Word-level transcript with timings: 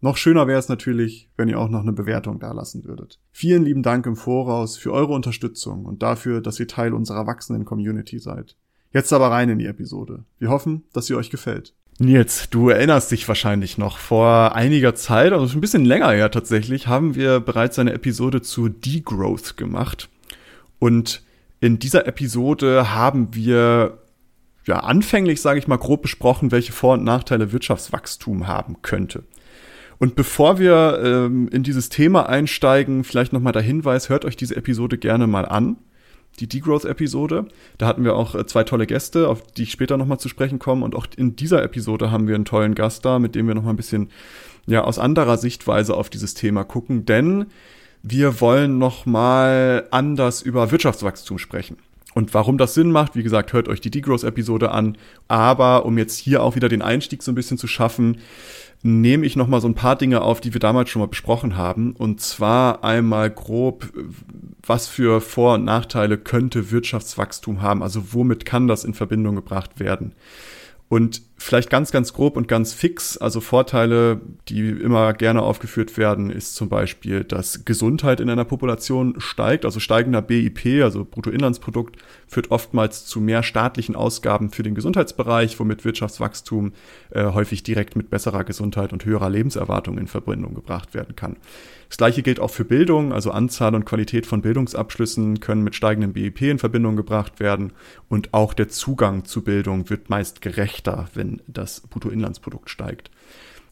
Noch 0.00 0.16
schöner 0.16 0.46
wäre 0.46 0.58
es 0.58 0.68
natürlich, 0.68 1.30
wenn 1.36 1.48
ihr 1.48 1.58
auch 1.58 1.70
noch 1.70 1.80
eine 1.80 1.92
Bewertung 1.92 2.38
dalassen 2.38 2.84
würdet. 2.84 3.18
Vielen 3.32 3.64
lieben 3.64 3.82
Dank 3.82 4.06
im 4.06 4.16
Voraus 4.16 4.76
für 4.76 4.92
eure 4.92 5.14
Unterstützung 5.14 5.86
und 5.86 6.02
dafür, 6.02 6.40
dass 6.40 6.60
ihr 6.60 6.68
Teil 6.68 6.92
unserer 6.92 7.26
wachsenden 7.26 7.64
Community 7.64 8.18
seid. 8.18 8.56
Jetzt 8.92 9.12
aber 9.12 9.30
rein 9.30 9.48
in 9.48 9.58
die 9.58 9.66
Episode. 9.66 10.24
Wir 10.38 10.50
hoffen, 10.50 10.84
dass 10.92 11.06
sie 11.06 11.14
euch 11.14 11.30
gefällt. 11.30 11.74
Nils, 11.98 12.50
du 12.50 12.68
erinnerst 12.68 13.10
dich 13.10 13.26
wahrscheinlich 13.26 13.78
noch. 13.78 13.96
Vor 13.96 14.54
einiger 14.54 14.94
Zeit, 14.94 15.32
also 15.32 15.48
schon 15.48 15.58
ein 15.58 15.60
bisschen 15.62 15.86
länger 15.86 16.10
her 16.10 16.30
tatsächlich, 16.30 16.88
haben 16.88 17.14
wir 17.14 17.40
bereits 17.40 17.78
eine 17.78 17.94
Episode 17.94 18.42
zu 18.42 18.68
Degrowth 18.68 19.56
gemacht. 19.56 20.10
Und 20.78 21.22
in 21.60 21.78
dieser 21.78 22.06
Episode 22.06 22.94
haben 22.94 23.34
wir 23.34 23.98
ja 24.66 24.80
anfänglich, 24.80 25.40
sage 25.40 25.58
ich 25.58 25.68
mal, 25.68 25.78
grob 25.78 26.02
besprochen, 26.02 26.52
welche 26.52 26.72
Vor- 26.72 26.94
und 26.94 27.04
Nachteile 27.04 27.52
Wirtschaftswachstum 27.52 28.46
haben 28.46 28.82
könnte. 28.82 29.24
Und 29.98 30.14
bevor 30.14 30.58
wir 30.58 31.00
ähm, 31.02 31.48
in 31.48 31.62
dieses 31.62 31.88
Thema 31.88 32.28
einsteigen, 32.28 33.04
vielleicht 33.04 33.32
nochmal 33.32 33.52
der 33.52 33.62
Hinweis, 33.62 34.08
hört 34.08 34.24
euch 34.24 34.36
diese 34.36 34.56
Episode 34.56 34.98
gerne 34.98 35.26
mal 35.26 35.46
an. 35.46 35.76
Die 36.38 36.48
Degrowth-Episode. 36.48 37.46
Da 37.78 37.86
hatten 37.86 38.04
wir 38.04 38.14
auch 38.14 38.34
äh, 38.34 38.44
zwei 38.46 38.64
tolle 38.64 38.86
Gäste, 38.86 39.28
auf 39.28 39.42
die 39.42 39.62
ich 39.62 39.72
später 39.72 39.96
nochmal 39.96 40.20
zu 40.20 40.28
sprechen 40.28 40.58
komme. 40.58 40.84
Und 40.84 40.94
auch 40.94 41.06
in 41.16 41.34
dieser 41.34 41.62
Episode 41.62 42.10
haben 42.10 42.28
wir 42.28 42.34
einen 42.34 42.44
tollen 42.44 42.74
Gast 42.74 43.04
da, 43.06 43.18
mit 43.18 43.34
dem 43.34 43.48
wir 43.48 43.54
nochmal 43.54 43.72
ein 43.72 43.78
bisschen 43.78 44.10
ja, 44.66 44.84
aus 44.84 44.98
anderer 44.98 45.38
Sichtweise 45.38 45.96
auf 45.96 46.10
dieses 46.10 46.34
Thema 46.34 46.64
gucken. 46.64 47.06
Denn 47.06 47.46
wir 48.02 48.40
wollen 48.40 48.78
nochmal 48.78 49.86
anders 49.90 50.42
über 50.42 50.70
Wirtschaftswachstum 50.70 51.38
sprechen. 51.38 51.78
Und 52.16 52.32
warum 52.32 52.56
das 52.56 52.72
Sinn 52.72 52.92
macht, 52.92 53.14
wie 53.14 53.22
gesagt, 53.22 53.52
hört 53.52 53.68
euch 53.68 53.82
die 53.82 53.90
Degrowth-Episode 53.90 54.70
an. 54.70 54.96
Aber 55.28 55.84
um 55.84 55.98
jetzt 55.98 56.16
hier 56.18 56.42
auch 56.42 56.54
wieder 56.54 56.68
den 56.68 56.80
Einstieg 56.80 57.22
so 57.22 57.30
ein 57.30 57.34
bisschen 57.34 57.58
zu 57.58 57.66
schaffen, 57.66 58.18
nehme 58.86 59.26
ich 59.26 59.36
noch 59.36 59.48
mal 59.48 59.60
so 59.60 59.68
ein 59.68 59.74
paar 59.74 59.96
Dinge 59.96 60.22
auf, 60.22 60.40
die 60.40 60.54
wir 60.54 60.60
damals 60.60 60.90
schon 60.90 61.00
mal 61.00 61.08
besprochen 61.08 61.56
haben. 61.56 61.92
Und 61.92 62.20
zwar 62.20 62.84
einmal 62.84 63.30
grob, 63.30 63.92
was 64.64 64.86
für 64.86 65.20
Vor- 65.20 65.54
und 65.54 65.64
Nachteile 65.64 66.16
könnte 66.16 66.70
Wirtschaftswachstum 66.70 67.62
haben? 67.62 67.82
Also 67.82 68.14
womit 68.14 68.44
kann 68.44 68.68
das 68.68 68.84
in 68.84 68.94
Verbindung 68.94 69.34
gebracht 69.34 69.80
werden? 69.80 70.14
Und 70.88 71.22
vielleicht 71.38 71.68
ganz, 71.68 71.92
ganz 71.92 72.12
grob 72.12 72.36
und 72.36 72.48
ganz 72.48 72.72
fix, 72.72 73.18
also 73.18 73.40
Vorteile, 73.40 74.20
die 74.48 74.70
immer 74.70 75.12
gerne 75.12 75.42
aufgeführt 75.42 75.98
werden, 75.98 76.30
ist 76.30 76.54
zum 76.54 76.68
Beispiel, 76.68 77.24
dass 77.24 77.64
Gesundheit 77.64 78.20
in 78.20 78.30
einer 78.30 78.44
Population 78.44 79.14
steigt. 79.18 79.64
Also 79.64 79.78
steigender 79.78 80.22
BIP, 80.22 80.82
also 80.82 81.04
Bruttoinlandsprodukt, 81.04 81.96
führt 82.26 82.50
oftmals 82.50 83.06
zu 83.06 83.20
mehr 83.20 83.42
staatlichen 83.42 83.96
Ausgaben 83.96 84.50
für 84.50 84.62
den 84.62 84.74
Gesundheitsbereich, 84.74 85.58
womit 85.60 85.84
Wirtschaftswachstum 85.84 86.72
äh, 87.10 87.24
häufig 87.26 87.62
direkt 87.62 87.96
mit 87.96 88.08
besserer 88.08 88.44
Gesundheit 88.44 88.92
und 88.92 89.04
höherer 89.04 89.28
Lebenserwartung 89.28 89.98
in 89.98 90.06
Verbindung 90.06 90.54
gebracht 90.54 90.94
werden 90.94 91.16
kann. 91.16 91.36
Das 91.88 91.98
gleiche 91.98 92.22
gilt 92.22 92.40
auch 92.40 92.50
für 92.50 92.64
Bildung, 92.64 93.12
also 93.12 93.30
Anzahl 93.30 93.74
und 93.74 93.84
Qualität 93.84 94.26
von 94.26 94.42
Bildungsabschlüssen 94.42 95.40
können 95.40 95.62
mit 95.62 95.74
steigendem 95.74 96.14
BIP 96.14 96.42
in 96.42 96.58
Verbindung 96.58 96.96
gebracht 96.96 97.38
werden 97.38 97.72
und 98.08 98.34
auch 98.34 98.54
der 98.54 98.68
Zugang 98.68 99.24
zu 99.24 99.42
Bildung 99.42 99.88
wird 99.88 100.10
meist 100.10 100.40
gerechter, 100.40 101.08
wenn 101.14 101.25
das 101.46 101.80
Bruttoinlandsprodukt 101.80 102.70
steigt. 102.70 103.10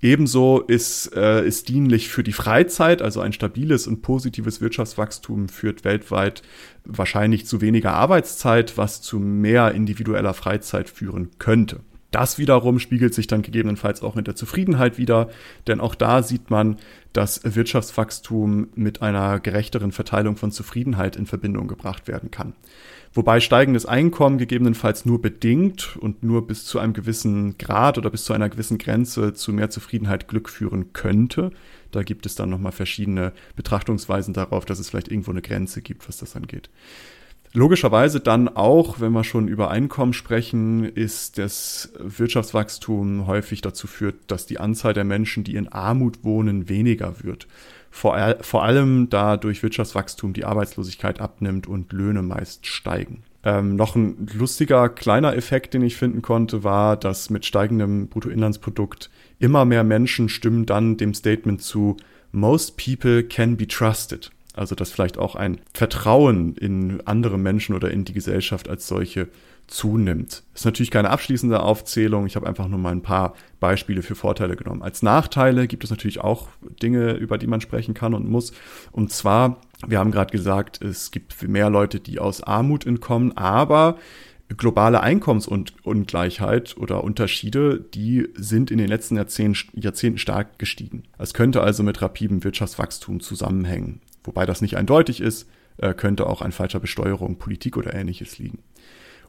Ebenso 0.05 0.61
ist, 0.61 1.15
äh, 1.17 1.51
dienlich 1.67 2.09
für 2.11 2.23
die 2.23 2.33
Freizeit, 2.33 3.01
also 3.01 3.21
ein 3.21 3.33
stabiles 3.33 3.87
und 3.87 4.03
positives 4.03 4.61
Wirtschaftswachstum 4.61 5.49
führt 5.49 5.85
weltweit 5.85 6.43
wahrscheinlich 6.85 7.47
zu 7.47 7.63
weniger 7.63 7.95
Arbeitszeit, 7.95 8.77
was 8.77 9.01
zu 9.01 9.19
mehr 9.19 9.73
individueller 9.73 10.35
Freizeit 10.35 10.91
führen 10.91 11.31
könnte. 11.39 11.81
Das 12.11 12.39
wiederum 12.39 12.79
spiegelt 12.79 13.13
sich 13.13 13.27
dann 13.27 13.43
gegebenenfalls 13.43 14.03
auch 14.03 14.17
in 14.17 14.23
der 14.23 14.37
Zufriedenheit 14.37 14.99
wieder, 14.99 15.31
denn 15.67 15.81
auch 15.81 15.97
da 15.97 16.23
sieht 16.23 16.49
man, 16.51 16.77
dass 17.13 17.41
Wirtschaftswachstum 17.43 18.69
mit 18.77 19.03
einer 19.03 19.41
gerechteren 19.41 19.91
Verteilung 19.91 20.37
von 20.37 20.53
Zufriedenheit 20.53 21.17
in 21.17 21.27
Verbindung 21.27 21.67
gebracht 21.67 22.07
werden 22.07 22.31
kann. 22.31 22.53
Wobei 23.17 23.39
steigendes 23.39 23.87
Einkommen 23.87 24.39
gegebenenfalls 24.39 25.07
nur 25.07 25.23
bedingt 25.23 25.97
und 25.97 26.25
nur 26.25 26.49
bis 26.49 26.65
zu 26.65 26.81
einem 26.81 26.95
gewissen 26.95 27.57
Grad 27.59 27.97
oder 27.97 28.11
bis 28.11 28.25
zu 28.25 28.33
einer 28.33 28.49
gewissen 28.49 28.77
Grenze 28.77 29.35
zu 29.35 29.53
mehr 29.53 29.71
Zufriedenheit 29.71 30.27
Glück 30.27 30.49
führen 30.51 30.93
könnte. 30.93 31.53
Da 31.93 32.03
gibt 32.03 32.27
es 32.27 32.35
dann 32.35 32.51
nochmal 32.51 32.73
verschiedene 32.73 33.33
Betrachtungsweisen 33.55 34.35
darauf, 34.35 34.65
dass 34.65 34.81
es 34.81 34.91
vielleicht 34.91 35.13
irgendwo 35.13 35.31
eine 35.31 35.43
Grenze 35.43 35.81
gibt, 35.81 36.09
was 36.09 36.17
das 36.17 36.35
angeht. 36.35 36.71
Logischerweise 37.53 38.19
dann 38.19 38.49
auch, 38.49 38.99
wenn 38.99 39.13
wir 39.13 39.23
schon 39.23 39.47
über 39.47 39.71
Einkommen 39.71 40.13
sprechen, 40.13 40.85
ist 40.85 41.39
das 41.39 41.93
Wirtschaftswachstum 42.01 43.29
häufig 43.29 43.61
dazu 43.61 43.87
führt, 43.87 44.17
dass 44.27 44.47
die 44.47 44.59
Anzahl 44.59 44.93
der 44.93 45.05
Menschen, 45.05 45.45
die 45.45 45.55
in 45.55 45.69
Armut 45.69 46.25
wohnen, 46.25 46.69
weniger 46.69 47.23
wird. 47.23 47.47
Vor, 47.97 48.19
vor 48.41 48.65
allem 48.65 49.09
da 49.09 49.37
durch 49.37 49.63
Wirtschaftswachstum 49.63 50.33
die 50.33 50.45
Arbeitslosigkeit 50.45 51.21
abnimmt 51.21 51.69
und 51.69 51.93
Löhne 51.93 52.23
meist 52.23 52.67
steigen. 52.67 53.23
Ähm, 53.45 53.77
noch 53.77 53.95
ein 53.95 54.27
lustiger 54.35 54.89
kleiner 54.89 55.37
Effekt, 55.37 55.75
den 55.75 55.83
ich 55.83 55.95
finden 55.95 56.21
konnte, 56.21 56.65
war, 56.65 56.97
dass 56.97 57.31
mit 57.31 57.47
steigendem 57.47 58.09
Bruttoinlandsprodukt 58.09 59.11
immer 59.39 59.65
mehr 59.65 59.85
Menschen 59.85 60.29
stimmen 60.29 60.67
dann 60.67 60.97
dem 60.97 61.15
Statement 61.15 61.63
zu, 61.63 61.97
most 62.33 62.77
people 62.77 63.23
can 63.23 63.57
be 63.57 63.69
trusted. 63.69 64.33
Also 64.55 64.75
dass 64.75 64.91
vielleicht 64.91 65.17
auch 65.17 65.37
ein 65.37 65.61
Vertrauen 65.73 66.57
in 66.57 67.01
andere 67.07 67.39
Menschen 67.39 67.77
oder 67.77 67.93
in 67.93 68.05
die 68.05 68.13
Gesellschaft 68.13 68.69
als 68.69 68.89
solche 68.89 69.29
zunimmt. 69.67 70.43
Ist 70.55 70.65
natürlich 70.65 70.91
keine 70.91 71.11
abschließende 71.11 71.61
Aufzählung. 71.61 72.27
Ich 72.27 72.37
habe 72.37 72.47
einfach 72.47 72.69
nur 72.69 72.79
mal 72.79 72.93
ein 72.93 73.03
paar 73.03 73.35
Beispiele 73.61 74.03
für 74.03 74.15
Vorteile 74.15 74.57
genommen. 74.57 74.83
Als 74.83 75.03
Nachteile 75.03 75.67
gibt 75.67 75.85
es 75.85 75.91
natürlich 75.91 76.21
auch 76.21 76.49
Dinge, 76.83 77.13
über 77.13 77.39
die 77.39 77.47
man 77.47 77.61
sprechen 77.61 77.95
kann 77.95 78.15
und 78.15 78.29
muss. 78.29 78.53
Und 78.93 79.13
zwar, 79.13 79.61
wir 79.87 79.99
haben 79.99 80.11
gerade 80.11 80.33
gesagt, 80.33 80.83
es 80.83 81.11
gibt 81.11 81.47
mehr 81.49 81.71
Leute, 81.71 82.01
die 82.01 82.19
aus 82.19 82.43
Armut 82.43 82.87
entkommen, 82.87 83.37
aber 83.37 83.99
globale 84.57 85.01
Einkommensungleichheit 85.01 86.77
oder 86.77 87.03
Unterschiede, 87.03 87.81
die 87.81 88.29
sind 88.35 88.71
in 88.71 88.79
den 88.79 88.89
letzten 88.89 89.17
Jahrzehnten, 89.17 90.19
stark 90.19 90.59
gestiegen. 90.59 91.05
Es 91.19 91.35
könnte 91.35 91.63
also 91.63 91.83
mit 91.83 92.03
rapidem 92.03 92.45
Wirtschaftswachstum 92.45 93.21
zusammenhängen. 93.21 94.01
Wobei 94.23 94.47
das 94.47 94.61
nicht 94.61 94.77
eindeutig 94.77 95.21
ist, 95.21 95.49
äh, 95.79 95.95
könnte 95.95 96.27
auch 96.27 96.43
an 96.43 96.53
falscher 96.53 96.81
Besteuerung, 96.81 97.37
Politik 97.39 97.77
oder 97.77 97.95
ähnliches 97.95 98.39
liegen. 98.39 98.63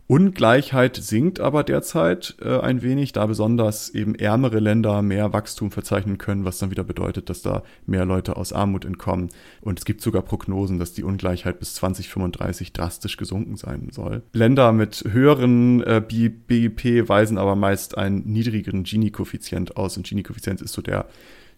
Ungleichheit 0.08 0.98
sinkt 0.98 1.40
aber 1.40 1.64
derzeit 1.64 2.36
äh, 2.40 2.60
ein 2.60 2.84
wenig, 2.84 3.12
da 3.14 3.26
besonders 3.26 3.90
eben 3.90 4.14
ärmere 4.14 4.60
Länder 4.60 5.02
mehr 5.02 5.34
Wachstum 5.34 5.72
verzeichnen 5.72 6.20
können, 6.20 6.46
was 6.46 6.60
dann 6.60 6.70
wieder 6.70 6.84
bedeutet, 6.84 7.32
dass 7.32 7.42
da 7.42 7.64
mehr 7.88 8.06
Leute 8.06 8.38
aus 8.38 8.54
Armut 8.54 8.86
entkommen. 8.86 9.30
Und 9.62 9.80
es 9.80 9.86
gibt 9.86 10.02
sogar 10.02 10.22
Prognosen, 10.22 10.78
dass 10.78 10.94
die 10.94 11.04
Ungleichheit 11.04 11.58
bis 11.60 11.74
2035 11.76 12.72
drastisch 12.72 13.18
gesunken 13.18 13.56
sein 13.56 13.90
soll. 13.92 14.22
Länder 14.32 14.74
mit 14.74 15.04
höheren 15.10 15.82
äh, 15.82 16.04
BIP 16.06 17.10
weisen 17.10 17.40
aber 17.40 17.56
meist 17.56 17.98
einen 17.98 18.32
niedrigeren 18.32 18.84
Gini-Koeffizient 18.84 19.76
aus. 19.76 19.98
Und 19.98 20.06
Gini-Koeffizient 20.06 20.62
ist 20.62 20.74
so 20.74 20.84
der 20.84 21.08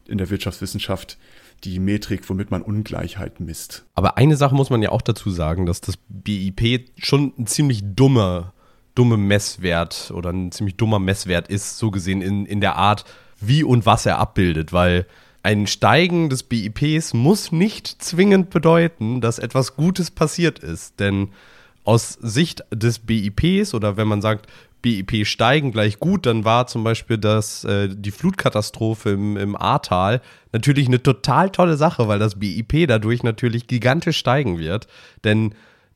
in 0.08 0.18
der 0.18 0.30
Wirtschaftswissenschaft 0.30 1.18
die 1.64 1.80
Metrik, 1.80 2.30
womit 2.30 2.52
man 2.52 2.62
Ungleichheit 2.62 3.40
misst. 3.40 3.86
Aber 3.96 4.18
eine 4.18 4.36
Sache 4.38 4.56
muss 4.56 4.70
man 4.70 4.82
ja 4.82 4.90
auch 4.92 5.02
dazu 5.02 5.30
sagen, 5.30 5.66
dass 5.66 5.82
das 5.82 5.98
BIP 6.10 6.92
schon 6.98 7.34
ein 7.38 7.48
ziemlich 7.48 7.82
dummer, 7.84 8.54
dumme 8.96 9.18
Messwert 9.18 10.12
oder 10.14 10.32
ein 10.32 10.52
ziemlich 10.52 10.78
dummer 10.78 11.00
Messwert 11.00 11.48
ist, 11.48 11.78
so 11.78 11.92
gesehen 11.92 12.22
in, 12.22 12.46
in 12.46 12.62
der 12.62 12.76
Art, 12.76 13.06
wie 13.40 13.64
und 13.64 13.86
was 13.86 14.06
er 14.06 14.18
abbildet, 14.18 14.74
weil 14.74 15.06
ein 15.44 15.68
Steigen 15.68 16.30
des 16.30 16.44
BIPs 16.44 17.14
muss 17.14 17.52
nicht 17.52 17.88
zwingend 18.02 18.50
bedeuten, 18.50 19.22
dass 19.22 19.40
etwas 19.40 19.76
Gutes 19.76 20.12
passiert 20.12 20.60
ist, 20.60 21.00
denn 21.00 21.30
aus 21.84 22.18
Sicht 22.22 22.66
des 22.70 23.00
BIPs 23.00 23.74
oder 23.74 23.96
wenn 23.96 24.10
man 24.10 24.22
sagt, 24.22 24.48
BIP 24.88 25.26
steigen 25.26 25.74
gleich 25.74 26.00
gut, 26.00 26.26
dann 26.26 26.46
war 26.46 26.68
zum 26.68 26.84
Beispiel 26.86 27.18
das, 27.18 27.66
äh, 27.66 27.90
die 27.92 28.12
Flutkatastrophe 28.12 29.10
im, 29.10 29.36
im 29.36 29.58
Ahrtal 29.58 30.22
natürlich 30.54 30.88
eine 30.88 31.04
total 31.04 31.50
tolle 31.50 31.76
Sache, 31.76 32.08
weil 32.08 32.20
das 32.20 32.40
BIP 32.40 32.88
dadurch 32.88 33.22
natürlich 33.22 33.68
gigantisch 33.68 34.18
steigen 34.18 34.58
wird. 34.58 34.88
Denn 35.26 35.54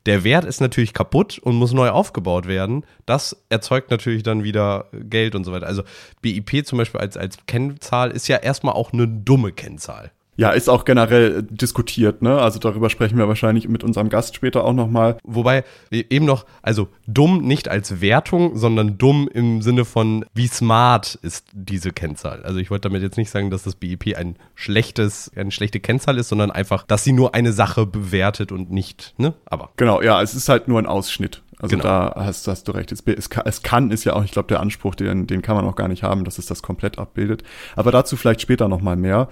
der 0.08 0.26
Wert 0.26 0.44
ist 0.44 0.60
natürlich 0.60 0.94
kaputt 0.94 1.40
und 1.40 1.56
muss 1.56 1.72
neu 1.72 1.90
aufgebaut 1.90 2.48
werden. 2.48 2.86
Das 3.06 3.46
erzeugt 3.48 3.92
natürlich 3.92 4.24
dann 4.24 4.44
wieder 4.44 4.88
Geld 4.92 5.36
und 5.36 5.46
so 5.46 5.54
weiter. 5.54 5.68
Also 5.68 5.84
BIP 6.22 6.66
zum 6.66 6.78
Beispiel 6.78 7.00
als, 7.00 7.16
als 7.16 7.38
Kennzahl 7.48 8.12
ist 8.12 8.28
ja 8.28 8.38
erstmal 8.38 8.74
auch 8.74 8.92
eine 8.92 9.08
dumme 9.08 9.54
Kennzahl. 9.54 10.12
Ja, 10.42 10.50
ist 10.50 10.70
auch 10.70 10.86
generell 10.86 11.44
diskutiert, 11.44 12.24
ne? 12.24 12.42
Also 12.42 12.58
darüber 12.58 12.90
sprechen 12.90 13.16
wir 13.20 13.28
wahrscheinlich 13.28 13.70
mit 13.70 13.84
unserem 13.84 14.10
Gast 14.10 14.36
später 14.36 14.64
auch 14.64 14.74
nochmal. 14.74 15.18
Wobei 15.24 15.64
e-, 15.92 16.04
eben 16.10 16.26
noch, 16.26 16.48
also 16.64 16.88
dumm 17.06 17.44
nicht 17.44 17.68
als 17.68 18.02
Wertung, 18.02 18.58
sondern 18.58 18.98
dumm 18.98 19.30
im 19.32 19.62
Sinne 19.62 19.86
von, 19.86 20.26
wie 20.34 20.48
smart 20.48 21.14
ist 21.22 21.46
diese 21.54 21.92
Kennzahl. 21.92 22.42
Also 22.42 22.58
ich 22.58 22.72
wollte 22.72 22.90
damit 22.90 23.04
jetzt 23.04 23.18
nicht 23.18 23.30
sagen, 23.30 23.52
dass 23.52 23.62
das 23.62 23.76
BIP 23.76 24.18
ein 24.18 24.36
schlechtes, 24.56 25.30
eine 25.36 25.52
schlechte 25.52 25.80
Kennzahl 25.80 26.18
ist, 26.18 26.30
sondern 26.30 26.50
einfach, 26.50 26.88
dass 26.88 27.04
sie 27.04 27.14
nur 27.14 27.36
eine 27.36 27.54
Sache 27.54 27.86
bewertet 27.86 28.52
und 28.52 28.72
nicht, 28.72 29.14
ne? 29.18 29.36
Aber. 29.46 29.70
Genau, 29.76 30.02
ja, 30.02 30.24
es 30.24 30.34
ist 30.34 30.50
halt 30.50 30.68
nur 30.68 30.80
ein 30.80 30.88
Ausschnitt. 30.88 31.44
Also 31.62 31.78
genau. 31.78 31.84
da 31.84 32.14
hast, 32.16 32.48
hast, 32.48 32.68
du 32.68 32.72
recht. 32.72 32.92
Es, 32.92 33.02
es, 33.06 33.30
kann, 33.30 33.44
es, 33.46 33.62
kann, 33.62 33.92
ist 33.92 34.04
ja 34.04 34.14
auch, 34.14 34.24
ich 34.24 34.32
glaube, 34.32 34.48
der 34.48 34.62
Anspruch, 34.62 34.96
den, 34.96 35.28
den 35.28 35.44
kann 35.44 35.56
man 35.56 35.66
auch 35.66 35.76
gar 35.76 35.88
nicht 35.88 36.02
haben, 36.02 36.26
dass 36.26 36.40
es 36.40 36.48
das 36.48 36.64
komplett 36.64 36.98
abbildet. 36.98 37.44
Aber 37.76 37.92
dazu 37.92 38.18
vielleicht 38.18 38.42
später 38.42 38.68
nochmal 38.68 38.96
mehr. 38.96 39.30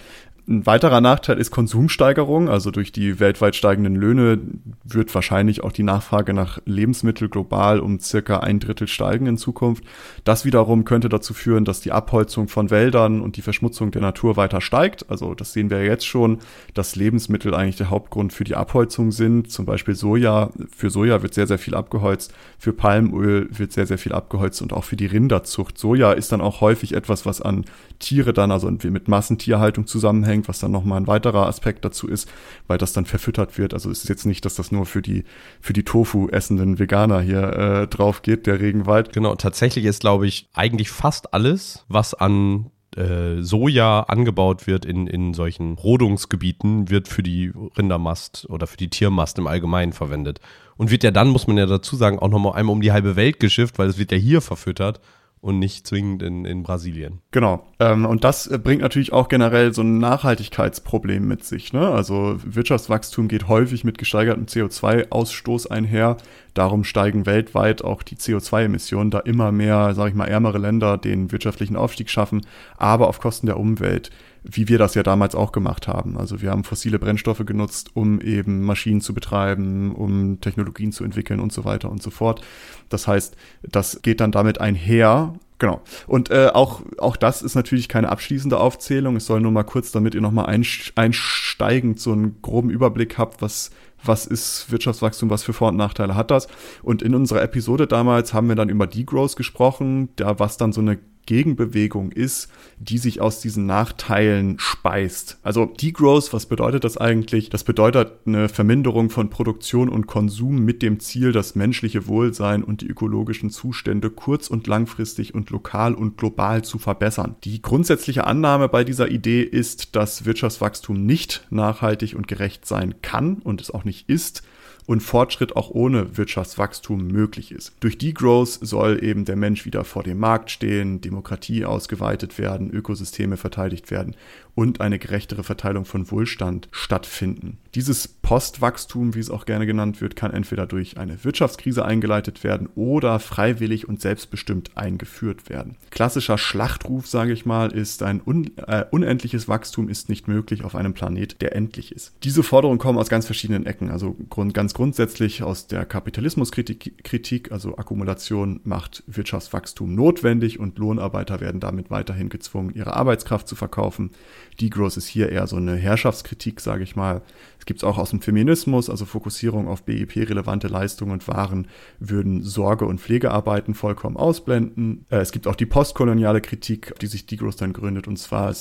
Ein 0.49 0.65
weiterer 0.65 0.99
Nachteil 0.99 1.37
ist 1.37 1.51
Konsumsteigerung. 1.51 2.49
Also 2.49 2.71
durch 2.71 2.91
die 2.91 3.19
weltweit 3.19 3.55
steigenden 3.55 3.95
Löhne 3.95 4.39
wird 4.83 5.13
wahrscheinlich 5.13 5.63
auch 5.63 5.71
die 5.71 5.83
Nachfrage 5.83 6.33
nach 6.33 6.57
Lebensmitteln 6.65 7.29
global 7.29 7.79
um 7.79 7.99
circa 7.99 8.39
ein 8.39 8.59
Drittel 8.59 8.87
steigen 8.87 9.27
in 9.27 9.37
Zukunft. 9.37 9.83
Das 10.23 10.45
wiederum 10.45 10.85
könnte 10.85 11.07
dazu 11.07 11.35
führen, 11.35 11.65
dass 11.65 11.81
die 11.81 11.91
Abholzung 11.91 12.47
von 12.47 12.71
Wäldern 12.71 13.21
und 13.21 13.37
die 13.37 13.43
Verschmutzung 13.43 13.91
der 13.91 14.01
Natur 14.01 14.37
weiter 14.37 14.59
steigt. 14.59 15.07
Also 15.11 15.35
das 15.35 15.53
sehen 15.53 15.69
wir 15.69 15.85
jetzt 15.85 16.07
schon, 16.07 16.39
dass 16.73 16.95
Lebensmittel 16.95 17.53
eigentlich 17.53 17.75
der 17.75 17.91
Hauptgrund 17.91 18.33
für 18.33 18.43
die 18.43 18.55
Abholzung 18.55 19.11
sind. 19.11 19.51
Zum 19.51 19.67
Beispiel 19.67 19.93
Soja. 19.93 20.49
Für 20.75 20.89
Soja 20.89 21.21
wird 21.21 21.35
sehr, 21.35 21.45
sehr 21.45 21.59
viel 21.59 21.75
abgeholzt. 21.75 22.33
Für 22.57 22.73
Palmöl 22.73 23.49
wird 23.51 23.71
sehr, 23.71 23.85
sehr 23.85 23.99
viel 23.99 24.13
abgeholzt 24.13 24.63
und 24.63 24.73
auch 24.73 24.83
für 24.83 24.95
die 24.95 25.05
Rinderzucht. 25.05 25.77
Soja 25.77 26.11
ist 26.11 26.31
dann 26.31 26.41
auch 26.41 26.59
häufig 26.59 26.95
etwas, 26.95 27.27
was 27.27 27.39
an 27.39 27.65
Tiere 27.99 28.33
dann, 28.33 28.51
also 28.51 28.69
mit 28.71 29.07
Massentierhaltung 29.07 29.85
zusammenhängt 29.85 30.47
was 30.47 30.59
dann 30.59 30.71
nochmal 30.71 30.99
ein 30.99 31.07
weiterer 31.07 31.45
Aspekt 31.47 31.85
dazu 31.85 32.07
ist, 32.07 32.29
weil 32.67 32.77
das 32.77 32.93
dann 32.93 33.05
verfüttert 33.05 33.57
wird. 33.57 33.73
Also 33.73 33.91
es 33.91 34.03
ist 34.03 34.09
jetzt 34.09 34.25
nicht, 34.25 34.45
dass 34.45 34.55
das 34.55 34.71
nur 34.71 34.85
für 34.85 35.01
die, 35.01 35.23
für 35.61 35.73
die 35.73 35.83
Tofu 35.83 36.27
essenden 36.29 36.79
Veganer 36.79 37.21
hier 37.21 37.43
äh, 37.43 37.87
drauf 37.87 38.21
geht, 38.21 38.47
der 38.47 38.59
Regenwald. 38.59 39.13
Genau, 39.13 39.35
tatsächlich 39.35 39.85
ist, 39.85 40.01
glaube 40.01 40.27
ich, 40.27 40.49
eigentlich 40.53 40.89
fast 40.89 41.33
alles, 41.33 41.85
was 41.87 42.13
an 42.13 42.71
äh, 42.95 43.41
Soja 43.41 44.01
angebaut 44.01 44.65
wird 44.65 44.85
in, 44.85 45.07
in 45.07 45.33
solchen 45.33 45.73
Rodungsgebieten, 45.73 46.89
wird 46.89 47.07
für 47.07 47.23
die 47.23 47.51
Rindermast 47.77 48.47
oder 48.49 48.65
für 48.65 48.77
die 48.77 48.89
Tiermast 48.89 49.37
im 49.37 49.47
Allgemeinen 49.47 49.93
verwendet. 49.93 50.39
Und 50.77 50.91
wird 50.91 51.03
ja 51.03 51.11
dann, 51.11 51.27
muss 51.27 51.47
man 51.47 51.57
ja 51.57 51.65
dazu 51.65 51.95
sagen, 51.95 52.19
auch 52.19 52.29
nochmal 52.29 52.53
einmal 52.53 52.73
um 52.73 52.81
die 52.81 52.91
halbe 52.91 53.15
Welt 53.15 53.39
geschifft, 53.39 53.77
weil 53.77 53.89
es 53.89 53.97
wird 53.97 54.11
ja 54.11 54.17
hier 54.17 54.41
verfüttert 54.41 55.01
und 55.41 55.59
nicht 55.59 55.87
zwingend 55.87 56.21
in, 56.21 56.43
in 56.43 56.63
Brasilien. 56.63 57.21
Genau. 57.31 57.65
Ähm, 57.79 58.05
und 58.05 58.23
das 58.23 58.47
äh, 58.47 58.57
bringt 58.57 58.81
natürlich 58.81 59.13
auch 59.13 59.29
generell 59.29 59.73
so 59.73 59.81
ein 59.81 59.97
Nachhaltigkeitsproblem 59.97 61.25
mit 61.27 61.45
sich. 61.45 61.71
Ne? 61.71 61.87
Also 61.87 62.37
Wirtschaftswachstum 62.43 63.27
geht 63.29 63.47
häufig 63.47 63.83
mit 63.83 63.97
gesteigertem 63.97 64.45
CO2-Ausstoß 64.45 65.67
einher. 65.67 66.17
Darum 66.53 66.83
steigen 66.83 67.25
weltweit 67.25 67.83
auch 67.83 68.03
die 68.03 68.17
CO2-Emissionen, 68.17 69.11
da 69.11 69.19
immer 69.19 69.51
mehr, 69.51 69.93
sage 69.93 70.09
ich 70.09 70.15
mal, 70.15 70.27
ärmere 70.27 70.57
Länder 70.57 70.97
den 70.97 71.31
wirtschaftlichen 71.31 71.77
Aufstieg 71.77 72.09
schaffen, 72.09 72.45
aber 72.77 73.07
auf 73.07 73.19
Kosten 73.21 73.47
der 73.47 73.57
Umwelt 73.57 74.09
wie 74.43 74.67
wir 74.67 74.77
das 74.77 74.95
ja 74.95 75.03
damals 75.03 75.35
auch 75.35 75.51
gemacht 75.51 75.87
haben. 75.87 76.17
Also 76.17 76.41
wir 76.41 76.51
haben 76.51 76.63
fossile 76.63 76.99
Brennstoffe 76.99 77.45
genutzt, 77.45 77.91
um 77.93 78.21
eben 78.21 78.63
Maschinen 78.63 79.01
zu 79.01 79.13
betreiben, 79.13 79.93
um 79.93 80.39
Technologien 80.41 80.91
zu 80.91 81.03
entwickeln 81.03 81.39
und 81.39 81.51
so 81.51 81.65
weiter 81.65 81.89
und 81.89 82.01
so 82.01 82.09
fort. 82.09 82.41
Das 82.89 83.07
heißt, 83.07 83.35
das 83.63 84.01
geht 84.01 84.21
dann 84.21 84.31
damit 84.31 84.61
einher. 84.61 85.33
Genau. 85.59 85.81
Und 86.07 86.31
äh, 86.31 86.47
auch, 86.53 86.81
auch 86.99 87.17
das 87.17 87.41
ist 87.41 87.55
natürlich 87.55 87.89
keine 87.89 88.09
abschließende 88.09 88.57
Aufzählung. 88.57 89.17
Es 89.17 89.25
soll 89.25 89.41
nur 89.41 89.51
mal 89.51 89.63
kurz, 89.63 89.91
damit 89.91 90.15
ihr 90.15 90.21
nochmal 90.21 90.45
einsteigend 90.45 91.99
so 91.99 92.13
einen 92.13 92.41
groben 92.41 92.69
Überblick 92.69 93.17
habt, 93.17 93.41
was, 93.41 93.71
was 94.01 94.25
ist 94.25 94.71
Wirtschaftswachstum, 94.71 95.29
was 95.29 95.43
für 95.43 95.51
Vor- 95.51 95.69
und 95.69 95.75
Nachteile 95.75 96.15
hat 96.15 96.31
das. 96.31 96.47
Und 96.81 97.01
in 97.01 97.13
unserer 97.13 97.41
Episode 97.41 97.87
damals 97.87 98.33
haben 98.33 98.47
wir 98.47 98.55
dann 98.55 98.69
über 98.69 98.87
Degrowth 98.87 99.35
gesprochen, 99.35 100.07
da 100.15 100.39
was 100.39 100.55
dann 100.55 100.71
so 100.71 100.79
eine 100.79 100.97
Gegenbewegung 101.29 102.11
ist, 102.11 102.49
die 102.79 102.97
sich 102.97 103.21
aus 103.21 103.39
diesen 103.39 103.67
Nachteilen 103.67 104.57
speist. 104.57 105.37
Also 105.43 105.65
Degrowth, 105.65 106.33
was 106.33 106.47
bedeutet 106.47 106.83
das 106.83 106.97
eigentlich? 106.97 107.51
Das 107.51 107.63
bedeutet 107.63 108.13
eine 108.25 108.49
Verminderung 108.49 109.11
von 109.11 109.29
Produktion 109.29 109.89
und 109.89 110.07
Konsum 110.07 110.65
mit 110.65 110.81
dem 110.81 110.99
Ziel, 110.99 111.31
das 111.31 111.53
menschliche 111.53 112.07
Wohlsein 112.07 112.63
und 112.63 112.81
die 112.81 112.87
ökologischen 112.87 113.51
Zustände 113.51 114.09
kurz- 114.09 114.47
und 114.47 114.65
langfristig 114.65 115.35
und 115.35 115.51
lokal 115.51 115.93
und 115.93 116.17
global 116.17 116.63
zu 116.63 116.79
verbessern. 116.79 117.35
Die 117.43 117.61
grundsätzliche 117.61 118.25
Annahme 118.25 118.67
bei 118.67 118.83
dieser 118.83 119.11
Idee 119.11 119.43
ist, 119.43 119.95
dass 119.95 120.25
Wirtschaftswachstum 120.25 121.05
nicht 121.05 121.45
nachhaltig 121.51 122.15
und 122.15 122.27
gerecht 122.27 122.65
sein 122.65 122.95
kann 123.03 123.35
und 123.35 123.61
es 123.61 123.69
auch 123.69 123.83
nicht 123.83 124.09
ist, 124.09 124.41
und 124.89 125.01
Fortschritt 125.01 125.55
auch 125.55 125.69
ohne 125.69 126.17
Wirtschaftswachstum 126.17 127.05
möglich 127.05 127.51
ist. 127.51 127.73
Durch 127.79 127.99
Degrowth 127.99 128.57
soll 128.59 129.03
eben 129.03 129.23
der 129.23 129.35
Mensch 129.35 129.63
wieder 129.63 129.83
vor 129.83 130.01
dem 130.01 130.17
Markt 130.17 130.49
stehen, 130.49 130.99
Demokratie 130.99 131.63
ausgeweitet 131.63 132.39
werden, 132.39 132.71
Ökosysteme 132.71 133.37
verteidigt 133.37 133.91
werden 133.91 134.15
und 134.55 134.81
eine 134.81 134.97
gerechtere 134.97 135.43
Verteilung 135.43 135.85
von 135.85 136.09
Wohlstand 136.09 136.69
stattfinden. 136.71 137.59
Dieses 137.75 138.07
Postwachstum, 138.07 139.13
wie 139.13 139.19
es 139.19 139.29
auch 139.29 139.45
gerne 139.45 139.65
genannt 139.65 140.01
wird, 140.01 140.15
kann 140.15 140.31
entweder 140.31 140.65
durch 140.65 140.97
eine 140.97 141.23
Wirtschaftskrise 141.23 141.85
eingeleitet 141.85 142.43
werden 142.43 142.67
oder 142.75 143.19
freiwillig 143.19 143.87
und 143.87 144.01
selbstbestimmt 144.01 144.75
eingeführt 144.75 145.49
werden. 145.49 145.75
Klassischer 145.91 146.37
Schlachtruf, 146.37 147.07
sage 147.07 147.31
ich 147.31 147.45
mal, 147.45 147.71
ist 147.71 148.01
ein 148.01 148.21
un 148.25 148.51
äh, 148.57 148.85
unendliches 148.89 149.47
Wachstum 149.47 149.89
ist 149.89 150.09
nicht 150.09 150.27
möglich 150.27 150.63
auf 150.63 150.75
einem 150.75 150.93
Planet, 150.93 151.41
der 151.41 151.55
endlich 151.55 151.91
ist. 151.91 152.13
Diese 152.23 152.41
Forderungen 152.43 152.79
kommen 152.79 152.97
aus 152.97 153.09
ganz 153.09 153.25
verschiedenen 153.25 153.65
Ecken, 153.65 153.91
also 153.91 154.15
grund 154.29 154.53
ganz 154.53 154.73
grundsätzlich 154.73 155.43
aus 155.43 155.67
der 155.67 155.85
Kapitalismuskritik, 155.85 157.03
Kritik, 157.03 157.51
also 157.51 157.77
Akkumulation 157.77 158.61
macht 158.63 159.03
Wirtschaftswachstum 159.07 159.93
notwendig 159.93 160.59
und 160.59 160.77
Lohnarbeiter 160.79 161.39
werden 161.39 161.59
damit 161.59 161.91
weiterhin 161.91 162.29
gezwungen, 162.29 162.73
ihre 162.73 162.95
Arbeitskraft 162.95 163.47
zu 163.47 163.55
verkaufen. 163.55 164.11
Degrowth 164.59 164.97
ist 164.97 165.07
hier 165.07 165.29
eher 165.29 165.47
so 165.47 165.55
eine 165.55 165.75
Herrschaftskritik, 165.75 166.59
sage 166.61 166.83
ich 166.83 166.95
mal. 166.95 167.21
Es 167.59 167.65
gibt 167.69 167.81
es 167.81 167.83
auch 167.83 167.99
aus 167.99 168.09
dem 168.09 168.19
Feminismus, 168.19 168.89
also 168.89 169.05
Fokussierung 169.05 169.67
auf 169.67 169.83
BIP-relevante 169.83 170.67
Leistungen 170.67 171.11
und 171.11 171.27
Waren 171.27 171.67
würden 171.99 172.41
Sorge- 172.41 172.87
und 172.87 172.99
Pflegearbeiten 172.99 173.75
vollkommen 173.75 174.17
ausblenden. 174.17 175.05
Äh, 175.11 175.17
es 175.17 175.31
gibt 175.31 175.45
auch 175.45 175.53
die 175.53 175.67
postkoloniale 175.67 176.41
Kritik, 176.41 176.91
auf 176.91 176.97
die 176.97 177.05
sich 177.05 177.27
Degrowth 177.27 177.61
dann 177.61 177.71
gründet. 177.71 178.07
Und 178.07 178.17
zwar 178.17 178.55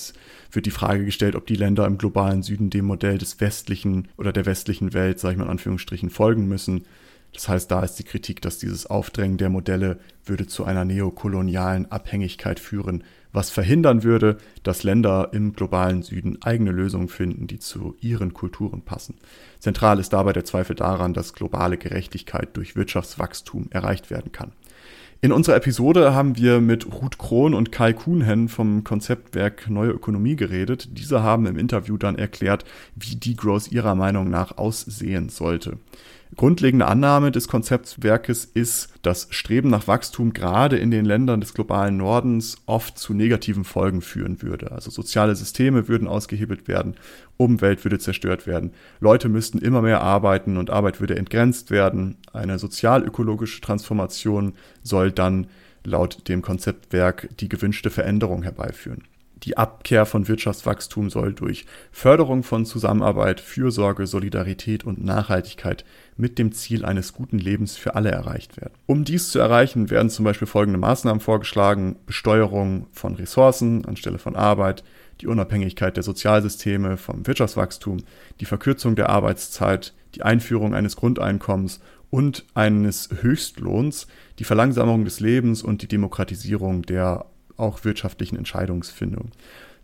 wird 0.53 0.67
die 0.67 0.71
Frage 0.71 1.07
gestellt, 1.07 1.37
ob 1.37 1.47
die 1.47 1.55
Länder 1.55 1.87
im 1.87 1.97
globalen 1.97 2.43
Süden 2.43 2.69
dem 2.69 2.85
Modell 2.85 3.17
des 3.17 3.41
westlichen 3.41 4.09
oder 4.19 4.31
der 4.31 4.45
westlichen 4.45 4.93
Welt, 4.93 5.19
sage 5.19 5.33
ich 5.33 5.39
mal 5.39 5.45
in 5.45 5.53
Anführungsstrichen, 5.53 6.11
folgen 6.11 6.47
müssen. 6.47 6.85
Das 7.33 7.49
heißt, 7.49 7.71
da 7.71 7.83
ist 7.83 7.97
die 7.97 8.05
Kritik, 8.05 8.41
dass 8.43 8.59
dieses 8.59 8.87
Aufdrängen 8.87 9.37
der 9.37 9.51
Modelle 9.51 9.99
würde 10.25 10.47
zu 10.47 10.65
einer 10.65 10.85
neokolonialen 10.85 11.91
Abhängigkeit 11.91 12.59
führen, 12.59 13.05
was 13.33 13.51
verhindern 13.51 14.03
würde, 14.03 14.39
dass 14.63 14.83
Länder 14.83 15.29
im 15.33 15.53
globalen 15.53 16.03
Süden 16.03 16.41
eigene 16.43 16.73
Lösungen 16.73 17.09
finden, 17.09 17.47
die 17.47 17.59
zu 17.59 17.95
ihren 18.01 18.33
Kulturen 18.33 18.83
passen. 18.83 19.17
Zentral 19.59 19.99
ist 19.99 20.13
dabei 20.13 20.33
der 20.33 20.45
Zweifel 20.45 20.75
daran, 20.75 21.15
dass 21.15 21.35
globale 21.35 21.77
Gerechtigkeit 21.77 22.57
durch 22.57 22.75
Wirtschaftswachstum 22.75 23.69
erreicht 23.71 24.11
werden 24.11 24.33
kann. 24.33 24.53
In 25.21 25.33
unserer 25.33 25.57
Episode 25.57 26.15
haben 26.15 26.37
wir 26.37 26.61
mit 26.61 26.87
Ruth 26.87 27.19
Krohn 27.19 27.53
und 27.53 27.73
Kai 27.73 27.93
Kuhnhen 27.93 28.49
vom 28.49 28.85
Konzeptwerk 28.85 29.69
Neue 29.69 29.91
Ökonomie 29.91 30.37
geredet. 30.37 30.91
Diese 30.97 31.25
haben 31.25 31.47
im 31.47 31.59
Interview 31.59 31.97
dann 31.97 32.17
erklärt, 32.17 32.65
wie 32.95 33.17
Degrowth 33.17 33.73
ihrer 33.73 33.97
Meinung 33.97 34.31
nach 34.31 34.59
aussehen 34.59 35.29
sollte. 35.29 35.79
Grundlegende 36.37 36.87
Annahme 36.87 37.33
des 37.33 37.49
Konzeptwerkes 37.49 38.45
ist, 38.45 38.93
dass 39.03 39.29
Streben 39.31 39.71
nach 39.71 39.87
Wachstum 39.89 40.33
gerade 40.33 40.77
in 40.77 40.91
den 40.91 41.05
Ländern 41.05 41.41
des 41.41 41.55
globalen 41.55 41.97
Nordens 41.97 42.59
oft 42.67 42.99
zu 42.99 43.15
negativen 43.15 43.65
Folgen 43.65 44.03
führen 44.03 44.43
würde. 44.43 44.73
Also 44.73 44.91
soziale 44.91 45.35
Systeme 45.35 45.89
würden 45.89 46.07
ausgehebelt 46.07 46.69
werden, 46.69 46.97
Umwelt 47.37 47.85
würde 47.85 47.99
zerstört 47.99 48.47
werden, 48.47 48.73
Leute 49.01 49.29
müssten 49.29 49.59
immer 49.59 49.83
mehr 49.83 50.03
arbeiten 50.03 50.57
und 50.59 50.71
Arbeit 50.71 51.01
würde 51.01 51.17
entgrenzt 51.17 51.71
werden. 51.71 52.17
Eine 52.33 52.59
sozialökologische 52.59 53.61
Transformation 53.61 54.53
soll 54.83 55.11
dann 55.11 55.47
laut 55.85 56.29
dem 56.29 56.43
Konzeptwerk 56.43 57.29
die 57.41 57.49
gewünschte 57.49 57.91
Veränderung 57.91 58.43
herbeiführen. 58.43 59.05
Die 59.45 59.57
Abkehr 59.57 60.05
von 60.05 60.27
Wirtschaftswachstum 60.27 61.11
soll 61.11 61.33
durch 61.33 61.65
Förderung 61.93 62.43
von 62.43 62.67
Zusammenarbeit, 62.67 63.41
Fürsorge, 63.41 64.07
Solidarität 64.07 64.85
und 64.85 65.05
Nachhaltigkeit 65.05 65.85
mit 66.19 66.39
dem 66.39 66.53
Ziel 66.53 66.85
eines 66.85 67.15
guten 67.15 67.39
Lebens 67.39 67.77
für 67.77 67.95
alle 67.95 68.11
erreicht 68.11 68.61
werden. 68.61 68.75
Um 68.87 69.05
dies 69.05 69.31
zu 69.31 69.39
erreichen, 69.39 69.89
werden 69.89 70.11
zum 70.11 70.25
Beispiel 70.25 70.49
folgende 70.49 70.79
Maßnahmen 70.79 71.21
vorgeschlagen. 71.21 71.97
Besteuerung 72.07 72.89
von 72.93 73.15
Ressourcen 73.15 73.85
anstelle 73.85 74.19
von 74.19 74.37
Arbeit, 74.37 74.83
die 75.21 75.29
Unabhängigkeit 75.29 75.97
der 75.97 76.03
Sozialsysteme 76.03 76.97
vom 76.97 77.27
Wirtschaftswachstum, 77.27 77.99
die 78.41 78.45
Verkürzung 78.45 78.97
der 78.97 79.09
Arbeitszeit, 79.09 79.95
die 80.17 80.23
Einführung 80.23 80.75
eines 80.75 80.97
Grundeinkommens 80.97 81.81
und 82.11 82.45
eines 82.55 83.09
Höchstlohns, 83.21 84.09
die 84.41 84.45
Verlangsamung 84.45 85.05
des 85.05 85.21
Lebens 85.21 85.63
und 85.63 85.83
die 85.83 85.89
Demokratisierung 85.89 86.83
der 86.83 87.27
auch 87.57 87.85
wirtschaftlichen 87.85 88.37
Entscheidungsfindung. 88.37 89.31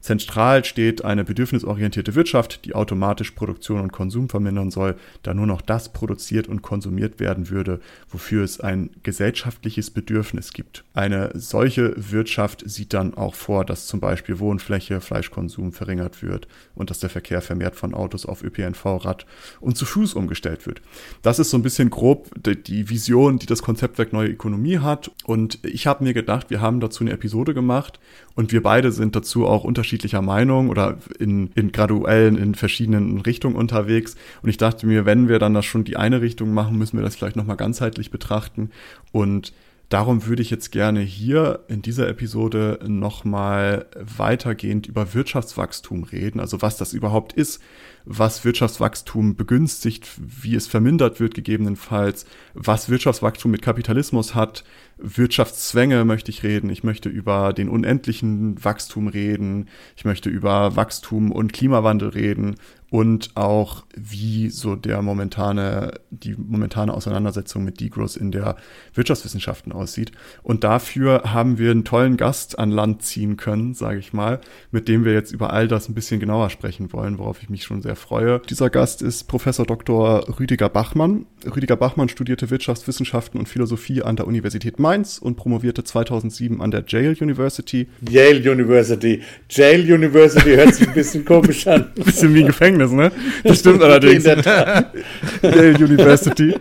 Zentral 0.05 0.67
steht 0.67 1.03
eine 1.03 1.25
bedürfnisorientierte 1.25 2.15
Wirtschaft, 2.15 2.67
die 2.67 2.75
automatisch 2.75 3.31
Produktion 3.31 3.81
und 3.81 3.91
Konsum 3.91 4.29
vermindern 4.29 4.71
soll, 4.71 4.97
da 5.23 5.33
nur 5.33 5.47
noch 5.47 5.63
das 5.63 5.95
produziert 5.95 6.47
und 6.47 6.61
konsumiert 6.61 7.21
werden 7.21 7.49
würde, 7.49 7.81
wofür 8.11 8.45
es 8.45 8.61
ein 8.61 8.91
gesellschaftliches 9.03 9.91
Bedürfnis 9.91 10.53
gibt. 10.53 10.85
Eine 10.93 11.31
solche 11.33 11.95
Wirtschaft 11.97 12.65
sieht 12.69 12.93
dann 12.93 13.15
auch 13.15 13.35
vor, 13.35 13.65
dass 13.65 13.87
zum 13.87 13.99
Beispiel 13.99 14.41
Wohnfläche, 14.41 15.01
Fleischkonsum 15.01 15.73
verringert 15.73 16.23
wird 16.23 16.49
und 16.75 16.91
dass 16.91 16.99
der 16.99 17.09
Verkehr 17.09 17.41
vermehrt 17.41 17.75
von 17.75 17.95
Autos 17.95 18.27
auf 18.27 18.45
ÖPNV, 18.45 18.85
Rad 19.07 19.25
und 19.61 19.79
zu 19.79 19.87
Fuß 19.87 20.13
umgestellt 20.13 20.67
wird. 20.67 20.83
Das 21.23 21.39
ist 21.39 21.49
so 21.49 21.57
ein 21.57 21.63
bisschen 21.63 21.89
grob 21.89 22.29
die 22.45 22.91
Vision, 22.91 23.39
die 23.39 23.47
das 23.47 23.63
Konzeptwerk 23.63 24.13
Neue 24.13 24.29
Ökonomie 24.29 24.81
hat. 24.81 25.11
Und 25.25 25.61
ich 25.65 25.87
habe 25.87 26.05
mir 26.05 26.13
gedacht, 26.13 26.51
wir 26.51 26.61
haben 26.61 26.81
dazu 26.81 27.05
eine 27.05 27.13
Episode 27.13 27.55
gemacht 27.55 27.99
und 28.35 28.53
wir 28.53 28.63
beide 28.63 28.91
sind 28.93 29.15
dazu 29.15 29.47
auch 29.47 29.65
unterschiedlicher 29.65 30.23
Meinung 30.23 30.69
oder 30.69 30.99
in, 31.19 31.51
in 31.55 31.71
graduellen, 31.73 32.37
in 32.37 32.55
verschiedenen 32.55 33.21
Richtungen 33.21 33.57
unterwegs. 33.57 34.17
Und 34.43 34.51
ich 34.51 34.57
dachte 34.57 34.87
mir, 34.87 35.07
wenn 35.07 35.29
wir 35.29 35.39
dann 35.39 35.55
das 35.55 35.65
schon 35.65 35.85
die 35.85 35.97
eine 35.97 36.21
Richtung 36.21 36.53
machen, 36.53 36.77
müssen 36.77 36.97
wir 36.99 37.05
das 37.05 37.15
vielleicht 37.17 37.37
nochmal 37.37 37.57
ganzheitlich 37.57 38.11
betrachten. 38.11 38.71
Und 39.13 39.53
Darum 39.91 40.27
würde 40.27 40.43
ich 40.43 40.51
jetzt 40.51 40.73
gerne 40.73 41.01
hier 41.01 41.61
in 41.69 41.83
dieser 41.83 42.09
Episode 42.09 42.81
nochmal 42.87 43.87
weitergehend 44.17 44.87
über 44.87 45.15
Wirtschaftswachstum 45.15 46.05
reden, 46.05 46.41
also 46.41 46.63
was 46.63 46.77
das 46.77 46.95
überhaupt 46.95 47.33
ist, 47.35 47.61
was 48.07 48.45
Wirtschaftswachstum 48.45 49.35
begünstigt, 49.35 50.11
wie 50.19 50.55
es 50.55 50.67
vermindert 50.67 51.21
wird 51.21 51.35
gegebenenfalls, 51.35 52.27
was 52.53 52.89
Wirtschaftswachstum 52.89 53.51
mit 53.51 53.63
Kapitalismus 53.63 54.35
hat, 54.35 54.65
Wirtschaftszwänge 54.99 56.05
möchte 56.05 56.31
ich 56.31 56.43
reden, 56.43 56.71
ich 56.71 56.85
möchte 56.85 57.09
über 57.09 57.53
den 57.53 57.69
unendlichen 57.69 58.63
Wachstum 58.63 59.09
reden, 59.09 59.69
ich 59.97 60.05
möchte 60.05 60.29
über 60.29 60.77
Wachstum 60.77 61.33
und 61.33 61.53
Klimawandel 61.53 62.11
reden 62.11 62.57
und 62.95 63.31
auch 63.35 63.83
wie 63.97 64.51
so 64.51 64.77
der 64.77 65.03
momentane, 65.03 65.95
die 66.11 66.37
momentane 66.39 66.95
Auseinandersetzung 66.95 67.65
mit 67.65 67.81
Degrowth 67.81 68.15
in 68.15 68.31
der 68.31 68.55
Wirtschaftswissenschaften 68.95 69.73
aussieht. 69.73 70.13
Und 70.45 70.63
dafür 70.63 71.23
haben 71.25 71.59
wir 71.59 71.73
einen 71.73 71.83
tollen 71.83 72.17
Gast 72.17 72.57
an 72.57 72.71
Land 72.71 73.03
ziehen 73.03 73.37
können, 73.37 73.75
sage 73.75 73.99
ich 73.99 74.13
mal, 74.13 74.41
mit 74.71 74.87
dem 74.87 75.05
wir 75.05 75.13
jetzt 75.13 75.33
über 75.33 75.53
all 75.53 75.67
das 75.67 75.89
ein 75.89 75.95
bisschen 75.95 76.21
genauer 76.21 76.51
sprechen 76.51 76.93
wollen, 76.93 77.19
worauf 77.19 77.43
ich 77.43 77.51
mich 77.51 77.65
schon 77.65 77.83
sehr 77.83 77.97
freue. 77.97 78.41
Dieser 78.49 78.71
Gast 78.71 79.03
ist 79.03 79.25
Professor 79.25 79.67
Dr. 79.67 80.39
Rüdiger 80.39 80.69
Bachmann. 80.69 81.27
Rüdiger 81.45 81.75
Bachmann 81.75 82.09
studierte 82.09 82.49
Wirtschaftswissenschaften 82.51 83.41
und 83.41 83.49
Philosophie 83.49 84.03
an 84.03 84.15
der 84.15 84.29
Universität 84.29 84.79
Mainz 84.79 85.19
und 85.19 85.35
promovierte 85.35 85.83
2007 85.83 86.61
an 86.61 86.71
der 86.71 86.85
Yale 86.87 87.17
University. 87.21 87.89
Yale 88.09 88.53
University. 88.53 89.21
Yale 89.51 89.83
University 89.83 90.55
hört 90.55 90.77
sich 90.77 90.87
ein 90.87 90.95
bisschen 90.95 91.25
komisch 91.25 91.67
an. 91.67 91.91
Ein 91.97 92.05
bisschen 92.05 92.35
wie 92.35 92.41
ein 92.41 92.47
Gefängnis. 92.47 92.84
Gefängnis, 92.85 92.93
ne? 92.93 93.13
Das 93.43 93.61
stimmt 93.61 93.83
allerdings. 93.83 94.25
Yale 94.25 95.75
University. 95.79 96.55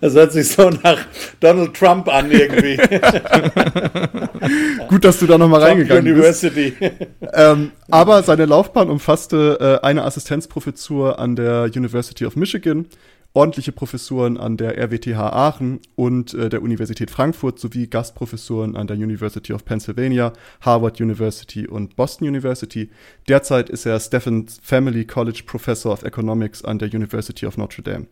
Das 0.00 0.14
hört 0.14 0.32
sich 0.32 0.48
so 0.48 0.70
nach 0.70 0.98
Donald 1.40 1.74
Trump 1.74 2.08
an 2.08 2.30
irgendwie. 2.30 2.76
Gut, 4.88 5.04
dass 5.04 5.18
du 5.18 5.26
da 5.26 5.38
nochmal 5.38 5.62
reingegangen 5.62 6.12
University. 6.12 6.74
bist. 6.78 6.92
Ähm, 7.32 7.72
aber 7.90 8.22
seine 8.22 8.46
Laufbahn 8.46 8.90
umfasste 8.90 9.80
äh, 9.82 9.86
eine 9.86 10.04
Assistenzprofessur 10.04 11.18
an 11.18 11.36
der 11.36 11.70
University 11.74 12.26
of 12.26 12.36
Michigan, 12.36 12.86
ordentliche 13.34 13.72
Professuren 13.72 14.36
an 14.36 14.56
der 14.56 14.76
RWTH 14.78 15.18
Aachen 15.18 15.80
und 15.96 16.34
äh, 16.34 16.48
der 16.48 16.62
Universität 16.62 17.10
Frankfurt 17.10 17.58
sowie 17.58 17.86
Gastprofessuren 17.86 18.76
an 18.76 18.86
der 18.86 18.96
University 18.96 19.52
of 19.52 19.64
Pennsylvania, 19.64 20.32
Harvard 20.60 21.00
University 21.00 21.66
und 21.66 21.96
Boston 21.96 22.28
University. 22.28 22.90
Derzeit 23.28 23.70
ist 23.70 23.86
er 23.86 23.98
Stephens 24.00 24.60
Family 24.62 25.04
College 25.04 25.42
Professor 25.46 25.92
of 25.92 26.02
Economics 26.02 26.64
an 26.64 26.78
der 26.78 26.88
University 26.88 27.46
of 27.46 27.56
Notre 27.56 27.82
Dame. 27.82 28.06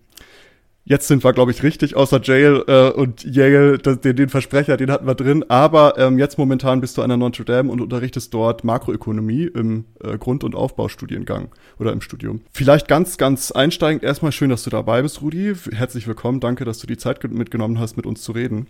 Jetzt 0.84 1.08
sind 1.08 1.22
wir, 1.22 1.32
glaube 1.32 1.50
ich, 1.50 1.62
richtig, 1.62 1.94
außer 1.94 2.20
Jail 2.22 2.64
äh, 2.66 2.90
und 2.90 3.22
Yale, 3.22 3.78
das, 3.78 4.00
den, 4.00 4.16
den, 4.16 4.28
Versprecher, 4.28 4.76
den 4.76 4.90
hatten 4.90 5.06
wir 5.06 5.14
drin. 5.14 5.44
Aber 5.48 5.98
ähm, 5.98 6.18
jetzt 6.18 6.38
momentan 6.38 6.80
bist 6.80 6.96
du 6.96 7.02
an 7.02 7.10
der 7.10 7.18
Notre 7.18 7.44
Dame 7.44 7.70
und 7.70 7.80
unterrichtest 7.80 8.32
dort 8.32 8.64
Makroökonomie 8.64 9.44
im 9.44 9.84
äh, 10.02 10.16
Grund- 10.16 10.42
und 10.42 10.54
Aufbaustudiengang 10.54 11.48
oder 11.78 11.92
im 11.92 12.00
Studium. 12.00 12.40
Vielleicht 12.52 12.88
ganz, 12.88 13.18
ganz 13.18 13.52
einsteigend 13.52 14.02
erstmal 14.02 14.32
schön, 14.32 14.50
dass 14.50 14.64
du 14.64 14.70
dabei 14.70 15.02
bist, 15.02 15.20
Rudi. 15.20 15.54
Herzlich 15.72 16.06
willkommen. 16.08 16.40
Danke, 16.40 16.64
dass 16.64 16.78
du 16.78 16.86
die 16.86 16.96
Zeit 16.96 17.22
mitgenommen 17.30 17.78
hast, 17.78 17.96
mit 17.96 18.06
uns 18.06 18.22
zu 18.22 18.32
reden. 18.32 18.66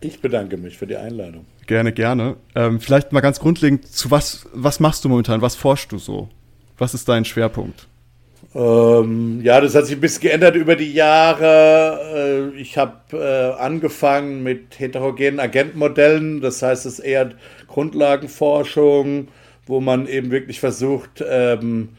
Ich 0.00 0.20
bedanke 0.20 0.56
mich 0.56 0.78
für 0.78 0.86
die 0.86 0.96
Einladung. 0.96 1.44
Gerne, 1.66 1.92
gerne. 1.92 2.36
Ähm, 2.56 2.80
vielleicht 2.80 3.12
mal 3.12 3.20
ganz 3.20 3.38
grundlegend, 3.38 3.86
zu 3.86 4.10
was, 4.10 4.48
was 4.52 4.80
machst 4.80 5.04
du 5.04 5.08
momentan? 5.08 5.42
Was 5.42 5.54
forschst 5.54 5.92
du 5.92 5.98
so? 5.98 6.28
Was 6.76 6.94
ist 6.94 7.08
dein 7.08 7.24
Schwerpunkt? 7.24 7.86
Ähm, 8.54 9.40
ja, 9.42 9.60
das 9.60 9.74
hat 9.74 9.86
sich 9.86 9.96
ein 9.96 10.00
bisschen 10.00 10.22
geändert 10.22 10.56
über 10.56 10.76
die 10.76 10.92
Jahre. 10.92 12.52
Äh, 12.54 12.60
ich 12.60 12.76
habe 12.76 12.96
äh, 13.12 13.60
angefangen 13.60 14.42
mit 14.42 14.78
heterogenen 14.78 15.40
Agentmodellen, 15.40 16.40
das 16.42 16.60
heißt, 16.60 16.84
es 16.84 16.98
ist 16.98 17.04
eher 17.04 17.30
Grundlagenforschung, 17.66 19.28
wo 19.66 19.80
man 19.80 20.06
eben 20.06 20.30
wirklich 20.30 20.60
versucht, 20.60 21.24
ähm, 21.26 21.90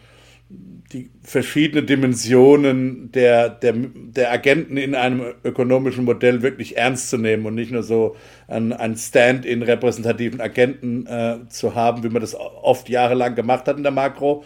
die 0.94 1.10
verschiedenen 1.24 1.88
Dimensionen 1.88 3.12
der, 3.12 3.50
der, 3.50 3.74
der 3.74 4.32
Agenten 4.32 4.78
in 4.78 4.94
einem 4.94 5.24
ökonomischen 5.44 6.06
Modell 6.06 6.44
wirklich 6.44 6.78
ernst 6.78 7.10
zu 7.10 7.18
nehmen 7.18 7.48
und 7.48 7.56
nicht 7.56 7.72
nur 7.72 7.82
so 7.82 8.16
ein, 8.48 8.74
ein 8.74 8.96
Stand 8.96 9.44
in 9.44 9.64
repräsentativen 9.64 10.40
Agenten 10.40 11.08
äh, 11.08 11.38
zu 11.50 11.74
haben, 11.74 12.04
wie 12.04 12.10
man 12.10 12.22
das 12.22 12.36
oft 12.36 12.90
jahrelang 12.90 13.34
gemacht 13.34 13.68
hat 13.68 13.78
in 13.78 13.84
der 13.84 13.92
Makro. 13.92 14.44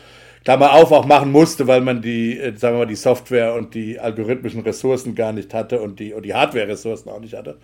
Klammer 0.48 0.72
auf, 0.72 0.94
auch 0.94 1.06
machen 1.06 1.34
musste, 1.34 1.68
weil 1.68 1.82
man 1.82 2.01
die, 2.01 2.39
äh, 2.39 2.56
sagen 2.56 2.75
wir 2.75 2.86
mal, 2.86 2.86
die 2.86 2.96
Software 2.96 3.54
und 3.54 3.74
die 3.74 4.00
algorithmischen 4.00 4.62
Ressourcen 4.62 5.13
gar 5.13 5.34
nicht 5.34 5.54
hatte 5.54 5.82
und 5.82 6.00
die, 6.00 6.13
und 6.13 6.24
die 6.24 6.34
Hardware-Ressourcen 6.34 7.10
auch 7.10 7.20
nicht 7.20 7.34
hatte. 7.34 7.58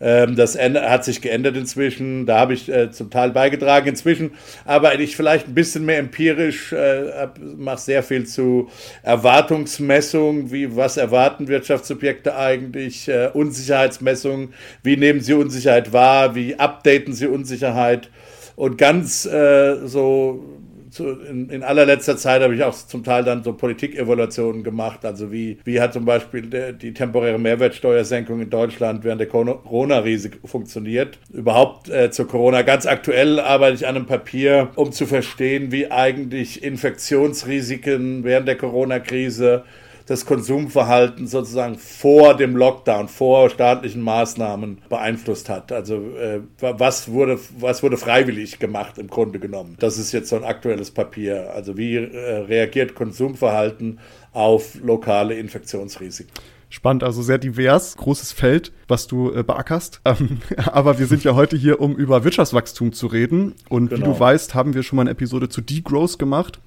Ähm, 0.00 0.36
das 0.36 0.56
hat 0.56 1.04
sich 1.04 1.22
geändert 1.22 1.56
inzwischen, 1.56 2.26
da 2.26 2.38
habe 2.38 2.54
ich 2.54 2.68
äh, 2.68 2.92
zum 2.92 3.10
Teil 3.10 3.32
beigetragen. 3.32 3.88
Inzwischen 3.88 4.30
arbeite 4.64 5.02
ich 5.02 5.16
vielleicht 5.16 5.48
ein 5.48 5.54
bisschen 5.54 5.84
mehr 5.84 5.98
empirisch, 5.98 6.72
äh, 6.72 7.30
mache 7.56 7.80
sehr 7.80 8.04
viel 8.04 8.24
zu 8.26 8.68
Erwartungsmessung, 9.02 10.52
wie, 10.52 10.76
was 10.76 10.98
erwarten 10.98 11.48
Wirtschaftssubjekte 11.48 12.36
eigentlich, 12.36 13.08
äh, 13.08 13.30
Unsicherheitsmessung, 13.32 14.50
wie 14.84 14.96
nehmen 14.96 15.20
sie 15.20 15.34
Unsicherheit 15.34 15.92
wahr, 15.92 16.36
wie 16.36 16.54
updaten 16.54 17.12
sie 17.12 17.26
Unsicherheit 17.26 18.08
und 18.54 18.78
ganz 18.78 19.26
äh, 19.26 19.84
so 19.88 20.59
zu, 20.90 21.10
in, 21.10 21.48
in, 21.50 21.62
allerletzter 21.62 22.16
Zeit 22.16 22.42
habe 22.42 22.54
ich 22.54 22.62
auch 22.62 22.74
zum 22.74 23.04
Teil 23.04 23.24
dann 23.24 23.42
so 23.42 23.52
Politikevaluationen 23.52 24.62
gemacht. 24.62 25.04
Also 25.04 25.32
wie, 25.32 25.58
wie 25.64 25.80
hat 25.80 25.92
zum 25.92 26.04
Beispiel 26.04 26.42
der, 26.42 26.72
die 26.72 26.92
temporäre 26.92 27.38
Mehrwertsteuersenkung 27.38 28.40
in 28.40 28.50
Deutschland 28.50 29.04
während 29.04 29.20
der 29.20 29.28
Corona-Krise 29.28 30.30
funktioniert. 30.44 31.18
Überhaupt 31.32 31.88
äh, 31.88 32.10
zur 32.10 32.28
Corona. 32.28 32.62
Ganz 32.62 32.86
aktuell 32.86 33.40
arbeite 33.40 33.76
ich 33.76 33.86
an 33.86 33.96
einem 33.96 34.06
Papier, 34.06 34.70
um 34.76 34.92
zu 34.92 35.06
verstehen, 35.06 35.72
wie 35.72 35.90
eigentlich 35.90 36.62
Infektionsrisiken 36.62 38.24
während 38.24 38.48
der 38.48 38.56
Corona-Krise 38.56 39.64
das 40.10 40.26
Konsumverhalten 40.26 41.28
sozusagen 41.28 41.78
vor 41.78 42.36
dem 42.36 42.56
Lockdown, 42.56 43.06
vor 43.06 43.48
staatlichen 43.48 44.02
Maßnahmen 44.02 44.78
beeinflusst 44.88 45.48
hat. 45.48 45.70
Also 45.70 45.98
äh, 46.16 46.40
was, 46.58 47.12
wurde, 47.12 47.38
was 47.60 47.84
wurde 47.84 47.96
freiwillig 47.96 48.58
gemacht 48.58 48.98
im 48.98 49.06
Grunde 49.06 49.38
genommen. 49.38 49.76
Das 49.78 49.98
ist 49.98 50.10
jetzt 50.10 50.30
so 50.30 50.34
ein 50.34 50.42
aktuelles 50.42 50.90
Papier. 50.90 51.52
Also 51.54 51.78
wie 51.78 51.94
äh, 51.94 52.38
reagiert 52.38 52.96
Konsumverhalten 52.96 54.00
auf 54.32 54.74
lokale 54.82 55.36
Infektionsrisiken. 55.36 56.32
Spannend, 56.72 57.02
also 57.02 57.20
sehr 57.20 57.38
divers, 57.38 57.96
großes 57.96 58.30
Feld, 58.30 58.70
was 58.86 59.08
du 59.08 59.32
äh, 59.32 59.42
beackerst. 59.42 60.00
Ähm, 60.10 60.38
aber 60.56 60.98
wir 60.98 61.06
sind 61.06 61.22
ja 61.22 61.34
heute 61.34 61.56
hier, 61.56 61.80
um 61.80 61.94
über 61.94 62.24
Wirtschaftswachstum 62.24 62.92
zu 62.92 63.06
reden. 63.06 63.54
Und 63.68 63.90
genau. 63.90 64.00
wie 64.00 64.04
du 64.04 64.10
genau. 64.12 64.20
weißt, 64.20 64.54
haben 64.54 64.74
wir 64.74 64.82
schon 64.82 64.96
mal 64.96 65.02
eine 65.02 65.10
Episode 65.10 65.48
zu 65.48 65.60
Degrowth 65.60 66.18
gemacht. 66.18 66.58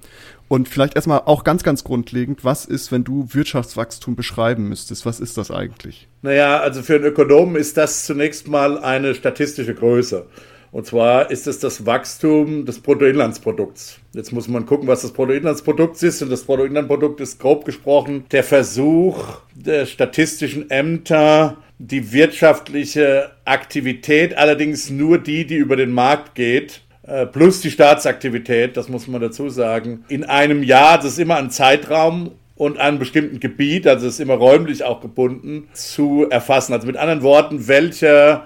Und 0.48 0.68
vielleicht 0.68 0.94
erstmal 0.94 1.22
auch 1.24 1.42
ganz, 1.42 1.62
ganz 1.62 1.84
grundlegend, 1.84 2.44
was 2.44 2.64
ist, 2.64 2.92
wenn 2.92 3.04
du 3.04 3.28
Wirtschaftswachstum 3.30 4.14
beschreiben 4.14 4.68
müsstest? 4.68 5.06
Was 5.06 5.20
ist 5.20 5.38
das 5.38 5.50
eigentlich? 5.50 6.08
Naja, 6.22 6.60
also 6.60 6.82
für 6.82 6.96
einen 6.96 7.04
Ökonomen 7.04 7.56
ist 7.56 7.76
das 7.76 8.04
zunächst 8.04 8.46
mal 8.48 8.78
eine 8.78 9.14
statistische 9.14 9.74
Größe. 9.74 10.26
Und 10.74 10.86
zwar 10.86 11.30
ist 11.30 11.46
es 11.46 11.60
das 11.60 11.86
Wachstum 11.86 12.66
des 12.66 12.80
Bruttoinlandsprodukts. 12.80 14.00
Jetzt 14.12 14.32
muss 14.32 14.48
man 14.48 14.66
gucken, 14.66 14.88
was 14.88 15.02
das 15.02 15.12
Bruttoinlandsprodukt 15.12 16.02
ist. 16.02 16.20
Und 16.20 16.30
das 16.30 16.42
Bruttoinlandsprodukt 16.42 17.20
ist 17.20 17.38
grob 17.38 17.64
gesprochen 17.64 18.24
der 18.32 18.42
Versuch 18.42 19.38
der 19.54 19.86
statistischen 19.86 20.70
Ämter, 20.70 21.58
die 21.78 22.12
wirtschaftliche 22.12 23.30
Aktivität, 23.44 24.36
allerdings 24.36 24.90
nur 24.90 25.18
die, 25.18 25.46
die 25.46 25.56
über 25.56 25.76
den 25.76 25.92
Markt 25.92 26.34
geht, 26.34 26.82
plus 27.32 27.60
die 27.60 27.70
Staatsaktivität, 27.70 28.76
das 28.76 28.88
muss 28.88 29.06
man 29.08 29.20
dazu 29.20 29.48
sagen, 29.48 30.04
in 30.08 30.24
einem 30.24 30.62
Jahr, 30.62 30.96
das 30.96 31.06
ist 31.06 31.18
immer 31.18 31.36
ein 31.36 31.50
Zeitraum 31.50 32.32
und 32.56 32.78
einem 32.78 32.98
bestimmten 32.98 33.40
Gebiet, 33.40 33.86
also 33.86 34.06
ist 34.06 34.20
immer 34.20 34.34
räumlich 34.34 34.84
auch 34.84 35.00
gebunden, 35.00 35.68
zu 35.72 36.26
erfassen. 36.30 36.72
Also 36.72 36.86
mit 36.86 36.96
anderen 36.96 37.22
Worten, 37.22 37.68
welche 37.68 38.42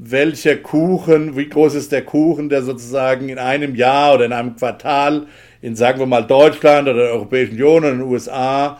welcher 0.00 0.56
Kuchen, 0.56 1.36
wie 1.36 1.48
groß 1.48 1.74
ist 1.74 1.92
der 1.92 2.04
Kuchen, 2.04 2.48
der 2.48 2.62
sozusagen 2.62 3.28
in 3.28 3.38
einem 3.38 3.74
Jahr 3.74 4.14
oder 4.14 4.26
in 4.26 4.32
einem 4.32 4.54
Quartal 4.56 5.26
in, 5.60 5.74
sagen 5.74 5.98
wir 5.98 6.06
mal, 6.06 6.24
Deutschland 6.24 6.88
oder 6.88 6.98
der 6.98 7.12
Europäischen 7.12 7.54
Union 7.54 7.78
oder 7.78 7.90
den 7.90 8.02
USA 8.02 8.78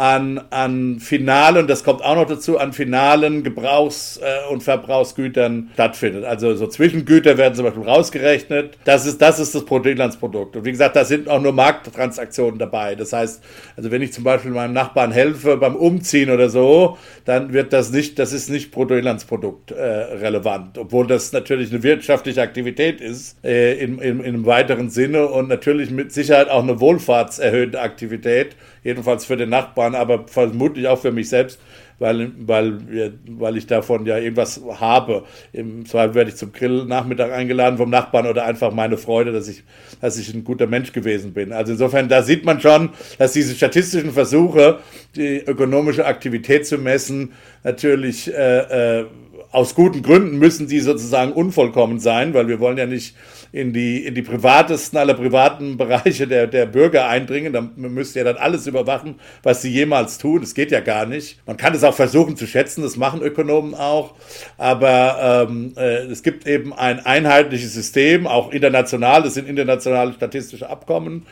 an, 0.00 0.40
an 0.48 0.98
finalen, 0.98 1.66
das 1.66 1.84
kommt 1.84 2.02
auch 2.02 2.14
noch 2.14 2.26
dazu, 2.26 2.56
an 2.56 2.72
finalen 2.72 3.42
Gebrauchs- 3.42 4.16
äh, 4.16 4.50
und 4.50 4.62
Verbrauchsgütern 4.62 5.68
stattfindet. 5.74 6.24
Also 6.24 6.54
so 6.54 6.66
Zwischengüter 6.66 7.36
werden 7.36 7.54
zum 7.54 7.66
Beispiel 7.66 7.82
rausgerechnet. 7.82 8.78
Das 8.84 9.04
ist, 9.04 9.20
das 9.20 9.38
ist 9.38 9.54
das 9.54 9.66
Bruttoinlandsprodukt. 9.66 10.56
Und 10.56 10.64
wie 10.64 10.70
gesagt, 10.70 10.96
da 10.96 11.04
sind 11.04 11.28
auch 11.28 11.42
nur 11.42 11.52
Markttransaktionen 11.52 12.58
dabei. 12.58 12.94
Das 12.94 13.12
heißt, 13.12 13.44
also 13.76 13.90
wenn 13.90 14.00
ich 14.00 14.14
zum 14.14 14.24
Beispiel 14.24 14.52
meinem 14.52 14.72
Nachbarn 14.72 15.12
helfe 15.12 15.58
beim 15.58 15.76
Umziehen 15.76 16.30
oder 16.30 16.48
so, 16.48 16.96
dann 17.26 17.52
wird 17.52 17.74
das 17.74 17.92
nicht, 17.92 18.18
das 18.18 18.32
ist 18.32 18.48
nicht 18.48 18.70
Bruttoinlandsprodukt 18.70 19.72
äh, 19.72 19.82
relevant, 19.82 20.78
obwohl 20.78 21.06
das 21.08 21.32
natürlich 21.32 21.72
eine 21.72 21.82
wirtschaftliche 21.82 22.40
Aktivität 22.40 23.02
ist 23.02 23.36
äh, 23.44 23.74
in, 23.74 23.98
in, 23.98 24.20
in 24.20 24.24
einem 24.24 24.46
weiteren 24.46 24.88
Sinne 24.88 25.26
und 25.26 25.50
natürlich 25.50 25.90
mit 25.90 26.10
Sicherheit 26.10 26.48
auch 26.48 26.62
eine 26.62 26.80
wohlfahrtserhöhende 26.80 27.82
Aktivität 27.82 28.56
jedenfalls 28.82 29.24
für 29.24 29.36
den 29.36 29.50
Nachbarn, 29.50 29.94
aber 29.94 30.26
vermutlich 30.26 30.86
auch 30.88 31.00
für 31.00 31.12
mich 31.12 31.28
selbst, 31.28 31.60
weil, 31.98 32.32
weil, 32.38 33.12
weil 33.28 33.56
ich 33.56 33.66
davon 33.66 34.06
ja 34.06 34.16
irgendwas 34.16 34.60
habe. 34.80 35.24
Im 35.52 35.84
Zweifel 35.84 36.14
werde 36.14 36.30
ich 36.30 36.36
zum 36.36 36.52
Grill-Nachmittag 36.52 37.30
eingeladen 37.30 37.76
vom 37.76 37.90
Nachbarn 37.90 38.26
oder 38.26 38.46
einfach 38.46 38.72
meine 38.72 38.96
Freude, 38.96 39.32
dass 39.32 39.48
ich, 39.48 39.62
dass 40.00 40.16
ich 40.16 40.32
ein 40.34 40.42
guter 40.42 40.66
Mensch 40.66 40.92
gewesen 40.92 41.34
bin. 41.34 41.52
Also 41.52 41.72
insofern, 41.72 42.08
da 42.08 42.22
sieht 42.22 42.44
man 42.44 42.60
schon, 42.60 42.90
dass 43.18 43.32
diese 43.32 43.54
statistischen 43.54 44.12
Versuche, 44.12 44.78
die 45.14 45.38
ökonomische 45.38 46.06
Aktivität 46.06 46.66
zu 46.66 46.78
messen, 46.78 47.32
natürlich 47.64 48.32
äh, 48.32 49.00
äh, 49.00 49.04
aus 49.52 49.74
guten 49.74 50.02
Gründen 50.02 50.38
müssen 50.38 50.68
die 50.68 50.80
sozusagen 50.80 51.32
unvollkommen 51.32 51.98
sein, 51.98 52.34
weil 52.34 52.48
wir 52.48 52.60
wollen 52.60 52.78
ja 52.78 52.86
nicht 52.86 53.16
in 53.52 53.72
die, 53.72 54.04
in 54.04 54.14
die 54.14 54.22
privatesten 54.22 54.98
aller 54.98 55.14
privaten 55.14 55.76
Bereiche 55.76 56.26
der, 56.26 56.46
der 56.46 56.66
Bürger 56.66 57.08
eindringen. 57.08 57.52
Da 57.52 57.68
müsst 57.76 58.16
ihr 58.16 58.24
dann 58.24 58.36
alles 58.36 58.66
überwachen, 58.66 59.16
was 59.42 59.62
sie 59.62 59.70
jemals 59.70 60.18
tun. 60.18 60.40
Das 60.40 60.54
geht 60.54 60.70
ja 60.70 60.80
gar 60.80 61.06
nicht. 61.06 61.40
Man 61.46 61.56
kann 61.56 61.74
es 61.74 61.84
auch 61.84 61.94
versuchen 61.94 62.36
zu 62.36 62.46
schätzen, 62.46 62.82
das 62.82 62.96
machen 62.96 63.22
Ökonomen 63.22 63.74
auch. 63.74 64.14
Aber 64.56 65.46
ähm, 65.48 65.72
äh, 65.76 66.04
es 66.04 66.22
gibt 66.22 66.46
eben 66.46 66.72
ein 66.72 67.00
einheitliches 67.00 67.74
System, 67.74 68.26
auch 68.26 68.52
international, 68.52 69.22
das 69.22 69.34
sind 69.34 69.48
internationale 69.48 70.12
statistische 70.12 70.68
Abkommen 70.68 71.26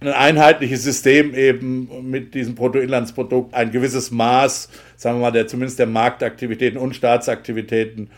ein 0.00 0.08
einheitliches 0.08 0.82
System 0.82 1.34
eben 1.34 2.10
mit 2.10 2.34
diesem 2.34 2.54
Bruttoinlandsprodukt 2.54 3.54
ein 3.54 3.70
gewisses 3.70 4.10
Maß, 4.10 4.68
sagen 4.96 5.18
wir 5.18 5.22
mal, 5.22 5.30
der 5.30 5.46
zumindest 5.46 5.78
der 5.78 5.86
Marktaktivitäten 5.86 6.78
und 6.78 6.94
Staatsaktivitäten 6.94 8.10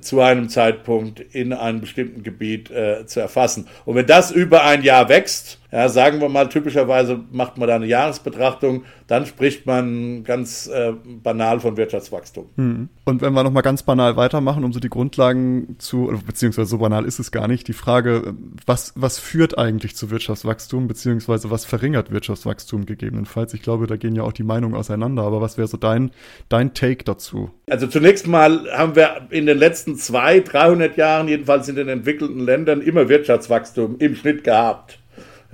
zu 0.00 0.20
einem 0.20 0.48
Zeitpunkt 0.48 1.20
in 1.20 1.52
einem 1.52 1.80
bestimmten 1.80 2.22
Gebiet 2.22 2.70
äh, 2.70 3.06
zu 3.06 3.20
erfassen. 3.20 3.68
Und 3.84 3.96
wenn 3.96 4.06
das 4.06 4.30
über 4.30 4.64
ein 4.64 4.82
Jahr 4.82 5.08
wächst, 5.08 5.58
ja, 5.74 5.88
sagen 5.88 6.20
wir 6.20 6.28
mal, 6.28 6.48
typischerweise 6.48 7.18
macht 7.32 7.58
man 7.58 7.66
da 7.66 7.74
eine 7.74 7.86
Jahresbetrachtung, 7.86 8.84
dann 9.08 9.26
spricht 9.26 9.66
man 9.66 10.22
ganz 10.22 10.68
äh, 10.68 10.92
banal 11.02 11.58
von 11.58 11.76
Wirtschaftswachstum. 11.76 12.46
Hm. 12.54 12.88
Und 13.04 13.22
wenn 13.22 13.32
wir 13.32 13.42
nochmal 13.42 13.64
ganz 13.64 13.82
banal 13.82 14.16
weitermachen, 14.16 14.62
um 14.62 14.72
so 14.72 14.78
die 14.78 14.88
Grundlagen 14.88 15.74
zu, 15.80 16.12
beziehungsweise 16.24 16.68
so 16.68 16.78
banal 16.78 17.04
ist 17.04 17.18
es 17.18 17.32
gar 17.32 17.48
nicht, 17.48 17.66
die 17.66 17.72
Frage, 17.72 18.34
was, 18.64 18.92
was 18.94 19.18
führt 19.18 19.58
eigentlich 19.58 19.96
zu 19.96 20.12
Wirtschaftswachstum, 20.12 20.86
beziehungsweise 20.86 21.50
was 21.50 21.64
verringert 21.64 22.12
Wirtschaftswachstum 22.12 22.86
gegebenenfalls? 22.86 23.52
Ich 23.52 23.62
glaube, 23.62 23.88
da 23.88 23.96
gehen 23.96 24.14
ja 24.14 24.22
auch 24.22 24.32
die 24.32 24.44
Meinungen 24.44 24.76
auseinander, 24.76 25.24
aber 25.24 25.40
was 25.40 25.58
wäre 25.58 25.66
so 25.66 25.76
dein, 25.76 26.12
dein 26.48 26.74
Take 26.74 27.02
dazu? 27.02 27.50
Also 27.68 27.88
zunächst 27.88 28.28
mal 28.28 28.70
haben 28.70 28.94
wir 28.94 29.26
in 29.30 29.46
den 29.46 29.58
letzten 29.58 29.96
zwei, 29.96 30.38
300 30.38 30.96
Jahren, 30.96 31.26
jedenfalls 31.26 31.68
in 31.68 31.74
den 31.74 31.88
entwickelten 31.88 32.38
Ländern, 32.38 32.80
immer 32.80 33.08
Wirtschaftswachstum 33.08 33.96
im 33.98 34.14
Schnitt 34.14 34.44
gehabt. 34.44 35.00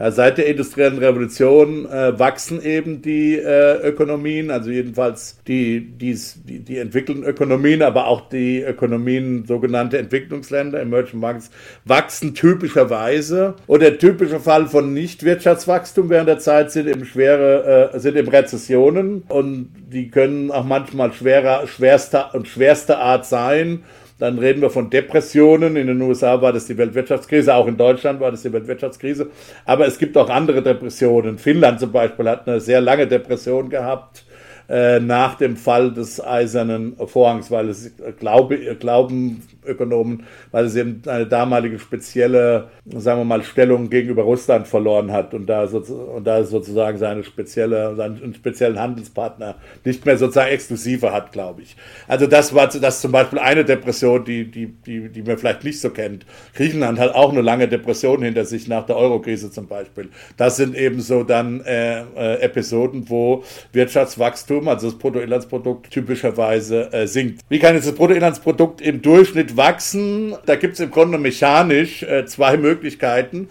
Ja, 0.00 0.10
seit 0.10 0.38
der 0.38 0.46
industriellen 0.46 0.96
Revolution 0.96 1.84
äh, 1.84 2.18
wachsen 2.18 2.62
eben 2.64 3.02
die 3.02 3.36
äh, 3.36 3.86
Ökonomien, 3.86 4.50
also 4.50 4.70
jedenfalls 4.70 5.38
die, 5.46 5.90
die, 5.90 6.18
die, 6.46 6.60
die 6.60 6.78
entwickelten 6.78 7.22
Ökonomien, 7.22 7.82
aber 7.82 8.06
auch 8.06 8.30
die 8.30 8.62
Ökonomien 8.62 9.44
sogenannte 9.44 9.98
Entwicklungsländer, 9.98 10.80
Emerging 10.80 11.20
Markets, 11.20 11.50
wachsen 11.84 12.34
typischerweise. 12.34 13.56
Und 13.66 13.82
der 13.82 13.98
typische 13.98 14.40
Fall 14.40 14.68
von 14.68 14.94
Nichtwirtschaftswachstum 14.94 16.08
während 16.08 16.30
der 16.30 16.38
Zeit 16.38 16.72
sind 16.72 16.88
eben 16.88 17.04
schwere, 17.04 17.92
äh, 17.92 17.98
sind 17.98 18.16
eben 18.16 18.28
Rezessionen 18.28 19.24
und 19.28 19.68
die 19.92 20.08
können 20.08 20.50
auch 20.50 20.64
manchmal 20.64 21.12
schwerer, 21.12 21.66
schwerster 21.66 22.34
und 22.34 22.48
schwerster 22.48 23.00
Art 23.00 23.26
sein. 23.26 23.84
Dann 24.20 24.38
reden 24.38 24.60
wir 24.60 24.70
von 24.70 24.90
Depressionen. 24.90 25.76
In 25.76 25.86
den 25.88 26.00
USA 26.00 26.40
war 26.40 26.52
das 26.52 26.66
die 26.66 26.76
Weltwirtschaftskrise, 26.76 27.54
auch 27.54 27.66
in 27.66 27.76
Deutschland 27.76 28.20
war 28.20 28.30
das 28.30 28.42
die 28.42 28.52
Weltwirtschaftskrise. 28.52 29.30
Aber 29.64 29.86
es 29.86 29.98
gibt 29.98 30.16
auch 30.16 30.28
andere 30.28 30.62
Depressionen. 30.62 31.38
Finnland 31.38 31.80
zum 31.80 31.90
Beispiel 31.90 32.28
hat 32.28 32.46
eine 32.46 32.60
sehr 32.60 32.80
lange 32.80 33.06
Depression 33.06 33.70
gehabt 33.70 34.24
äh, 34.70 35.00
nach 35.00 35.34
dem 35.34 35.56
Fall 35.56 35.92
des 35.92 36.24
Eisernen 36.24 36.94
Vorhangs, 37.06 37.50
weil 37.50 37.68
es 37.68 37.90
glaube, 38.18 38.76
glauben 38.76 39.42
Ökonomen, 39.66 40.24
weil 40.50 40.64
es 40.66 40.76
eben 40.76 41.02
eine 41.06 41.26
damalige 41.26 41.78
spezielle, 41.78 42.68
sagen 42.86 43.20
wir 43.20 43.24
mal, 43.24 43.42
Stellung 43.42 43.90
gegenüber 43.90 44.22
Russland 44.22 44.66
verloren 44.66 45.12
hat 45.12 45.34
und 45.34 45.46
da, 45.46 45.66
so, 45.66 45.78
und 45.78 46.26
da 46.26 46.44
sozusagen 46.44 46.98
seine 46.98 47.24
spezielle, 47.24 47.94
seinen 47.96 48.34
speziellen 48.34 48.78
Handelspartner 48.78 49.56
nicht 49.84 50.06
mehr 50.06 50.16
sozusagen 50.16 50.50
exklusive 50.50 51.12
hat, 51.12 51.32
glaube 51.32 51.62
ich. 51.62 51.76
Also 52.08 52.26
das 52.26 52.54
war 52.54 52.68
das 52.68 53.00
zum 53.00 53.12
Beispiel 53.12 53.38
eine 53.38 53.64
Depression, 53.64 54.24
die, 54.24 54.50
die, 54.50 54.66
die, 54.86 55.08
die 55.08 55.22
man 55.22 55.38
vielleicht 55.38 55.64
nicht 55.64 55.80
so 55.80 55.90
kennt. 55.90 56.26
Griechenland 56.54 56.98
hat 56.98 57.14
auch 57.14 57.32
eine 57.32 57.42
lange 57.42 57.68
Depression 57.68 58.22
hinter 58.22 58.44
sich 58.44 58.68
nach 58.68 58.86
der 58.86 58.96
Eurokrise 58.96 59.50
zum 59.50 59.66
Beispiel. 59.66 60.08
Das 60.36 60.56
sind 60.56 60.74
eben 60.74 61.00
so 61.00 61.22
dann 61.22 61.60
äh, 61.62 62.00
äh, 62.00 62.40
Episoden, 62.40 63.08
wo 63.08 63.44
Wirtschaftswachstum, 63.72 64.59
also 64.68 64.90
das 64.90 64.98
Bruttoinlandsprodukt 64.98 65.90
typischerweise 65.90 66.92
äh, 66.92 67.06
sinkt. 67.06 67.40
Wie 67.48 67.58
kann 67.58 67.74
jetzt 67.74 67.86
das 67.86 67.94
Bruttoinlandsprodukt 67.94 68.80
im 68.80 69.02
Durchschnitt 69.02 69.56
wachsen. 69.56 70.34
Da 70.46 70.56
gibt 70.56 70.74
es 70.74 70.80
im 70.80 70.90
Grunde 70.90 71.18
mechanisch 71.18 72.02
äh, 72.02 72.24
zwei 72.26 72.56
Möglichkeiten. 72.56 73.48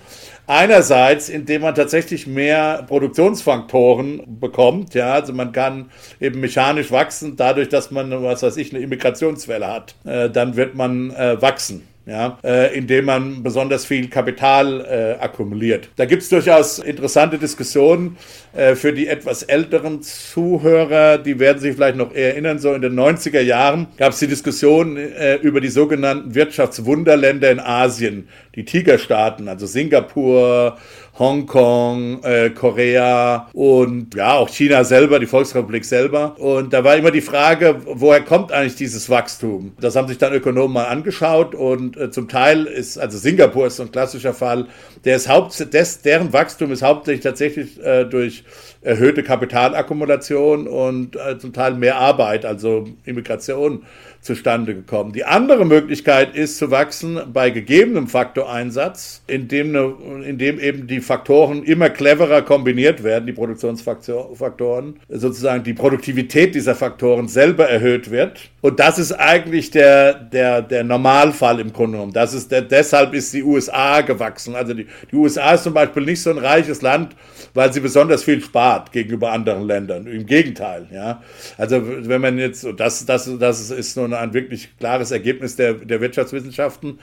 Einerseits, 0.47 1.29
indem 1.29 1.61
man 1.61 1.75
tatsächlich 1.75 2.25
mehr 2.25 2.83
Produktionsfaktoren 2.87 4.39
bekommt, 4.39 4.95
ja, 4.95 5.13
also 5.13 5.31
man 5.31 5.51
kann 5.51 5.91
eben 6.19 6.39
mechanisch 6.39 6.91
wachsen, 6.91 7.35
dadurch, 7.35 7.69
dass 7.69 7.91
man, 7.91 8.11
was 8.23 8.41
weiß 8.41 8.57
ich, 8.57 8.73
eine 8.73 8.83
Immigrationswelle 8.83 9.67
hat, 9.67 9.95
äh, 10.05 10.29
dann 10.29 10.55
wird 10.55 10.73
man 10.73 11.11
äh, 11.11 11.39
wachsen 11.39 11.87
ja, 12.09 12.39
äh, 12.43 12.75
indem 12.75 13.05
man 13.05 13.43
besonders 13.43 13.85
viel 13.85 14.09
Kapital 14.09 14.81
äh, 14.81 15.23
akkumuliert. 15.23 15.89
Da 15.95 16.05
gibt 16.05 16.23
es 16.23 16.29
durchaus 16.29 16.79
interessante 16.79 17.37
Diskussionen 17.37 18.17
äh, 18.53 18.73
für 18.73 18.93
die 18.93 19.07
etwas 19.07 19.43
älteren 19.43 20.01
Zuhörer, 20.01 21.19
die 21.19 21.39
werden 21.39 21.59
sich 21.59 21.75
vielleicht 21.75 21.97
noch 21.97 22.13
erinnern, 22.13 22.57
so 22.57 22.73
in 22.73 22.81
den 22.81 22.99
90er 22.99 23.41
Jahren 23.41 23.87
gab 23.97 24.13
es 24.13 24.19
die 24.19 24.27
Diskussion 24.27 24.97
äh, 24.97 25.35
über 25.35 25.61
die 25.61 25.69
sogenannten 25.69 26.33
Wirtschaftswunderländer 26.33 27.51
in 27.51 27.59
Asien, 27.59 28.27
die 28.55 28.65
Tigerstaaten, 28.65 29.47
also 29.47 29.67
Singapur, 29.67 30.77
Hongkong, 31.19 32.23
äh, 32.23 32.49
Korea 32.49 33.49
und 33.53 34.15
ja, 34.15 34.35
auch 34.35 34.49
China 34.49 34.85
selber, 34.85 35.19
die 35.19 35.25
Volksrepublik 35.25 35.83
selber. 35.83 36.39
Und 36.39 36.71
da 36.71 36.83
war 36.83 36.95
immer 36.95 37.11
die 37.11 37.21
Frage, 37.21 37.81
woher 37.85 38.21
kommt 38.21 38.53
eigentlich 38.53 38.75
dieses 38.75 39.09
Wachstum? 39.09 39.73
Das 39.81 39.97
haben 39.97 40.07
sich 40.07 40.17
dann 40.17 40.33
Ökonomen 40.33 40.73
mal 40.73 40.85
angeschaut 40.85 41.53
und 41.53 41.97
äh, 41.97 42.09
zum 42.09 42.29
Teil 42.29 42.65
ist, 42.65 42.97
also 42.97 43.17
Singapur 43.17 43.67
ist 43.67 43.75
so 43.75 43.83
ein 43.83 43.91
klassischer 43.91 44.33
Fall, 44.33 44.67
der 45.03 45.17
ist 45.17 45.27
haupt, 45.27 45.73
des, 45.73 46.01
deren 46.01 46.31
Wachstum 46.31 46.71
ist 46.71 46.81
hauptsächlich 46.81 47.23
tatsächlich 47.23 47.83
äh, 47.83 48.05
durch 48.05 48.43
erhöhte 48.81 49.23
Kapitalakkumulation 49.23 50.67
und 50.67 51.17
äh, 51.17 51.37
zum 51.37 51.51
Teil 51.51 51.73
mehr 51.73 51.97
Arbeit, 51.97 52.45
also 52.45 52.85
Immigration 53.03 53.83
zustande 54.21 54.75
gekommen. 54.75 55.13
Die 55.13 55.23
andere 55.23 55.65
Möglichkeit 55.65 56.35
ist 56.35 56.57
zu 56.57 56.71
wachsen 56.71 57.19
bei 57.31 57.51
gegebenem 57.51 58.07
Faktoreinsatz, 58.07 59.23
indem, 59.27 59.71
ne, 59.71 59.93
indem 60.25 60.59
eben 60.59 60.87
die 60.87 60.99
Faktoren 60.99 61.63
immer 61.63 61.89
cleverer 61.89 62.41
kombiniert 62.41 63.03
werden, 63.03 63.25
die 63.27 63.33
Produktionsfaktoren, 63.33 64.99
sozusagen 65.07 65.63
die 65.63 65.73
Produktivität 65.73 66.53
dieser 66.53 66.75
Faktoren 66.75 67.29
selber 67.29 67.69
erhöht 67.69 68.11
wird. 68.11 68.49
Und 68.61 68.79
das 68.79 68.99
ist 68.99 69.13
eigentlich 69.13 69.71
der, 69.71 70.13
der, 70.13 70.61
der 70.61 70.83
Normalfall 70.83 71.61
im 71.61 71.71
Grunde 71.71 71.93
genommen. 71.93 72.13
Das 72.13 72.33
ist 72.33 72.51
der, 72.51 72.61
deshalb 72.61 73.13
ist 73.13 73.33
die 73.33 73.43
USA 73.43 74.01
gewachsen. 74.01 74.53
Also 74.53 74.73
die, 74.73 74.87
die 75.11 75.15
USA 75.15 75.53
ist 75.53 75.63
zum 75.63 75.73
Beispiel 75.73 76.03
nicht 76.03 76.21
so 76.21 76.29
ein 76.29 76.37
reiches 76.37 76.81
Land, 76.81 77.15
weil 77.53 77.71
sie 77.71 77.79
besonders 77.79 78.23
viel 78.23 78.41
spart 78.41 78.91
gegenüber 78.91 79.31
anderen 79.31 79.65
Ländern. 79.65 80.07
Im 80.07 80.25
Gegenteil, 80.25 80.87
ja. 80.93 81.23
Also 81.57 81.81
wenn 81.85 82.19
man 82.19 82.37
jetzt, 82.37 82.67
das, 82.75 83.05
das, 83.05 83.29
das 83.39 83.71
ist 83.71 83.95
nur 83.95 84.08
ein 84.13 84.33
wirklich 84.33 84.69
klares 84.79 85.11
Ergebnis 85.11 85.55
der, 85.55 85.73
der 85.73 86.01
Wirtschaftswissenschaften, 86.01 86.99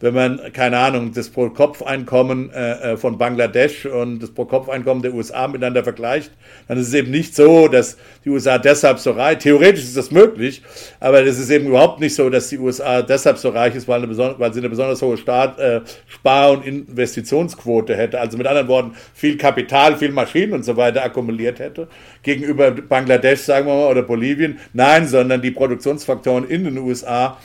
wenn 0.00 0.14
man, 0.14 0.40
keine 0.52 0.78
Ahnung, 0.78 1.12
das 1.12 1.28
Pro-Kopf-Einkommen 1.28 2.50
äh, 2.50 2.92
äh, 2.92 2.96
von 2.96 3.18
Bangladesch 3.18 3.86
und 3.86 4.20
das 4.20 4.30
Pro-Kopf-Einkommen 4.30 5.02
der 5.02 5.14
USA 5.14 5.48
miteinander 5.48 5.84
vergleicht, 5.84 6.32
dann 6.66 6.78
ist 6.78 6.88
es 6.88 6.94
eben 6.94 7.10
nicht 7.10 7.34
so, 7.34 7.68
dass 7.68 7.96
die 8.24 8.30
USA 8.30 8.58
deshalb 8.58 8.98
so 8.98 9.12
reich, 9.12 9.38
theoretisch 9.38 9.84
ist 9.84 9.96
das 9.96 10.10
möglich, 10.10 10.62
Aber 11.00 11.24
es 11.24 11.38
ist 11.38 11.50
eben 11.50 11.66
überhaupt 11.66 12.00
nicht 12.00 12.14
so, 12.14 12.28
dass 12.30 12.48
die 12.48 12.58
USA 12.58 13.02
deshalb 13.02 13.38
so 13.38 13.50
reich 13.50 13.74
ist, 13.74 13.88
weil, 13.88 14.02
eine 14.02 14.08
weil 14.38 14.52
sie 14.52 14.60
eine 14.60 14.68
besonders 14.68 15.02
hohe 15.02 15.16
Staat, 15.16 15.58
äh, 15.58 15.80
Spar- 16.06 16.52
und 16.52 16.66
Investitionsquote 16.66 17.96
hätte. 17.96 18.20
Also 18.20 18.36
mit 18.36 18.46
anderen 18.46 18.68
Worten, 18.68 18.92
viel 19.14 19.36
Kapital, 19.36 19.96
viel 19.96 20.10
Maschinen 20.10 20.54
und 20.54 20.64
so 20.64 20.76
weiter 20.76 21.04
akkumuliert 21.04 21.58
hätte. 21.58 21.88
Gegenüber 22.22 22.70
Bangladesch, 22.70 23.40
sagen 23.40 23.66
wir 23.66 23.74
mal, 23.74 23.90
oder 23.90 24.02
Bolivien. 24.02 24.58
Nein, 24.72 25.06
sondern 25.06 25.40
die 25.40 25.50
Produktionsfaktoren 25.50 26.47
in 26.48 26.64
den 26.64 26.78
USA 26.78 27.38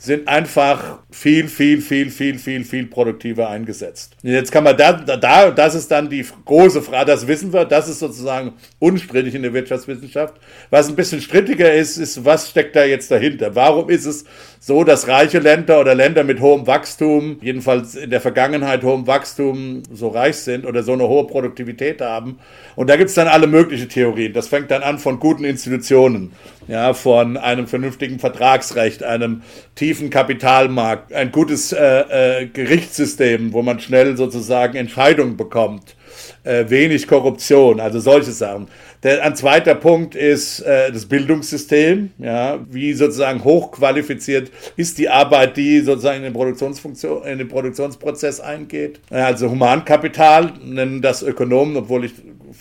sind 0.00 0.28
einfach 0.28 1.00
viel, 1.10 1.48
viel, 1.48 1.80
viel, 1.80 2.08
viel, 2.08 2.38
viel, 2.38 2.64
viel 2.64 2.86
produktiver 2.86 3.48
eingesetzt. 3.48 4.16
Jetzt 4.22 4.52
kann 4.52 4.62
man 4.62 4.76
da, 4.76 4.92
da, 4.92 5.50
das 5.50 5.74
ist 5.74 5.90
dann 5.90 6.08
die 6.08 6.24
große 6.44 6.82
Frage, 6.82 7.06
das 7.06 7.26
wissen 7.26 7.52
wir, 7.52 7.64
das 7.64 7.88
ist 7.88 7.98
sozusagen 7.98 8.52
unstrittig 8.78 9.34
in 9.34 9.42
der 9.42 9.52
Wirtschaftswissenschaft. 9.52 10.34
Was 10.70 10.88
ein 10.88 10.94
bisschen 10.94 11.20
strittiger 11.20 11.74
ist, 11.74 11.96
ist, 11.96 12.24
was 12.24 12.48
steckt 12.48 12.76
da 12.76 12.84
jetzt 12.84 13.10
dahinter? 13.10 13.56
Warum 13.56 13.90
ist 13.90 14.04
es 14.04 14.24
so, 14.60 14.82
dass 14.82 15.06
reiche 15.06 15.38
Länder 15.38 15.80
oder 15.80 15.94
Länder 15.94 16.24
mit 16.24 16.40
hohem 16.40 16.66
Wachstum, 16.66 17.38
jedenfalls 17.40 17.94
in 17.94 18.10
der 18.10 18.20
Vergangenheit 18.20 18.82
hohem 18.82 19.06
Wachstum, 19.06 19.82
so 19.92 20.08
reich 20.08 20.36
sind 20.36 20.66
oder 20.66 20.82
so 20.82 20.92
eine 20.92 21.06
hohe 21.06 21.26
Produktivität 21.26 22.00
haben? 22.00 22.38
Und 22.74 22.90
da 22.90 22.96
gibt 22.96 23.08
es 23.08 23.14
dann 23.14 23.28
alle 23.28 23.46
möglichen 23.46 23.88
Theorien. 23.88 24.32
Das 24.32 24.48
fängt 24.48 24.70
dann 24.70 24.82
an 24.82 24.98
von 24.98 25.20
guten 25.20 25.44
Institutionen, 25.44 26.32
ja, 26.66 26.92
von 26.92 27.36
einem 27.36 27.66
vernünftigen 27.68 28.18
Vertragsrecht, 28.18 29.02
einem 29.04 29.42
tiefen 29.74 30.10
Kapitalmarkt, 30.10 31.12
ein 31.12 31.30
gutes 31.30 31.72
äh, 31.72 32.42
äh, 32.42 32.46
Gerichtssystem, 32.46 33.52
wo 33.52 33.62
man 33.62 33.78
schnell 33.78 34.16
sozusagen 34.16 34.76
Entscheidungen 34.76 35.36
bekommt, 35.36 35.94
äh, 36.42 36.64
wenig 36.68 37.06
Korruption, 37.06 37.78
also 37.80 38.00
solche 38.00 38.32
Sachen. 38.32 38.68
Der, 39.02 39.24
ein 39.24 39.36
zweiter 39.36 39.74
Punkt 39.74 40.14
ist 40.14 40.60
äh, 40.60 40.90
das 40.90 41.06
Bildungssystem. 41.06 42.10
Ja, 42.18 42.60
wie 42.68 42.92
sozusagen 42.94 43.44
hochqualifiziert 43.44 44.50
ist 44.76 44.98
die 44.98 45.08
Arbeit, 45.08 45.56
die 45.56 45.80
sozusagen 45.80 46.18
in 46.18 46.24
den, 46.24 46.32
Produktionsfunktion, 46.32 47.24
in 47.24 47.38
den 47.38 47.48
Produktionsprozess 47.48 48.40
eingeht. 48.40 49.00
Also 49.10 49.50
Humankapital 49.50 50.52
nennen 50.64 51.00
das 51.00 51.22
Ökonomen, 51.22 51.76
obwohl 51.76 52.06
ich 52.06 52.12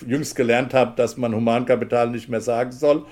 jüngst 0.05 0.35
gelernt 0.35 0.73
habe, 0.73 0.93
dass 0.95 1.17
man 1.17 1.33
Humankapital 1.33 2.09
nicht 2.09 2.29
mehr 2.29 2.41
sagen 2.41 2.71
soll. 2.71 3.05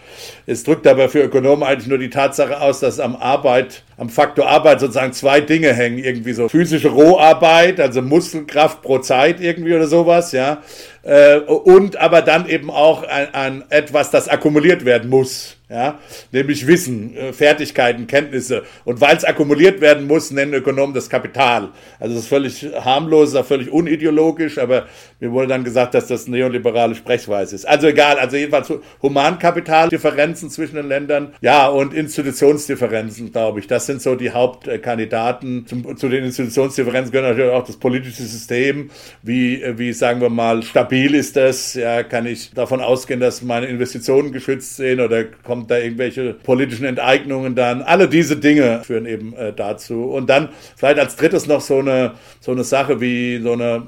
Es 0.46 0.64
drückt 0.64 0.86
aber 0.88 1.10
für 1.10 1.22
Ökonomen 1.22 1.64
eigentlich 1.64 1.88
nur 1.88 1.98
die 1.98 2.10
Tatsache 2.10 2.60
aus, 2.62 2.80
dass 2.80 3.00
am 3.00 3.16
Arbeit, 3.16 3.84
am 3.98 4.10
Faktor 4.10 4.48
Arbeit 4.48 4.80
sozusagen 4.80 5.14
zwei 5.14 5.42
Dinge 5.42 5.74
hängen. 5.74 5.98
Irgendwie 5.98 6.34
so 6.34 6.50
physische 6.50 6.90
Roharbeit, 6.90 7.80
also 7.80 8.02
Muskelkraft 8.02 8.82
pro 8.82 9.00
Zeit 9.00 9.40
irgendwie 9.42 9.74
oder 9.74 9.88
sowas, 9.88 10.32
ja. 10.32 10.62
Äh, 11.04 11.38
und 11.40 11.98
aber 11.98 12.22
dann 12.22 12.48
eben 12.48 12.70
auch 12.70 13.04
ein 13.04 13.64
etwas, 13.70 14.12
das 14.12 14.28
akkumuliert 14.28 14.86
werden 14.86 15.10
muss 15.10 15.55
ja, 15.68 16.00
nämlich 16.32 16.68
Wissen, 16.68 17.16
äh, 17.16 17.34
Fertigkeiten, 17.34 18.06
Kenntnisse. 18.06 18.64
Und 18.84 19.02
weil 19.02 19.18
es 19.18 19.26
akkumuliert 19.26 19.82
werden 19.82 20.06
muss, 20.06 20.30
nennen 20.30 20.54
Ökonomen 20.54 20.94
das 20.94 21.10
Kapital. 21.10 21.70
Also 22.00 22.14
das 22.14 22.24
ist 22.24 22.30
völlig 22.30 22.68
harmlos, 22.84 23.34
auch 23.34 23.46
völlig 23.46 23.72
unideologisch, 23.72 24.60
aber 24.60 24.86
mir 25.20 25.32
wurde 25.32 25.48
dann 25.48 25.64
gesagt, 25.64 25.96
dass 25.96 26.06
das 26.06 26.28
neoliberale 26.28 26.94
Sprechweise 26.94 27.56
ist. 27.56 27.68
Also 27.68 27.88
egal, 27.88 28.20
also 28.20 28.38
jedenfalls 28.38 28.72
Humankapitaldifferenzen 29.02 30.52
zwischen 30.52 30.76
den 30.76 30.88
Ländern, 30.88 31.34
ja, 31.42 31.68
und 31.68 31.96
Institutionsdifferenzen, 31.96 33.32
glaube 33.32 33.60
ich. 33.60 33.66
Das 33.66 33.88
sind 33.88 34.04
so 34.04 34.16
die 34.16 34.30
Hauptkandidaten. 34.30 35.66
Zum, 35.66 35.98
zu 35.98 36.10
den 36.10 36.26
Institutionsdifferenzen 36.26 37.12
gehört 37.12 37.32
natürlich 37.32 37.54
auch 37.54 37.66
das 37.66 37.78
politische 37.78 38.22
System. 38.24 38.92
Wie, 39.24 39.64
wie 39.78 39.94
sagen 39.94 40.22
wir 40.22 40.30
mal, 40.30 40.62
stabil 40.62 41.16
ist 41.16 41.36
das? 41.36 41.74
Ja, 41.74 42.04
kann 42.04 42.28
ich 42.28 42.52
davon 42.54 42.82
ausgehen, 42.82 43.20
dass 43.20 43.42
meine 43.42 43.66
Investitionen 43.66 44.32
geschützt 44.32 44.76
sind 44.76 45.00
oder 45.00 45.24
kommt 45.24 45.55
da 45.68 45.78
irgendwelche 45.78 46.34
politischen 46.34 46.86
Enteignungen 46.86 47.56
dann. 47.56 47.82
Alle 47.82 48.08
diese 48.08 48.38
Dinge 48.38 48.82
führen 48.84 49.06
eben 49.06 49.34
äh, 49.36 49.54
dazu. 49.54 50.04
Und 50.04 50.30
dann 50.30 50.50
vielleicht 50.76 51.00
als 51.00 51.16
drittes 51.16 51.48
noch 51.48 51.62
so 51.62 51.80
eine, 51.80 52.14
so 52.40 52.52
eine 52.52 52.64
Sache 52.64 53.02
wie 53.02 53.40
so 53.42 53.54
eine 53.54 53.84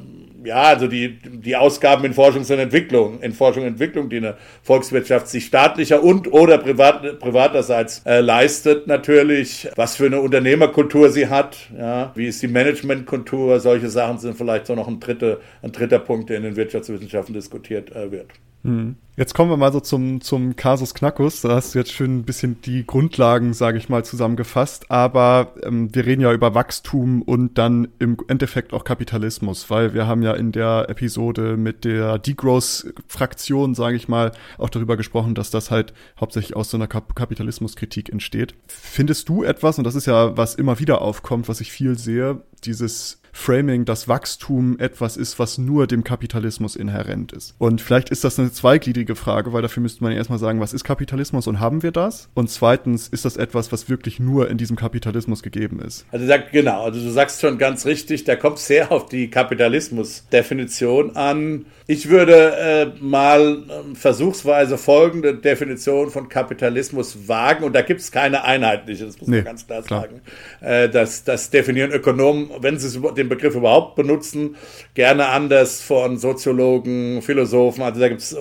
ja, 0.48 0.64
also 0.64 0.88
die, 0.88 1.20
die 1.20 1.56
Ausgaben 1.56 2.06
in 2.06 2.14
Forschung 2.14 2.42
und 2.42 2.50
Entwicklung, 2.50 3.22
in 3.22 3.34
Forschung 3.34 3.64
und 3.64 3.70
Entwicklung, 3.70 4.10
die 4.10 4.18
eine 4.18 4.38
Volkswirtschaft 4.64 5.28
sich 5.28 5.46
staatlicher 5.46 6.02
und 6.02 6.32
oder 6.32 6.58
privat, 6.58 7.20
privaterseits 7.20 8.02
äh, 8.06 8.22
leistet, 8.22 8.88
natürlich, 8.88 9.68
was 9.76 9.98
für 9.98 10.06
eine 10.06 10.22
Unternehmerkultur 10.22 11.10
sie 11.10 11.28
hat, 11.28 11.58
ja, 11.78 12.12
wie 12.16 12.28
ist 12.28 12.42
die 12.42 12.48
Managementkultur, 12.48 13.60
solche 13.60 13.90
Sachen 13.90 14.20
sind 14.20 14.38
vielleicht 14.38 14.68
so 14.68 14.76
noch 14.76 14.88
ein 14.88 15.00
dritter, 15.00 15.38
ein 15.62 15.72
dritter 15.72 16.00
Punkt, 16.00 16.30
der 16.30 16.38
in 16.38 16.44
den 16.44 16.56
Wirtschaftswissenschaften 16.56 17.34
diskutiert 17.34 17.94
äh, 17.96 18.12
wird. 18.12 18.28
Mhm. 18.64 18.96
Jetzt 19.20 19.34
kommen 19.34 19.50
wir 19.50 19.58
mal 19.58 19.74
so 19.74 19.80
zum, 19.80 20.22
zum 20.22 20.56
Kasus 20.56 20.94
Knackus. 20.94 21.42
Da 21.42 21.56
hast 21.56 21.74
du 21.74 21.80
jetzt 21.80 21.92
schön 21.92 22.20
ein 22.20 22.24
bisschen 22.24 22.62
die 22.62 22.86
Grundlagen, 22.86 23.56
sage 23.56 23.80
ich 23.80 23.90
mal, 23.90 24.06
zusammengefasst. 24.06 24.92
Aber 24.92 25.56
ähm, 25.64 25.90
wir 25.96 26.06
reden 26.06 26.22
ja 26.22 26.32
über 26.32 26.54
Wachstum 26.54 27.24
und 27.24 27.58
dann 27.58 27.88
im 27.98 28.18
Endeffekt 28.28 28.74
auch 28.74 28.84
Kapitalismus, 28.84 29.72
weil 29.72 29.96
wir 29.96 30.06
haben 30.06 30.22
ja 30.22 30.34
in 30.34 30.52
der 30.52 30.86
Episode 30.90 31.58
mit 31.58 31.84
der 31.84 32.20
Degrowth-Fraktion, 32.20 33.74
sage 33.74 33.96
ich 33.96 34.08
mal, 34.08 34.34
auch 34.60 34.70
darüber 34.70 34.98
gesprochen, 34.98 35.34
dass 35.34 35.50
das 35.50 35.72
halt 35.72 35.96
hauptsächlich 36.20 36.56
aus 36.56 36.70
so 36.70 36.78
einer 36.78 36.86
Kap 36.86 37.16
Kapitalismuskritik 37.16 38.10
entsteht. 38.10 38.54
Findest 38.68 39.30
du 39.30 39.42
etwas, 39.42 39.80
und 39.80 39.84
das 39.84 39.96
ist 39.96 40.06
ja, 40.06 40.38
was 40.38 40.54
immer 40.54 40.78
wieder 40.78 41.02
aufkommt, 41.02 41.50
was 41.50 41.60
ich 41.60 41.72
viel 41.72 41.98
sehe, 41.98 42.44
dieses 42.64 43.20
Framing, 43.38 43.86
dass 43.86 44.08
Wachstum 44.08 44.80
etwas 44.80 45.16
ist, 45.16 45.38
was 45.38 45.60
nur 45.60 45.86
dem 45.86 46.04
Kapitalismus 46.04 46.76
inhärent 46.76 47.34
ist. 47.34 47.54
Und 47.60 47.82
vielleicht 47.82 48.10
ist 48.10 48.24
das 48.24 48.40
eine 48.40 48.52
zweigliedrige 48.52 49.07
Frage, 49.16 49.54
weil 49.54 49.62
dafür 49.62 49.82
müsste 49.82 50.04
man 50.04 50.12
ja 50.12 50.18
erstmal 50.18 50.40
sagen, 50.40 50.60
was 50.60 50.74
ist 50.74 50.84
Kapitalismus 50.84 51.48
und 51.48 51.60
haben 51.60 51.84
wir 51.84 51.92
das? 51.92 52.30
Und 52.34 52.50
zweitens, 52.50 53.08
ist 53.08 53.26
das 53.26 53.38
etwas, 53.38 53.72
was 53.72 53.90
wirklich 53.90 54.20
nur 54.20 54.50
in 54.50 54.58
diesem 54.58 54.76
Kapitalismus 54.76 55.44
gegeben 55.44 55.80
ist? 55.80 56.06
Also 56.12 56.26
sag, 56.26 56.52
genau, 56.52 56.84
also 56.84 57.00
du 57.00 57.10
sagst 57.10 57.42
schon 57.42 57.58
ganz 57.58 57.86
richtig, 57.86 58.24
da 58.24 58.36
kommt 58.36 58.60
sehr 58.60 58.92
auf 58.92 59.08
die 59.08 59.30
Kapitalismus-Definition 59.30 61.16
an. 61.16 61.66
Ich 61.88 62.10
würde 62.10 62.56
äh, 62.58 62.86
mal 63.00 63.64
äh, 63.70 63.96
versuchsweise 63.96 64.78
folgende 64.78 65.36
Definition 65.36 66.10
von 66.10 66.28
Kapitalismus 66.28 67.28
wagen, 67.28 67.64
und 67.64 67.74
da 67.74 67.82
gibt 67.82 68.02
es 68.02 68.12
keine 68.12 68.44
einheitliche, 68.44 69.06
das 69.06 69.20
muss 69.20 69.30
nee, 69.30 69.38
man 69.38 69.46
ganz 69.46 69.66
klar, 69.66 69.82
klar. 69.84 70.02
sagen. 70.02 70.22
Äh, 70.62 70.90
das, 70.90 71.24
das 71.24 71.50
definieren 71.50 71.92
Ökonomen, 71.92 72.50
wenn 72.60 72.78
sie 72.78 73.00
den 73.16 73.30
Begriff 73.30 73.56
überhaupt 73.56 73.96
benutzen, 73.96 74.56
gerne 74.96 75.28
anders 75.28 75.82
von 75.82 76.18
Soziologen, 76.18 77.22
Philosophen, 77.22 77.84
also 77.84 78.00
da 78.00 78.10
gibt 78.10 78.22
es 78.22 78.36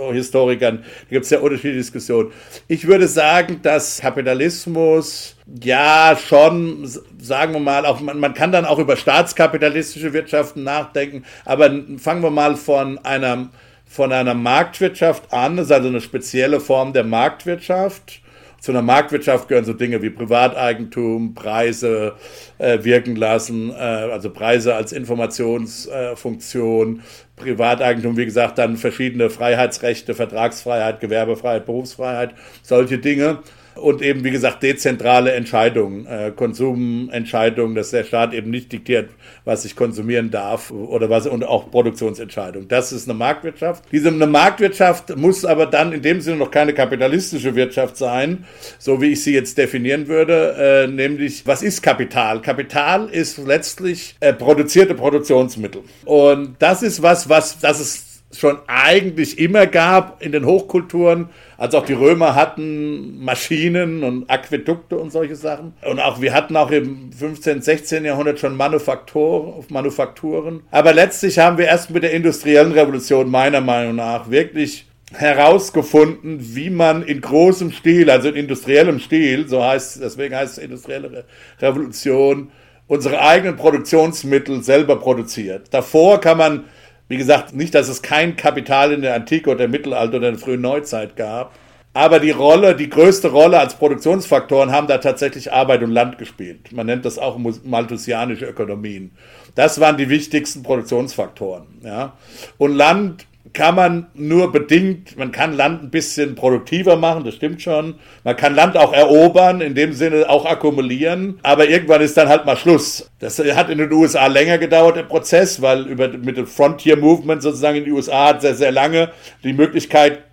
Historikern, 0.56 0.82
da 0.82 1.10
gibt 1.10 1.24
es 1.24 1.30
ja 1.30 1.38
unterschiedliche 1.38 1.78
Diskussionen. 1.78 2.32
Ich 2.68 2.86
würde 2.86 3.08
sagen, 3.08 3.60
dass 3.62 4.00
Kapitalismus 4.00 5.36
ja, 5.62 6.16
schon, 6.16 6.88
sagen 7.18 7.52
wir 7.52 7.60
mal, 7.60 7.86
auch 7.86 8.00
man, 8.00 8.18
man 8.18 8.34
kann 8.34 8.52
dann 8.52 8.64
auch 8.64 8.78
über 8.78 8.96
staatskapitalistische 8.96 10.12
Wirtschaften 10.12 10.64
nachdenken, 10.64 11.24
aber 11.44 11.70
fangen 11.98 12.22
wir 12.22 12.30
mal 12.30 12.56
von 12.56 12.98
einer, 12.98 13.48
von 13.84 14.12
einer 14.12 14.34
Marktwirtschaft 14.34 15.32
an, 15.32 15.56
das 15.56 15.66
ist 15.66 15.72
also 15.72 15.88
eine 15.88 16.00
spezielle 16.00 16.60
Form 16.60 16.92
der 16.92 17.04
Marktwirtschaft. 17.04 18.20
Zu 18.58 18.72
einer 18.72 18.82
Marktwirtschaft 18.82 19.46
gehören 19.46 19.64
so 19.64 19.74
Dinge 19.74 20.02
wie 20.02 20.10
Privateigentum, 20.10 21.34
Preise 21.34 22.14
äh, 22.58 22.82
wirken 22.82 23.14
lassen, 23.14 23.70
äh, 23.70 23.74
also 23.74 24.30
Preise 24.30 24.74
als 24.74 24.92
Informationsfunktion, 24.92 26.98
äh, 26.98 27.02
Privateigentum, 27.36 28.16
wie 28.16 28.24
gesagt, 28.24 28.58
dann 28.58 28.76
verschiedene 28.76 29.30
Freiheitsrechte, 29.30 30.14
Vertragsfreiheit, 30.14 31.00
Gewerbefreiheit, 31.00 31.66
Berufsfreiheit, 31.66 32.34
solche 32.62 32.98
Dinge 32.98 33.40
und 33.76 34.02
eben, 34.02 34.24
wie 34.24 34.30
gesagt, 34.30 34.62
dezentrale 34.62 35.32
Entscheidungen, 35.32 36.06
äh, 36.06 36.32
Konsumentscheidungen, 36.34 37.74
dass 37.74 37.90
der 37.90 38.04
Staat 38.04 38.34
eben 38.34 38.50
nicht 38.50 38.72
diktiert, 38.72 39.10
was 39.44 39.64
ich 39.64 39.76
konsumieren 39.76 40.30
darf 40.30 40.70
oder 40.70 41.10
was 41.10 41.26
und 41.26 41.44
auch 41.44 41.70
Produktionsentscheidungen. 41.70 42.68
Das 42.68 42.92
ist 42.92 43.08
eine 43.08 43.18
Marktwirtschaft. 43.18 43.84
Diese 43.92 44.08
eine 44.08 44.26
Marktwirtschaft 44.26 45.16
muss 45.16 45.44
aber 45.44 45.66
dann 45.66 45.92
in 45.92 46.02
dem 46.02 46.20
Sinne 46.20 46.36
noch 46.36 46.50
keine 46.50 46.74
kapitalistische 46.74 47.54
Wirtschaft 47.54 47.96
sein, 47.96 48.44
so 48.78 49.00
wie 49.00 49.12
ich 49.12 49.22
sie 49.22 49.34
jetzt 49.34 49.58
definieren 49.58 50.08
würde, 50.08 50.86
äh, 50.86 50.86
nämlich 50.86 51.46
was 51.46 51.62
ist 51.62 51.82
Kapital? 51.82 52.40
Kapital 52.42 53.08
ist 53.08 53.38
letztlich 53.38 54.16
äh, 54.20 54.32
produzierte 54.32 54.94
Produktionsmittel. 54.94 55.82
Und 56.04 56.56
das 56.58 56.82
ist 56.82 57.02
was, 57.02 57.28
was 57.28 57.58
das 57.58 57.80
ist 57.80 58.05
schon 58.38 58.58
eigentlich 58.66 59.38
immer 59.38 59.66
gab 59.66 60.22
in 60.22 60.32
den 60.32 60.44
Hochkulturen, 60.44 61.28
als 61.58 61.74
auch 61.74 61.84
die 61.84 61.94
Römer 61.94 62.34
hatten 62.34 63.22
Maschinen 63.22 64.02
und 64.02 64.28
Aquädukte 64.28 64.98
und 64.98 65.10
solche 65.10 65.36
Sachen. 65.36 65.74
Und 65.88 66.00
auch 66.00 66.20
wir 66.20 66.34
hatten 66.34 66.56
auch 66.56 66.70
im 66.70 67.12
15., 67.12 67.62
16. 67.62 68.04
Jahrhundert 68.04 68.38
schon 68.38 68.56
Manufaktur, 68.56 69.64
Manufakturen. 69.68 70.62
Aber 70.70 70.92
letztlich 70.92 71.38
haben 71.38 71.58
wir 71.58 71.66
erst 71.66 71.90
mit 71.90 72.02
der 72.02 72.12
industriellen 72.12 72.72
Revolution 72.72 73.30
meiner 73.30 73.60
Meinung 73.60 73.96
nach 73.96 74.30
wirklich 74.30 74.86
herausgefunden, 75.12 76.38
wie 76.54 76.70
man 76.70 77.02
in 77.02 77.20
großem 77.20 77.70
Stil, 77.70 78.10
also 78.10 78.28
in 78.28 78.34
industriellem 78.34 78.98
Stil, 78.98 79.48
so 79.48 79.62
heißt, 79.62 80.02
deswegen 80.02 80.34
heißt 80.34 80.58
es 80.58 80.64
industrielle 80.64 81.24
Revolution, 81.60 82.50
unsere 82.88 83.20
eigenen 83.20 83.56
Produktionsmittel 83.56 84.62
selber 84.62 84.96
produziert. 84.96 85.68
Davor 85.70 86.20
kann 86.20 86.38
man 86.38 86.64
wie 87.08 87.16
gesagt, 87.16 87.54
nicht, 87.54 87.74
dass 87.74 87.88
es 87.88 88.02
kein 88.02 88.36
Kapital 88.36 88.92
in 88.92 89.02
der 89.02 89.14
Antike 89.14 89.50
oder 89.50 89.64
im 89.64 89.70
Mittelalter 89.70 90.16
oder 90.16 90.28
in 90.28 90.34
der 90.34 90.42
frühen 90.42 90.60
Neuzeit 90.60 91.16
gab. 91.16 91.52
Aber 91.94 92.20
die 92.20 92.30
Rolle, 92.30 92.76
die 92.76 92.90
größte 92.90 93.28
Rolle 93.28 93.58
als 93.58 93.76
Produktionsfaktoren 93.76 94.70
haben 94.70 94.86
da 94.86 94.98
tatsächlich 94.98 95.52
Arbeit 95.52 95.82
und 95.82 95.92
Land 95.92 96.18
gespielt. 96.18 96.70
Man 96.72 96.84
nennt 96.84 97.06
das 97.06 97.18
auch 97.18 97.38
malthusianische 97.64 98.44
Ökonomien. 98.44 99.12
Das 99.54 99.80
waren 99.80 99.96
die 99.96 100.10
wichtigsten 100.10 100.62
Produktionsfaktoren. 100.62 101.64
Ja. 101.82 102.12
Und 102.58 102.74
Land 102.74 103.26
kann 103.56 103.74
man 103.74 104.08
nur 104.12 104.52
bedingt, 104.52 105.16
man 105.16 105.32
kann 105.32 105.56
Land 105.56 105.82
ein 105.82 105.90
bisschen 105.90 106.34
produktiver 106.34 106.96
machen, 106.96 107.24
das 107.24 107.36
stimmt 107.36 107.62
schon. 107.62 107.94
Man 108.22 108.36
kann 108.36 108.54
Land 108.54 108.76
auch 108.76 108.92
erobern, 108.92 109.62
in 109.62 109.74
dem 109.74 109.94
Sinne 109.94 110.28
auch 110.28 110.44
akkumulieren. 110.44 111.38
Aber 111.42 111.66
irgendwann 111.66 112.02
ist 112.02 112.18
dann 112.18 112.28
halt 112.28 112.44
mal 112.44 112.58
Schluss. 112.58 113.10
Das 113.18 113.38
hat 113.38 113.70
in 113.70 113.78
den 113.78 113.90
USA 113.90 114.26
länger 114.26 114.58
gedauert, 114.58 114.96
der 114.96 115.04
Prozess, 115.04 115.62
weil 115.62 115.86
über, 115.86 116.08
mit 116.08 116.36
dem 116.36 116.46
Frontier 116.46 116.98
Movement 116.98 117.40
sozusagen 117.40 117.78
in 117.78 117.84
den 117.84 117.94
USA 117.94 118.28
hat 118.28 118.42
sehr, 118.42 118.54
sehr 118.54 118.72
lange 118.72 119.10
die 119.42 119.54
Möglichkeit, 119.54 120.24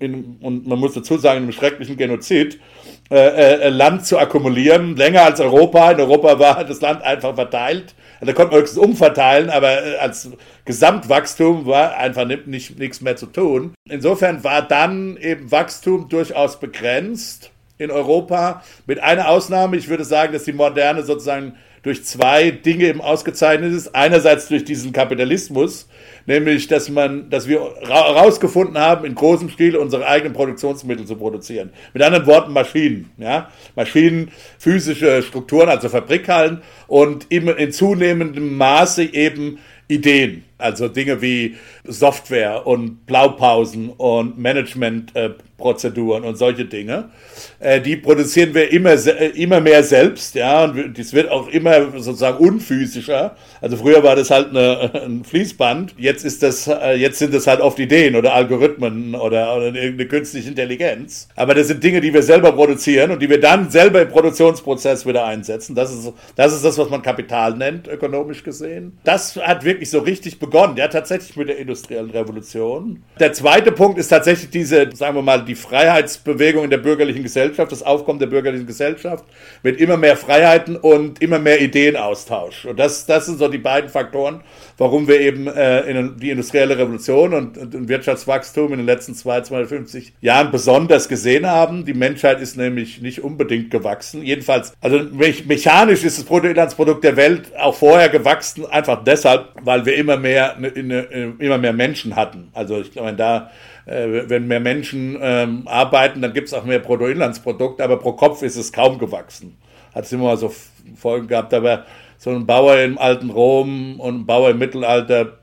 in, 0.00 0.38
und 0.40 0.66
man 0.66 0.78
muss 0.78 0.94
dazu 0.94 1.18
sagen, 1.18 1.44
im 1.44 1.52
schrecklichen 1.52 1.98
Genozid, 1.98 2.58
äh, 3.10 3.16
äh, 3.18 3.68
Land 3.68 4.04
zu 4.04 4.18
akkumulieren, 4.18 4.96
länger 4.96 5.22
als 5.22 5.40
Europa. 5.40 5.92
In 5.92 6.00
Europa 6.00 6.38
war 6.40 6.64
das 6.64 6.80
Land 6.80 7.02
einfach 7.02 7.34
verteilt. 7.36 7.94
Da 8.20 8.32
konnte 8.32 8.52
man 8.52 8.62
höchstens 8.62 8.82
umverteilen, 8.82 9.50
aber 9.50 9.84
äh, 9.84 9.96
als 9.98 10.30
Gesamtwachstum 10.64 11.66
war 11.66 11.96
einfach 11.96 12.24
nicht, 12.24 12.46
nicht, 12.48 12.78
nichts 12.78 13.00
mehr 13.00 13.16
zu 13.16 13.26
tun. 13.26 13.74
Insofern 13.88 14.42
war 14.42 14.62
dann 14.62 15.16
eben 15.18 15.52
Wachstum 15.52 16.08
durchaus 16.08 16.58
begrenzt 16.58 17.52
in 17.78 17.90
Europa, 17.90 18.64
mit 18.86 19.00
einer 19.00 19.28
Ausnahme. 19.28 19.76
Ich 19.76 19.88
würde 19.88 20.04
sagen, 20.04 20.32
dass 20.32 20.44
die 20.44 20.52
Moderne 20.52 21.04
sozusagen 21.04 21.56
durch 21.82 22.04
zwei 22.04 22.50
Dinge 22.50 22.86
eben 22.86 23.00
ausgezeichnet 23.00 23.72
ist. 23.72 23.94
Einerseits 23.94 24.48
durch 24.48 24.64
diesen 24.64 24.92
Kapitalismus, 24.92 25.88
nämlich 26.26 26.66
dass 26.68 26.88
man, 26.88 27.30
dass 27.30 27.48
wir 27.48 27.60
herausgefunden 27.80 28.78
haben, 28.78 29.04
in 29.04 29.14
großem 29.14 29.48
Stil 29.50 29.76
unsere 29.76 30.06
eigenen 30.06 30.32
Produktionsmittel 30.32 31.06
zu 31.06 31.16
produzieren. 31.16 31.70
Mit 31.94 32.02
anderen 32.02 32.26
Worten 32.26 32.52
Maschinen, 32.52 33.10
ja, 33.18 33.50
Maschinen, 33.74 34.30
physische 34.58 35.22
Strukturen, 35.22 35.68
also 35.68 35.88
Fabrikhallen 35.88 36.62
und 36.86 37.26
in 37.30 37.72
zunehmendem 37.72 38.56
Maße 38.56 39.04
eben 39.04 39.58
Ideen. 39.88 40.45
Also 40.58 40.88
Dinge 40.88 41.20
wie 41.20 41.56
Software 41.84 42.66
und 42.66 43.04
Blaupausen 43.04 43.90
und 43.90 44.38
Managementprozeduren 44.38 46.24
äh, 46.24 46.26
und 46.26 46.36
solche 46.36 46.64
Dinge. 46.64 47.10
Äh, 47.58 47.80
die 47.80 47.96
produzieren 47.96 48.54
wir 48.54 48.70
immer, 48.72 48.92
äh, 48.92 49.28
immer 49.34 49.60
mehr 49.60 49.82
selbst, 49.82 50.34
ja, 50.34 50.64
und 50.64 50.98
das 50.98 51.12
wird 51.12 51.30
auch 51.30 51.48
immer 51.48 51.98
sozusagen 52.00 52.38
unphysischer. 52.38 53.36
Also 53.60 53.76
früher 53.76 54.02
war 54.02 54.16
das 54.16 54.30
halt 54.30 54.50
eine, 54.50 54.90
ein 54.94 55.24
Fließband, 55.24 55.94
jetzt 55.98 56.24
ist 56.24 56.42
das, 56.42 56.66
äh, 56.68 56.94
jetzt 56.94 57.18
sind 57.18 57.34
das 57.34 57.46
halt 57.46 57.60
oft 57.60 57.78
Ideen 57.78 58.16
oder 58.16 58.34
Algorithmen 58.34 59.14
oder, 59.14 59.56
oder 59.56 59.66
irgendeine 59.66 60.06
künstliche 60.06 60.48
Intelligenz. 60.48 61.28
Aber 61.36 61.54
das 61.54 61.68
sind 61.68 61.82
Dinge, 61.82 62.00
die 62.00 62.14
wir 62.14 62.22
selber 62.22 62.52
produzieren 62.52 63.10
und 63.10 63.20
die 63.20 63.28
wir 63.28 63.40
dann 63.40 63.70
selber 63.70 64.02
im 64.02 64.08
Produktionsprozess 64.08 65.06
wieder 65.06 65.26
einsetzen. 65.26 65.74
Das 65.74 65.92
ist, 65.92 66.12
das 66.34 66.54
ist 66.54 66.64
das, 66.64 66.78
was 66.78 66.88
man 66.88 67.02
Kapital 67.02 67.56
nennt, 67.56 67.88
ökonomisch 67.88 68.42
gesehen. 68.42 68.98
Das 69.04 69.36
hat 69.36 69.64
wirklich 69.64 69.90
so 69.90 70.00
richtig 70.00 70.38
begonnen, 70.46 70.76
ja, 70.76 70.88
tatsächlich 70.88 71.36
mit 71.36 71.48
der 71.48 71.58
industriellen 71.58 72.10
Revolution. 72.10 73.02
Der 73.20 73.32
zweite 73.32 73.72
Punkt 73.72 73.98
ist 73.98 74.08
tatsächlich 74.08 74.50
diese, 74.50 74.88
sagen 74.94 75.16
wir 75.16 75.22
mal, 75.22 75.44
die 75.44 75.54
Freiheitsbewegung 75.54 76.64
in 76.64 76.70
der 76.70 76.78
bürgerlichen 76.78 77.22
Gesellschaft, 77.22 77.70
das 77.70 77.82
Aufkommen 77.82 78.18
der 78.18 78.26
bürgerlichen 78.26 78.66
Gesellschaft 78.66 79.24
mit 79.62 79.80
immer 79.80 79.96
mehr 79.96 80.16
Freiheiten 80.16 80.76
und 80.76 81.20
immer 81.20 81.38
mehr 81.38 81.60
Ideenaustausch. 81.60 82.64
Und 82.64 82.78
das, 82.78 83.06
das 83.06 83.26
sind 83.26 83.38
so 83.38 83.48
die 83.48 83.58
beiden 83.58 83.90
Faktoren, 83.90 84.40
warum 84.78 85.08
wir 85.08 85.20
eben 85.20 85.46
äh, 85.46 85.80
in 85.82 86.16
die 86.18 86.30
industrielle 86.30 86.78
Revolution 86.78 87.34
und, 87.34 87.58
und 87.58 87.88
Wirtschaftswachstum 87.88 88.72
in 88.72 88.78
den 88.78 88.86
letzten 88.86 89.14
250 89.14 90.14
Jahren 90.20 90.50
besonders 90.50 91.08
gesehen 91.08 91.46
haben. 91.46 91.84
Die 91.84 91.94
Menschheit 91.94 92.40
ist 92.40 92.56
nämlich 92.56 93.00
nicht 93.00 93.22
unbedingt 93.22 93.70
gewachsen. 93.70 94.22
Jedenfalls, 94.22 94.74
also 94.80 94.98
me 94.98 95.34
mechanisch 95.46 96.04
ist 96.04 96.18
das 96.18 96.24
Bruttoinlandsprodukt 96.24 97.04
der 97.04 97.16
Welt 97.16 97.56
auch 97.58 97.74
vorher 97.74 98.08
gewachsen, 98.08 98.66
einfach 98.66 99.02
deshalb, 99.04 99.48
weil 99.62 99.86
wir 99.86 99.96
immer 99.96 100.16
mehr, 100.16 100.56
in, 100.58 100.64
in, 100.64 100.90
in, 100.90 101.40
immer 101.40 101.58
mehr 101.58 101.72
Menschen 101.72 102.16
hatten. 102.16 102.48
Also 102.52 102.80
ich 102.80 102.94
meine, 102.94 103.16
da 103.16 103.50
äh, 103.86 104.28
wenn 104.28 104.46
mehr 104.46 104.60
Menschen 104.60 105.16
ähm, 105.20 105.62
arbeiten, 105.66 106.20
dann 106.20 106.32
gibt 106.32 106.48
es 106.48 106.54
auch 106.54 106.64
mehr 106.64 106.80
Bruttoinlandsprodukt, 106.80 107.80
aber 107.80 107.98
pro 107.98 108.12
Kopf 108.12 108.42
ist 108.42 108.56
es 108.56 108.72
kaum 108.72 108.98
gewachsen. 108.98 109.56
Hat 109.94 110.04
es 110.04 110.12
immer 110.12 110.24
mal 110.24 110.36
so 110.36 110.52
Folgen 110.96 111.26
gehabt, 111.26 111.54
aber 111.54 111.84
so 112.18 112.30
ein 112.30 112.46
Bauer 112.46 112.78
im 112.78 112.98
alten 112.98 113.30
Rom 113.30 114.00
und 114.00 114.20
ein 114.20 114.26
Bauer 114.26 114.50
im 114.50 114.58
Mittelalter, 114.58 115.38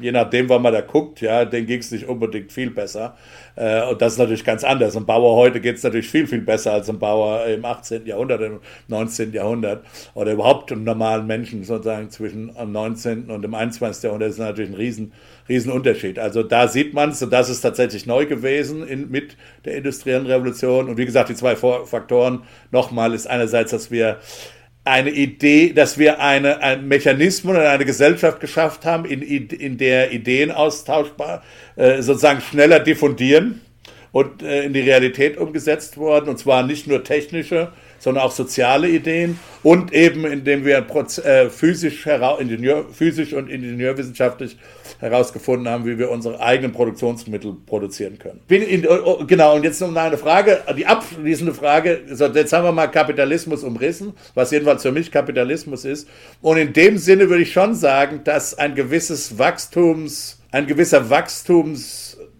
je 0.00 0.12
nachdem, 0.12 0.48
wann 0.48 0.62
man 0.62 0.72
da 0.72 0.80
guckt, 0.80 1.20
ja, 1.20 1.44
den 1.44 1.66
ging 1.66 1.78
es 1.78 1.90
nicht 1.90 2.08
unbedingt 2.08 2.52
viel 2.52 2.70
besser. 2.70 3.16
Äh, 3.56 3.86
und 3.88 4.02
das 4.02 4.14
ist 4.14 4.18
natürlich 4.18 4.44
ganz 4.44 4.64
anders. 4.64 4.96
Ein 4.96 5.06
Bauer 5.06 5.36
heute 5.36 5.60
geht 5.60 5.76
es 5.76 5.82
natürlich 5.82 6.08
viel, 6.08 6.26
viel 6.26 6.40
besser 6.40 6.72
als 6.72 6.88
ein 6.88 6.98
Bauer 6.98 7.46
im 7.46 7.64
18. 7.64 8.04
Jahrhundert, 8.06 8.40
im 8.42 8.60
19. 8.88 9.32
Jahrhundert 9.32 9.84
oder 10.14 10.32
überhaupt 10.32 10.72
einem 10.72 10.84
normalen 10.84 11.26
Menschen 11.26 11.62
sozusagen 11.64 12.10
zwischen 12.10 12.52
dem 12.54 12.72
19. 12.72 13.30
und 13.30 13.42
dem 13.42 13.54
21. 13.54 14.02
Jahrhundert 14.02 14.30
ist 14.30 14.38
natürlich 14.38 14.70
ein 14.70 14.76
riesen, 14.76 15.12
riesen. 15.48 15.72
Also 16.18 16.42
da 16.42 16.68
sieht 16.68 16.94
man 16.94 17.10
es 17.10 17.22
und 17.22 17.32
das 17.32 17.48
ist 17.48 17.60
tatsächlich 17.60 18.06
neu 18.06 18.26
gewesen 18.26 18.86
in, 18.86 19.10
mit 19.10 19.36
der 19.64 19.76
industriellen 19.76 20.26
Revolution. 20.26 20.88
Und 20.88 20.98
wie 20.98 21.06
gesagt, 21.06 21.28
die 21.28 21.34
zwei 21.34 21.54
Faktoren 21.54 22.42
nochmal 22.72 23.14
ist 23.14 23.26
einerseits, 23.28 23.70
dass 23.70 23.90
wir 23.90 24.18
eine 24.84 25.10
Idee, 25.10 25.72
dass 25.72 25.98
wir 25.98 26.20
eine, 26.20 26.60
ein 26.60 26.86
Mechanismus 26.86 27.56
oder 27.56 27.70
eine 27.70 27.86
Gesellschaft 27.86 28.40
geschafft 28.40 28.84
haben, 28.84 29.06
in, 29.06 29.22
in 29.22 29.78
der 29.78 30.12
Ideen 30.12 30.50
austauschbar, 30.50 31.42
äh, 31.76 32.02
sozusagen 32.02 32.42
schneller 32.42 32.80
diffundieren 32.80 33.62
und 34.12 34.42
äh, 34.42 34.64
in 34.64 34.74
die 34.74 34.80
Realität 34.80 35.38
umgesetzt 35.38 35.96
worden, 35.96 36.28
und 36.28 36.38
zwar 36.38 36.62
nicht 36.62 36.86
nur 36.86 37.02
technische, 37.02 37.72
sondern 38.04 38.22
auch 38.22 38.32
soziale 38.32 38.86
Ideen 38.90 39.40
und 39.62 39.94
eben 39.94 40.26
indem 40.26 40.66
wir 40.66 40.76
äh, 41.24 41.48
physisch, 41.48 42.06
Ingenieur, 42.06 42.84
physisch 42.92 43.32
und 43.32 43.48
ingenieurwissenschaftlich 43.48 44.58
herausgefunden 45.00 45.66
haben, 45.70 45.86
wie 45.86 45.98
wir 45.98 46.10
unsere 46.10 46.38
eigenen 46.38 46.72
Produktionsmittel 46.72 47.56
produzieren 47.64 48.18
können. 48.18 48.42
In, 48.48 48.86
oh, 48.86 48.98
oh, 49.20 49.24
genau, 49.26 49.56
und 49.56 49.64
jetzt 49.64 49.80
noch 49.80 49.94
eine 49.96 50.18
Frage, 50.18 50.62
die 50.76 50.84
abschließende 50.84 51.54
Frage, 51.54 52.02
so, 52.10 52.26
jetzt 52.26 52.52
haben 52.52 52.64
wir 52.64 52.72
mal 52.72 52.88
Kapitalismus 52.88 53.64
umrissen, 53.64 54.12
was 54.34 54.50
jedenfalls 54.50 54.82
für 54.82 54.92
mich 54.92 55.10
Kapitalismus 55.10 55.86
ist. 55.86 56.06
Und 56.42 56.58
in 56.58 56.74
dem 56.74 56.98
Sinne 56.98 57.30
würde 57.30 57.42
ich 57.42 57.52
schon 57.52 57.74
sagen, 57.74 58.20
dass 58.24 58.52
ein 58.52 58.74
gewisses 58.74 59.38
Wachstums, 59.38 60.42
ein 60.50 60.66
gewisser 60.66 61.08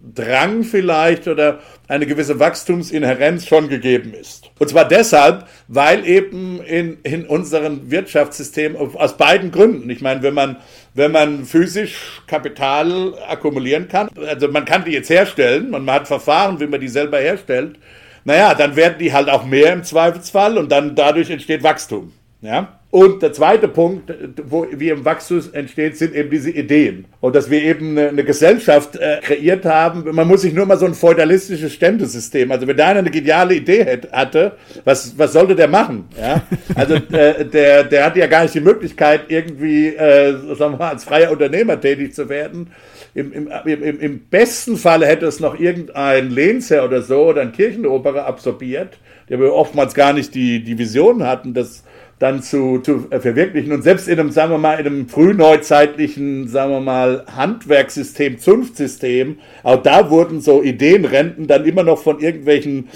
Wachstumsdrang 0.05 0.63
vielleicht 0.63 1.27
oder 1.27 1.59
eine 1.87 2.05
gewisse 2.05 2.39
Wachstumsinherenz 2.39 3.47
schon 3.47 3.69
gegeben 3.69 4.13
ist. 4.13 4.49
Und 4.59 4.69
zwar 4.69 4.87
deshalb, 4.87 5.47
weil 5.67 6.05
eben 6.05 6.61
in, 6.61 6.97
in 7.03 7.25
unserem 7.25 7.91
Wirtschaftssystem 7.91 8.75
aus 8.75 9.17
beiden 9.17 9.51
Gründen, 9.51 9.89
ich 9.89 10.01
meine, 10.01 10.21
wenn 10.23 10.33
man, 10.33 10.57
wenn 10.93 11.11
man 11.11 11.45
physisch 11.45 12.21
Kapital 12.27 13.13
akkumulieren 13.27 13.87
kann, 13.87 14.09
also 14.27 14.47
man 14.47 14.65
kann 14.65 14.85
die 14.85 14.91
jetzt 14.91 15.09
herstellen, 15.09 15.69
man 15.69 15.89
hat 15.89 16.07
Verfahren, 16.07 16.59
wie 16.59 16.67
man 16.67 16.81
die 16.81 16.87
selber 16.87 17.19
herstellt, 17.19 17.77
naja, 18.23 18.55
dann 18.55 18.75
werden 18.75 18.95
die 18.99 19.13
halt 19.13 19.29
auch 19.29 19.45
mehr 19.45 19.71
im 19.73 19.83
Zweifelsfall 19.83 20.57
und 20.57 20.71
dann 20.71 20.95
dadurch 20.95 21.29
entsteht 21.29 21.61
Wachstum. 21.61 22.11
Ja? 22.41 22.79
Und 22.95 23.21
der 23.21 23.33
zweite 23.33 23.67
Punkt, 23.67 24.09
wo 24.45 24.67
wie 24.71 24.87
im 24.87 25.03
Wachstum 25.03 25.41
entsteht, 25.51 25.97
sind 25.97 26.15
eben 26.15 26.29
diese 26.29 26.49
Ideen. 26.49 27.03
Und 27.19 27.35
dass 27.35 27.49
wir 27.49 27.61
eben 27.61 27.97
eine, 27.97 28.23
Gesellschaft 28.23 28.95
äh, 28.95 29.19
kreiert 29.21 29.65
haben. 29.65 30.15
Man 30.15 30.25
muss 30.25 30.43
sich 30.43 30.53
nur 30.53 30.65
mal 30.65 30.77
so 30.77 30.85
ein 30.85 30.93
feudalistisches 30.93 31.73
Ständesystem, 31.73 32.49
also 32.53 32.65
wenn 32.65 32.77
da 32.77 32.87
einer 32.87 32.99
eine 32.99 33.11
geniale 33.11 33.55
Idee 33.55 33.83
hätte, 33.83 34.13
hatte, 34.13 34.53
was, 34.85 35.19
was 35.19 35.33
sollte 35.33 35.57
der 35.57 35.67
machen? 35.67 36.05
Ja? 36.17 36.43
Also 36.73 36.93
äh, 36.93 37.43
der, 37.43 37.83
der 37.83 38.05
hat 38.05 38.15
ja 38.15 38.27
gar 38.27 38.43
nicht 38.43 38.55
die 38.55 38.61
Möglichkeit, 38.61 39.23
irgendwie 39.27 39.87
äh, 39.87 40.31
sagen 40.55 40.75
wir 40.75 40.77
mal, 40.77 40.91
als 40.91 41.03
freier 41.03 41.31
Unternehmer 41.31 41.77
tätig 41.81 42.13
zu 42.13 42.29
werden. 42.29 42.71
Im, 43.13 43.33
im, 43.33 43.49
im, 43.65 43.99
Im 43.99 44.19
besten 44.29 44.77
Falle 44.77 45.05
hätte 45.05 45.25
es 45.25 45.41
noch 45.41 45.59
irgendein 45.59 46.29
Lehnsherr 46.29 46.85
oder 46.85 47.01
so 47.01 47.25
oder 47.25 47.41
ein 47.41 47.51
Kirchenoperer 47.51 48.25
absorbiert, 48.25 48.99
der 49.27 49.41
wir 49.41 49.53
oftmals 49.53 49.95
gar 49.95 50.13
nicht 50.13 50.33
die, 50.33 50.63
die 50.63 50.77
Vision 50.77 51.23
hatten, 51.23 51.53
dass 51.53 51.83
dann 52.19 52.41
zu, 52.41 52.79
zu 52.79 53.07
verwirklichen. 53.09 53.73
Und 53.73 53.81
selbst 53.81 54.07
in 54.07 54.19
einem, 54.19 54.31
sagen 54.31 54.51
wir 54.51 54.57
mal, 54.57 54.79
in 54.79 54.85
einem 54.85 55.09
frühneuzeitlichen, 55.09 56.47
sagen 56.47 56.71
wir 56.71 56.79
mal, 56.79 57.25
Handwerkssystem, 57.35 58.39
Zunftsystem, 58.39 59.39
auch 59.63 59.81
da 59.83 60.09
wurden 60.09 60.39
so 60.39 60.63
Ideenrenten 60.63 61.47
dann 61.47 61.65
immer 61.65 61.83
noch 61.83 62.01
von 62.01 62.19
irgendwelchen 62.19 62.89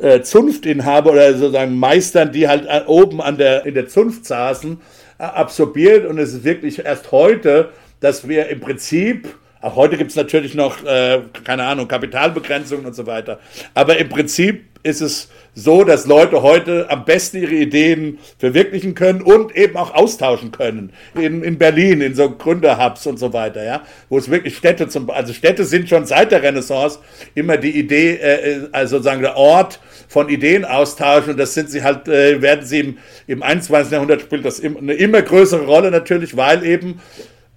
äh, 0.00 0.22
Zunftinhaber 0.22 1.12
oder 1.12 1.34
sozusagen 1.34 1.78
Meistern, 1.78 2.32
die 2.32 2.48
halt 2.48 2.66
äh, 2.66 2.82
oben 2.86 3.20
an 3.20 3.36
der, 3.36 3.66
in 3.66 3.74
der 3.74 3.88
Zunft 3.88 4.24
saßen, 4.24 4.78
absorbiert. 5.18 6.06
Und 6.06 6.18
es 6.18 6.32
ist 6.32 6.44
wirklich 6.44 6.84
erst 6.84 7.12
heute, 7.12 7.70
dass 8.00 8.28
wir 8.28 8.48
im 8.48 8.60
Prinzip 8.60 9.28
Auch 9.64 9.76
heute 9.76 9.96
gibt 9.96 10.10
es 10.10 10.16
natürlich 10.16 10.54
noch, 10.54 10.84
äh, 10.84 11.22
keine 11.42 11.64
Ahnung, 11.64 11.88
Kapitalbegrenzungen 11.88 12.84
und 12.84 12.94
so 12.94 13.06
weiter. 13.06 13.38
Aber 13.72 13.96
im 13.96 14.10
Prinzip 14.10 14.64
ist 14.82 15.00
es 15.00 15.30
so, 15.54 15.84
dass 15.84 16.04
Leute 16.04 16.42
heute 16.42 16.90
am 16.90 17.06
besten 17.06 17.38
ihre 17.38 17.54
Ideen 17.54 18.18
verwirklichen 18.38 18.94
können 18.94 19.22
und 19.22 19.56
eben 19.56 19.78
auch 19.78 19.94
austauschen 19.94 20.52
können. 20.52 20.92
In, 21.14 21.42
in 21.42 21.56
Berlin, 21.56 22.02
in 22.02 22.14
so 22.14 22.28
Gründerhubs 22.28 23.06
und 23.06 23.18
so 23.18 23.32
weiter, 23.32 23.64
ja, 23.64 23.82
wo 24.10 24.18
es 24.18 24.30
wirklich 24.30 24.54
Städte 24.54 24.86
zum, 24.88 25.08
also 25.08 25.32
Städte 25.32 25.64
sind 25.64 25.88
schon 25.88 26.04
seit 26.04 26.30
der 26.30 26.42
Renaissance 26.42 26.98
immer 27.34 27.56
die 27.56 27.70
Idee, 27.70 28.16
äh, 28.16 28.68
also 28.72 28.96
sozusagen 28.96 29.22
der 29.22 29.38
Ort 29.38 29.80
von 30.08 30.28
Ideenaustausch 30.28 31.26
und 31.28 31.38
das 31.38 31.54
sind 31.54 31.70
sie 31.70 31.82
halt, 31.82 32.06
äh, 32.06 32.42
werden 32.42 32.66
sie 32.66 32.80
im, 32.80 32.98
im 33.26 33.42
21. 33.42 33.92
Jahrhundert 33.92 34.20
spielt 34.20 34.44
das 34.44 34.58
im, 34.58 34.76
eine 34.76 34.92
immer 34.92 35.22
größere 35.22 35.64
Rolle 35.64 35.90
natürlich, 35.90 36.36
weil 36.36 36.66
eben 36.66 37.00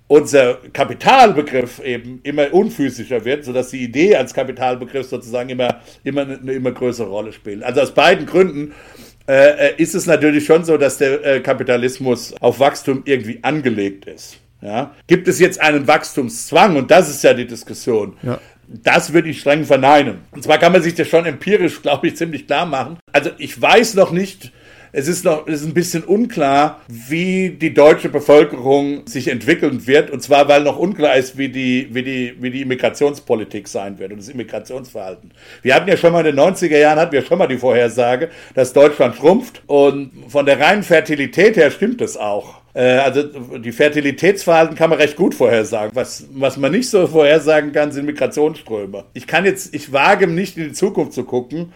unser 0.07 0.55
Kapitalbegriff 0.71 1.79
eben 1.83 2.19
immer 2.23 2.53
unphysischer 2.53 3.25
wird, 3.25 3.43
sodass 3.43 3.69
die 3.71 3.83
Idee 3.83 4.15
als 4.15 4.33
Kapitalbegriff 4.33 5.07
sozusagen 5.07 5.49
immer, 5.49 5.81
immer 6.03 6.21
eine 6.21 6.53
immer 6.53 6.71
größere 6.71 7.09
Rolle 7.09 7.33
spielt. 7.33 7.63
Also 7.63 7.81
aus 7.81 7.93
beiden 7.93 8.25
Gründen 8.25 8.73
äh, 9.27 9.75
ist 9.75 9.95
es 9.95 10.05
natürlich 10.05 10.45
schon 10.45 10.63
so, 10.63 10.77
dass 10.77 10.97
der 10.97 11.25
äh, 11.25 11.39
Kapitalismus 11.41 12.33
auf 12.39 12.59
Wachstum 12.59 13.01
irgendwie 13.05 13.39
angelegt 13.41 14.05
ist. 14.05 14.37
Ja? 14.61 14.95
Gibt 15.07 15.27
es 15.27 15.39
jetzt 15.39 15.59
einen 15.59 15.87
Wachstumszwang? 15.87 16.77
Und 16.77 16.89
das 16.89 17.09
ist 17.09 17.23
ja 17.23 17.33
die 17.33 17.45
Diskussion. 17.45 18.15
Ja. 18.23 18.39
Das 18.69 19.13
würde 19.13 19.29
ich 19.29 19.39
streng 19.39 19.65
verneinen. 19.65 20.19
Und 20.31 20.43
zwar 20.43 20.57
kann 20.57 20.71
man 20.71 20.81
sich 20.81 20.95
das 20.95 21.07
schon 21.07 21.25
empirisch, 21.25 21.81
glaube 21.81 22.07
ich, 22.07 22.15
ziemlich 22.15 22.47
klar 22.47 22.65
machen. 22.65 22.97
Also 23.11 23.31
ich 23.37 23.61
weiß 23.61 23.95
noch 23.95 24.11
nicht, 24.11 24.51
es 24.91 25.07
ist 25.07 25.25
noch 25.25 25.47
es 25.47 25.61
ist 25.61 25.67
ein 25.67 25.73
bisschen 25.73 26.03
unklar, 26.03 26.81
wie 26.87 27.49
die 27.49 27.73
deutsche 27.73 28.09
Bevölkerung 28.09 29.07
sich 29.07 29.27
entwickeln 29.27 29.85
wird. 29.87 30.09
Und 30.11 30.21
zwar, 30.21 30.47
weil 30.47 30.63
noch 30.63 30.77
unklar 30.77 31.15
ist, 31.15 31.37
wie 31.37 31.49
die, 31.49 31.89
wie 31.91 32.03
die, 32.03 32.35
wie 32.39 32.51
die 32.51 32.61
Immigrationspolitik 32.61 33.67
sein 33.67 33.99
wird 33.99 34.11
und 34.11 34.19
das 34.19 34.29
Immigrationsverhalten. 34.29 35.31
Wir 35.61 35.75
hatten 35.75 35.89
ja 35.89 35.97
schon 35.97 36.13
mal 36.13 36.25
in 36.25 36.35
den 36.35 36.45
90er 36.45 36.77
Jahren, 36.77 36.99
hatten 36.99 37.11
wir 37.11 37.23
schon 37.23 37.37
mal 37.37 37.47
die 37.47 37.57
Vorhersage, 37.57 38.29
dass 38.53 38.73
Deutschland 38.73 39.15
schrumpft. 39.15 39.61
Und 39.67 40.11
von 40.27 40.45
der 40.45 40.59
reinen 40.59 40.83
Fertilität 40.83 41.57
her 41.57 41.71
stimmt 41.71 42.01
es 42.01 42.17
auch. 42.17 42.61
Äh, 42.77 42.97
also 42.97 43.23
die 43.23 43.71
Fertilitätsverhalten 43.71 44.75
kann 44.75 44.89
man 44.89 44.99
recht 44.99 45.15
gut 45.15 45.33
vorhersagen. 45.33 45.95
Was, 45.95 46.27
was 46.31 46.57
man 46.57 46.71
nicht 46.71 46.89
so 46.89 47.07
vorhersagen 47.07 47.71
kann, 47.71 47.91
sind 47.91 48.05
Migrationsströme. 48.05 49.05
Ich 49.13 49.25
kann 49.25 49.45
jetzt, 49.45 49.73
ich 49.73 49.91
wage 49.91 50.27
nicht 50.27 50.57
in 50.57 50.65
die 50.65 50.73
Zukunft 50.73 51.13
zu 51.13 51.23
gucken, 51.23 51.73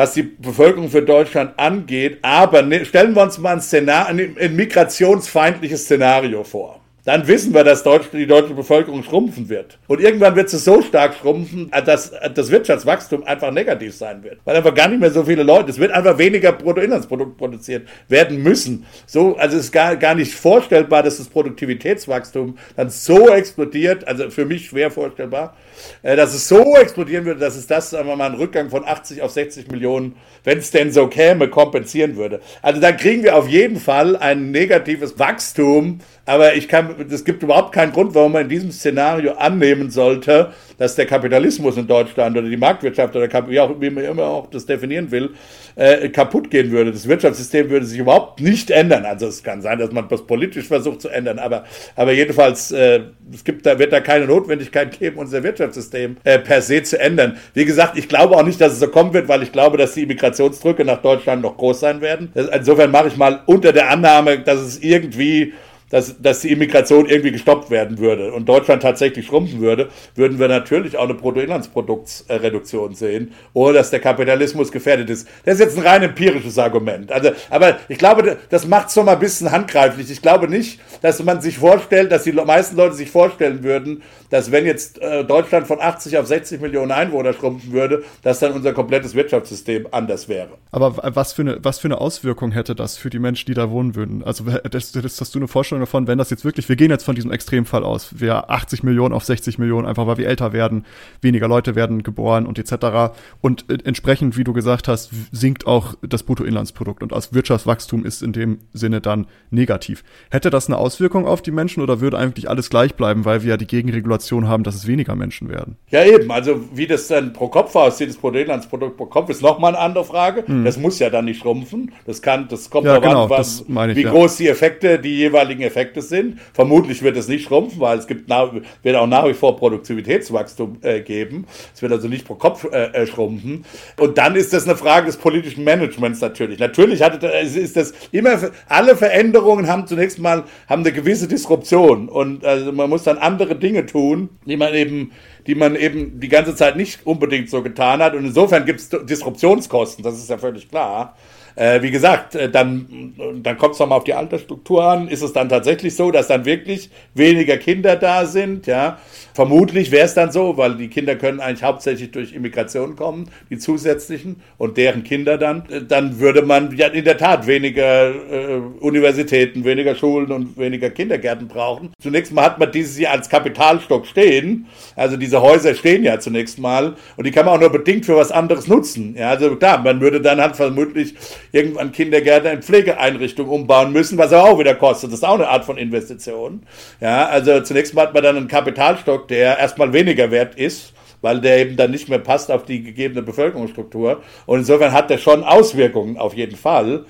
was 0.00 0.14
die 0.14 0.22
Bevölkerung 0.22 0.88
für 0.88 1.02
Deutschland 1.02 1.58
angeht. 1.58 2.20
Aber 2.22 2.62
ne, 2.62 2.86
stellen 2.86 3.14
wir 3.14 3.22
uns 3.22 3.36
mal 3.36 3.52
ein, 3.52 3.60
Szenario, 3.60 4.30
ein 4.40 4.56
migrationsfeindliches 4.56 5.84
Szenario 5.84 6.42
vor 6.42 6.79
dann 7.04 7.26
wissen 7.26 7.54
wir, 7.54 7.64
dass 7.64 7.82
Deutsch, 7.82 8.06
die 8.12 8.26
deutsche 8.26 8.54
Bevölkerung 8.54 9.02
schrumpfen 9.02 9.48
wird. 9.48 9.78
Und 9.86 10.00
irgendwann 10.00 10.36
wird 10.36 10.50
sie 10.50 10.58
so 10.58 10.82
stark 10.82 11.14
schrumpfen, 11.14 11.70
dass 11.86 12.12
das 12.34 12.50
Wirtschaftswachstum 12.50 13.24
einfach 13.24 13.50
negativ 13.50 13.94
sein 13.94 14.22
wird. 14.22 14.38
Weil 14.44 14.56
einfach 14.56 14.74
gar 14.74 14.88
nicht 14.88 15.00
mehr 15.00 15.10
so 15.10 15.24
viele 15.24 15.42
Leute, 15.42 15.70
es 15.70 15.78
wird 15.78 15.92
einfach 15.92 16.18
weniger 16.18 16.52
Bruttoinlandsprodukt 16.52 17.38
produziert 17.38 17.88
werden 18.08 18.42
müssen. 18.42 18.86
So, 19.06 19.36
also 19.36 19.56
es 19.56 19.66
ist 19.66 19.72
gar, 19.72 19.96
gar 19.96 20.14
nicht 20.14 20.34
vorstellbar, 20.34 21.02
dass 21.02 21.18
das 21.18 21.28
Produktivitätswachstum 21.28 22.58
dann 22.76 22.90
so 22.90 23.28
explodiert, 23.28 24.06
also 24.06 24.30
für 24.30 24.44
mich 24.44 24.66
schwer 24.66 24.90
vorstellbar, 24.90 25.56
äh, 26.02 26.16
dass 26.16 26.34
es 26.34 26.48
so 26.48 26.76
explodieren 26.76 27.24
würde, 27.24 27.40
dass 27.40 27.56
es 27.56 27.66
das, 27.66 27.90
sagen 27.90 28.08
wir 28.08 28.16
mal, 28.16 28.26
einen 28.26 28.36
Rückgang 28.36 28.70
von 28.70 28.84
80 28.84 29.22
auf 29.22 29.30
60 29.30 29.70
Millionen, 29.70 30.16
wenn 30.44 30.58
es 30.58 30.70
denn 30.70 30.92
so 30.92 31.06
käme, 31.06 31.48
kompensieren 31.48 32.16
würde. 32.16 32.40
Also 32.62 32.80
dann 32.80 32.96
kriegen 32.96 33.22
wir 33.22 33.36
auf 33.36 33.48
jeden 33.48 33.78
Fall 33.78 34.16
ein 34.16 34.50
negatives 34.50 35.18
Wachstum 35.18 36.00
aber 36.26 36.54
ich 36.54 36.68
kann, 36.68 36.94
es 37.10 37.24
gibt 37.24 37.42
überhaupt 37.42 37.72
keinen 37.72 37.92
Grund, 37.92 38.14
warum 38.14 38.32
man 38.32 38.42
in 38.42 38.48
diesem 38.48 38.70
Szenario 38.70 39.32
annehmen 39.32 39.90
sollte, 39.90 40.52
dass 40.78 40.94
der 40.94 41.06
Kapitalismus 41.06 41.76
in 41.76 41.86
Deutschland 41.86 42.36
oder 42.36 42.48
die 42.48 42.56
Marktwirtschaft 42.56 43.14
oder 43.16 43.28
wie, 43.48 43.60
auch, 43.60 43.80
wie 43.80 43.90
man 43.90 44.04
immer 44.04 44.24
auch 44.24 44.48
das 44.48 44.64
definieren 44.64 45.10
will, 45.10 45.30
äh, 45.76 46.08
kaputt 46.08 46.50
gehen 46.50 46.70
würde. 46.70 46.92
Das 46.92 47.06
Wirtschaftssystem 47.06 47.68
würde 47.70 47.86
sich 47.86 47.98
überhaupt 47.98 48.40
nicht 48.40 48.70
ändern. 48.70 49.04
Also 49.04 49.26
es 49.26 49.42
kann 49.42 49.62
sein, 49.62 49.78
dass 49.78 49.92
man 49.92 50.08
das 50.08 50.26
politisch 50.26 50.66
versucht 50.66 51.02
zu 51.02 51.08
ändern, 51.08 51.38
aber, 51.38 51.64
aber 51.96 52.12
jedenfalls, 52.12 52.70
äh, 52.72 53.00
es 53.32 53.44
gibt 53.44 53.66
da, 53.66 53.78
wird 53.78 53.92
da 53.92 54.00
keine 54.00 54.26
Notwendigkeit 54.26 54.98
geben, 54.98 55.18
unser 55.18 55.42
Wirtschaftssystem 55.42 56.16
äh, 56.24 56.38
per 56.38 56.62
se 56.62 56.82
zu 56.82 56.98
ändern. 56.98 57.36
Wie 57.54 57.64
gesagt, 57.64 57.98
ich 57.98 58.08
glaube 58.08 58.36
auch 58.36 58.44
nicht, 58.44 58.60
dass 58.60 58.72
es 58.72 58.80
so 58.80 58.88
kommen 58.88 59.12
wird, 59.12 59.28
weil 59.28 59.42
ich 59.42 59.52
glaube, 59.52 59.76
dass 59.76 59.94
die 59.94 60.02
Immigrationsdrücke 60.02 60.84
nach 60.84 61.02
Deutschland 61.02 61.42
noch 61.42 61.56
groß 61.56 61.80
sein 61.80 62.00
werden. 62.00 62.32
Insofern 62.34 62.90
mache 62.90 63.08
ich 63.08 63.16
mal 63.16 63.40
unter 63.46 63.72
der 63.72 63.90
Annahme, 63.90 64.38
dass 64.40 64.60
es 64.60 64.82
irgendwie 64.82 65.52
dass, 65.90 66.20
dass 66.20 66.40
die 66.40 66.50
Immigration 66.52 67.06
irgendwie 67.06 67.32
gestoppt 67.32 67.70
werden 67.70 67.98
würde 67.98 68.32
und 68.32 68.48
Deutschland 68.48 68.82
tatsächlich 68.82 69.26
schrumpfen 69.26 69.60
würde, 69.60 69.88
würden 70.14 70.38
wir 70.38 70.48
natürlich 70.48 70.96
auch 70.96 71.04
eine 71.04 71.14
Bruttoinlandsproduktsreduktion 71.14 72.94
sehen, 72.94 73.32
ohne 73.52 73.74
dass 73.74 73.90
der 73.90 74.00
Kapitalismus 74.00 74.72
gefährdet 74.72 75.10
ist. 75.10 75.28
Das 75.44 75.54
ist 75.54 75.60
jetzt 75.60 75.78
ein 75.78 75.86
rein 75.86 76.02
empirisches 76.02 76.58
Argument. 76.58 77.12
Also, 77.12 77.30
aber 77.50 77.78
ich 77.88 77.98
glaube, 77.98 78.38
das 78.48 78.66
macht 78.66 78.88
es 78.88 78.94
schon 78.94 79.06
mal 79.06 79.12
ein 79.12 79.18
bisschen 79.18 79.50
handgreiflich. 79.50 80.10
Ich 80.10 80.22
glaube 80.22 80.48
nicht, 80.48 80.80
dass 81.02 81.22
man 81.22 81.40
sich 81.40 81.58
vorstellt, 81.58 82.12
dass 82.12 82.24
die 82.24 82.32
meisten 82.32 82.76
Leute 82.76 82.94
sich 82.94 83.10
vorstellen 83.10 83.62
würden, 83.62 84.02
dass 84.30 84.52
wenn 84.52 84.64
jetzt 84.64 85.00
äh, 85.02 85.24
Deutschland 85.24 85.66
von 85.66 85.80
80 85.80 86.16
auf 86.18 86.26
60 86.26 86.60
Millionen 86.60 86.92
Einwohner 86.92 87.32
schrumpfen 87.32 87.72
würde, 87.72 88.04
dass 88.22 88.38
dann 88.38 88.52
unser 88.52 88.72
komplettes 88.72 89.14
Wirtschaftssystem 89.14 89.88
anders 89.90 90.28
wäre. 90.28 90.50
Aber 90.70 90.96
was 91.14 91.32
für 91.32 91.42
eine, 91.42 91.58
was 91.62 91.80
für 91.80 91.88
eine 91.88 92.00
Auswirkung 92.00 92.52
hätte 92.52 92.74
das 92.74 92.96
für 92.96 93.10
die 93.10 93.18
Menschen, 93.18 93.46
die 93.46 93.54
da 93.54 93.70
wohnen 93.70 93.96
würden? 93.96 94.22
Also 94.22 94.44
das, 94.44 94.92
das, 94.92 95.20
hast 95.20 95.34
du 95.34 95.38
eine 95.40 95.48
Vorstellung 95.48 95.79
davon, 95.80 96.06
wenn 96.06 96.18
das 96.18 96.30
jetzt 96.30 96.44
wirklich, 96.44 96.68
wir 96.68 96.76
gehen 96.76 96.90
jetzt 96.90 97.04
von 97.04 97.14
diesem 97.14 97.32
Extremfall 97.32 97.84
aus, 97.84 98.20
wir 98.20 98.50
80 98.50 98.82
Millionen 98.82 99.14
auf 99.14 99.24
60 99.24 99.58
Millionen, 99.58 99.86
einfach 99.86 100.06
weil 100.06 100.18
wir 100.18 100.28
älter 100.28 100.52
werden, 100.52 100.84
weniger 101.20 101.48
Leute 101.48 101.74
werden 101.74 102.02
geboren 102.02 102.46
und 102.46 102.58
etc. 102.58 103.14
Und 103.40 103.64
äh, 103.68 103.78
entsprechend, 103.84 104.36
wie 104.36 104.44
du 104.44 104.52
gesagt 104.52 104.88
hast, 104.88 105.10
sinkt 105.32 105.66
auch 105.66 105.94
das 106.02 106.22
Bruttoinlandsprodukt 106.22 107.02
und 107.02 107.12
das 107.12 107.32
Wirtschaftswachstum 107.32 108.04
ist 108.04 108.22
in 108.22 108.32
dem 108.32 108.58
Sinne 108.72 109.00
dann 109.00 109.26
negativ. 109.50 110.04
Hätte 110.30 110.50
das 110.50 110.66
eine 110.66 110.76
Auswirkung 110.76 111.26
auf 111.26 111.42
die 111.42 111.50
Menschen 111.50 111.82
oder 111.82 112.00
würde 112.00 112.18
eigentlich 112.18 112.48
alles 112.48 112.70
gleich 112.70 112.94
bleiben, 112.94 113.24
weil 113.24 113.42
wir 113.42 113.50
ja 113.50 113.56
die 113.56 113.66
Gegenregulation 113.66 114.48
haben, 114.48 114.62
dass 114.62 114.74
es 114.74 114.86
weniger 114.86 115.16
Menschen 115.16 115.48
werden? 115.48 115.76
Ja, 115.90 116.04
eben. 116.04 116.30
Also, 116.30 116.60
wie 116.74 116.86
das 116.86 117.08
dann 117.08 117.32
pro 117.32 117.48
Kopf 117.48 117.74
aussieht, 117.74 118.08
das 118.08 118.16
Bruttoinlandsprodukt 118.16 118.96
pro 118.96 119.06
Kopf, 119.06 119.30
ist 119.30 119.42
nochmal 119.42 119.74
eine 119.74 119.82
andere 119.82 120.04
Frage. 120.04 120.46
Hm. 120.46 120.64
Das 120.64 120.76
muss 120.76 120.98
ja 120.98 121.10
dann 121.10 121.24
nicht 121.24 121.40
schrumpfen. 121.40 121.92
Das 122.06 122.22
kann, 122.22 122.48
das 122.48 122.70
kommt 122.70 122.86
ja, 122.86 122.98
genau, 122.98 123.24
an, 123.24 123.30
was, 123.30 123.64
wie 123.68 124.02
ja. 124.02 124.10
groß 124.10 124.36
die 124.36 124.48
Effekte, 124.48 124.98
die 124.98 125.16
jeweiligen 125.16 125.62
Effekte 125.62 125.69
sind. 126.02 126.38
Vermutlich 126.52 127.02
wird 127.02 127.16
es 127.16 127.28
nicht 127.28 127.44
schrumpfen, 127.44 127.80
weil 127.80 127.98
es 127.98 128.06
gibt 128.06 128.28
nach, 128.28 128.52
wird 128.82 128.96
auch 128.96 129.06
nach 129.06 129.26
wie 129.26 129.34
vor 129.34 129.56
Produktivitätswachstum 129.56 130.78
äh, 130.82 131.00
geben. 131.00 131.46
Es 131.74 131.82
wird 131.82 131.92
also 131.92 132.08
nicht 132.08 132.26
pro 132.26 132.34
Kopf 132.34 132.66
äh, 132.70 132.86
äh 132.92 133.06
schrumpfen. 133.06 133.64
Und 133.98 134.18
dann 134.18 134.36
ist 134.36 134.52
das 134.52 134.66
eine 134.66 134.76
Frage 134.76 135.06
des 135.06 135.16
politischen 135.16 135.64
Managements 135.64 136.20
natürlich. 136.20 136.58
Natürlich 136.58 137.02
hat, 137.02 137.22
ist 137.22 137.76
das 137.76 137.92
immer, 138.12 138.38
alle 138.68 138.96
Veränderungen 138.96 139.66
haben 139.66 139.86
zunächst 139.86 140.18
mal 140.18 140.44
haben 140.68 140.82
eine 140.82 140.92
gewisse 140.92 141.28
Disruption 141.28 142.08
und 142.08 142.44
also 142.44 142.72
man 142.72 142.90
muss 142.90 143.04
dann 143.04 143.18
andere 143.18 143.56
Dinge 143.56 143.86
tun, 143.86 144.28
die 144.46 144.56
man 144.56 144.74
eben 144.74 145.12
die 145.46 145.54
man 145.54 145.74
eben 145.76 146.20
die 146.20 146.28
ganze 146.28 146.54
Zeit 146.54 146.76
nicht 146.76 147.06
unbedingt 147.06 147.50
so 147.50 147.62
getan 147.62 148.02
hat. 148.02 148.14
Und 148.14 148.24
insofern 148.24 148.64
gibt 148.64 148.80
es 148.80 148.88
Disruptionskosten, 148.88 150.04
das 150.04 150.18
ist 150.18 150.30
ja 150.30 150.38
völlig 150.38 150.68
klar. 150.68 151.16
Äh, 151.56 151.82
wie 151.82 151.90
gesagt, 151.90 152.34
äh, 152.34 152.50
dann, 152.50 153.14
dann 153.42 153.58
kommt 153.58 153.74
es 153.74 153.80
nochmal 153.80 153.98
auf 153.98 154.04
die 154.04 154.14
Altersstruktur 154.14 154.84
an. 154.84 155.08
Ist 155.08 155.22
es 155.22 155.32
dann 155.32 155.48
tatsächlich 155.48 155.94
so, 155.94 156.10
dass 156.10 156.28
dann 156.28 156.44
wirklich 156.44 156.90
weniger 157.14 157.56
Kinder 157.56 157.96
da 157.96 158.26
sind? 158.26 158.66
Ja, 158.66 158.98
vermutlich 159.34 159.90
wäre 159.90 160.06
es 160.06 160.14
dann 160.14 160.32
so, 160.32 160.56
weil 160.56 160.76
die 160.76 160.88
Kinder 160.88 161.16
können 161.16 161.40
eigentlich 161.40 161.62
hauptsächlich 161.62 162.10
durch 162.10 162.32
Immigration 162.32 162.96
kommen, 162.96 163.30
die 163.50 163.58
zusätzlichen 163.58 164.36
und 164.58 164.76
deren 164.76 165.04
Kinder 165.04 165.38
dann. 165.38 165.64
Äh, 165.70 165.82
dann 165.82 166.20
würde 166.20 166.42
man 166.42 166.76
ja 166.76 166.88
in 166.88 167.04
der 167.04 167.18
Tat 167.18 167.46
weniger 167.46 168.10
äh, 168.10 168.60
Universitäten, 168.80 169.64
weniger 169.64 169.94
Schulen 169.94 170.32
und 170.32 170.56
weniger 170.56 170.90
Kindergärten 170.90 171.48
brauchen. 171.48 171.92
Zunächst 172.00 172.32
mal 172.32 172.44
hat 172.44 172.58
man 172.58 172.70
dieses 172.70 172.96
hier 172.96 173.10
als 173.10 173.28
Kapitalstock 173.28 174.06
stehen. 174.06 174.66
Also 174.96 175.16
diese 175.16 175.42
Häuser 175.42 175.74
stehen 175.74 176.04
ja 176.04 176.18
zunächst 176.20 176.58
mal 176.58 176.94
und 177.16 177.26
die 177.26 177.30
kann 177.30 177.46
man 177.46 177.56
auch 177.56 177.60
nur 177.60 177.70
bedingt 177.70 178.06
für 178.06 178.16
was 178.16 178.30
anderes 178.30 178.66
nutzen. 178.66 179.14
Ja, 179.18 179.30
also 179.30 179.56
klar, 179.56 179.82
man 179.82 180.00
würde 180.00 180.20
dann 180.20 180.40
halt 180.40 180.56
vermutlich 180.56 181.14
irgendwann 181.52 181.92
Kindergärten 181.92 182.50
in 182.50 182.62
Pflegeeinrichtungen 182.62 183.50
umbauen 183.50 183.92
müssen, 183.92 184.18
was 184.18 184.32
aber 184.32 184.50
auch 184.50 184.58
wieder 184.58 184.74
kostet. 184.74 185.10
Das 185.10 185.20
ist 185.20 185.24
auch 185.24 185.34
eine 185.34 185.48
Art 185.48 185.64
von 185.64 185.76
Investition. 185.76 186.62
Ja, 187.00 187.26
also 187.26 187.60
zunächst 187.60 187.94
mal 187.94 188.02
hat 188.02 188.14
man 188.14 188.22
dann 188.22 188.36
einen 188.36 188.48
Kapitalstock, 188.48 189.28
der 189.28 189.58
erstmal 189.58 189.92
weniger 189.92 190.30
wert 190.30 190.54
ist 190.54 190.92
weil 191.22 191.40
der 191.40 191.58
eben 191.58 191.76
dann 191.76 191.90
nicht 191.90 192.08
mehr 192.08 192.18
passt 192.18 192.50
auf 192.50 192.64
die 192.64 192.82
gegebene 192.82 193.22
Bevölkerungsstruktur. 193.22 194.22
Und 194.46 194.60
insofern 194.60 194.92
hat 194.92 195.10
der 195.10 195.18
schon 195.18 195.44
Auswirkungen 195.44 196.16
auf 196.16 196.34
jeden 196.34 196.56
Fall. 196.56 197.04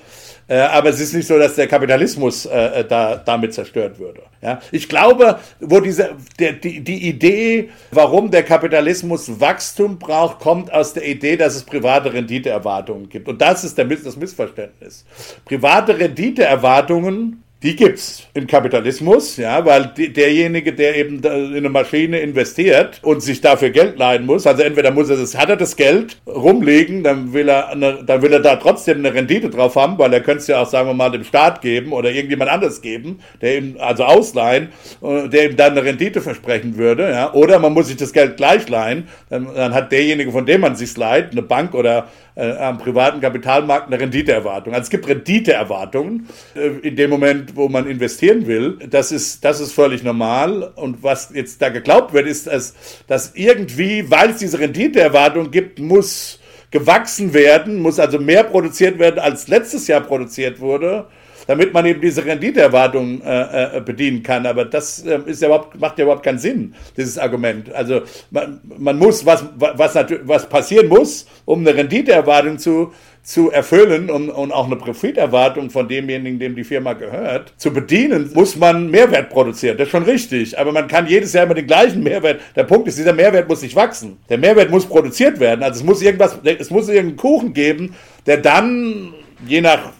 Äh, 0.51 0.57
aber 0.57 0.89
es 0.89 0.99
ist 0.99 1.13
nicht 1.13 1.27
so, 1.27 1.39
dass 1.39 1.55
der 1.55 1.65
Kapitalismus 1.65 2.45
äh, 2.45 2.83
da, 2.83 3.15
damit 3.15 3.53
zerstört 3.53 3.97
würde. 3.97 4.23
Ja? 4.41 4.59
Ich 4.73 4.89
glaube, 4.89 5.39
wo 5.61 5.79
diese, 5.79 6.09
der, 6.39 6.51
die, 6.51 6.81
die 6.81 7.07
Idee, 7.07 7.69
warum 7.91 8.29
der 8.29 8.43
Kapitalismus 8.43 9.39
Wachstum 9.39 9.97
braucht, 9.97 10.39
kommt 10.39 10.73
aus 10.73 10.91
der 10.91 11.07
Idee, 11.07 11.37
dass 11.37 11.55
es 11.55 11.63
private 11.63 12.11
Renditeerwartungen 12.11 13.07
gibt. 13.07 13.29
Und 13.29 13.41
das 13.41 13.63
ist 13.63 13.77
der, 13.77 13.85
das 13.85 14.17
Missverständnis. 14.17 15.05
Private 15.45 15.97
Renditeerwartungen 15.97 17.41
die 17.63 17.75
gibt's 17.75 18.27
im 18.33 18.47
Kapitalismus, 18.47 19.37
ja, 19.37 19.63
weil 19.63 19.91
die, 19.95 20.11
derjenige, 20.11 20.73
der 20.73 20.95
eben 20.95 21.19
in 21.19 21.55
eine 21.57 21.69
Maschine 21.69 22.19
investiert 22.19 22.99
und 23.03 23.21
sich 23.21 23.39
dafür 23.39 23.69
Geld 23.69 23.99
leihen 23.99 24.25
muss, 24.25 24.47
also 24.47 24.63
entweder 24.63 24.89
muss 24.89 25.11
er 25.11 25.17
das, 25.17 25.37
hat 25.37 25.49
er 25.49 25.57
das 25.57 25.75
Geld 25.75 26.17
rumlegen, 26.25 27.03
dann 27.03 27.33
will 27.33 27.49
er, 27.49 27.69
eine, 27.69 28.03
dann 28.03 28.21
will 28.23 28.33
er 28.33 28.39
da 28.39 28.55
trotzdem 28.55 28.97
eine 28.97 29.13
Rendite 29.13 29.51
drauf 29.51 29.75
haben, 29.75 29.99
weil 29.99 30.11
er 30.11 30.21
könnte 30.21 30.39
es 30.39 30.47
ja 30.47 30.59
auch, 30.61 30.67
sagen 30.67 30.89
wir 30.89 30.95
mal, 30.95 31.11
dem 31.11 31.23
Staat 31.23 31.61
geben 31.61 31.91
oder 31.91 32.11
irgendjemand 32.11 32.49
anderes 32.49 32.81
geben, 32.81 33.19
der 33.41 33.59
ihm, 33.59 33.75
also 33.79 34.05
ausleihen, 34.05 34.69
äh, 35.03 35.29
der 35.29 35.51
ihm 35.51 35.55
dann 35.55 35.73
eine 35.73 35.83
Rendite 35.83 36.21
versprechen 36.21 36.77
würde, 36.77 37.11
ja, 37.11 37.31
oder 37.33 37.59
man 37.59 37.73
muss 37.73 37.87
sich 37.87 37.97
das 37.97 38.11
Geld 38.11 38.37
gleich 38.37 38.67
leihen, 38.69 39.07
dann, 39.29 39.47
dann 39.53 39.73
hat 39.75 39.91
derjenige, 39.91 40.31
von 40.31 40.47
dem 40.47 40.61
man 40.61 40.75
sich 40.75 40.97
leiht, 40.97 41.31
eine 41.31 41.43
Bank 41.43 41.75
oder 41.75 42.07
äh, 42.35 42.51
am 42.57 42.77
privaten 42.77 43.21
Kapitalmarkt 43.21 43.87
eine 43.87 43.99
Renditeerwartung. 43.99 44.73
Also 44.73 44.83
es 44.83 44.89
gibt 44.89 45.07
Renditeerwartungen 45.07 46.27
äh, 46.55 46.87
in 46.87 46.95
dem 46.95 47.09
Moment, 47.09 47.55
wo 47.55 47.69
man 47.69 47.87
investieren 47.87 48.47
will. 48.47 48.79
Das 48.89 49.11
ist, 49.11 49.43
das 49.43 49.59
ist 49.59 49.73
völlig 49.73 50.03
normal. 50.03 50.71
Und 50.75 51.03
was 51.03 51.31
jetzt 51.33 51.61
da 51.61 51.69
geglaubt 51.69 52.13
wird, 52.13 52.27
ist, 52.27 52.47
dass, 52.47 52.73
dass 53.07 53.35
irgendwie, 53.35 54.09
weil 54.09 54.31
es 54.31 54.37
diese 54.37 54.59
Renditeerwartung 54.59 55.51
gibt, 55.51 55.79
muss 55.79 56.39
gewachsen 56.71 57.33
werden, 57.33 57.81
muss 57.81 57.99
also 57.99 58.17
mehr 58.17 58.45
produziert 58.45 58.97
werden, 58.97 59.19
als 59.19 59.47
letztes 59.47 59.87
Jahr 59.87 60.01
produziert 60.01 60.59
wurde 60.59 61.07
damit 61.47 61.73
man 61.73 61.85
eben 61.85 62.01
diese 62.01 62.25
Renditeerwartungen 62.25 63.21
äh, 63.21 63.77
äh, 63.77 63.81
bedienen 63.81 64.23
kann. 64.23 64.45
Aber 64.45 64.65
das 64.65 65.05
äh, 65.05 65.19
ist 65.25 65.41
ja 65.41 65.47
überhaupt, 65.47 65.79
macht 65.79 65.97
ja 65.97 66.03
überhaupt 66.03 66.23
keinen 66.23 66.39
Sinn, 66.39 66.73
dieses 66.97 67.17
Argument. 67.17 67.73
Also 67.73 68.01
man, 68.29 68.59
man 68.77 68.97
muss, 68.97 69.25
was, 69.25 69.45
was, 69.57 69.95
was 70.23 70.49
passieren 70.49 70.87
muss, 70.87 71.27
um 71.45 71.59
eine 71.59 71.75
Renditeerwartung 71.75 72.57
zu, 72.57 72.91
zu 73.23 73.51
erfüllen 73.51 74.09
und, 74.09 74.29
und 74.29 74.51
auch 74.51 74.65
eine 74.65 74.75
Profiterwartung 74.75 75.69
von 75.69 75.87
demjenigen, 75.87 76.39
dem 76.39 76.55
die 76.55 76.63
Firma 76.63 76.93
gehört, 76.93 77.53
zu 77.57 77.71
bedienen, 77.71 78.31
muss 78.33 78.55
man 78.55 78.89
Mehrwert 78.89 79.29
produzieren. 79.29 79.77
Das 79.77 79.87
ist 79.87 79.91
schon 79.91 80.03
richtig. 80.03 80.57
Aber 80.57 80.71
man 80.71 80.87
kann 80.87 81.07
jedes 81.07 81.33
Jahr 81.33 81.45
immer 81.45 81.53
den 81.53 81.67
gleichen 81.67 82.01
Mehrwert. 82.01 82.41
Der 82.55 82.63
Punkt 82.63 82.87
ist, 82.87 82.97
dieser 82.97 83.13
Mehrwert 83.13 83.47
muss 83.47 83.61
nicht 83.61 83.75
wachsen. 83.75 84.17
Der 84.29 84.37
Mehrwert 84.37 84.71
muss 84.71 84.85
produziert 84.85 85.39
werden. 85.39 85.61
Also 85.61 85.81
es 85.81 85.85
muss 85.85 86.01
irgendwas, 86.01 86.39
es 86.43 86.69
muss 86.71 86.89
irgendeinen 86.89 87.17
Kuchen 87.17 87.53
geben, 87.53 87.95
der 88.25 88.37
dann, 88.37 89.13
je 89.45 89.61
nach 89.61 89.91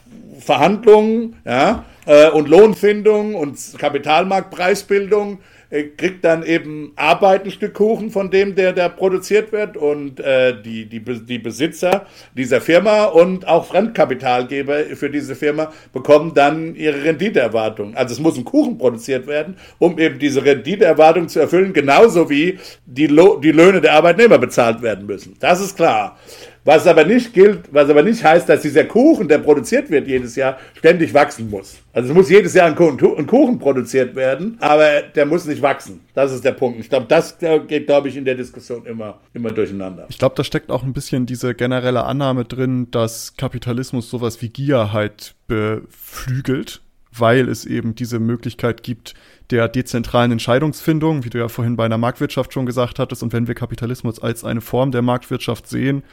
Verhandlungen 0.41 1.37
ja, 1.45 1.85
äh, 2.05 2.29
und 2.29 2.49
Lohnfindung 2.49 3.35
und 3.35 3.57
Kapitalmarktpreisbildung 3.77 5.39
äh, 5.71 5.83
kriegt 5.83 6.25
dann 6.25 6.43
eben 6.43 6.91
Arbeit 6.97 7.45
ein 7.45 7.51
Stück 7.51 7.73
Kuchen 7.75 8.09
von 8.09 8.29
dem, 8.29 8.55
der 8.55 8.73
da 8.73 8.89
produziert 8.89 9.51
wird 9.53 9.77
und 9.77 10.19
äh, 10.19 10.61
die, 10.61 10.85
die, 10.85 10.99
die 10.99 11.39
Besitzer 11.39 12.05
dieser 12.35 12.59
Firma 12.59 13.05
und 13.05 13.47
auch 13.47 13.65
Fremdkapitalgeber 13.67 14.95
für 14.95 15.09
diese 15.09 15.35
Firma 15.35 15.71
bekommen 15.93 16.33
dann 16.33 16.75
ihre 16.75 17.03
Renditeerwartung. 17.03 17.95
Also 17.95 18.13
es 18.13 18.19
muss 18.19 18.37
ein 18.37 18.43
Kuchen 18.43 18.77
produziert 18.77 19.27
werden, 19.27 19.55
um 19.79 19.97
eben 19.97 20.19
diese 20.19 20.43
Renditeerwartung 20.43 21.29
zu 21.29 21.39
erfüllen, 21.39 21.71
genauso 21.71 22.29
wie 22.29 22.59
die, 22.85 23.07
Lo 23.07 23.37
die 23.37 23.51
Löhne 23.51 23.79
der 23.79 23.93
Arbeitnehmer 23.93 24.39
bezahlt 24.39 24.81
werden 24.81 25.05
müssen. 25.05 25.35
Das 25.39 25.61
ist 25.61 25.77
klar. 25.77 26.17
Was 26.63 26.85
aber 26.85 27.05
nicht 27.05 27.33
gilt, 27.33 27.73
was 27.73 27.89
aber 27.89 28.03
nicht 28.03 28.23
heißt, 28.23 28.47
dass 28.47 28.61
dieser 28.61 28.83
Kuchen, 28.83 29.27
der 29.27 29.39
produziert 29.39 29.89
wird 29.89 30.07
jedes 30.07 30.35
Jahr, 30.35 30.59
ständig 30.75 31.11
wachsen 31.11 31.49
muss. 31.49 31.79
Also 31.91 32.09
es 32.09 32.15
muss 32.15 32.29
jedes 32.29 32.53
Jahr 32.53 32.67
ein 32.67 32.75
Kuchen, 32.75 33.57
produziert 33.57 34.15
werden, 34.15 34.57
aber 34.59 35.01
der 35.15 35.25
muss 35.25 35.45
nicht 35.45 35.63
wachsen. 35.63 36.01
Das 36.13 36.31
ist 36.31 36.45
der 36.45 36.51
Punkt. 36.51 36.79
Ich 36.79 36.87
glaube, 36.87 37.07
das 37.09 37.39
geht, 37.39 37.87
glaube 37.87 38.09
ich, 38.09 38.15
in 38.15 38.25
der 38.25 38.35
Diskussion 38.35 38.85
immer, 38.85 39.19
immer 39.33 39.49
durcheinander. 39.49 40.05
Ich 40.09 40.19
glaube, 40.19 40.35
da 40.35 40.43
steckt 40.43 40.69
auch 40.69 40.83
ein 40.83 40.93
bisschen 40.93 41.25
diese 41.25 41.55
generelle 41.55 42.03
Annahme 42.03 42.45
drin, 42.45 42.91
dass 42.91 43.35
Kapitalismus 43.37 44.09
sowas 44.11 44.39
wie 44.43 44.49
Gier 44.49 44.93
halt 44.93 45.33
beflügelt, 45.47 46.81
weil 47.11 47.49
es 47.49 47.65
eben 47.65 47.95
diese 47.95 48.19
Möglichkeit 48.19 48.83
gibt, 48.83 49.15
der 49.49 49.67
dezentralen 49.67 50.31
Entscheidungsfindung, 50.31 51.25
wie 51.25 51.29
du 51.31 51.39
ja 51.39 51.47
vorhin 51.47 51.75
bei 51.75 51.85
einer 51.85 51.97
Marktwirtschaft 51.97 52.53
schon 52.53 52.67
gesagt 52.67 52.99
hattest. 52.99 53.23
Und 53.23 53.33
wenn 53.33 53.47
wir 53.47 53.55
Kapitalismus 53.55 54.21
als 54.21 54.43
eine 54.45 54.61
Form 54.61 54.91
der 54.91 55.01
Marktwirtschaft 55.01 55.67
sehen, 55.67 56.03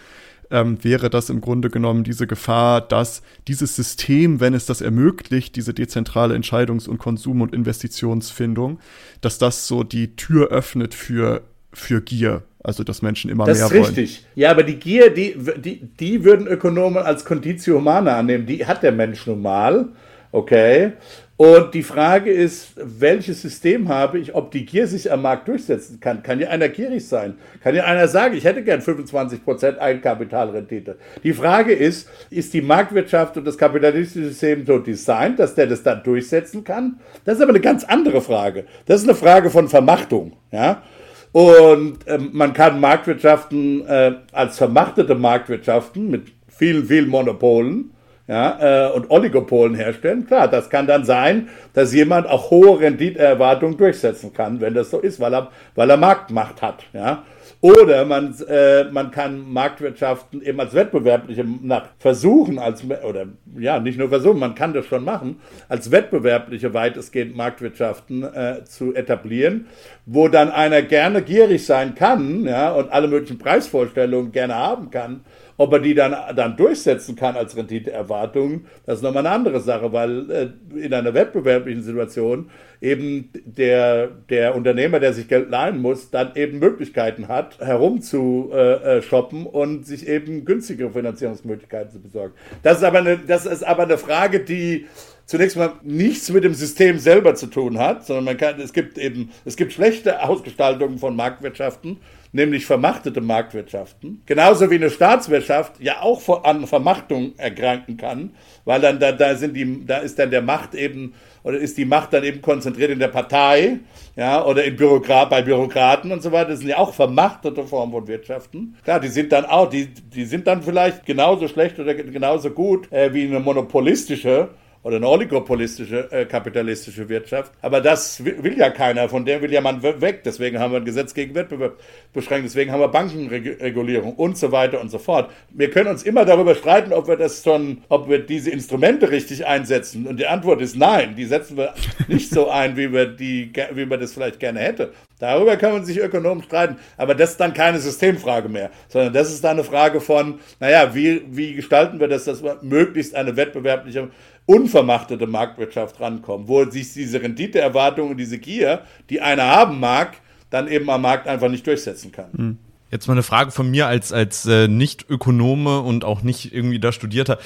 ähm, 0.51 0.83
wäre 0.83 1.11
das 1.11 1.31
im 1.31 1.41
Grunde 1.41 1.71
genommen 1.71 2.05
diese 2.05 2.27
Gefahr, 2.27 2.81
dass 2.81 3.23
dieses 3.47 3.77
System, 3.77 4.41
wenn 4.41 4.55
es 4.55 4.67
das 4.67 4.81
ermöglicht, 4.81 5.57
diese 5.57 5.75
dezentrale 5.75 6.35
Entscheidungs- 6.35 6.89
und 6.89 6.99
Konsum- 6.99 7.43
und 7.43 7.55
Investitionsfindung, 7.55 8.79
dass 9.21 9.39
das 9.39 9.67
so 9.67 9.85
die 9.85 10.17
Tür 10.17 10.49
öffnet 10.49 10.95
für, 10.95 11.43
für 11.73 12.01
Gier. 12.01 12.43
Also, 12.63 12.83
dass 12.83 13.03
Menschen 13.03 13.31
immer 13.31 13.45
das 13.45 13.59
mehr 13.59 13.71
wollen. 13.71 13.81
Das 13.81 13.91
ist 13.91 13.99
richtig. 13.99 14.27
Ja, 14.35 14.51
aber 14.51 14.63
die 14.63 14.77
Gier, 14.77 15.11
die, 15.11 15.37
die, 15.59 15.81
die 15.99 16.25
würden 16.25 16.47
Ökonomen 16.47 16.99
als 16.99 17.25
Conditio 17.25 17.77
Humana 17.77 18.19
annehmen. 18.19 18.47
Die 18.47 18.67
hat 18.67 18.83
der 18.83 18.93
Mensch 18.93 19.27
nun 19.27 19.43
mal. 19.43 19.89
Okay. 20.33 20.93
Und 21.39 21.73
die 21.73 21.85
Frage 21.85 22.33
ist, 22.33 22.73
welches 22.75 23.43
System 23.43 23.89
habe 23.89 24.19
ich, 24.19 24.35
ob 24.35 24.51
die 24.51 24.67
Gier 24.67 24.89
sich 24.89 25.13
am 25.13 25.23
Markt 25.23 25.47
durchsetzen 25.47 26.01
kann. 26.01 26.25
Kann 26.25 26.41
ja 26.41 26.49
einer 26.49 26.69
gierig 26.69 27.07
sein? 27.07 27.39
Kann 27.63 27.77
ja 27.77 27.85
einer 27.85 28.09
sagen, 28.09 28.37
ich 28.37 28.45
hätte 28.45 28.65
gern 28.65 28.81
25% 28.81 29.79
Eigenkapitalrendite? 29.79 30.97
Die 31.23 31.33
Frage 31.33 31.75
ist, 31.75 32.09
ist 32.31 32.55
die 32.55 32.61
Marktwirtschaft 32.61 33.37
und 33.37 33.47
das 33.47 33.57
kapitalistische 33.57 34.31
System 34.31 34.67
so 34.67 34.81
designt, 34.81 35.39
dass 35.39 35.55
der 35.55 35.69
das 35.69 35.85
dann 35.85 36.03
durchsetzen 36.03 36.65
kann? 36.65 36.99
Das 37.25 37.37
ist 37.37 37.41
aber 37.41 37.51
eine 37.51 37.61
ganz 37.61 37.85
andere 37.85 38.21
Frage. 38.21 38.65
Das 38.87 39.01
ist 39.01 39.09
eine 39.09 39.17
Frage 39.17 39.51
von 39.51 39.69
Vermachtung. 39.69 40.33
Ja? 40.51 40.83
Und 41.31 41.99
ähm, 42.09 42.31
man 42.33 42.53
kann 42.53 42.81
Marktwirtschaften 42.81 43.87
äh, 43.87 44.15
als 44.33 44.59
vermachtete 44.59 45.15
Marktwirtschaften 45.15 46.11
mit 46.11 46.33
vielen, 46.49 46.85
vielen 46.87 47.09
Monopolen 47.09 47.93
ja, 48.29 48.89
äh, 48.89 48.93
und 48.93 49.11
Oligopolen 49.11 49.75
herstellen. 49.75 50.27
Klar, 50.27 50.49
das 50.49 50.69
kann 50.69 50.87
dann 50.87 51.05
sein, 51.05 51.49
dass 51.73 51.95
jemand 51.95 52.29
auch 52.29 52.51
hohe 52.51 52.79
Renditeerwartungen 52.79 53.79
durchsetzen 53.79 54.35
kann, 54.35 54.61
wenn 54.61 54.75
das 54.75 54.91
so 54.91 55.01
ist, 55.01 55.19
weil 55.19 55.35
er, 55.35 55.51
weil 55.75 55.89
er 55.89 55.97
Marktmacht 55.97 56.61
hat. 56.61 56.85
Ja. 56.93 57.25
Oder 57.61 58.05
man, 58.05 58.37
äh, 58.47 58.85
man 58.85 59.11
kann 59.11 59.51
Marktwirtschaften 59.51 60.43
eben 60.43 60.61
als 60.61 60.75
wettbewerbliche 60.75 61.45
nach 61.63 61.87
versuchen, 61.99 62.59
als, 62.59 62.85
oder 62.85 63.27
ja, 63.59 63.81
nicht 63.81 63.99
nur 63.99 64.11
versuchen, 64.11 64.39
man 64.39 64.55
kann 64.55 64.75
das 64.75 64.87
schon 64.87 65.03
machen, 65.03 65.41
als 65.69 65.91
wettbewerbliche 65.91 66.73
weitestgehend 66.73 67.35
Marktwirtschaften 67.35 68.23
äh, 68.23 68.63
zu 68.65 68.95
etablieren, 68.95 69.67
wo 70.07 70.29
dann 70.29 70.51
einer 70.53 70.83
gerne 70.83 71.23
gierig 71.23 71.67
sein 71.67 71.97
kann 71.97 72.45
ja, 72.45 72.73
und 72.73 72.93
alle 72.93 73.09
möglichen 73.09 73.39
Preisvorstellungen 73.39 74.31
gerne 74.31 74.55
haben 74.55 74.91
kann 74.91 75.23
ob 75.59 75.73
er 75.73 75.81
die 75.81 75.95
dann, 75.95 76.15
dann 76.37 76.57
durchsetzen 76.57 77.17
kann 77.17 77.37
als 77.37 77.57
Renditeerwartung, 77.57 78.65
das 78.87 78.99
ist 78.99 79.03
nochmal 79.03 79.27
eine 79.27 79.35
andere 79.35 79.61
Sache, 79.61 79.93
weil 79.93 80.31
äh, 80.31 80.49
in 80.79 80.95
einer 80.95 81.13
wettbewerblichen 81.13 81.83
Situation 81.83 82.49
eben 82.81 83.31
der, 83.45 84.07
der 84.31 84.55
Unternehmer, 84.55 85.01
der 85.01 85.13
sich 85.13 85.27
Geld 85.27 85.51
leihen 85.51 85.83
muss, 85.83 86.11
dann 86.11 86.37
eben 86.37 86.61
Möglichkeiten 86.61 87.27
hat, 87.27 87.59
herumzushoppen 87.59 89.47
äh, 89.47 89.49
und 89.49 89.85
sich 89.85 90.09
eben 90.09 90.45
günstigere 90.45 90.93
Finanzierungsmöglichkeiten 90.93 91.91
zu 91.91 92.01
besorgen. 92.01 92.35
Das 92.63 92.79
ist 92.79 92.85
aber 92.85 92.99
eine, 92.99 93.19
das 93.19 93.45
ist 93.45 93.65
aber 93.67 93.83
eine 93.83 93.99
Frage, 93.99 94.41
die 94.41 94.87
zunächst 95.27 95.57
mal 95.57 95.73
nichts 95.83 96.31
mit 96.31 96.45
dem 96.45 96.55
System 96.55 97.01
selber 97.01 97.35
zu 97.35 97.49
tun 97.49 97.79
hat, 97.79 98.07
sondern 98.07 98.25
man 98.25 98.37
kann, 98.37 98.61
es 98.61 98.73
gibt 98.73 98.97
eben, 98.97 99.31
es 99.45 99.57
gibt 99.57 99.73
schlechte 99.73 100.23
Ausgestaltungen 100.23 100.99
von 100.99 101.17
Marktwirtschaften 101.17 101.99
nämlich 102.33 102.67
vermachtete 102.67 103.21
Marktwirtschaften. 103.21 104.23
Genauso 104.27 104.71
wie 104.71 104.77
eine 104.77 104.91
Staatswirtschaft 104.91 105.81
ja 105.81 106.01
auch 106.03 106.45
an 106.45 106.67
Vermachtung 106.67 107.33
erkranken 107.39 107.97
kann, 107.97 108.31
weil 108.65 108.81
dann 108.81 109.01
da, 109.01 109.13
da 109.13 109.35
sind 109.35 109.55
die, 109.55 109.87
da 109.87 109.99
ist 109.99 110.19
dann 110.19 110.31
der 110.31 110.43
Macht 110.43 110.75
eben 110.75 111.15
oder 111.43 111.59
ist 111.59 111.79
die 111.79 111.85
Macht 111.85 112.13
dann 112.13 112.25
eben 112.25 112.43
konzentriert 112.43 112.91
in 112.91 112.99
der 112.99 113.09
Partei, 113.09 113.79
ja, 114.17 114.45
oder 114.45 114.65
in 114.65 114.77
Bürokrat, 114.77 115.31
bei 115.31 115.41
Bürokraten 115.43 116.13
und 116.13 116.23
so 116.23 116.33
weiter. 116.33 116.51
Das 116.51 116.59
sind 116.59 116.69
ja 116.69 116.79
auch 116.79 116.93
vermachtete 116.93 117.65
Formen 117.65 117.93
von 117.93 118.07
Wirtschaften. 118.07 118.77
Klar, 118.85 119.01
die 119.01 119.09
sind 119.09 119.33
dann 119.33 119.45
auch, 119.47 119.71
die, 119.71 119.87
die 119.87 120.25
sind 120.25 120.47
dann 120.47 120.63
vielleicht 120.63 121.07
genauso 121.07 121.49
schlecht 121.49 121.79
oder 121.79 121.95
genauso 121.95 122.51
gut 122.51 122.93
äh, 122.93 123.15
wie 123.15 123.25
eine 123.25 123.41
monopolistische 123.41 124.51
oder 124.89 124.97
eine 124.97 125.07
oligopolistische, 125.07 126.11
äh, 126.11 126.25
kapitalistische 126.25 127.11
Wirtschaft. 127.11 127.53
Aber 127.61 127.83
das 127.83 128.25
will, 128.25 128.43
will, 128.43 128.59
ja 128.59 128.71
keiner, 128.71 129.07
von 129.11 129.27
der 129.27 129.43
will 129.43 129.53
ja 129.53 129.61
man 129.61 129.83
weg. 129.83 130.23
Deswegen 130.25 130.59
haben 130.59 130.73
wir 130.73 130.79
ein 130.81 130.87
Gesetz 130.87 131.13
gegen 131.13 131.35
Wettbewerb 131.35 131.79
beschränkt, 132.15 132.47
deswegen 132.47 132.73
haben 132.73 132.81
wir 132.81 132.89
Bankenregulierung 132.89 134.15
und 134.15 134.39
so 134.39 134.51
weiter 134.51 134.81
und 134.81 134.91
so 134.91 134.97
fort. 134.97 135.31
Wir 135.51 135.71
können 135.71 135.91
uns 135.91 136.05
immer 136.05 136.25
darüber 136.25 136.55
streiten, 136.55 136.95
ob 136.95 137.07
wir 137.07 137.17
das 137.17 137.45
schon, 137.45 137.83
ob 137.91 138.09
wir 138.09 138.21
diese 138.21 138.51
Instrumente 138.51 139.11
richtig 139.11 139.47
einsetzen. 139.47 140.07
Und 140.07 140.19
die 140.19 140.27
Antwort 140.27 140.63
ist 140.63 140.75
nein, 140.75 141.17
die 141.17 141.27
setzen 141.27 141.59
wir 141.59 141.75
nicht 142.09 142.31
so 142.31 142.49
ein, 142.49 142.79
wie 142.79 142.91
wir, 142.91 143.05
die, 143.05 143.53
wie 143.75 143.85
man 143.85 144.01
das 144.01 144.15
vielleicht 144.15 144.41
gerne 144.41 144.61
hätte. 144.61 144.95
Darüber 145.19 145.57
kann 145.57 145.73
man 145.73 145.85
sich 145.85 145.99
Ökonomen 145.99 146.45
streiten, 146.45 146.77
aber 146.97 147.15
das 147.15 147.33
ist 147.33 147.41
dann 147.41 147.53
keine 147.53 147.79
Systemfrage 147.81 148.49
mehr, 148.49 148.71
sondern 148.89 149.13
das 149.13 149.33
ist 149.33 149.43
dann 149.43 149.59
eine 149.59 149.65
Frage 149.65 150.01
von, 150.01 150.39
naja, 150.61 150.95
wie, 150.95 151.23
wie 151.29 151.55
gestalten 151.55 151.99
wir 151.99 152.09
das, 152.09 152.25
dass 152.25 152.43
wir 152.43 152.59
möglichst 152.63 153.17
eine 153.17 153.37
wettbewerbliche 153.37 154.11
unvermachtete 154.49 155.27
Marktwirtschaft 155.27 156.01
rankommen, 156.01 156.49
wo 156.49 156.65
sich 156.65 156.95
diese 156.95 157.21
Renditeerwartung 157.21 158.11
und 158.11 158.17
diese 158.17 158.39
Gier, 158.39 158.83
die 159.11 159.21
einer 159.21 159.45
haben 159.45 159.79
mag, 159.79 160.17
dann 160.49 160.69
eben 160.69 160.89
am 160.89 161.03
Markt 161.03 161.29
einfach 161.29 161.51
nicht 161.51 161.67
durchsetzen 161.67 162.13
kann. 162.13 162.33
Hm. 162.35 162.59
Jetzt 162.91 163.07
mal 163.07 163.13
eine 163.13 163.23
Frage 163.23 163.51
von 163.51 163.71
mir 163.71 163.87
als, 163.87 164.11
als 164.15 164.47
äh, 164.47 164.67
Nicht-Ökonome 164.67 165.81
und 165.81 166.07
auch 166.07 166.23
nicht 166.23 166.55
irgendwie 166.55 166.81
da 166.81 166.91
Studierter. 166.93 167.39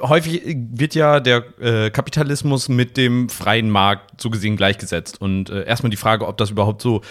Häufig 0.00 0.56
wird 0.56 0.94
ja 0.94 1.18
der 1.18 1.44
äh, 1.60 1.90
Kapitalismus 1.90 2.68
mit 2.68 2.96
dem 2.96 3.28
freien 3.28 3.68
Markt 3.68 4.20
so 4.20 4.30
gesehen 4.30 4.56
gleichgesetzt. 4.56 5.20
Und 5.20 5.50
äh, 5.50 5.64
erstmal 5.64 5.90
die 5.90 5.96
Frage, 5.96 6.28
ob 6.28 6.36
das 6.36 6.52
überhaupt 6.52 6.80
so 6.80 7.02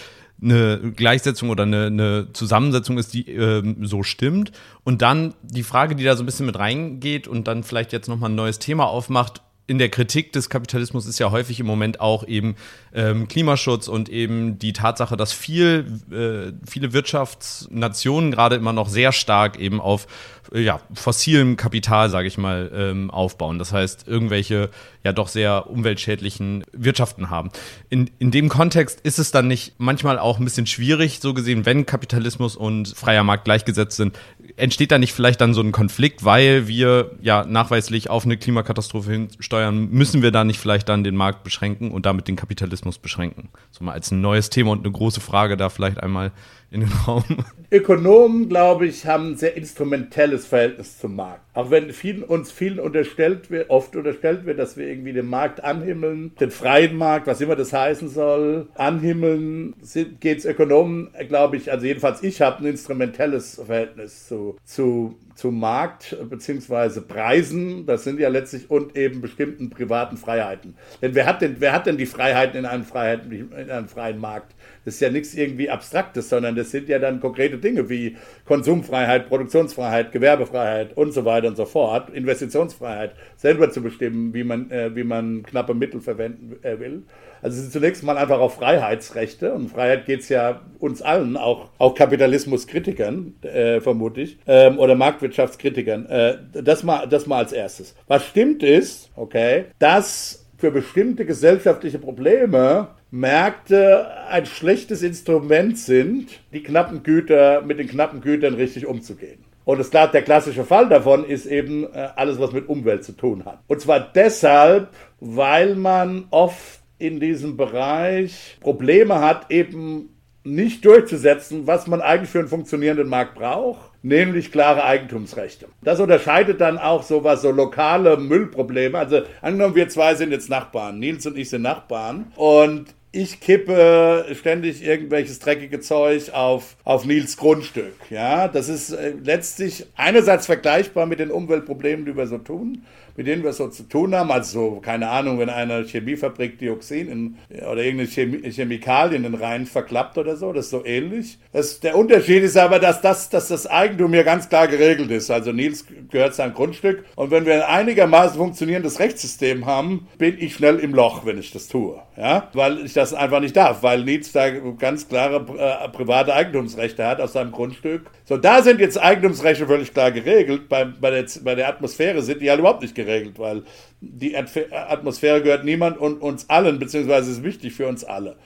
eine 0.42 0.92
Gleichsetzung 0.96 1.50
oder 1.50 1.64
eine, 1.64 1.86
eine 1.86 2.28
Zusammensetzung 2.32 2.98
ist, 2.98 3.12
die 3.14 3.30
ähm, 3.30 3.86
so 3.86 4.02
stimmt. 4.02 4.52
Und 4.84 5.02
dann 5.02 5.34
die 5.42 5.62
Frage, 5.62 5.94
die 5.94 6.04
da 6.04 6.16
so 6.16 6.22
ein 6.22 6.26
bisschen 6.26 6.46
mit 6.46 6.58
reingeht 6.58 7.28
und 7.28 7.46
dann 7.46 7.62
vielleicht 7.62 7.92
jetzt 7.92 8.08
nochmal 8.08 8.30
ein 8.30 8.36
neues 8.36 8.58
Thema 8.58 8.86
aufmacht, 8.86 9.42
in 9.70 9.78
der 9.78 9.88
Kritik 9.88 10.32
des 10.32 10.50
Kapitalismus 10.50 11.06
ist 11.06 11.20
ja 11.20 11.30
häufig 11.30 11.60
im 11.60 11.66
Moment 11.66 12.00
auch 12.00 12.26
eben 12.26 12.56
ähm, 12.92 13.28
Klimaschutz 13.28 13.86
und 13.86 14.08
eben 14.08 14.58
die 14.58 14.72
Tatsache, 14.72 15.16
dass 15.16 15.32
viel, 15.32 16.00
äh, 16.10 16.52
viele 16.68 16.92
Wirtschaftsnationen 16.92 18.32
gerade 18.32 18.56
immer 18.56 18.72
noch 18.72 18.88
sehr 18.88 19.12
stark 19.12 19.60
eben 19.60 19.80
auf 19.80 20.08
ja, 20.52 20.80
fossilem 20.94 21.56
Kapital, 21.56 22.10
sage 22.10 22.28
ich 22.28 22.36
mal, 22.36 22.70
ähm, 22.74 23.10
aufbauen. 23.10 23.58
Das 23.58 23.72
heißt, 23.72 24.08
irgendwelche 24.08 24.70
ja 25.04 25.12
doch 25.12 25.28
sehr 25.28 25.70
umweltschädlichen 25.70 26.64
Wirtschaften 26.72 27.30
haben. 27.30 27.50
In, 27.88 28.10
in 28.18 28.30
dem 28.30 28.48
Kontext 28.48 29.00
ist 29.00 29.18
es 29.18 29.30
dann 29.30 29.48
nicht 29.48 29.74
manchmal 29.78 30.18
auch 30.18 30.38
ein 30.38 30.44
bisschen 30.44 30.66
schwierig, 30.66 31.20
so 31.20 31.34
gesehen, 31.34 31.66
wenn 31.66 31.86
Kapitalismus 31.86 32.56
und 32.56 32.88
freier 32.88 33.24
Markt 33.24 33.44
gleichgesetzt 33.44 33.96
sind, 33.96 34.18
entsteht 34.56 34.90
da 34.90 34.98
nicht 34.98 35.12
vielleicht 35.12 35.40
dann 35.40 35.54
so 35.54 35.60
ein 35.60 35.72
Konflikt, 35.72 36.24
weil 36.24 36.66
wir 36.68 37.12
ja 37.22 37.44
nachweislich 37.44 38.10
auf 38.10 38.24
eine 38.24 38.36
Klimakatastrophe 38.36 39.12
hinsteuern, 39.12 39.88
müssen 39.90 40.22
wir 40.22 40.32
da 40.32 40.44
nicht 40.44 40.58
vielleicht 40.58 40.88
dann 40.88 41.04
den 41.04 41.16
Markt 41.16 41.44
beschränken 41.44 41.90
und 41.92 42.06
damit 42.06 42.28
den 42.28 42.36
Kapitalismus 42.36 42.98
beschränken? 42.98 43.50
So 43.70 43.84
mal 43.84 43.92
als 43.92 44.10
ein 44.10 44.20
neues 44.20 44.50
Thema 44.50 44.72
und 44.72 44.84
eine 44.84 44.92
große 44.92 45.20
Frage 45.20 45.56
da 45.56 45.68
vielleicht 45.68 46.02
einmal 46.02 46.32
in 46.70 46.80
den 46.80 46.90
Raum. 47.06 47.24
Ökonomen, 47.72 48.48
glaube 48.48 48.86
ich, 48.86 49.06
haben 49.06 49.32
ein 49.32 49.36
sehr 49.36 49.56
instrumentelles 49.56 50.46
Verhältnis 50.46 50.98
zum 50.98 51.16
Markt. 51.16 51.42
Auch 51.54 51.70
wenn 51.70 51.92
vielen, 51.92 52.22
uns 52.22 52.50
vielen 52.50 52.80
unterstellt 52.80 53.50
wird, 53.50 53.70
oft 53.70 53.94
unterstellt 53.94 54.44
wird, 54.44 54.58
dass 54.58 54.76
wir 54.76 54.86
irgendwie 54.86 55.12
den 55.12 55.26
Markt 55.26 55.62
anhimmeln, 55.62 56.32
den 56.40 56.50
freien 56.50 56.96
Markt, 56.96 57.26
was 57.26 57.40
immer 57.40 57.56
das 57.56 57.72
heißen 57.72 58.08
soll, 58.08 58.68
anhimmeln, 58.74 59.74
geht 60.20 60.38
es 60.38 60.44
Ökonomen, 60.44 61.10
glaube 61.28 61.56
ich, 61.56 61.70
also 61.70 61.86
jedenfalls 61.86 62.22
ich 62.22 62.40
habe 62.40 62.64
ein 62.64 62.66
instrumentelles 62.66 63.60
Verhältnis 63.64 64.26
zu, 64.26 64.56
zu 64.64 65.16
zum 65.40 65.58
Markt 65.58 66.16
bzw. 66.28 67.00
Preisen, 67.00 67.86
das 67.86 68.04
sind 68.04 68.20
ja 68.20 68.28
letztlich 68.28 68.70
und 68.70 68.94
eben 68.94 69.22
bestimmten 69.22 69.70
privaten 69.70 70.18
Freiheiten. 70.18 70.74
Denn 71.00 71.14
wer 71.14 71.24
hat 71.24 71.40
denn, 71.40 71.56
wer 71.60 71.72
hat 71.72 71.86
denn 71.86 71.96
die 71.96 72.04
Freiheiten 72.04 72.58
in 72.58 72.66
einem, 72.66 72.84
Freiheiten, 72.84 73.32
in 73.32 73.70
einem 73.70 73.88
freien 73.88 74.18
Markt? 74.18 74.54
Das 74.84 74.94
ist 74.94 75.00
ja 75.00 75.10
nichts 75.10 75.34
irgendwie 75.34 75.70
Abstraktes, 75.70 76.28
sondern 76.28 76.56
das 76.56 76.70
sind 76.70 76.88
ja 76.88 76.98
dann 76.98 77.20
konkrete 77.20 77.58
Dinge 77.58 77.88
wie 77.90 78.16
Konsumfreiheit, 78.46 79.28
Produktionsfreiheit, 79.28 80.12
Gewerbefreiheit 80.12 80.96
und 80.96 81.12
so 81.12 81.24
weiter 81.24 81.48
und 81.48 81.56
so 81.56 81.66
fort, 81.66 82.10
Investitionsfreiheit, 82.10 83.14
selber 83.36 83.70
zu 83.70 83.82
bestimmen, 83.82 84.32
wie 84.34 84.44
man, 84.44 84.70
äh, 84.70 84.94
wie 84.94 85.04
man 85.04 85.42
knappe 85.42 85.74
Mittel 85.74 86.00
verwenden 86.00 86.56
äh, 86.62 86.78
will. 86.78 87.02
Also 87.42 87.56
es 87.56 87.62
sind 87.62 87.72
zunächst 87.72 88.02
mal 88.02 88.18
einfach 88.18 88.38
auch 88.38 88.52
Freiheitsrechte 88.52 89.52
und 89.54 89.68
Freiheit 89.70 90.06
geht 90.06 90.20
es 90.20 90.28
ja 90.28 90.60
uns 90.78 91.00
allen, 91.00 91.36
auch, 91.36 91.70
auch 91.78 91.94
Kapitalismuskritikern, 91.94 93.34
äh, 93.42 93.80
vermute 93.80 94.20
ich, 94.20 94.38
ähm, 94.46 94.78
oder 94.78 94.94
Marktwirtschaftskritikern. 94.94 96.06
Äh, 96.06 96.38
das, 96.52 96.82
mal, 96.82 97.06
das 97.06 97.26
mal 97.26 97.38
als 97.38 97.52
erstes. 97.52 97.94
Was 98.06 98.26
stimmt 98.26 98.62
ist, 98.62 99.10
okay, 99.16 99.66
dass 99.78 100.46
für 100.60 100.70
bestimmte 100.70 101.24
gesellschaftliche 101.24 101.98
Probleme 101.98 102.88
Märkte 103.10 104.06
ein 104.28 104.44
schlechtes 104.46 105.02
Instrument 105.02 105.78
sind, 105.78 106.28
die 106.52 106.62
knappen 106.62 107.02
Güter 107.02 107.62
mit 107.62 107.78
den 107.78 107.88
knappen 107.88 108.20
Gütern 108.20 108.54
richtig 108.54 108.86
umzugehen. 108.86 109.44
Und 109.64 109.78
das, 109.78 109.90
der 109.90 110.22
klassische 110.22 110.64
Fall 110.64 110.88
davon 110.88 111.24
ist 111.24 111.46
eben 111.46 111.84
äh, 111.84 112.08
alles, 112.14 112.38
was 112.38 112.52
mit 112.52 112.68
Umwelt 112.68 113.04
zu 113.04 113.12
tun 113.12 113.44
hat. 113.44 113.60
Und 113.68 113.80
zwar 113.80 114.00
deshalb, 114.00 114.88
weil 115.18 115.76
man 115.76 116.26
oft 116.30 116.80
in 116.98 117.20
diesem 117.20 117.56
Bereich 117.56 118.58
Probleme 118.60 119.20
hat, 119.20 119.50
eben 119.50 120.10
nicht 120.44 120.84
durchzusetzen, 120.84 121.66
was 121.66 121.86
man 121.86 122.00
eigentlich 122.00 122.30
für 122.30 122.38
einen 122.38 122.48
funktionierenden 122.48 123.08
Markt 123.08 123.34
braucht, 123.34 123.89
nämlich 124.02 124.52
klare 124.52 124.84
Eigentumsrechte. 124.84 125.66
Das 125.82 126.00
unterscheidet 126.00 126.60
dann 126.60 126.78
auch 126.78 127.02
sowas, 127.02 127.42
so 127.42 127.50
lokale 127.50 128.16
Müllprobleme. 128.16 128.98
Also 128.98 129.22
angenommen, 129.42 129.74
wir 129.74 129.88
zwei 129.88 130.14
sind 130.14 130.32
jetzt 130.32 130.50
Nachbarn, 130.50 130.98
Nils 130.98 131.26
und 131.26 131.36
ich 131.36 131.50
sind 131.50 131.62
Nachbarn 131.62 132.32
und 132.36 132.94
ich 133.12 133.40
kippe 133.40 134.26
ständig 134.38 134.84
irgendwelches 134.84 135.40
dreckige 135.40 135.80
Zeug 135.80 136.30
auf, 136.32 136.76
auf 136.84 137.04
Nils 137.04 137.36
Grundstück. 137.36 137.94
Ja, 138.08 138.46
das 138.46 138.68
ist 138.68 138.92
äh, 138.92 139.14
letztlich 139.22 139.86
einerseits 139.96 140.46
vergleichbar 140.46 141.06
mit 141.06 141.18
den 141.18 141.32
Umweltproblemen, 141.32 142.06
die 142.06 142.16
wir 142.16 142.28
so 142.28 142.38
tun 142.38 142.84
mit 143.20 143.26
denen 143.26 143.44
wir 143.44 143.52
so 143.52 143.68
zu 143.68 143.82
tun 143.82 144.14
haben. 144.14 144.30
Also, 144.30 144.80
keine 144.82 145.10
Ahnung, 145.10 145.38
wenn 145.38 145.50
eine 145.50 145.84
Chemiefabrik 145.84 146.58
Dioxin 146.58 147.06
in, 147.06 147.36
oder 147.70 147.82
irgendeine 147.82 148.08
Chemie, 148.08 148.50
Chemikalie 148.50 149.18
in 149.18 149.34
Rhein 149.34 149.66
verklappt 149.66 150.16
oder 150.16 150.36
so, 150.36 150.54
das 150.54 150.64
ist 150.64 150.70
so 150.70 150.86
ähnlich. 150.86 151.36
Das, 151.52 151.80
der 151.80 151.98
Unterschied 151.98 152.42
ist 152.42 152.56
aber, 152.56 152.78
dass 152.78 153.02
das, 153.02 153.28
dass 153.28 153.48
das 153.48 153.66
Eigentum 153.66 154.14
hier 154.14 154.24
ganz 154.24 154.48
klar 154.48 154.68
geregelt 154.68 155.10
ist. 155.10 155.30
Also 155.30 155.52
Nils 155.52 155.84
gehört 156.10 156.34
sein 156.34 156.54
Grundstück. 156.54 157.04
Und 157.14 157.30
wenn 157.30 157.44
wir 157.44 157.56
ein 157.56 157.80
einigermaßen 157.80 158.38
funktionierendes 158.38 158.98
Rechtssystem 159.00 159.66
haben, 159.66 160.08
bin 160.16 160.38
ich 160.38 160.54
schnell 160.54 160.78
im 160.78 160.94
Loch, 160.94 161.26
wenn 161.26 161.36
ich 161.36 161.50
das 161.50 161.68
tue. 161.68 162.00
Ja? 162.16 162.48
Weil 162.54 162.86
ich 162.86 162.94
das 162.94 163.12
einfach 163.12 163.40
nicht 163.40 163.54
darf, 163.54 163.82
weil 163.82 164.02
Nils 164.02 164.32
da 164.32 164.48
ganz 164.48 165.08
klare 165.08 165.44
äh, 165.58 165.90
private 165.90 166.32
Eigentumsrechte 166.32 167.06
hat 167.06 167.20
aus 167.20 167.34
seinem 167.34 167.52
Grundstück. 167.52 168.10
So, 168.24 168.38
da 168.38 168.62
sind 168.62 168.80
jetzt 168.80 168.98
Eigentumsrechte 168.98 169.66
völlig 169.66 169.92
klar 169.92 170.10
geregelt. 170.10 170.70
Bei, 170.70 170.86
bei, 170.86 171.10
der, 171.10 171.26
bei 171.44 171.54
der 171.54 171.68
Atmosphäre 171.68 172.22
sind 172.22 172.40
die 172.40 172.48
halt 172.48 172.60
überhaupt 172.60 172.80
nicht 172.80 172.94
geregelt, 172.94 173.09
weil 173.38 173.64
die 174.00 174.36
Atmosphäre 174.36 175.42
gehört 175.42 175.64
niemand 175.64 175.98
und 175.98 176.20
uns 176.20 176.48
allen, 176.48 176.78
beziehungsweise 176.78 177.30
ist 177.30 177.42
wichtig 177.42 177.74
für 177.74 177.86
uns 177.86 178.04
alle. 178.04 178.36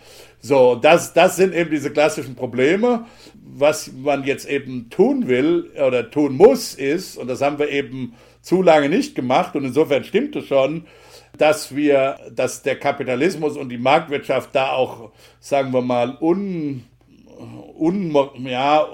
So, 0.41 0.75
das, 0.75 1.15
das 1.15 1.37
sind 1.37 1.55
eben 1.55 1.71
diese 1.71 1.91
klassischen 1.91 2.35
Probleme. 2.35 3.07
Was 3.57 3.91
man 3.93 4.25
jetzt 4.25 4.49
eben 4.49 4.91
tun 4.91 5.29
will 5.29 5.71
oder 5.75 6.11
tun 6.11 6.37
muss, 6.37 6.75
ist, 6.75 7.17
und 7.17 7.29
das 7.29 7.41
haben 7.41 7.59
wir 7.59 7.71
eben 7.71 8.15
zu 8.43 8.61
lange 8.61 8.89
nicht 8.89 9.15
gemacht, 9.15 9.55
und 9.57 9.65
insofern 9.65 10.05
stimmt 10.05 10.37
es 10.37 10.47
schon, 10.47 10.87
dass 11.39 11.75
wir, 11.75 12.19
dass 12.35 12.63
der 12.63 12.79
Kapitalismus 12.79 13.57
und 13.57 13.69
die 13.69 13.79
Marktwirtschaft 13.79 14.51
da 14.53 14.73
auch, 14.73 15.13
sagen 15.41 15.73
wir 15.73 15.83
mal, 15.83 16.17
un, 16.21 16.85
un 17.79 18.15
ja, 18.45 18.87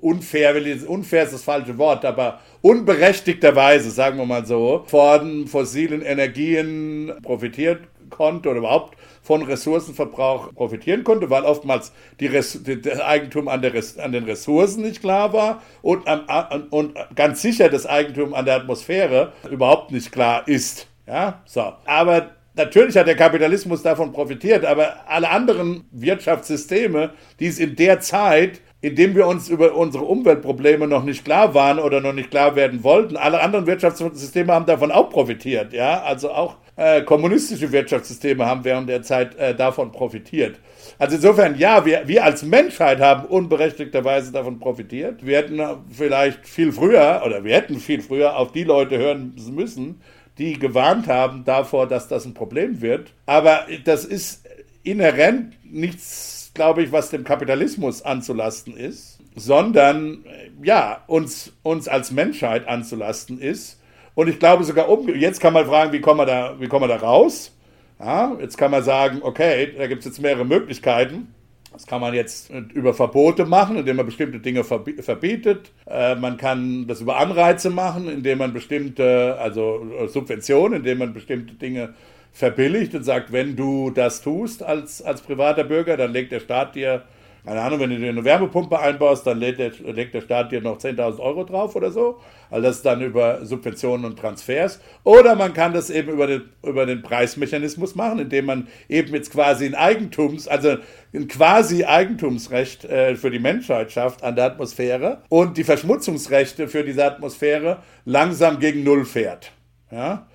unfair, 0.00 0.54
unfair 0.88 1.24
ist 1.24 1.32
das 1.32 1.42
falsche 1.42 1.76
Wort, 1.78 2.04
aber 2.04 2.40
unberechtigterweise, 2.66 3.92
sagen 3.92 4.18
wir 4.18 4.26
mal 4.26 4.44
so, 4.44 4.82
von 4.86 5.46
fossilen 5.46 6.02
Energien 6.02 7.12
profitiert 7.22 7.82
konnte 8.10 8.48
oder 8.48 8.58
überhaupt 8.58 8.96
von 9.22 9.42
Ressourcenverbrauch 9.42 10.52
profitieren 10.52 11.04
konnte, 11.04 11.30
weil 11.30 11.44
oftmals 11.44 11.92
die 12.18 12.28
das 12.28 13.00
Eigentum 13.00 13.46
an, 13.46 13.62
der 13.62 13.72
an 14.02 14.10
den 14.10 14.24
Ressourcen 14.24 14.82
nicht 14.82 15.00
klar 15.00 15.32
war 15.32 15.62
und, 15.82 16.08
am, 16.08 16.66
und 16.70 16.94
ganz 17.14 17.40
sicher 17.40 17.68
das 17.68 17.86
Eigentum 17.86 18.34
an 18.34 18.46
der 18.46 18.56
Atmosphäre 18.56 19.32
überhaupt 19.48 19.92
nicht 19.92 20.10
klar 20.10 20.48
ist. 20.48 20.88
Ja, 21.06 21.42
so. 21.44 21.72
Aber 21.84 22.32
natürlich 22.56 22.96
hat 22.96 23.06
der 23.06 23.14
Kapitalismus 23.14 23.82
davon 23.82 24.12
profitiert, 24.12 24.64
aber 24.64 25.08
alle 25.08 25.30
anderen 25.30 25.84
Wirtschaftssysteme, 25.92 27.10
die 27.38 27.46
es 27.46 27.60
in 27.60 27.76
der 27.76 28.00
Zeit 28.00 28.60
indem 28.80 29.14
wir 29.14 29.26
uns 29.26 29.48
über 29.48 29.74
unsere 29.74 30.04
Umweltprobleme 30.04 30.86
noch 30.86 31.04
nicht 31.04 31.24
klar 31.24 31.54
waren 31.54 31.78
oder 31.78 32.00
noch 32.00 32.12
nicht 32.12 32.30
klar 32.30 32.56
werden 32.56 32.84
wollten. 32.84 33.16
Alle 33.16 33.40
anderen 33.40 33.66
Wirtschaftssysteme 33.66 34.52
haben 34.52 34.66
davon 34.66 34.92
auch 34.92 35.10
profitiert, 35.10 35.72
ja. 35.72 36.02
Also 36.02 36.30
auch 36.30 36.56
äh, 36.76 37.02
kommunistische 37.02 37.72
Wirtschaftssysteme 37.72 38.44
haben 38.44 38.64
während 38.64 38.88
der 38.88 39.02
Zeit 39.02 39.34
äh, 39.36 39.54
davon 39.54 39.92
profitiert. 39.92 40.60
Also 40.98 41.16
insofern, 41.16 41.58
ja, 41.58 41.84
wir, 41.86 42.02
wir 42.06 42.24
als 42.24 42.42
Menschheit 42.42 43.00
haben 43.00 43.26
unberechtigterweise 43.26 44.30
davon 44.30 44.58
profitiert. 44.58 45.24
Wir 45.24 45.38
hätten 45.38 45.60
vielleicht 45.90 46.46
viel 46.46 46.72
früher 46.72 47.22
oder 47.24 47.44
wir 47.44 47.54
hätten 47.54 47.78
viel 47.78 48.02
früher 48.02 48.36
auf 48.36 48.52
die 48.52 48.64
Leute 48.64 48.98
hören 48.98 49.34
müssen, 49.50 50.00
die 50.38 50.58
gewarnt 50.58 51.08
haben 51.08 51.44
davor, 51.44 51.86
dass 51.86 52.08
das 52.08 52.26
ein 52.26 52.34
Problem 52.34 52.82
wird. 52.82 53.12
Aber 53.24 53.66
das 53.84 54.04
ist 54.04 54.46
inhärent 54.82 55.54
nichts 55.64 56.35
glaube 56.56 56.82
ich, 56.82 56.90
was 56.90 57.10
dem 57.10 57.22
Kapitalismus 57.22 58.02
anzulasten 58.02 58.76
ist, 58.76 59.20
sondern 59.36 60.24
ja, 60.62 61.04
uns, 61.06 61.52
uns 61.62 61.86
als 61.86 62.10
Menschheit 62.10 62.66
anzulasten 62.66 63.38
ist. 63.38 63.80
Und 64.16 64.28
ich 64.28 64.40
glaube 64.40 64.64
sogar 64.64 64.88
um, 64.88 65.08
jetzt 65.08 65.40
kann 65.40 65.52
man 65.52 65.66
fragen, 65.66 65.92
wie 65.92 66.00
kommen 66.00 66.18
wir 66.20 66.26
da, 66.26 66.56
wie 66.58 66.66
kommen 66.66 66.88
wir 66.88 66.98
da 66.98 67.04
raus? 67.04 67.52
Ja, 68.00 68.36
jetzt 68.40 68.58
kann 68.58 68.70
man 68.70 68.82
sagen, 68.82 69.20
okay, 69.22 69.74
da 69.76 69.86
gibt 69.86 70.00
es 70.00 70.06
jetzt 70.06 70.20
mehrere 70.20 70.44
Möglichkeiten. 70.44 71.32
Das 71.72 71.86
kann 71.86 72.00
man 72.00 72.14
jetzt 72.14 72.50
über 72.72 72.94
Verbote 72.94 73.44
machen, 73.44 73.76
indem 73.76 73.96
man 73.96 74.06
bestimmte 74.06 74.40
Dinge 74.40 74.64
verbietet. 74.64 75.72
Äh, 75.86 76.14
man 76.14 76.38
kann 76.38 76.86
das 76.86 77.02
über 77.02 77.18
Anreize 77.18 77.68
machen, 77.68 78.08
indem 78.08 78.38
man 78.38 78.54
bestimmte, 78.54 79.36
also 79.38 79.86
Subventionen, 80.06 80.78
indem 80.78 80.98
man 80.98 81.12
bestimmte 81.12 81.52
Dinge 81.52 81.94
verbilligt 82.36 82.94
und 82.94 83.02
sagt, 83.02 83.32
wenn 83.32 83.56
du 83.56 83.90
das 83.90 84.20
tust 84.20 84.62
als, 84.62 85.00
als 85.00 85.22
privater 85.22 85.64
Bürger, 85.64 85.96
dann 85.96 86.12
legt 86.12 86.32
der 86.32 86.40
Staat 86.40 86.74
dir 86.74 87.04
keine 87.46 87.60
Ahnung, 87.60 87.78
wenn 87.78 87.90
du 87.90 87.98
dir 87.98 88.08
eine 88.08 88.24
Wärmepumpe 88.24 88.76
einbaust, 88.76 89.24
dann 89.24 89.38
legt 89.38 89.60
der, 89.60 89.70
legt 89.92 90.14
der 90.14 90.20
Staat 90.20 90.50
dir 90.50 90.60
noch 90.60 90.78
10.000 90.78 91.20
Euro 91.20 91.44
drauf 91.44 91.76
oder 91.76 91.92
so. 91.92 92.18
Also 92.50 92.66
das 92.66 92.82
dann 92.82 93.00
über 93.02 93.46
Subventionen 93.46 94.04
und 94.04 94.18
Transfers. 94.18 94.80
Oder 95.04 95.36
man 95.36 95.54
kann 95.54 95.72
das 95.72 95.88
eben 95.88 96.10
über 96.10 96.26
den, 96.26 96.42
über 96.64 96.86
den 96.86 97.02
Preismechanismus 97.02 97.94
machen, 97.94 98.18
indem 98.18 98.46
man 98.46 98.66
eben 98.88 99.14
jetzt 99.14 99.30
quasi 99.30 99.64
ein 99.64 99.76
Eigentums, 99.76 100.48
also 100.48 100.78
ein 101.14 101.28
quasi 101.28 101.84
Eigentumsrecht 101.84 102.84
äh, 102.84 103.14
für 103.14 103.30
die 103.30 103.38
Menschheit 103.38 103.92
schafft 103.92 104.24
an 104.24 104.34
der 104.34 104.46
Atmosphäre 104.46 105.22
und 105.28 105.56
die 105.56 105.64
Verschmutzungsrechte 105.64 106.66
für 106.66 106.82
diese 106.82 107.04
Atmosphäre 107.04 107.78
langsam 108.04 108.58
gegen 108.58 108.82
Null 108.82 109.04
fährt. 109.04 109.52
Ja? 109.92 110.26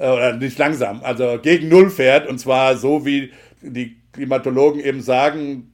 Äh, 0.00 0.08
oder 0.08 0.32
nicht 0.32 0.58
langsam, 0.58 1.02
also 1.02 1.38
gegen 1.42 1.68
Null 1.68 1.90
fährt 1.90 2.26
und 2.26 2.38
zwar 2.38 2.76
so, 2.76 3.04
wie 3.04 3.32
die 3.60 3.96
Klimatologen 4.12 4.80
eben 4.80 5.02
sagen, 5.02 5.70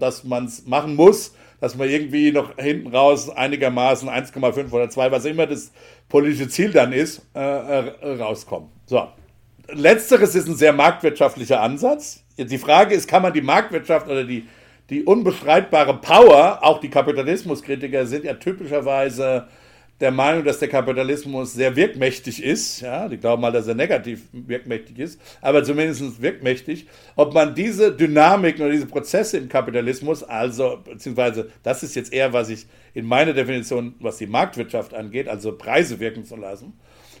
dass 0.00 0.24
man 0.24 0.46
es 0.46 0.66
machen 0.66 0.96
muss, 0.96 1.36
dass 1.60 1.76
man 1.76 1.88
irgendwie 1.88 2.32
noch 2.32 2.56
hinten 2.58 2.88
raus 2.88 3.30
einigermaßen 3.30 4.08
1,5 4.08 4.72
oder 4.72 4.90
2, 4.90 5.12
was 5.12 5.24
immer 5.24 5.46
das 5.46 5.72
politische 6.08 6.48
Ziel 6.48 6.72
dann 6.72 6.92
ist, 6.92 7.22
äh, 7.34 7.38
äh, 7.38 8.20
rauskommt. 8.20 8.70
So. 8.86 9.06
Letzteres 9.68 10.34
ist 10.34 10.48
ein 10.48 10.56
sehr 10.56 10.72
marktwirtschaftlicher 10.72 11.60
Ansatz. 11.60 12.24
Die 12.36 12.58
Frage 12.58 12.94
ist, 12.94 13.08
kann 13.08 13.22
man 13.22 13.32
die 13.32 13.40
Marktwirtschaft 13.40 14.08
oder 14.08 14.24
die, 14.24 14.48
die 14.90 15.04
unbestreitbare 15.04 15.98
Power, 15.98 16.58
auch 16.62 16.80
die 16.80 16.90
Kapitalismuskritiker 16.90 18.04
sind 18.04 18.24
ja 18.24 18.34
typischerweise 18.34 19.46
der 20.04 20.10
Meinung, 20.10 20.44
dass 20.44 20.58
der 20.58 20.68
Kapitalismus 20.68 21.54
sehr 21.54 21.76
wirkmächtig 21.76 22.42
ist. 22.42 22.82
Ja, 22.82 23.08
die 23.08 23.16
glauben 23.16 23.40
mal, 23.40 23.50
dass 23.50 23.66
er 23.66 23.74
negativ 23.74 24.24
wirkmächtig 24.32 24.98
ist, 24.98 25.18
aber 25.40 25.64
zumindest 25.64 26.20
wirkmächtig. 26.20 26.86
Ob 27.16 27.32
man 27.32 27.54
diese 27.54 27.90
Dynamiken 27.90 28.60
oder 28.60 28.72
diese 28.72 28.84
Prozesse 28.84 29.38
im 29.38 29.48
Kapitalismus, 29.48 30.22
also 30.22 30.78
beziehungsweise 30.84 31.48
das 31.62 31.82
ist 31.82 31.96
jetzt 31.96 32.12
eher, 32.12 32.34
was 32.34 32.50
ich 32.50 32.66
in 32.92 33.06
meiner 33.06 33.32
Definition, 33.32 33.94
was 33.98 34.18
die 34.18 34.26
Marktwirtschaft 34.26 34.92
angeht, 34.92 35.26
also 35.26 35.56
Preise 35.56 35.98
wirken 36.00 36.26
zu 36.26 36.36
lassen. 36.36 36.74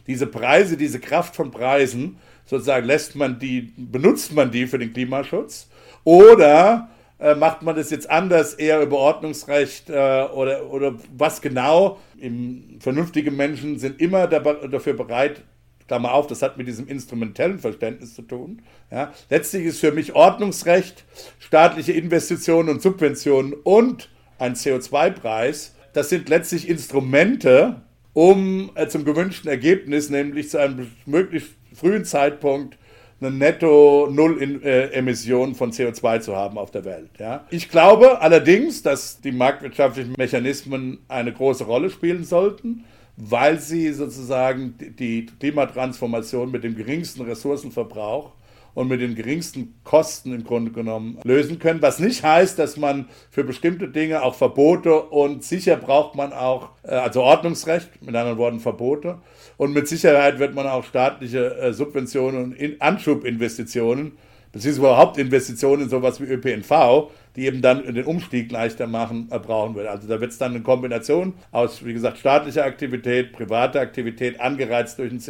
Diese 0.06 0.26
Preise, 0.26 0.76
diese 0.76 1.00
Kraft 1.00 1.34
von 1.34 1.50
Preisen, 1.50 2.18
sozusagen 2.44 2.86
lässt 2.86 3.16
man 3.16 3.38
die, 3.38 3.72
benutzt 3.78 4.34
man 4.34 4.50
die 4.50 4.66
für 4.66 4.78
den 4.78 4.92
Klimaschutz 4.92 5.70
oder 6.04 6.90
äh, 7.18 7.34
macht 7.34 7.62
man 7.62 7.76
das 7.76 7.90
jetzt 7.90 8.10
anders, 8.10 8.54
eher 8.54 8.82
über 8.82 8.98
Ordnungsrecht 8.98 9.88
äh, 9.90 10.26
oder, 10.32 10.70
oder 10.70 10.94
was 11.16 11.40
genau? 11.40 11.98
Im, 12.18 12.78
vernünftige 12.80 13.30
Menschen 13.30 13.78
sind 13.78 14.00
immer 14.00 14.26
dafür 14.26 14.94
bereit, 14.94 15.42
Klammer 15.86 16.12
auf, 16.12 16.26
das 16.26 16.42
hat 16.42 16.56
mit 16.56 16.66
diesem 16.66 16.88
instrumentellen 16.88 17.58
Verständnis 17.58 18.14
zu 18.14 18.22
tun. 18.22 18.62
Ja. 18.90 19.12
Letztlich 19.28 19.66
ist 19.66 19.80
für 19.80 19.92
mich 19.92 20.14
Ordnungsrecht, 20.14 21.04
staatliche 21.38 21.92
Investitionen 21.92 22.70
und 22.70 22.80
Subventionen 22.80 23.52
und 23.52 24.08
ein 24.38 24.54
CO2-Preis, 24.54 25.74
das 25.92 26.08
sind 26.08 26.28
letztlich 26.28 26.68
Instrumente, 26.68 27.82
um 28.14 28.70
äh, 28.74 28.88
zum 28.88 29.04
gewünschten 29.04 29.50
Ergebnis, 29.50 30.08
nämlich 30.08 30.50
zu 30.50 30.58
einem 30.58 30.90
möglichst 31.06 31.50
frühen 31.74 32.04
Zeitpunkt 32.04 32.78
eine 33.24 33.34
Netto-Null-Emission 33.36 35.54
von 35.54 35.72
CO2 35.72 36.20
zu 36.20 36.36
haben 36.36 36.58
auf 36.58 36.70
der 36.70 36.84
Welt. 36.84 37.08
Ja. 37.18 37.46
Ich 37.50 37.70
glaube 37.70 38.20
allerdings, 38.20 38.82
dass 38.82 39.18
die 39.20 39.32
marktwirtschaftlichen 39.32 40.14
Mechanismen 40.18 40.98
eine 41.08 41.32
große 41.32 41.64
Rolle 41.64 41.88
spielen 41.90 42.24
sollten, 42.24 42.84
weil 43.16 43.60
sie 43.60 43.92
sozusagen 43.92 44.74
die 44.98 45.26
Klimatransformation 45.38 46.50
mit 46.50 46.64
dem 46.64 46.76
geringsten 46.76 47.22
Ressourcenverbrauch 47.22 48.32
und 48.74 48.88
mit 48.88 49.00
den 49.00 49.14
geringsten 49.14 49.74
Kosten 49.84 50.34
im 50.34 50.44
Grunde 50.44 50.72
genommen 50.72 51.18
lösen 51.24 51.58
können. 51.58 51.80
Was 51.80 52.00
nicht 52.00 52.24
heißt, 52.24 52.58
dass 52.58 52.76
man 52.76 53.08
für 53.30 53.44
bestimmte 53.44 53.88
Dinge 53.88 54.22
auch 54.22 54.34
Verbote 54.34 55.00
und 55.00 55.44
sicher 55.44 55.76
braucht 55.76 56.16
man 56.16 56.32
auch, 56.32 56.70
äh, 56.82 56.96
also 56.96 57.22
Ordnungsrecht, 57.22 58.02
mit 58.02 58.14
anderen 58.14 58.38
Worten 58.38 58.60
Verbote. 58.60 59.18
Und 59.56 59.72
mit 59.72 59.88
Sicherheit 59.88 60.38
wird 60.38 60.54
man 60.54 60.66
auch 60.66 60.84
staatliche 60.84 61.56
äh, 61.56 61.72
Subventionen 61.72 62.54
und 62.54 62.82
Anschubinvestitionen 62.82 64.12
beziehungsweise 64.54 64.86
überhaupt 64.86 65.18
Investitionen 65.18 65.82
in 65.82 65.88
sowas 65.88 66.20
wie 66.20 66.32
ÖPNV, 66.32 67.10
die 67.36 67.46
eben 67.46 67.62
dann 67.62 67.82
den 67.82 68.04
Umstieg 68.04 68.50
leichter 68.50 68.86
machen, 68.86 69.28
äh, 69.30 69.38
brauchen 69.38 69.74
wird. 69.74 69.86
Also 69.88 70.08
da 70.08 70.20
wird 70.20 70.30
es 70.32 70.38
dann 70.38 70.52
eine 70.52 70.62
Kombination 70.62 71.34
aus, 71.50 71.84
wie 71.84 71.92
gesagt, 71.92 72.18
staatlicher 72.18 72.64
Aktivität, 72.64 73.32
privater 73.32 73.80
Aktivität, 73.80 74.40
angereizt 74.40 74.98
durch 74.98 75.10
einen, 75.10 75.22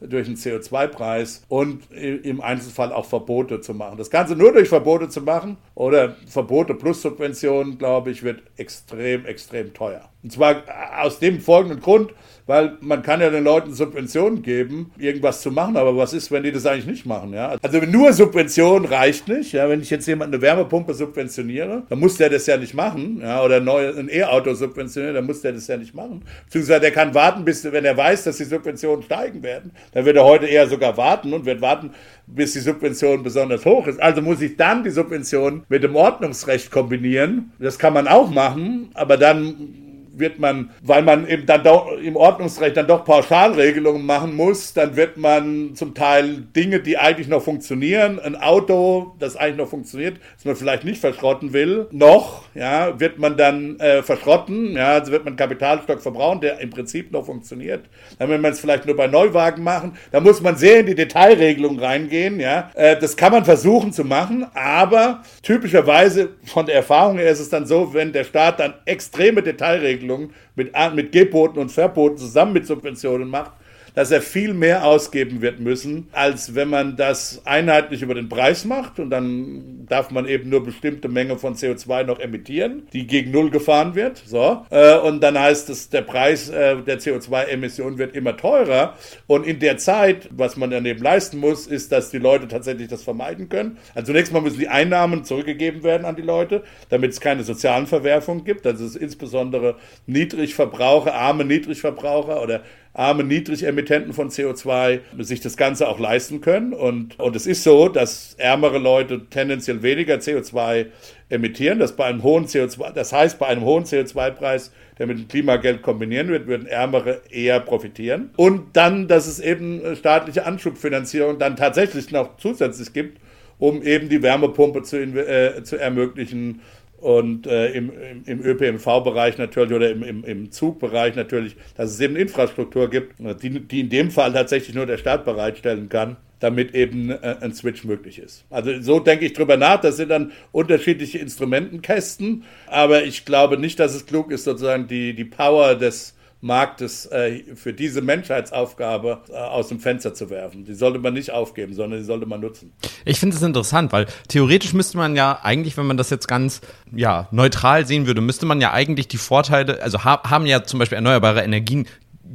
durch 0.00 0.26
einen 0.26 0.36
CO2-Preis 0.36 1.44
und 1.48 1.90
im 1.92 2.40
Einzelfall 2.40 2.92
auch 2.92 3.06
Verbote 3.06 3.60
zu 3.60 3.74
machen. 3.74 3.98
Das 3.98 4.10
Ganze 4.10 4.34
nur 4.36 4.52
durch 4.52 4.68
Verbote 4.68 5.08
zu 5.08 5.20
machen 5.20 5.56
oder 5.74 6.16
Verbote 6.26 6.74
plus 6.74 7.02
Subventionen, 7.02 7.78
glaube 7.78 8.10
ich, 8.10 8.22
wird 8.22 8.42
extrem, 8.56 9.24
extrem 9.26 9.72
teuer. 9.74 10.08
Und 10.22 10.32
zwar 10.32 10.62
aus 11.00 11.18
dem 11.18 11.40
folgenden 11.40 11.80
Grund, 11.80 12.12
weil 12.46 12.76
man 12.80 13.02
kann 13.02 13.20
ja 13.20 13.30
den 13.30 13.44
Leuten 13.44 13.72
Subventionen 13.72 14.42
geben, 14.42 14.92
irgendwas 14.98 15.40
zu 15.42 15.50
machen, 15.50 15.76
aber 15.76 15.96
was 15.96 16.12
ist, 16.12 16.30
wenn 16.30 16.42
die 16.42 16.52
das 16.52 16.66
eigentlich 16.66 16.86
nicht 16.86 17.06
machen? 17.06 17.32
Ja? 17.32 17.56
Also 17.60 17.78
nur 17.80 18.12
Subvention 18.12 18.84
reicht 18.84 19.28
nicht. 19.28 19.52
Ja? 19.52 19.68
Wenn 19.68 19.80
ich 19.80 19.90
jetzt 19.90 20.06
jemand 20.06 20.32
eine 20.32 20.42
Wärmepumpe 20.42 20.94
subventioniere, 20.94 21.51
dann 21.58 21.98
muss 21.98 22.16
der 22.16 22.30
das 22.30 22.46
ja 22.46 22.56
nicht 22.56 22.74
machen. 22.74 23.20
Ja? 23.20 23.42
Oder 23.42 23.56
ein 23.56 24.08
E-Auto 24.08 24.54
subventionieren, 24.54 25.14
dann 25.14 25.26
muss 25.26 25.40
der 25.42 25.52
das 25.52 25.66
ja 25.66 25.76
nicht 25.76 25.94
machen. 25.94 26.22
Beziehungsweise 26.44 26.80
der 26.80 26.90
kann 26.90 27.14
warten, 27.14 27.44
bis, 27.44 27.64
wenn 27.64 27.84
er 27.84 27.96
weiß, 27.96 28.24
dass 28.24 28.36
die 28.36 28.44
Subventionen 28.44 29.02
steigen 29.02 29.42
werden. 29.42 29.72
Dann 29.92 30.04
wird 30.04 30.16
er 30.16 30.24
heute 30.24 30.46
eher 30.46 30.66
sogar 30.68 30.96
warten 30.96 31.32
und 31.32 31.44
wird 31.44 31.60
warten, 31.60 31.90
bis 32.26 32.52
die 32.52 32.60
Subvention 32.60 33.22
besonders 33.22 33.64
hoch 33.64 33.86
ist. 33.86 34.00
Also 34.00 34.22
muss 34.22 34.40
ich 34.40 34.56
dann 34.56 34.84
die 34.84 34.90
Subvention 34.90 35.64
mit 35.68 35.82
dem 35.82 35.96
Ordnungsrecht 35.96 36.70
kombinieren. 36.70 37.52
Das 37.58 37.78
kann 37.78 37.92
man 37.92 38.08
auch 38.08 38.30
machen, 38.30 38.90
aber 38.94 39.16
dann 39.16 39.81
wird 40.14 40.38
man, 40.38 40.70
weil 40.82 41.02
man 41.02 41.26
eben 41.28 41.46
dann 41.46 41.64
doch 41.64 41.90
im 41.92 42.16
Ordnungsrecht 42.16 42.76
dann 42.76 42.86
doch 42.86 43.04
Pauschalregelungen 43.04 44.04
machen 44.04 44.36
muss, 44.36 44.72
dann 44.72 44.96
wird 44.96 45.16
man 45.16 45.74
zum 45.74 45.94
Teil 45.94 46.44
Dinge, 46.54 46.80
die 46.80 46.98
eigentlich 46.98 47.28
noch 47.28 47.42
funktionieren, 47.42 48.18
ein 48.20 48.36
Auto, 48.36 49.14
das 49.18 49.36
eigentlich 49.36 49.56
noch 49.56 49.68
funktioniert, 49.68 50.18
das 50.36 50.44
man 50.44 50.56
vielleicht 50.56 50.84
nicht 50.84 51.00
verschrotten 51.00 51.52
will, 51.52 51.86
noch, 51.90 52.42
ja, 52.54 52.98
wird 53.00 53.18
man 53.18 53.36
dann 53.36 53.78
äh, 53.80 54.02
verschrotten, 54.02 54.74
ja, 54.74 54.92
also 54.92 55.12
wird 55.12 55.24
man 55.24 55.36
Kapitalstock 55.36 56.00
verbrauchen, 56.00 56.40
der 56.40 56.60
im 56.60 56.70
Prinzip 56.70 57.10
noch 57.12 57.26
funktioniert. 57.26 57.86
Dann 58.18 58.28
will 58.28 58.38
man 58.38 58.52
es 58.52 58.60
vielleicht 58.60 58.86
nur 58.86 58.96
bei 58.96 59.06
Neuwagen 59.06 59.62
machen, 59.62 59.96
da 60.10 60.20
muss 60.20 60.40
man 60.40 60.56
sehr 60.56 60.80
in 60.80 60.86
die 60.86 60.94
Detailregelung 60.94 61.78
reingehen, 61.78 62.38
ja. 62.40 62.70
Äh, 62.74 62.98
das 62.98 63.16
kann 63.16 63.32
man 63.32 63.44
versuchen 63.44 63.92
zu 63.92 64.04
machen, 64.04 64.46
aber 64.54 65.22
typischerweise 65.42 66.30
von 66.44 66.66
der 66.66 66.76
Erfahrung 66.76 67.18
her 67.18 67.30
ist 67.30 67.40
es 67.40 67.48
dann 67.48 67.66
so, 67.66 67.94
wenn 67.94 68.12
der 68.12 68.24
Staat 68.24 68.60
dann 68.60 68.74
extreme 68.84 69.42
Detailregelungen 69.42 70.01
Regelungen 70.02 70.32
mit, 70.54 70.72
mit 70.94 71.12
Geboten 71.12 71.58
und 71.58 71.70
Verboten 71.70 72.18
zusammen 72.18 72.52
mit 72.52 72.66
Subventionen 72.66 73.28
macht, 73.28 73.52
dass 73.94 74.10
er 74.10 74.22
viel 74.22 74.54
mehr 74.54 74.84
ausgeben 74.84 75.42
wird 75.42 75.60
müssen, 75.60 76.08
als 76.12 76.54
wenn 76.54 76.68
man 76.68 76.96
das 76.96 77.42
einheitlich 77.44 78.02
über 78.02 78.14
den 78.14 78.28
Preis 78.28 78.64
macht 78.64 78.98
und 78.98 79.10
dann 79.10 79.86
darf 79.86 80.10
man 80.10 80.26
eben 80.26 80.48
nur 80.48 80.62
bestimmte 80.62 81.08
Menge 81.08 81.36
von 81.38 81.54
CO2 81.54 82.04
noch 82.04 82.18
emittieren, 82.18 82.86
die 82.92 83.06
gegen 83.06 83.30
Null 83.30 83.50
gefahren 83.50 83.94
wird. 83.94 84.22
So. 84.24 84.64
Äh, 84.70 84.98
und 84.98 85.22
dann 85.22 85.38
heißt 85.38 85.68
es, 85.70 85.90
der 85.90 86.02
Preis 86.02 86.48
äh, 86.48 86.76
der 86.82 86.98
CO2-Emission 86.98 87.98
wird 87.98 88.14
immer 88.14 88.36
teurer. 88.36 88.96
Und 89.26 89.46
in 89.46 89.58
der 89.58 89.76
Zeit, 89.76 90.28
was 90.30 90.56
man 90.56 90.70
daneben 90.70 91.02
leisten 91.02 91.38
muss, 91.38 91.66
ist, 91.66 91.92
dass 91.92 92.10
die 92.10 92.18
Leute 92.18 92.48
tatsächlich 92.48 92.88
das 92.88 93.02
vermeiden 93.02 93.48
können. 93.48 93.78
Also 93.94 94.06
zunächst 94.06 94.32
mal 94.32 94.40
müssen 94.40 94.58
die 94.58 94.68
Einnahmen 94.68 95.24
zurückgegeben 95.24 95.82
werden 95.82 96.04
an 96.04 96.16
die 96.16 96.22
Leute, 96.22 96.62
damit 96.88 97.12
es 97.12 97.20
keine 97.20 97.44
sozialen 97.44 97.86
Verwerfungen 97.86 98.44
gibt. 98.44 98.66
Also 98.66 98.84
es 98.84 98.96
ist 98.96 99.02
insbesondere 99.02 99.76
Niedrigverbraucher, 100.06 101.14
arme 101.14 101.44
Niedrigverbraucher 101.44 102.42
oder 102.42 102.62
arme 102.94 103.24
Niedrigemittenten 103.24 104.12
von 104.12 104.28
CO2 104.28 105.00
sich 105.18 105.40
das 105.40 105.56
Ganze 105.56 105.88
auch 105.88 105.98
leisten 105.98 106.40
können. 106.40 106.72
Und, 106.74 107.18
und 107.18 107.34
es 107.34 107.46
ist 107.46 107.62
so, 107.62 107.88
dass 107.88 108.34
ärmere 108.38 108.78
Leute 108.78 109.26
tendenziell 109.30 109.82
weniger 109.82 110.16
CO2 110.16 110.86
emittieren. 111.30 111.78
Das, 111.78 111.96
bei 111.96 112.04
einem 112.04 112.22
hohen 112.22 112.46
CO2, 112.46 112.92
das 112.92 113.12
heißt, 113.12 113.38
bei 113.38 113.46
einem 113.46 113.64
hohen 113.64 113.84
CO2-Preis, 113.84 114.72
der 114.98 115.06
mit 115.06 115.18
dem 115.18 115.28
Klimageld 115.28 115.80
kombinieren 115.80 116.28
wird, 116.28 116.46
würden 116.46 116.66
Ärmere 116.66 117.22
eher 117.30 117.60
profitieren. 117.60 118.30
Und 118.36 118.76
dann, 118.76 119.08
dass 119.08 119.26
es 119.26 119.40
eben 119.40 119.80
staatliche 119.96 120.44
Anschubfinanzierung 120.44 121.38
dann 121.38 121.56
tatsächlich 121.56 122.10
noch 122.10 122.36
zusätzlich 122.36 122.92
gibt, 122.92 123.18
um 123.58 123.82
eben 123.82 124.08
die 124.10 124.22
Wärmepumpe 124.22 124.82
zu, 124.82 124.98
äh, 124.98 125.62
zu 125.62 125.76
ermöglichen 125.76 126.60
und 127.02 127.46
äh, 127.48 127.72
im, 127.72 127.90
im, 128.26 128.44
ÖPNV-Bereich 128.44 129.36
natürlich 129.36 129.72
oder 129.72 129.90
im, 129.90 130.02
im, 130.04 130.24
im 130.24 130.50
Zugbereich 130.52 131.16
natürlich, 131.16 131.56
dass 131.76 131.90
es 131.90 132.00
eben 132.00 132.14
Infrastruktur 132.14 132.88
gibt, 132.88 133.16
die, 133.42 133.60
die 133.60 133.80
in 133.80 133.90
dem 133.90 134.10
Fall 134.10 134.32
tatsächlich 134.32 134.74
nur 134.74 134.86
der 134.86 134.98
Staat 134.98 135.24
bereitstellen 135.24 135.88
kann, 135.88 136.16
damit 136.38 136.74
eben 136.74 137.10
äh, 137.10 137.36
ein 137.40 137.52
Switch 137.54 137.82
möglich 137.84 138.20
ist. 138.20 138.44
Also 138.50 138.80
so 138.80 139.00
denke 139.00 139.26
ich 139.26 139.32
drüber 139.32 139.56
nach. 139.56 139.80
Das 139.80 139.96
sind 139.96 140.10
dann 140.10 140.30
unterschiedliche 140.52 141.18
Instrumentenkästen, 141.18 142.44
aber 142.68 143.04
ich 143.04 143.24
glaube 143.24 143.58
nicht, 143.58 143.80
dass 143.80 143.94
es 143.94 144.06
klug 144.06 144.30
ist, 144.30 144.44
sozusagen 144.44 144.86
die, 144.86 145.14
die 145.14 145.24
Power 145.24 145.74
des 145.74 146.14
Marktes 146.42 147.06
äh, 147.06 147.54
für 147.54 147.72
diese 147.72 148.02
Menschheitsaufgabe 148.02 149.22
äh, 149.30 149.36
aus 149.36 149.68
dem 149.68 149.78
Fenster 149.78 150.12
zu 150.12 150.28
werfen. 150.28 150.64
Die 150.64 150.74
sollte 150.74 150.98
man 150.98 151.14
nicht 151.14 151.30
aufgeben, 151.30 151.72
sondern 151.72 152.00
die 152.00 152.04
sollte 152.04 152.26
man 152.26 152.40
nutzen. 152.40 152.72
Ich 153.04 153.20
finde 153.20 153.36
es 153.36 153.42
interessant, 153.42 153.92
weil 153.92 154.06
theoretisch 154.26 154.74
müsste 154.74 154.98
man 154.98 155.14
ja 155.14 155.38
eigentlich, 155.44 155.76
wenn 155.76 155.86
man 155.86 155.96
das 155.96 156.10
jetzt 156.10 156.26
ganz 156.26 156.60
ja, 156.92 157.28
neutral 157.30 157.86
sehen 157.86 158.08
würde, 158.08 158.20
müsste 158.20 158.44
man 158.44 158.60
ja 158.60 158.72
eigentlich 158.72 159.06
die 159.06 159.18
Vorteile, 159.18 159.80
also 159.82 160.02
ha 160.02 160.20
haben 160.28 160.44
ja 160.46 160.64
zum 160.64 160.80
Beispiel 160.80 160.96
erneuerbare 160.96 161.42
Energien 161.42 161.86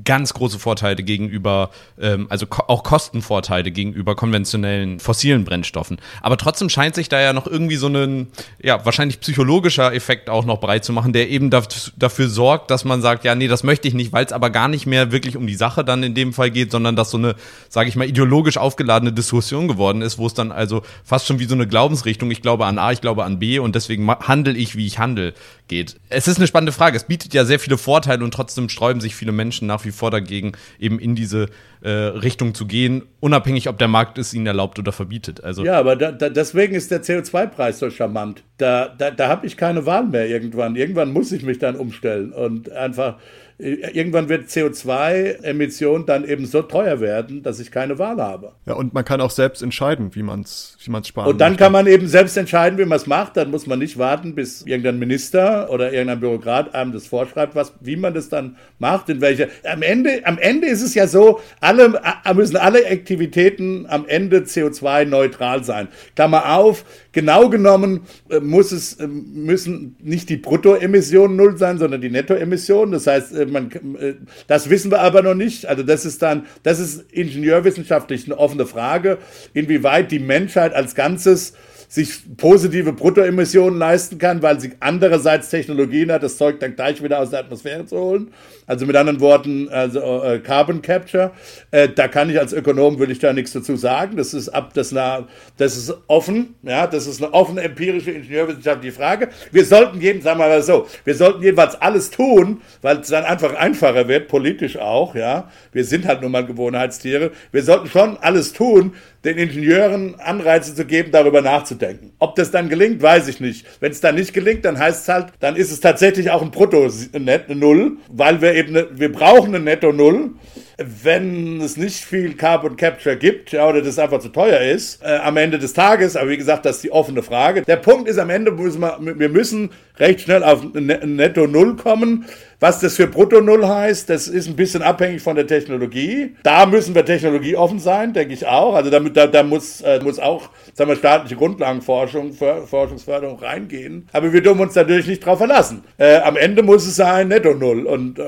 ganz 0.04 0.34
große 0.34 0.60
Vorteile 0.60 1.04
gegenüber, 1.04 1.70
ähm, 2.00 2.28
also 2.30 2.46
ko 2.46 2.64
auch 2.68 2.84
Kostenvorteile 2.84 3.72
gegenüber 3.72 4.16
konventionellen 4.16 5.00
fossilen 5.00 5.46
Brennstoffen. 5.46 5.98
Aber 6.22 6.38
trotzdem 6.38 6.70
scheint 6.70 6.96
sich 6.96 7.10
da 7.10 7.20
ja 7.20 7.34
noch 7.34 7.48
irgendwie 7.48 7.76
so 7.76 7.88
ein, 7.88 8.28
ja, 8.62 8.86
wahrscheinlich 8.86 9.20
psychologischer 9.20 9.94
Effekt 9.94 10.30
auch 10.30 10.46
noch 10.46 10.60
breit 10.60 10.86
zu 10.86 10.94
machen, 10.94 11.14
der 11.14 11.30
eben 11.30 11.50
dafür 11.50 12.30
sorgt, 12.30 12.72
dass 12.72 12.86
man 12.86 13.02
sagt, 13.02 13.24
ja, 13.24 13.36
nee, 13.36 13.48
das 13.48 13.64
möchte 13.64 13.88
ich 13.88 13.94
nicht, 13.94 14.14
weil 14.14 14.26
es 14.26 14.34
aber 14.34 14.50
gar 14.50 14.68
nicht 14.68 14.86
mehr 14.86 15.12
wirklich 15.12 15.38
um 15.38 15.48
die 15.48 15.56
Sache 15.56 15.84
dann 15.84 16.04
in 16.04 16.16
dem 16.16 16.34
Fall 16.34 16.52
geht, 16.52 16.72
sondern 16.72 16.96
dass 16.96 17.12
so 17.12 17.18
eine, 17.18 17.36
sage 17.70 17.90
ich 17.90 17.96
mal, 17.96 18.08
ideologisch 18.08 18.58
aufgeladene 18.58 19.14
Diskussion 19.14 19.68
geworden 19.68 20.02
ist, 20.02 20.18
wo 20.18 20.28
es 20.28 20.34
dann 20.34 20.52
also 20.52 20.84
fast 21.04 21.28
schon 21.28 21.40
wie 21.40 21.46
so 21.46 21.56
eine 21.56 21.68
Glaubensrichtung, 21.68 22.32
ich 22.32 22.42
glaube 22.42 22.66
an 22.66 22.80
A, 22.80 22.92
ich 22.92 23.02
glaube 23.02 23.24
an 23.24 23.40
B 23.40 23.60
und 23.60 23.76
deswegen 23.76 24.10
handle 24.10 24.54
ich, 24.54 24.76
wie 24.76 24.86
ich 24.86 25.00
handle, 25.00 25.34
geht. 25.68 25.98
Es 26.10 26.28
ist 26.28 26.38
eine 26.38 26.48
spannende 26.48 26.72
Frage. 26.72 26.98
Es 26.98 27.04
bietet 27.04 27.34
ja 27.34 27.46
sehr 27.46 27.60
viele 27.60 27.78
Vorteile 27.78 28.24
und 28.24 28.34
trotzdem 28.34 28.70
sträuben 28.70 29.02
sich 29.02 29.16
viele 29.16 29.32
Menschen 29.32 29.68
nach 29.68 29.86
wie 29.86 29.87
vor 29.92 30.12
dagegen, 30.12 30.54
eben 30.80 31.00
in 31.00 31.16
diese 31.16 31.48
äh, 31.82 31.90
Richtung 31.90 32.54
zu 32.54 32.66
gehen, 32.66 33.04
unabhängig, 33.20 33.70
ob 33.70 33.78
der 33.78 33.88
Markt 33.88 34.18
es 34.18 34.34
ihnen 34.34 34.48
erlaubt 34.48 34.80
oder 34.80 34.92
verbietet. 34.92 35.44
Also 35.44 35.64
ja, 35.64 35.80
aber 35.80 35.96
da, 35.96 36.12
da, 36.12 36.30
deswegen 36.30 36.76
ist 36.76 36.92
der 36.92 37.04
CO2-Preis 37.04 37.80
so 37.80 37.90
charmant. 37.90 38.44
Da, 38.58 38.88
da, 38.98 39.12
da 39.12 39.28
habe 39.28 39.46
ich 39.46 39.58
keine 39.58 39.86
Wahl 39.86 40.06
mehr 40.06 40.28
irgendwann. 40.28 40.76
Irgendwann 40.76 41.12
muss 41.12 41.32
ich 41.32 41.44
mich 41.44 41.60
dann 41.60 41.76
umstellen 41.76 42.32
und 42.32 42.72
einfach 42.72 43.18
irgendwann 43.60 44.30
wird 44.30 44.50
CO2-Emission 44.50 46.06
dann 46.06 46.26
eben 46.26 46.46
so 46.46 46.62
teuer 46.62 47.00
werden, 47.00 47.42
dass 47.42 47.60
ich 47.60 47.72
keine 47.72 47.98
Wahl 47.98 48.18
habe. 48.18 48.52
Ja, 48.68 48.76
und 48.76 48.94
man 48.94 49.04
kann 49.04 49.20
auch 49.20 49.32
selbst 49.32 49.64
entscheiden, 49.64 50.14
wie 50.14 50.22
man 50.22 50.42
es 50.42 50.78
wie 50.84 50.92
man's 50.92 51.08
sparen 51.08 51.30
Und 51.30 51.40
dann 51.40 51.54
möchte. 51.54 51.64
kann 51.64 51.72
man 51.72 51.88
eben 51.88 52.08
selbst 52.08 52.38
entscheiden, 52.38 52.78
wie 52.78 52.86
man 52.86 52.98
es 52.98 53.08
macht. 53.08 53.36
Dann 53.36 53.50
muss 53.50 53.66
man 53.66 53.80
nicht 53.80 53.98
warten, 53.98 54.36
bis 54.36 54.62
irgendein 54.62 55.00
Minister 55.00 55.72
oder 55.72 55.92
irgendein 55.92 56.20
Bürokrat 56.20 56.76
einem 56.76 56.92
das 56.92 57.08
vorschreibt, 57.08 57.56
was, 57.56 57.74
wie 57.82 57.96
man 57.96 58.14
das 58.14 58.30
dann 58.30 58.58
macht, 58.78 59.10
in 59.10 59.22
welche. 59.22 59.50
Am 59.64 59.82
Ende, 59.82 60.22
am 60.26 60.38
Ende 60.38 60.68
ist 60.68 60.84
es 60.84 60.94
ja 60.94 61.08
so, 61.08 61.40
alle, 61.60 62.00
müssen 62.36 62.58
alle 62.58 62.86
Aktivitäten 62.86 63.88
am 63.88 64.08
Ende 64.08 64.42
CO2-neutral 64.42 65.64
sein. 65.64 65.88
Klammer 66.16 66.56
auf, 66.56 66.86
genau 67.12 67.50
genommen 67.50 68.02
äh, 68.30 68.40
muss 68.40 68.72
es, 68.72 68.94
äh, 69.00 69.08
müssen 69.08 69.96
nicht 70.00 70.30
die 70.30 70.38
Bruttoemissionen 70.38 71.36
null 71.36 71.58
sein, 71.58 71.80
sondern 71.80 72.02
die 72.02 72.12
Nettoemissionen. 72.12 72.92
Das 72.92 73.08
heißt, 73.08 73.36
äh, 73.36 73.47
man, 73.52 73.72
äh, 74.00 74.16
das 74.48 74.70
wissen 74.70 74.92
wir 74.92 75.00
aber 75.00 75.22
noch 75.22 75.36
nicht. 75.36 75.66
Also 75.66 75.84
das 75.84 76.06
ist 76.06 76.22
dann, 76.22 76.46
das 76.64 76.80
ist 76.80 77.12
ingenieurwissenschaftlich 77.12 78.26
eine 78.26 78.38
offene 78.38 78.66
Frage, 78.66 79.18
inwieweit 79.54 80.12
die 80.12 80.20
Menschheit 80.20 80.74
als 80.74 80.96
Ganzes 80.96 81.54
sich 81.90 82.36
positive 82.36 82.92
Bruttoemissionen 82.92 83.80
leisten 83.80 84.18
kann, 84.18 84.42
weil 84.42 84.60
sie 84.60 84.74
andererseits 84.82 85.50
Technologien 85.50 86.12
hat, 86.12 86.22
das 86.22 86.36
Zeug 86.36 86.60
dann 86.60 86.76
gleich 86.76 87.02
wieder 87.02 87.20
aus 87.20 87.30
der 87.30 87.40
Atmosphäre 87.40 87.86
zu 87.86 87.98
holen. 87.98 88.34
Also 88.66 88.86
mit 88.86 88.98
anderen 88.98 89.22
Worten, 89.22 89.70
also 89.70 90.22
äh, 90.24 90.40
Carbon 90.40 90.82
Capture. 90.82 91.32
Äh, 91.72 91.88
da 91.88 92.10
kann 92.10 92.30
ich 92.30 92.38
als 92.38 92.52
Ökonom 92.52 93.00
würde 93.00 93.14
ich 93.14 93.20
da 93.20 93.32
nichts 93.32 93.54
dazu 93.54 93.78
sagen. 93.78 94.18
Das 94.18 94.34
ist 94.34 94.50
ab, 94.50 94.74
das, 94.74 94.92
na, 94.92 95.28
das 95.56 95.78
ist 95.78 95.94
offen, 96.08 96.56
ja, 96.64 96.88
das 96.88 97.08
ist 97.08 97.24
eine 97.24 97.34
offene 97.34 97.62
empirische 97.62 98.12
ingenieurwissenschaftliche 98.12 98.94
Frage. 98.94 99.30
Wir 99.54 99.64
sollten 99.64 100.02
jeden, 100.02 100.22
sagen 100.22 100.40
wir 100.40 100.50
mal 100.50 100.62
so, 100.62 100.88
wir 101.06 101.16
sollten 101.16 101.42
jedenfalls 101.42 101.76
alles 101.76 102.12
tun, 102.12 102.62
weil 102.82 102.98
es 102.98 103.08
dann 103.08 103.24
einfach 103.24 103.56
einfacher 103.56 104.10
wird, 104.10 104.28
politisch 104.28 104.78
auch, 104.78 105.16
ja. 105.16 105.50
Wir 105.72 105.86
sind 105.86 106.06
halt 106.06 106.22
nun 106.22 106.32
mal 106.32 106.46
Gewohnheitstiere. 106.46 107.32
Wir 107.54 107.64
sollten 107.64 107.88
schon 107.88 108.18
alles 108.18 108.52
tun, 108.52 108.94
den 109.28 109.38
Ingenieuren 109.38 110.16
Anreize 110.20 110.74
zu 110.74 110.86
geben, 110.86 111.12
darüber 111.12 111.42
nachzudenken. 111.42 112.14
Ob 112.18 112.36
das 112.36 112.50
dann 112.50 112.70
gelingt, 112.70 113.02
weiß 113.02 113.28
ich 113.28 113.40
nicht. 113.42 113.66
Wenn 113.82 113.92
es 113.92 114.00
dann 114.00 114.16
nicht 114.16 114.34
gelingt, 114.34 114.64
dann 114.64 114.80
heißt 114.80 115.04
es 115.04 115.10
halt, 115.14 115.28
dann 115.42 115.56
ist 115.56 115.72
es 115.72 115.82
tatsächlich 115.82 116.32
auch 116.32 116.42
ein 116.42 116.52
Brutto-Null, 116.52 117.98
weil 118.10 118.42
wir 118.42 118.54
eben, 118.56 118.88
wir 118.94 119.12
brauchen 119.12 119.54
eine 119.54 119.64
Netto-Null 119.64 120.32
wenn 120.78 121.60
es 121.60 121.76
nicht 121.76 122.06
viel 122.06 122.36
Carbon 122.36 122.76
Capture 122.76 123.18
gibt 123.18 123.52
ja, 123.52 123.68
oder 123.68 123.82
das 123.82 123.98
einfach 123.98 124.20
zu 124.20 124.30
teuer 124.30 124.60
ist, 124.60 125.02
äh, 125.04 125.18
am 125.18 125.36
Ende 125.38 125.58
des 125.58 125.74
Tages, 125.74 126.16
aber 126.16 126.30
wie 126.30 126.38
gesagt, 126.38 126.66
das 126.66 126.78
ist 126.78 126.84
die 126.84 126.92
offene 126.92 127.24
Frage. 127.24 127.64
Der 127.64 127.78
Punkt 127.78 128.08
ist, 128.08 128.20
am 128.20 128.30
Ende 128.30 128.58
wir, 128.58 129.20
wir 129.20 129.30
müssen 129.30 129.72
recht 129.98 130.22
schnell 130.22 130.44
auf 130.44 130.64
Netto 130.74 131.48
Null 131.48 131.76
kommen. 131.78 132.26
Was 132.60 132.80
das 132.80 132.96
für 132.96 133.08
Brutto 133.08 133.42
Null 133.42 133.68
heißt, 133.68 134.10
das 134.10 134.28
ist 134.28 134.48
ein 134.48 134.56
bisschen 134.56 134.84
abhängig 134.84 135.22
von 135.22 135.36
der 135.36 135.48
Technologie. 135.48 136.36
Da 136.44 136.66
müssen 136.66 136.94
wir 136.94 137.06
technologieoffen 137.06 137.80
sein, 137.80 138.14
denke 138.14 138.34
ich 138.34 138.46
auch. 138.46 138.76
Also 138.76 138.92
damit, 138.92 139.18
da, 139.18 139.28
da 139.28 139.44
muss, 139.44 139.82
äh, 139.82 140.00
muss 140.04 140.20
auch 140.20 140.50
sagen 140.78 140.92
wir, 140.92 140.96
staatliche 140.96 141.36
Grundlagenforschung, 141.36 142.34
Forschungsförderung 142.34 143.40
reingehen. 143.40 144.08
Aber 144.14 144.32
wir 144.32 144.42
dürfen 144.42 144.62
uns 144.62 144.76
natürlich 144.76 145.08
nicht 145.08 145.24
darauf 145.24 145.40
verlassen. 145.40 145.84
Äh, 145.98 146.18
am 146.18 146.38
Ende 146.38 146.62
muss 146.62 146.86
es 146.86 146.98
sein 146.98 147.30
Netto 147.30 147.56
Null. 147.56 147.88
Und 147.88 148.20
äh, 148.20 148.24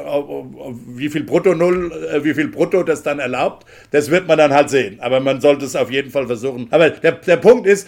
wie 0.88 1.10
viel 1.10 1.24
Brutto 1.24 1.54
Null, 1.54 1.92
äh, 2.12 2.24
wie 2.24 2.34
viel 2.34 2.48
Brutto 2.48 2.82
das 2.82 3.04
dann 3.04 3.20
erlaubt, 3.20 3.68
das 3.92 4.10
wird 4.10 4.28
man 4.28 4.40
dann 4.40 4.52
halt 4.52 4.72
sehen. 4.72 4.98
Aber 5.00 5.20
man 5.20 5.42
sollte 5.42 5.66
es 5.66 5.76
auf 5.76 5.92
jeden 5.92 6.10
Fall 6.10 6.26
versuchen. 6.26 6.68
Aber 6.72 6.90
der, 6.90 7.12
der 7.12 7.38
Punkt 7.38 7.68
ist, 7.68 7.88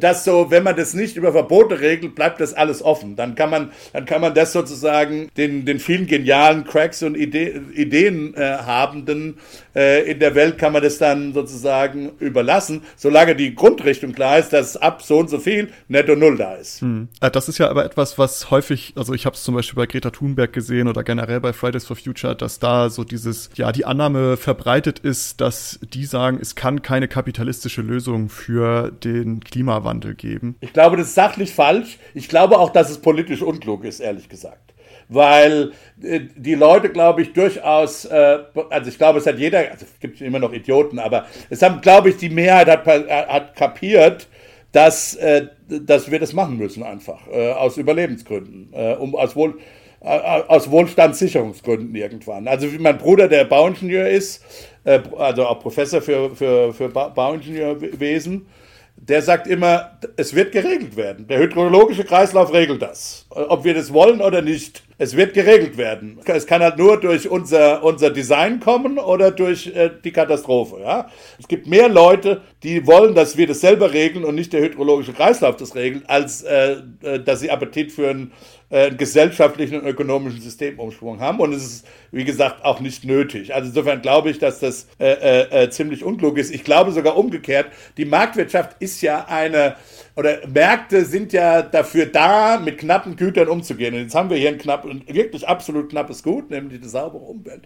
dass 0.00 0.24
so, 0.24 0.50
wenn 0.50 0.62
man 0.62 0.76
das 0.76 0.94
nicht 0.94 1.16
über 1.16 1.32
Verbote 1.32 1.78
regelt, 1.78 2.14
bleibt 2.14 2.40
das 2.40 2.54
alles 2.54 2.82
offen. 2.82 3.14
Dann 3.14 3.34
kann 3.34 3.50
man, 3.50 3.72
dann 3.92 4.06
kann 4.06 4.22
man 4.22 4.32
das 4.32 4.54
sozusagen 4.54 5.28
den, 5.36 5.66
den 5.66 5.78
vielen 5.78 6.06
genialen 6.06 6.64
Cracks 6.64 7.02
und 7.02 7.14
Ide 7.14 7.60
Ideenhabenden 7.74 9.34
äh, 9.74 9.78
äh, 9.78 10.10
in 10.10 10.18
der 10.18 10.34
Welt 10.34 10.58
kann 10.58 10.72
man 10.72 10.82
das 10.82 10.98
dann 10.98 11.32
sozusagen 11.32 12.10
überlassen, 12.18 12.82
solange 12.96 13.36
die 13.36 13.54
Grundrichtung 13.54 13.97
klar 14.06 14.38
ist, 14.38 14.52
dass 14.52 14.76
ab 14.76 15.02
so 15.02 15.18
und 15.18 15.30
so 15.30 15.38
viel 15.38 15.70
netto 15.88 16.14
null 16.14 16.36
da 16.36 16.54
ist. 16.54 16.80
Hm. 16.80 17.08
Äh, 17.20 17.30
das 17.30 17.48
ist 17.48 17.58
ja 17.58 17.68
aber 17.68 17.84
etwas, 17.84 18.18
was 18.18 18.50
häufig, 18.50 18.94
also 18.96 19.14
ich 19.14 19.26
habe 19.26 19.34
es 19.34 19.42
zum 19.42 19.54
Beispiel 19.54 19.76
bei 19.76 19.86
Greta 19.86 20.10
Thunberg 20.10 20.52
gesehen 20.52 20.88
oder 20.88 21.02
generell 21.02 21.40
bei 21.40 21.52
Fridays 21.52 21.86
for 21.86 21.96
Future, 21.96 22.34
dass 22.34 22.58
da 22.58 22.90
so 22.90 23.04
dieses, 23.04 23.50
ja, 23.54 23.72
die 23.72 23.84
Annahme 23.84 24.36
verbreitet 24.36 24.98
ist, 24.98 25.40
dass 25.40 25.78
die 25.82 26.04
sagen, 26.04 26.38
es 26.40 26.54
kann 26.54 26.82
keine 26.82 27.08
kapitalistische 27.08 27.82
Lösung 27.82 28.28
für 28.28 28.90
den 28.90 29.40
Klimawandel 29.40 30.14
geben. 30.14 30.56
Ich 30.60 30.72
glaube, 30.72 30.96
das 30.96 31.08
ist 31.08 31.14
sachlich 31.14 31.52
falsch. 31.52 31.98
Ich 32.14 32.28
glaube 32.28 32.58
auch, 32.58 32.70
dass 32.70 32.90
es 32.90 32.98
politisch 32.98 33.42
unklug 33.42 33.84
ist, 33.84 34.00
ehrlich 34.00 34.28
gesagt 34.28 34.67
weil 35.08 35.72
äh, 36.02 36.20
die 36.36 36.54
Leute, 36.54 36.90
glaube 36.90 37.22
ich, 37.22 37.32
durchaus, 37.32 38.04
äh, 38.04 38.38
also 38.70 38.88
ich 38.88 38.98
glaube, 38.98 39.18
es 39.18 39.26
hat 39.26 39.38
jeder, 39.38 39.70
also 39.70 39.86
es 39.86 40.00
gibt 40.00 40.20
immer 40.20 40.38
noch 40.38 40.52
Idioten, 40.52 40.98
aber 40.98 41.26
es 41.50 41.62
haben, 41.62 41.80
glaube 41.80 42.10
ich, 42.10 42.16
die 42.16 42.30
Mehrheit 42.30 42.68
hat, 42.68 42.86
hat 42.86 43.56
kapiert, 43.56 44.28
dass, 44.72 45.14
äh, 45.16 45.46
dass 45.68 46.10
wir 46.10 46.18
das 46.18 46.32
machen 46.32 46.58
müssen 46.58 46.82
einfach, 46.82 47.26
äh, 47.32 47.52
aus 47.52 47.76
Überlebensgründen, 47.76 48.68
äh, 48.72 48.94
um 48.94 49.14
aus 49.14 49.34
Wohl 49.34 49.58
äh, 50.00 50.06
aus 50.46 50.70
Wohlstandssicherungsgründen 50.70 51.92
irgendwann. 51.94 52.46
Also 52.46 52.72
wie 52.72 52.78
mein 52.78 52.98
Bruder, 52.98 53.26
der 53.26 53.44
Bauingenieur 53.44 54.08
ist, 54.08 54.44
äh, 54.84 55.00
also 55.16 55.46
auch 55.46 55.58
Professor 55.58 56.00
für, 56.00 56.36
für, 56.36 56.72
für 56.72 56.88
Bauingenieurwesen, 56.88 58.46
der 59.00 59.22
sagt 59.22 59.46
immer, 59.46 59.98
es 60.16 60.34
wird 60.34 60.50
geregelt 60.50 60.96
werden. 60.96 61.28
Der 61.28 61.38
hydrologische 61.38 62.04
Kreislauf 62.04 62.52
regelt 62.52 62.82
das. 62.82 63.26
Ob 63.30 63.62
wir 63.64 63.72
das 63.72 63.92
wollen 63.92 64.20
oder 64.20 64.42
nicht. 64.42 64.82
Es 64.98 65.16
wird 65.16 65.34
geregelt 65.34 65.76
werden. 65.76 66.18
Es 66.24 66.46
kann 66.46 66.60
halt 66.60 66.76
nur 66.78 66.98
durch 66.98 67.30
unser, 67.30 67.84
unser 67.84 68.10
Design 68.10 68.58
kommen 68.58 68.98
oder 68.98 69.30
durch 69.30 69.68
äh, 69.68 69.90
die 70.02 70.10
Katastrophe. 70.10 70.80
Ja? 70.80 71.08
Es 71.38 71.46
gibt 71.46 71.68
mehr 71.68 71.88
Leute, 71.88 72.40
die 72.64 72.86
wollen, 72.88 73.14
dass 73.14 73.36
wir 73.36 73.46
das 73.46 73.60
selber 73.60 73.92
regeln 73.92 74.24
und 74.24 74.34
nicht 74.34 74.52
der 74.52 74.62
hydrologische 74.62 75.12
Kreislauf 75.12 75.56
das 75.56 75.76
regelt, 75.76 76.10
als 76.10 76.42
äh, 76.42 76.78
äh 77.02 77.20
dass 77.20 77.38
sie 77.40 77.50
Appetit 77.52 77.92
für 77.92 78.10
ein 78.10 78.32
äh, 78.70 78.90
gesellschaftlichen 78.90 79.80
und 79.80 79.86
ökonomischen 79.86 80.40
Systemumschwung 80.40 81.20
haben. 81.20 81.40
Und 81.40 81.52
es 81.52 81.64
ist, 81.64 81.86
wie 82.10 82.24
gesagt, 82.24 82.64
auch 82.64 82.80
nicht 82.80 83.04
nötig. 83.04 83.54
Also 83.54 83.68
insofern 83.68 84.02
glaube 84.02 84.30
ich, 84.30 84.38
dass 84.38 84.60
das 84.60 84.88
äh, 84.98 85.12
äh, 85.12 85.64
äh, 85.64 85.70
ziemlich 85.70 86.04
unklug 86.04 86.38
ist. 86.38 86.54
Ich 86.54 86.64
glaube 86.64 86.92
sogar 86.92 87.16
umgekehrt, 87.16 87.68
die 87.96 88.04
Marktwirtschaft 88.04 88.76
ist 88.80 89.00
ja 89.02 89.24
eine, 89.26 89.76
oder 90.16 90.46
Märkte 90.46 91.04
sind 91.04 91.32
ja 91.32 91.62
dafür 91.62 92.06
da, 92.06 92.58
mit 92.58 92.78
knappen 92.78 93.16
Gütern 93.16 93.48
umzugehen. 93.48 93.94
Und 93.94 94.00
jetzt 94.02 94.14
haben 94.14 94.30
wir 94.30 94.36
hier 94.36 94.50
ein 94.50 94.58
knapp, 94.58 94.86
wirklich 95.06 95.46
absolut 95.46 95.90
knappes 95.90 96.22
Gut, 96.22 96.50
nämlich 96.50 96.80
die 96.80 96.88
saubere 96.88 97.22
Umwelt. 97.22 97.62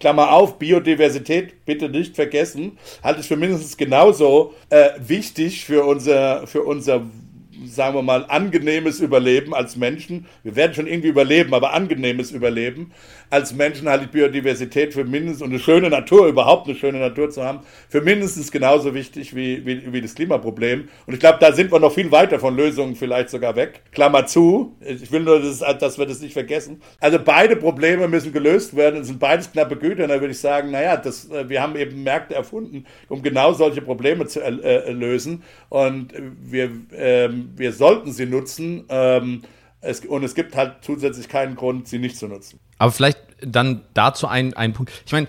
Klammer 0.00 0.32
auf, 0.32 0.58
Biodiversität 0.58 1.64
bitte 1.64 1.88
nicht 1.88 2.16
vergessen, 2.16 2.78
halte 3.02 3.20
ich 3.20 3.28
für 3.28 3.36
mindestens 3.36 3.76
genauso 3.76 4.54
äh, 4.70 4.90
wichtig 4.98 5.64
für 5.64 5.84
unser, 5.84 6.46
für 6.46 6.62
unser 6.62 7.02
sagen 7.64 7.94
wir 7.94 8.02
mal, 8.02 8.26
angenehmes 8.26 9.00
Überleben 9.00 9.54
als 9.54 9.76
Menschen. 9.76 10.26
Wir 10.42 10.56
werden 10.56 10.74
schon 10.74 10.86
irgendwie 10.86 11.08
überleben, 11.08 11.54
aber 11.54 11.72
angenehmes 11.72 12.30
Überleben 12.30 12.92
als 13.30 13.54
Menschen 13.54 13.88
halte 13.88 14.04
ich 14.04 14.10
Biodiversität 14.10 14.94
für 14.94 15.04
mindestens 15.04 15.42
und 15.42 15.50
eine 15.50 15.58
schöne 15.58 15.90
Natur, 15.90 16.26
überhaupt 16.26 16.68
eine 16.68 16.76
schöne 16.76 16.98
Natur 16.98 17.30
zu 17.30 17.42
haben, 17.42 17.60
für 17.88 18.00
mindestens 18.00 18.50
genauso 18.50 18.94
wichtig 18.94 19.34
wie, 19.34 19.64
wie, 19.66 19.92
wie 19.92 20.00
das 20.00 20.14
Klimaproblem. 20.14 20.88
Und 21.06 21.14
ich 21.14 21.20
glaube, 21.20 21.38
da 21.40 21.52
sind 21.52 21.72
wir 21.72 21.80
noch 21.80 21.92
viel 21.92 22.10
weiter 22.10 22.38
von 22.38 22.56
Lösungen 22.56 22.96
vielleicht 22.96 23.30
sogar 23.30 23.56
weg. 23.56 23.82
Klammer 23.92 24.26
zu. 24.26 24.76
Ich 24.80 25.10
will 25.10 25.20
nur, 25.20 25.40
dass, 25.40 25.58
dass 25.78 25.98
wir 25.98 26.06
das 26.06 26.20
nicht 26.20 26.32
vergessen. 26.32 26.80
Also 27.00 27.18
beide 27.22 27.56
Probleme 27.56 28.08
müssen 28.08 28.32
gelöst 28.32 28.76
werden. 28.76 29.00
Es 29.00 29.08
sind 29.08 29.18
beides 29.18 29.50
knappe 29.50 29.76
Güter. 29.76 30.04
Und 30.04 30.10
da 30.10 30.20
würde 30.20 30.32
ich 30.32 30.40
sagen, 30.40 30.70
naja, 30.70 30.96
das, 30.96 31.30
äh, 31.30 31.48
wir 31.48 31.62
haben 31.62 31.76
eben 31.76 32.02
Märkte 32.02 32.34
erfunden, 32.34 32.84
um 33.08 33.22
genau 33.22 33.52
solche 33.52 33.82
Probleme 33.82 34.26
zu 34.26 34.40
äh 34.40 34.92
lösen. 34.92 35.42
Und 35.68 36.12
wir, 36.42 36.70
äh, 36.92 37.28
wir 37.56 37.72
sollten 37.72 38.12
sie 38.12 38.26
nutzen. 38.26 38.84
Ähm, 38.88 39.42
es, 39.80 40.00
und 40.00 40.24
es 40.24 40.34
gibt 40.34 40.56
halt 40.56 40.76
zusätzlich 40.82 41.28
keinen 41.28 41.56
Grund, 41.56 41.88
sie 41.88 41.98
nicht 41.98 42.16
zu 42.16 42.26
nutzen. 42.26 42.58
Aber 42.78 42.92
vielleicht 42.92 43.18
dann 43.40 43.82
dazu 43.94 44.26
ein, 44.26 44.54
ein 44.54 44.72
Punkt. 44.72 44.92
Ich 45.06 45.12
meine, 45.12 45.26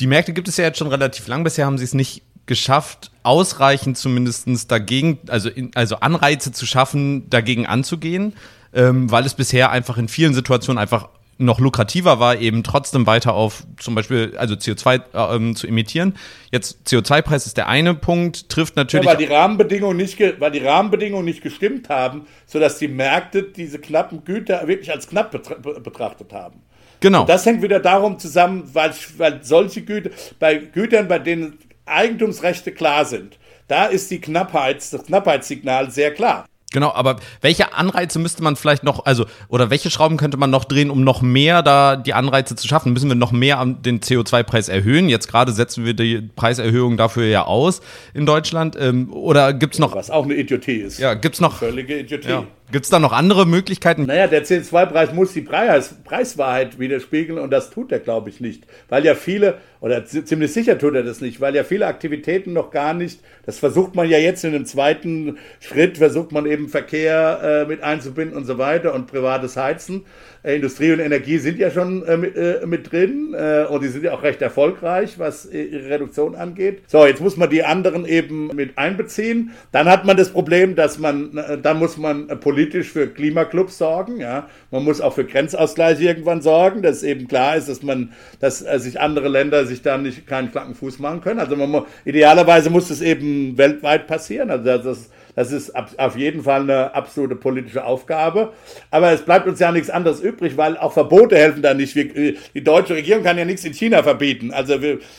die 0.00 0.06
Märkte 0.06 0.32
gibt 0.32 0.48
es 0.48 0.56
ja 0.56 0.64
jetzt 0.64 0.78
schon 0.78 0.88
relativ 0.88 1.26
lang. 1.28 1.44
Bisher 1.44 1.66
haben 1.66 1.78
sie 1.78 1.84
es 1.84 1.94
nicht 1.94 2.22
geschafft, 2.46 3.10
ausreichend 3.22 3.96
zumindest 3.96 4.70
dagegen, 4.70 5.18
also, 5.28 5.48
in, 5.48 5.70
also 5.74 5.96
Anreize 5.96 6.52
zu 6.52 6.66
schaffen, 6.66 7.30
dagegen 7.30 7.66
anzugehen, 7.66 8.34
ähm, 8.72 9.10
weil 9.10 9.24
es 9.24 9.34
bisher 9.34 9.70
einfach 9.70 9.96
in 9.96 10.08
vielen 10.08 10.34
Situationen 10.34 10.78
einfach 10.78 11.08
noch 11.44 11.58
lukrativer 11.60 12.20
war, 12.20 12.38
eben 12.38 12.62
trotzdem 12.62 13.06
weiter 13.06 13.34
auf 13.34 13.64
zum 13.78 13.94
Beispiel, 13.94 14.34
also 14.36 14.54
CO2 14.54 15.02
äh, 15.12 15.36
ähm, 15.36 15.56
zu 15.56 15.66
emittieren. 15.66 16.14
Jetzt 16.50 16.86
CO2-Preis 16.86 17.46
ist 17.46 17.56
der 17.56 17.68
eine 17.68 17.94
Punkt, 17.94 18.48
trifft 18.48 18.76
natürlich. 18.76 19.06
Ja, 19.06 19.12
weil, 19.12 19.18
die 19.18 19.32
Rahmenbedingungen 19.32 19.96
nicht, 19.96 20.18
weil 20.38 20.50
die 20.50 20.60
Rahmenbedingungen 20.60 21.24
nicht 21.24 21.42
gestimmt 21.42 21.88
haben, 21.88 22.26
sodass 22.46 22.78
die 22.78 22.88
Märkte 22.88 23.42
diese 23.42 23.78
knappen 23.78 24.24
Güter 24.24 24.66
wirklich 24.68 24.90
als 24.90 25.08
knapp 25.08 25.30
betrachtet 25.30 26.32
haben. 26.32 26.62
Genau. 27.00 27.22
Und 27.22 27.28
das 27.28 27.44
hängt 27.44 27.62
wieder 27.62 27.80
darum 27.80 28.18
zusammen, 28.18 28.70
weil, 28.72 28.92
weil 29.16 29.42
solche 29.42 29.82
Güter, 29.82 30.10
bei 30.38 30.56
Gütern, 30.56 31.08
bei 31.08 31.18
denen 31.18 31.58
Eigentumsrechte 31.84 32.72
klar 32.72 33.04
sind, 33.04 33.38
da 33.66 33.86
ist 33.86 34.10
die 34.10 34.20
Knappheit, 34.20 34.76
das 34.92 35.04
Knappheitssignal 35.04 35.90
sehr 35.90 36.12
klar. 36.14 36.46
Genau, 36.72 36.92
aber 36.92 37.16
welche 37.40 37.74
Anreize 37.74 38.18
müsste 38.18 38.42
man 38.42 38.56
vielleicht 38.56 38.84
noch, 38.84 39.04
also, 39.04 39.26
oder 39.48 39.70
welche 39.70 39.90
Schrauben 39.90 40.16
könnte 40.16 40.36
man 40.36 40.50
noch 40.50 40.64
drehen, 40.64 40.90
um 40.90 41.04
noch 41.04 41.22
mehr 41.22 41.62
da 41.62 41.96
die 41.96 42.14
Anreize 42.14 42.56
zu 42.56 42.66
schaffen? 42.66 42.92
Müssen 42.92 43.08
wir 43.08 43.14
noch 43.14 43.32
mehr 43.32 43.64
den 43.64 44.00
CO2-Preis 44.00 44.68
erhöhen? 44.68 45.08
Jetzt 45.08 45.28
gerade 45.28 45.52
setzen 45.52 45.84
wir 45.84 45.94
die 45.94 46.22
Preiserhöhung 46.34 46.96
dafür 46.96 47.26
ja 47.26 47.44
aus 47.44 47.80
in 48.14 48.26
Deutschland. 48.26 48.76
Ähm, 48.78 49.12
oder 49.12 49.52
gibt 49.52 49.74
es 49.74 49.80
noch. 49.80 49.94
Was 49.94 50.10
auch 50.10 50.24
eine 50.24 50.34
Idiotie 50.34 50.76
ist. 50.76 50.98
Ja, 50.98 51.14
gibt 51.14 51.34
es 51.34 51.40
noch. 51.40 51.58
Völlige 51.58 51.98
Idiotie. 51.98 52.28
Ja. 52.28 52.44
Gibt 52.72 52.86
es 52.86 52.90
da 52.90 52.98
noch 52.98 53.12
andere 53.12 53.46
Möglichkeiten? 53.46 54.06
Naja, 54.06 54.26
der 54.26 54.46
CO2-Preis 54.46 55.12
muss 55.12 55.34
die 55.34 55.42
Preis, 55.42 55.94
Preiswahrheit 56.04 56.78
widerspiegeln 56.78 57.38
und 57.38 57.50
das 57.50 57.68
tut 57.68 57.92
er, 57.92 57.98
glaube 57.98 58.30
ich, 58.30 58.40
nicht. 58.40 58.64
Weil 58.88 59.04
ja 59.04 59.14
viele, 59.14 59.58
oder 59.82 60.06
ziemlich 60.06 60.54
sicher 60.54 60.78
tut 60.78 60.94
er 60.94 61.02
das 61.02 61.20
nicht, 61.20 61.38
weil 61.42 61.54
ja 61.54 61.64
viele 61.64 61.86
Aktivitäten 61.86 62.54
noch 62.54 62.70
gar 62.70 62.94
nicht, 62.94 63.20
das 63.44 63.58
versucht 63.58 63.94
man 63.94 64.08
ja 64.08 64.16
jetzt 64.16 64.42
in 64.44 64.54
einem 64.54 64.64
zweiten 64.64 65.36
Schritt, 65.60 65.98
versucht 65.98 66.32
man 66.32 66.46
eben 66.46 66.61
Verkehr 66.68 67.64
äh, 67.64 67.68
mit 67.68 67.82
einzubinden 67.82 68.36
und 68.36 68.44
so 68.44 68.58
weiter 68.58 68.94
und 68.94 69.06
privates 69.06 69.56
Heizen. 69.56 70.04
Äh, 70.42 70.56
Industrie 70.56 70.92
und 70.92 71.00
Energie 71.00 71.38
sind 71.38 71.58
ja 71.58 71.70
schon 71.70 72.04
äh, 72.04 72.16
mit, 72.16 72.36
äh, 72.36 72.66
mit, 72.66 72.90
drin 72.90 73.34
äh, 73.34 73.64
und 73.68 73.82
die 73.82 73.88
sind 73.88 74.04
ja 74.04 74.12
auch 74.12 74.22
recht 74.22 74.42
erfolgreich, 74.42 75.18
was 75.18 75.46
äh, 75.46 75.62
ihre 75.62 75.90
Reduktion 75.90 76.34
angeht. 76.34 76.82
So, 76.88 77.06
jetzt 77.06 77.20
muss 77.20 77.36
man 77.36 77.48
die 77.48 77.64
anderen 77.64 78.06
eben 78.06 78.48
mit 78.48 78.76
einbeziehen. 78.76 79.52
Dann 79.70 79.88
hat 79.88 80.04
man 80.04 80.16
das 80.16 80.30
Problem, 80.30 80.74
dass 80.74 80.98
man, 80.98 81.60
dann 81.62 81.78
muss 81.78 81.96
man 81.96 82.26
politisch 82.40 82.88
für 82.88 83.06
Klimaclubs 83.06 83.78
sorgen. 83.78 84.18
Ja, 84.18 84.48
man 84.70 84.84
muss 84.84 85.00
auch 85.00 85.14
für 85.14 85.24
Grenzausgleich 85.24 86.00
irgendwann 86.00 86.42
sorgen, 86.42 86.82
dass 86.82 87.02
eben 87.02 87.28
klar 87.28 87.56
ist, 87.56 87.68
dass 87.68 87.82
man, 87.82 88.12
dass 88.40 88.58
sich 88.58 89.00
andere 89.00 89.28
Länder 89.28 89.64
sich 89.66 89.82
da 89.82 89.98
nicht 89.98 90.26
keinen 90.26 90.50
flachen 90.50 90.74
Fuß 90.74 90.98
machen 90.98 91.20
können. 91.20 91.40
Also 91.40 91.56
man, 91.56 91.84
idealerweise 92.04 92.70
muss 92.70 92.90
es 92.90 93.00
eben 93.00 93.56
weltweit 93.58 94.06
passieren. 94.06 94.50
Also 94.50 94.78
das 94.78 95.10
das 95.34 95.52
ist 95.52 95.72
auf 95.74 96.16
jeden 96.16 96.42
Fall 96.42 96.62
eine 96.62 96.94
absolute 96.94 97.36
politische 97.36 97.84
Aufgabe. 97.84 98.52
Aber 98.90 99.12
es 99.12 99.22
bleibt 99.22 99.46
uns 99.46 99.58
ja 99.60 99.72
nichts 99.72 99.90
anderes 99.90 100.20
übrig, 100.20 100.56
weil 100.56 100.76
auch 100.76 100.92
Verbote 100.92 101.36
helfen 101.36 101.62
da 101.62 101.74
nicht. 101.74 101.96
Äh, 101.96 102.36
die 102.54 102.64
deutsche 102.64 102.94
Regierung 102.94 103.22
kann 103.22 103.38
ja 103.38 103.44
nichts 103.44 103.64
in 103.64 103.72
China 103.72 104.02
verbieten. 104.02 104.52
Also 104.52 104.74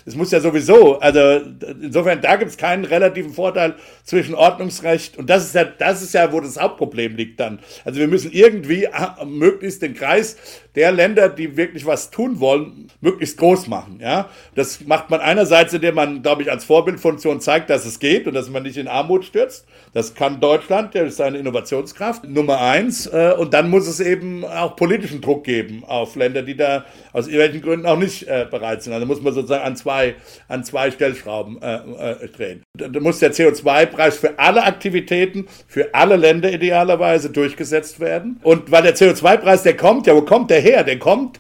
es 0.06 0.16
muss 0.16 0.32
ja 0.32 0.40
sowieso, 0.40 1.00
also 1.00 1.42
insofern, 1.82 2.22
da 2.22 2.36
gibt 2.36 2.52
es 2.52 2.58
keinen 2.58 2.86
relativen 2.86 3.34
Vorteil 3.34 3.76
zwischen 4.04 4.36
Ordnungsrecht 4.36 5.18
und 5.18 5.30
das 5.30 5.46
ist 5.46 5.56
ja, 5.56 5.64
das 5.64 6.02
ist 6.02 6.14
ja, 6.14 6.32
wo 6.32 6.40
das 6.40 6.60
Hauptproblem 6.60 7.16
liegt 7.16 7.40
dann. 7.40 7.60
Also 7.86 8.00
wir 8.00 8.08
müssen 8.08 8.32
irgendwie 8.32 8.86
äh, 8.86 9.26
möglichst 9.26 9.82
den 9.82 9.94
Kreis 9.94 10.38
der 10.76 10.92
Länder, 10.92 11.30
die 11.30 11.56
wirklich 11.56 11.86
was 11.86 12.10
tun 12.10 12.40
wollen, 12.40 12.90
möglichst 13.00 13.38
groß 13.38 13.68
machen. 13.68 14.00
Ja, 14.02 14.30
das 14.56 14.82
macht 14.82 15.10
man 15.10 15.22
einerseits, 15.22 15.74
indem 15.74 15.96
man, 15.96 16.22
glaube 16.22 16.42
ich, 16.42 16.52
als 16.52 16.66
Vorbildfunktion 16.66 17.42
zeigt, 17.42 17.70
dass 17.70 17.86
es 17.86 18.00
geht 18.00 18.28
und 18.28 18.34
dass 18.34 18.50
man 18.50 18.64
nicht 18.64 18.78
in 18.78 18.88
Armut 18.88 19.26
stürzt. 19.26 19.66
Das 19.94 20.03
kann 20.14 20.40
Deutschland, 20.40 20.94
der 20.94 21.06
ist 21.06 21.18
seine 21.18 21.38
Innovationskraft 21.38 22.28
Nummer 22.28 22.60
eins. 22.60 23.06
Äh, 23.06 23.34
und 23.38 23.54
dann 23.54 23.70
muss 23.70 23.88
es 23.88 24.00
eben 24.00 24.44
auch 24.44 24.76
politischen 24.76 25.22
Druck 25.22 25.44
geben 25.44 25.84
auf 25.86 26.16
Länder, 26.16 26.42
die 26.42 26.58
da 26.58 26.86
aus 27.14 27.28
irgendwelchen 27.28 27.62
Gründen 27.62 27.86
auch 27.86 27.98
nicht 27.98 28.28
äh, 28.28 28.46
bereit 28.50 28.84
sind. 28.84 28.94
Also 28.94 29.06
muss 29.06 29.22
man 29.22 29.34
sozusagen 29.34 29.64
an 29.64 29.76
zwei, 29.76 30.16
an 30.48 30.64
zwei 30.64 30.92
Stellschrauben 30.92 31.62
äh, 31.62 32.28
drehen. 32.36 32.64
Da 32.78 33.00
muss 33.00 33.20
der 33.20 33.34
CO2-Preis 33.34 34.18
für 34.18 34.38
alle 34.40 34.64
Aktivitäten, 34.64 35.48
für 35.68 35.94
alle 35.94 36.16
Länder 36.16 36.52
idealerweise 36.52 37.30
durchgesetzt 37.30 38.00
werden. 38.00 38.40
Und 38.44 38.72
weil 38.72 38.84
der 38.84 38.96
CO2-Preis, 38.96 39.64
der 39.64 39.78
kommt 39.78 40.08
ja, 40.08 40.16
wo 40.16 40.22
kommt 40.22 40.50
der 40.50 40.60
her? 40.60 40.84
Der 40.84 41.00
kommt, 41.00 41.40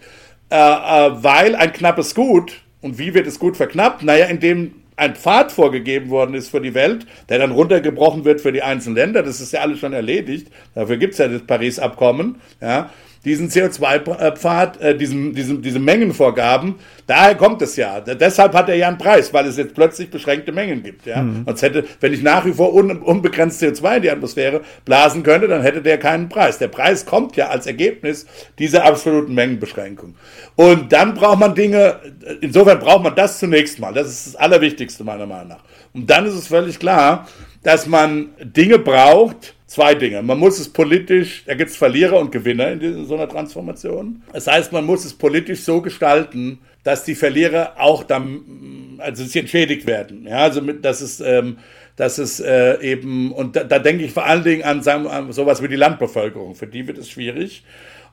weil 0.49 1.55
ein 1.55 1.73
knappes 1.73 2.13
Gut, 2.13 2.63
und 2.83 2.99
wie 2.99 3.13
wird 3.13 3.25
es 3.27 3.39
gut 3.39 3.57
verknappt? 3.57 4.03
Naja, 4.03 4.25
indem 4.25 4.82
ein 4.95 5.15
Pfad 5.15 5.51
vorgegeben 5.51 6.09
worden 6.09 6.35
ist 6.35 6.49
für 6.49 6.61
die 6.61 6.73
Welt, 6.73 7.05
der 7.29 7.39
dann 7.39 7.51
runtergebrochen 7.51 8.25
wird 8.25 8.41
für 8.41 8.51
die 8.51 8.63
einzelnen 8.63 8.95
Länder. 8.95 9.23
Das 9.23 9.41
ist 9.41 9.53
ja 9.53 9.61
alles 9.61 9.79
schon 9.79 9.93
erledigt. 9.93 10.47
Dafür 10.75 10.97
gibt 10.97 11.13
es 11.13 11.19
ja 11.19 11.27
das 11.27 11.41
Paris-Abkommen. 11.43 12.41
Ja 12.61 12.89
diesen 13.25 13.49
CO2-Pfad, 13.49 14.81
äh, 14.81 14.97
diesen, 14.97 15.33
diesen, 15.33 15.61
diese 15.61 15.79
Mengenvorgaben, 15.79 16.75
daher 17.07 17.35
kommt 17.35 17.61
es 17.61 17.75
ja. 17.75 18.01
Deshalb 18.01 18.53
hat 18.53 18.67
er 18.69 18.75
ja 18.75 18.87
einen 18.87 18.97
Preis, 18.97 19.33
weil 19.33 19.45
es 19.47 19.57
jetzt 19.57 19.73
plötzlich 19.73 20.09
beschränkte 20.09 20.51
Mengen 20.51 20.83
gibt. 20.83 21.05
Ja? 21.05 21.21
Mhm. 21.21 21.43
Sonst 21.45 21.61
hätte, 21.61 21.85
wenn 22.01 22.13
ich 22.13 22.21
nach 22.21 22.45
wie 22.45 22.53
vor 22.53 22.73
un, 22.73 23.01
unbegrenzt 23.01 23.61
CO2 23.63 23.97
in 23.97 24.01
die 24.01 24.11
Atmosphäre 24.11 24.61
blasen 24.83 25.23
könnte, 25.23 25.47
dann 25.47 25.61
hätte 25.61 25.81
der 25.81 25.97
keinen 25.97 26.27
Preis. 26.27 26.57
Der 26.57 26.67
Preis 26.67 27.05
kommt 27.05 27.37
ja 27.37 27.47
als 27.47 27.65
Ergebnis 27.65 28.25
dieser 28.59 28.85
absoluten 28.85 29.33
Mengenbeschränkung. 29.33 30.15
Und 30.55 30.91
dann 30.91 31.13
braucht 31.13 31.39
man 31.39 31.55
Dinge, 31.55 31.99
insofern 32.41 32.79
braucht 32.79 33.03
man 33.03 33.15
das 33.15 33.39
zunächst 33.39 33.79
mal. 33.79 33.93
Das 33.93 34.07
ist 34.07 34.27
das 34.27 34.35
Allerwichtigste 34.35 35.03
meiner 35.03 35.25
Meinung 35.25 35.49
nach. 35.49 35.63
Und 35.93 36.09
dann 36.09 36.25
ist 36.25 36.33
es 36.33 36.47
völlig 36.47 36.79
klar, 36.79 37.27
dass 37.63 37.87
man 37.87 38.29
Dinge 38.41 38.79
braucht, 38.79 39.55
zwei 39.73 39.95
Dinge. 39.95 40.21
Man 40.21 40.37
muss 40.37 40.59
es 40.59 40.69
politisch, 40.69 41.43
da 41.47 41.55
gibt 41.55 41.71
es 41.71 41.77
Verlierer 41.77 42.19
und 42.19 42.31
Gewinner 42.31 42.71
in 42.73 43.05
so 43.05 43.15
einer 43.15 43.27
Transformation. 43.27 44.21
Das 44.31 44.45
heißt, 44.45 44.71
man 44.71 44.85
muss 44.85 45.03
es 45.03 45.13
politisch 45.13 45.61
so 45.61 45.81
gestalten, 45.81 46.59
dass 46.83 47.05
die 47.05 47.15
Verlierer 47.15 47.73
auch 47.79 48.03
dann, 48.03 48.99
also 48.99 49.23
sie 49.23 49.39
entschädigt 49.39 49.87
werden. 49.87 50.27
Ja, 50.27 50.37
also 50.37 50.61
mit, 50.61 50.85
dass 50.85 51.01
es, 51.01 51.21
ähm, 51.21 51.57
dass 51.95 52.19
es 52.19 52.39
äh, 52.39 52.79
eben, 52.81 53.31
und 53.31 53.55
da, 53.55 53.63
da 53.63 53.79
denke 53.79 54.03
ich 54.03 54.11
vor 54.11 54.25
allen 54.25 54.43
Dingen 54.43 54.61
an, 54.61 54.83
sagen, 54.83 55.07
an 55.07 55.31
sowas 55.31 55.63
wie 55.63 55.67
die 55.67 55.75
Landbevölkerung. 55.75 56.53
Für 56.53 56.67
die 56.67 56.85
wird 56.85 56.99
es 56.99 57.09
schwierig. 57.09 57.63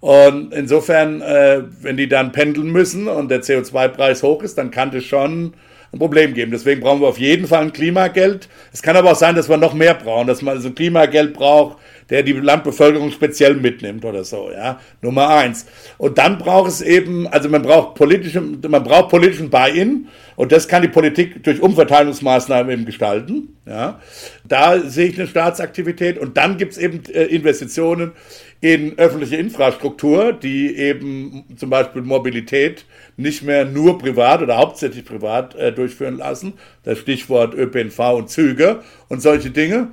Und 0.00 0.54
insofern, 0.54 1.20
äh, 1.20 1.62
wenn 1.82 1.98
die 1.98 2.08
dann 2.08 2.32
pendeln 2.32 2.72
müssen 2.72 3.06
und 3.06 3.30
der 3.30 3.42
CO2-Preis 3.42 4.22
hoch 4.22 4.42
ist, 4.42 4.56
dann 4.56 4.70
kann 4.70 4.92
das 4.92 5.04
schon 5.04 5.52
ein 5.93 5.99
Problem 5.99 6.34
geben. 6.34 6.53
Deswegen 6.53 6.80
brauchen 6.80 7.01
wir 7.01 7.09
auf 7.09 7.18
jeden 7.18 7.47
Fall 7.47 7.62
ein 7.62 7.72
Klimageld. 7.72 8.49
Es 8.72 8.82
kann 8.82 8.97
aber 8.97 9.12
auch 9.12 9.16
sein, 9.16 9.34
dass 9.34 9.49
wir 9.49 9.57
noch 9.57 9.74
mehr 9.74 9.95
brauchen, 9.95 10.26
dass 10.26 10.43
man 10.43 10.61
so 10.61 10.68
ein 10.68 10.74
Klimageld 10.74 11.34
braucht, 11.34 11.78
der 12.11 12.22
die 12.22 12.32
Landbevölkerung 12.32 13.11
speziell 13.12 13.54
mitnimmt 13.54 14.04
oder 14.04 14.24
so, 14.24 14.50
ja. 14.52 14.80
Nummer 15.00 15.28
eins. 15.28 15.66
Und 15.96 16.18
dann 16.18 16.38
braucht 16.38 16.68
es 16.68 16.82
eben, 16.82 17.26
also 17.28 17.48
man 17.48 17.62
braucht 17.62 17.94
politische, 17.94 18.40
man 18.40 18.82
braucht 18.82 19.08
politischen 19.08 19.48
Buy-in 19.48 20.08
und 20.36 20.52
das 20.52 20.68
kann 20.68 20.82
die 20.82 20.88
Politik 20.88 21.42
durch 21.44 21.62
Umverteilungsmaßnahmen 21.62 22.72
eben 22.72 22.84
gestalten, 22.84 23.56
ja. 23.66 24.00
Da 24.46 24.80
sehe 24.80 25.08
ich 25.08 25.18
eine 25.18 25.28
Staatsaktivität 25.28 26.18
und 26.18 26.36
dann 26.36 26.58
gibt 26.58 26.72
es 26.72 26.78
eben 26.78 27.02
äh, 27.12 27.24
Investitionen 27.24 28.12
in 28.61 28.98
öffentliche 28.98 29.36
Infrastruktur, 29.36 30.32
die 30.32 30.76
eben 30.76 31.44
zum 31.56 31.70
Beispiel 31.70 32.02
Mobilität 32.02 32.84
nicht 33.16 33.42
mehr 33.42 33.64
nur 33.64 33.98
privat 33.98 34.42
oder 34.42 34.58
hauptsächlich 34.58 35.04
privat 35.04 35.54
äh, 35.54 35.72
durchführen 35.72 36.18
lassen. 36.18 36.54
Das 36.82 36.98
Stichwort 36.98 37.54
ÖPNV 37.54 37.98
und 38.16 38.28
Züge 38.28 38.82
und 39.08 39.22
solche 39.22 39.50
Dinge. 39.50 39.88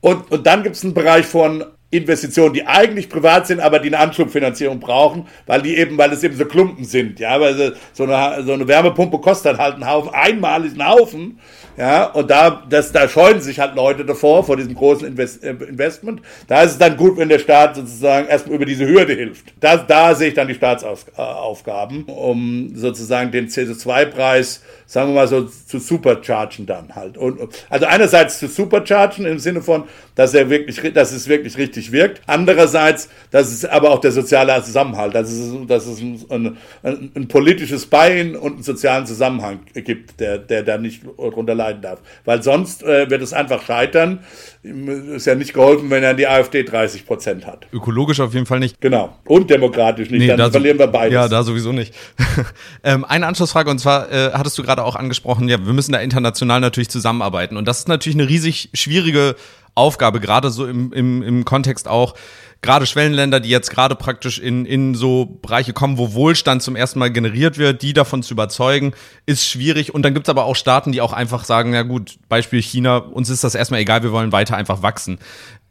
Und, 0.00 0.30
und 0.30 0.46
dann 0.46 0.62
gibt 0.62 0.76
es 0.76 0.84
einen 0.84 0.94
Bereich 0.94 1.26
von 1.26 1.64
Investitionen, 1.90 2.52
die 2.52 2.66
eigentlich 2.66 3.08
privat 3.08 3.46
sind, 3.46 3.60
aber 3.60 3.78
die 3.78 3.88
eine 3.88 3.98
Anschubfinanzierung 3.98 4.78
brauchen, 4.78 5.26
weil 5.46 5.62
die 5.62 5.76
eben, 5.76 5.96
weil 5.96 6.12
es 6.12 6.22
eben 6.22 6.36
so 6.36 6.44
Klumpen 6.44 6.84
sind, 6.84 7.18
ja, 7.18 7.40
weil 7.40 7.74
so 7.94 8.04
eine, 8.04 8.42
so 8.44 8.52
eine 8.52 8.68
Wärmepumpe 8.68 9.18
kostet 9.18 9.56
halt 9.56 9.74
einen 9.74 9.88
Haufen, 9.88 10.12
einmalig 10.12 10.72
einen 10.72 10.86
Haufen, 10.86 11.38
ja, 11.78 12.06
und 12.06 12.28
da, 12.28 12.64
das, 12.68 12.90
da 12.90 13.08
scheuen 13.08 13.40
sich 13.40 13.60
halt 13.60 13.76
Leute 13.76 14.04
davor, 14.04 14.44
vor 14.44 14.56
diesem 14.56 14.74
großen 14.74 15.06
Invest, 15.06 15.44
äh, 15.44 15.50
Investment. 15.50 16.20
Da 16.48 16.62
ist 16.62 16.72
es 16.72 16.78
dann 16.78 16.96
gut, 16.96 17.16
wenn 17.16 17.28
der 17.28 17.38
Staat 17.38 17.76
sozusagen 17.76 18.26
erstmal 18.26 18.56
über 18.56 18.66
diese 18.66 18.84
Hürde 18.84 19.14
hilft. 19.14 19.54
Da, 19.60 19.76
da 19.76 20.14
sehe 20.16 20.28
ich 20.28 20.34
dann 20.34 20.48
die 20.48 20.54
Staatsaufgaben, 20.54 22.04
um 22.06 22.72
sozusagen 22.74 23.30
den 23.30 23.46
CO2-Preis 23.46 24.60
sagen 24.88 25.10
wir 25.10 25.16
mal 25.16 25.28
so, 25.28 25.42
zu 25.44 25.78
superchargen 25.78 26.64
dann 26.64 26.96
halt. 26.96 27.18
Und, 27.18 27.38
also 27.68 27.84
einerseits 27.84 28.38
zu 28.38 28.48
superchargen 28.48 29.26
im 29.26 29.38
Sinne 29.38 29.60
von, 29.60 29.84
dass 30.14 30.32
er 30.32 30.48
wirklich, 30.48 30.94
dass 30.94 31.12
es 31.12 31.28
wirklich 31.28 31.58
richtig 31.58 31.77
wirkt. 31.92 32.20
Andererseits, 32.26 33.08
dass 33.30 33.52
es 33.52 33.64
aber 33.64 33.90
auch 33.90 34.00
der 34.00 34.12
soziale 34.12 34.62
Zusammenhalt, 34.62 35.14
dass 35.14 35.30
es, 35.30 35.66
dass 35.66 35.86
es 35.86 36.00
ein, 36.00 36.56
ein, 36.82 37.10
ein 37.14 37.28
politisches 37.28 37.86
Bein 37.86 38.36
und 38.36 38.54
einen 38.54 38.62
sozialen 38.62 39.06
Zusammenhang 39.06 39.60
gibt, 39.74 40.20
der, 40.20 40.38
der 40.38 40.62
da 40.62 40.78
nicht 40.78 41.02
drunter 41.16 41.54
leiden 41.54 41.82
darf. 41.82 42.00
Weil 42.24 42.42
sonst 42.42 42.82
äh, 42.82 43.08
wird 43.10 43.22
es 43.22 43.32
einfach 43.32 43.62
scheitern. 43.62 44.20
Ist 44.62 45.26
ja 45.26 45.34
nicht 45.34 45.54
geholfen, 45.54 45.90
wenn 45.90 46.02
er 46.02 46.14
die 46.14 46.26
AfD 46.26 46.64
30 46.64 47.06
Prozent 47.06 47.46
hat. 47.46 47.66
Ökologisch 47.72 48.20
auf 48.20 48.34
jeden 48.34 48.46
Fall 48.46 48.58
nicht. 48.58 48.80
Genau. 48.80 49.16
Und 49.24 49.48
demokratisch 49.50 50.10
nicht. 50.10 50.20
Nee, 50.20 50.36
dann 50.36 50.50
verlieren 50.50 50.78
wir 50.78 50.88
beides. 50.88 51.14
Ja, 51.14 51.28
da 51.28 51.42
sowieso 51.42 51.72
nicht. 51.72 51.94
ähm, 52.82 53.04
eine 53.04 53.26
Anschlussfrage, 53.26 53.70
und 53.70 53.78
zwar 53.78 54.10
äh, 54.10 54.32
hattest 54.32 54.58
du 54.58 54.62
gerade 54.62 54.84
auch 54.84 54.96
angesprochen, 54.96 55.48
ja, 55.48 55.64
wir 55.64 55.72
müssen 55.72 55.92
da 55.92 56.00
international 56.00 56.60
natürlich 56.60 56.88
zusammenarbeiten. 56.88 57.56
Und 57.56 57.66
das 57.66 57.80
ist 57.80 57.88
natürlich 57.88 58.18
eine 58.18 58.28
riesig 58.28 58.70
schwierige 58.74 59.36
Aufgabe, 59.78 60.20
gerade 60.20 60.50
so 60.50 60.66
im, 60.66 60.92
im, 60.92 61.22
im 61.22 61.44
Kontext 61.44 61.88
auch, 61.88 62.14
gerade 62.60 62.86
Schwellenländer, 62.86 63.40
die 63.40 63.48
jetzt 63.48 63.70
gerade 63.70 63.94
praktisch 63.94 64.38
in, 64.38 64.66
in 64.66 64.94
so 64.94 65.38
Bereiche 65.40 65.72
kommen, 65.72 65.96
wo 65.96 66.12
Wohlstand 66.12 66.62
zum 66.62 66.76
ersten 66.76 66.98
Mal 66.98 67.10
generiert 67.10 67.56
wird, 67.56 67.82
die 67.82 67.92
davon 67.92 68.22
zu 68.22 68.34
überzeugen, 68.34 68.94
ist 69.26 69.46
schwierig. 69.46 69.94
Und 69.94 70.02
dann 70.02 70.14
gibt's 70.14 70.28
aber 70.28 70.44
auch 70.44 70.56
Staaten, 70.56 70.92
die 70.92 71.00
auch 71.00 71.12
einfach 71.12 71.44
sagen, 71.44 71.72
ja 71.72 71.82
gut, 71.82 72.18
Beispiel 72.28 72.60
China, 72.60 72.96
uns 72.96 73.30
ist 73.30 73.44
das 73.44 73.54
erstmal 73.54 73.80
egal, 73.80 74.02
wir 74.02 74.12
wollen 74.12 74.32
weiter 74.32 74.56
einfach 74.56 74.82
wachsen. 74.82 75.18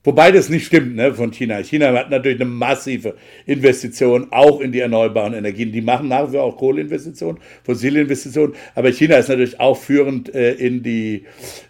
Wobei 0.08 0.32
das 0.32 0.48
nicht 0.48 0.68
stimmt 0.68 0.96
ne, 0.96 1.14
von 1.14 1.32
China. 1.32 1.62
China 1.62 1.92
hat 1.92 2.10
natürlich 2.10 2.40
eine 2.40 2.50
massive 2.50 3.16
Investition 3.46 4.28
auch 4.32 4.62
in 4.62 4.72
die 4.72 4.80
erneuerbaren 4.80 5.34
Energien. 5.34 5.74
Die 5.74 5.82
machen 5.82 6.08
nach 6.08 6.30
wie 6.30 6.38
vor 6.38 6.44
auch 6.44 6.56
Kohleinvestitionen, 6.56 7.42
fossile 7.66 8.00
Investitionen. 8.00 8.54
Aber 8.74 8.90
China 8.94 9.18
ist 9.18 9.28
natürlich 9.28 9.60
auch 9.60 9.76
führend 9.76 10.34
äh, 10.34 10.54
in 10.54 10.82
die, 10.82 11.26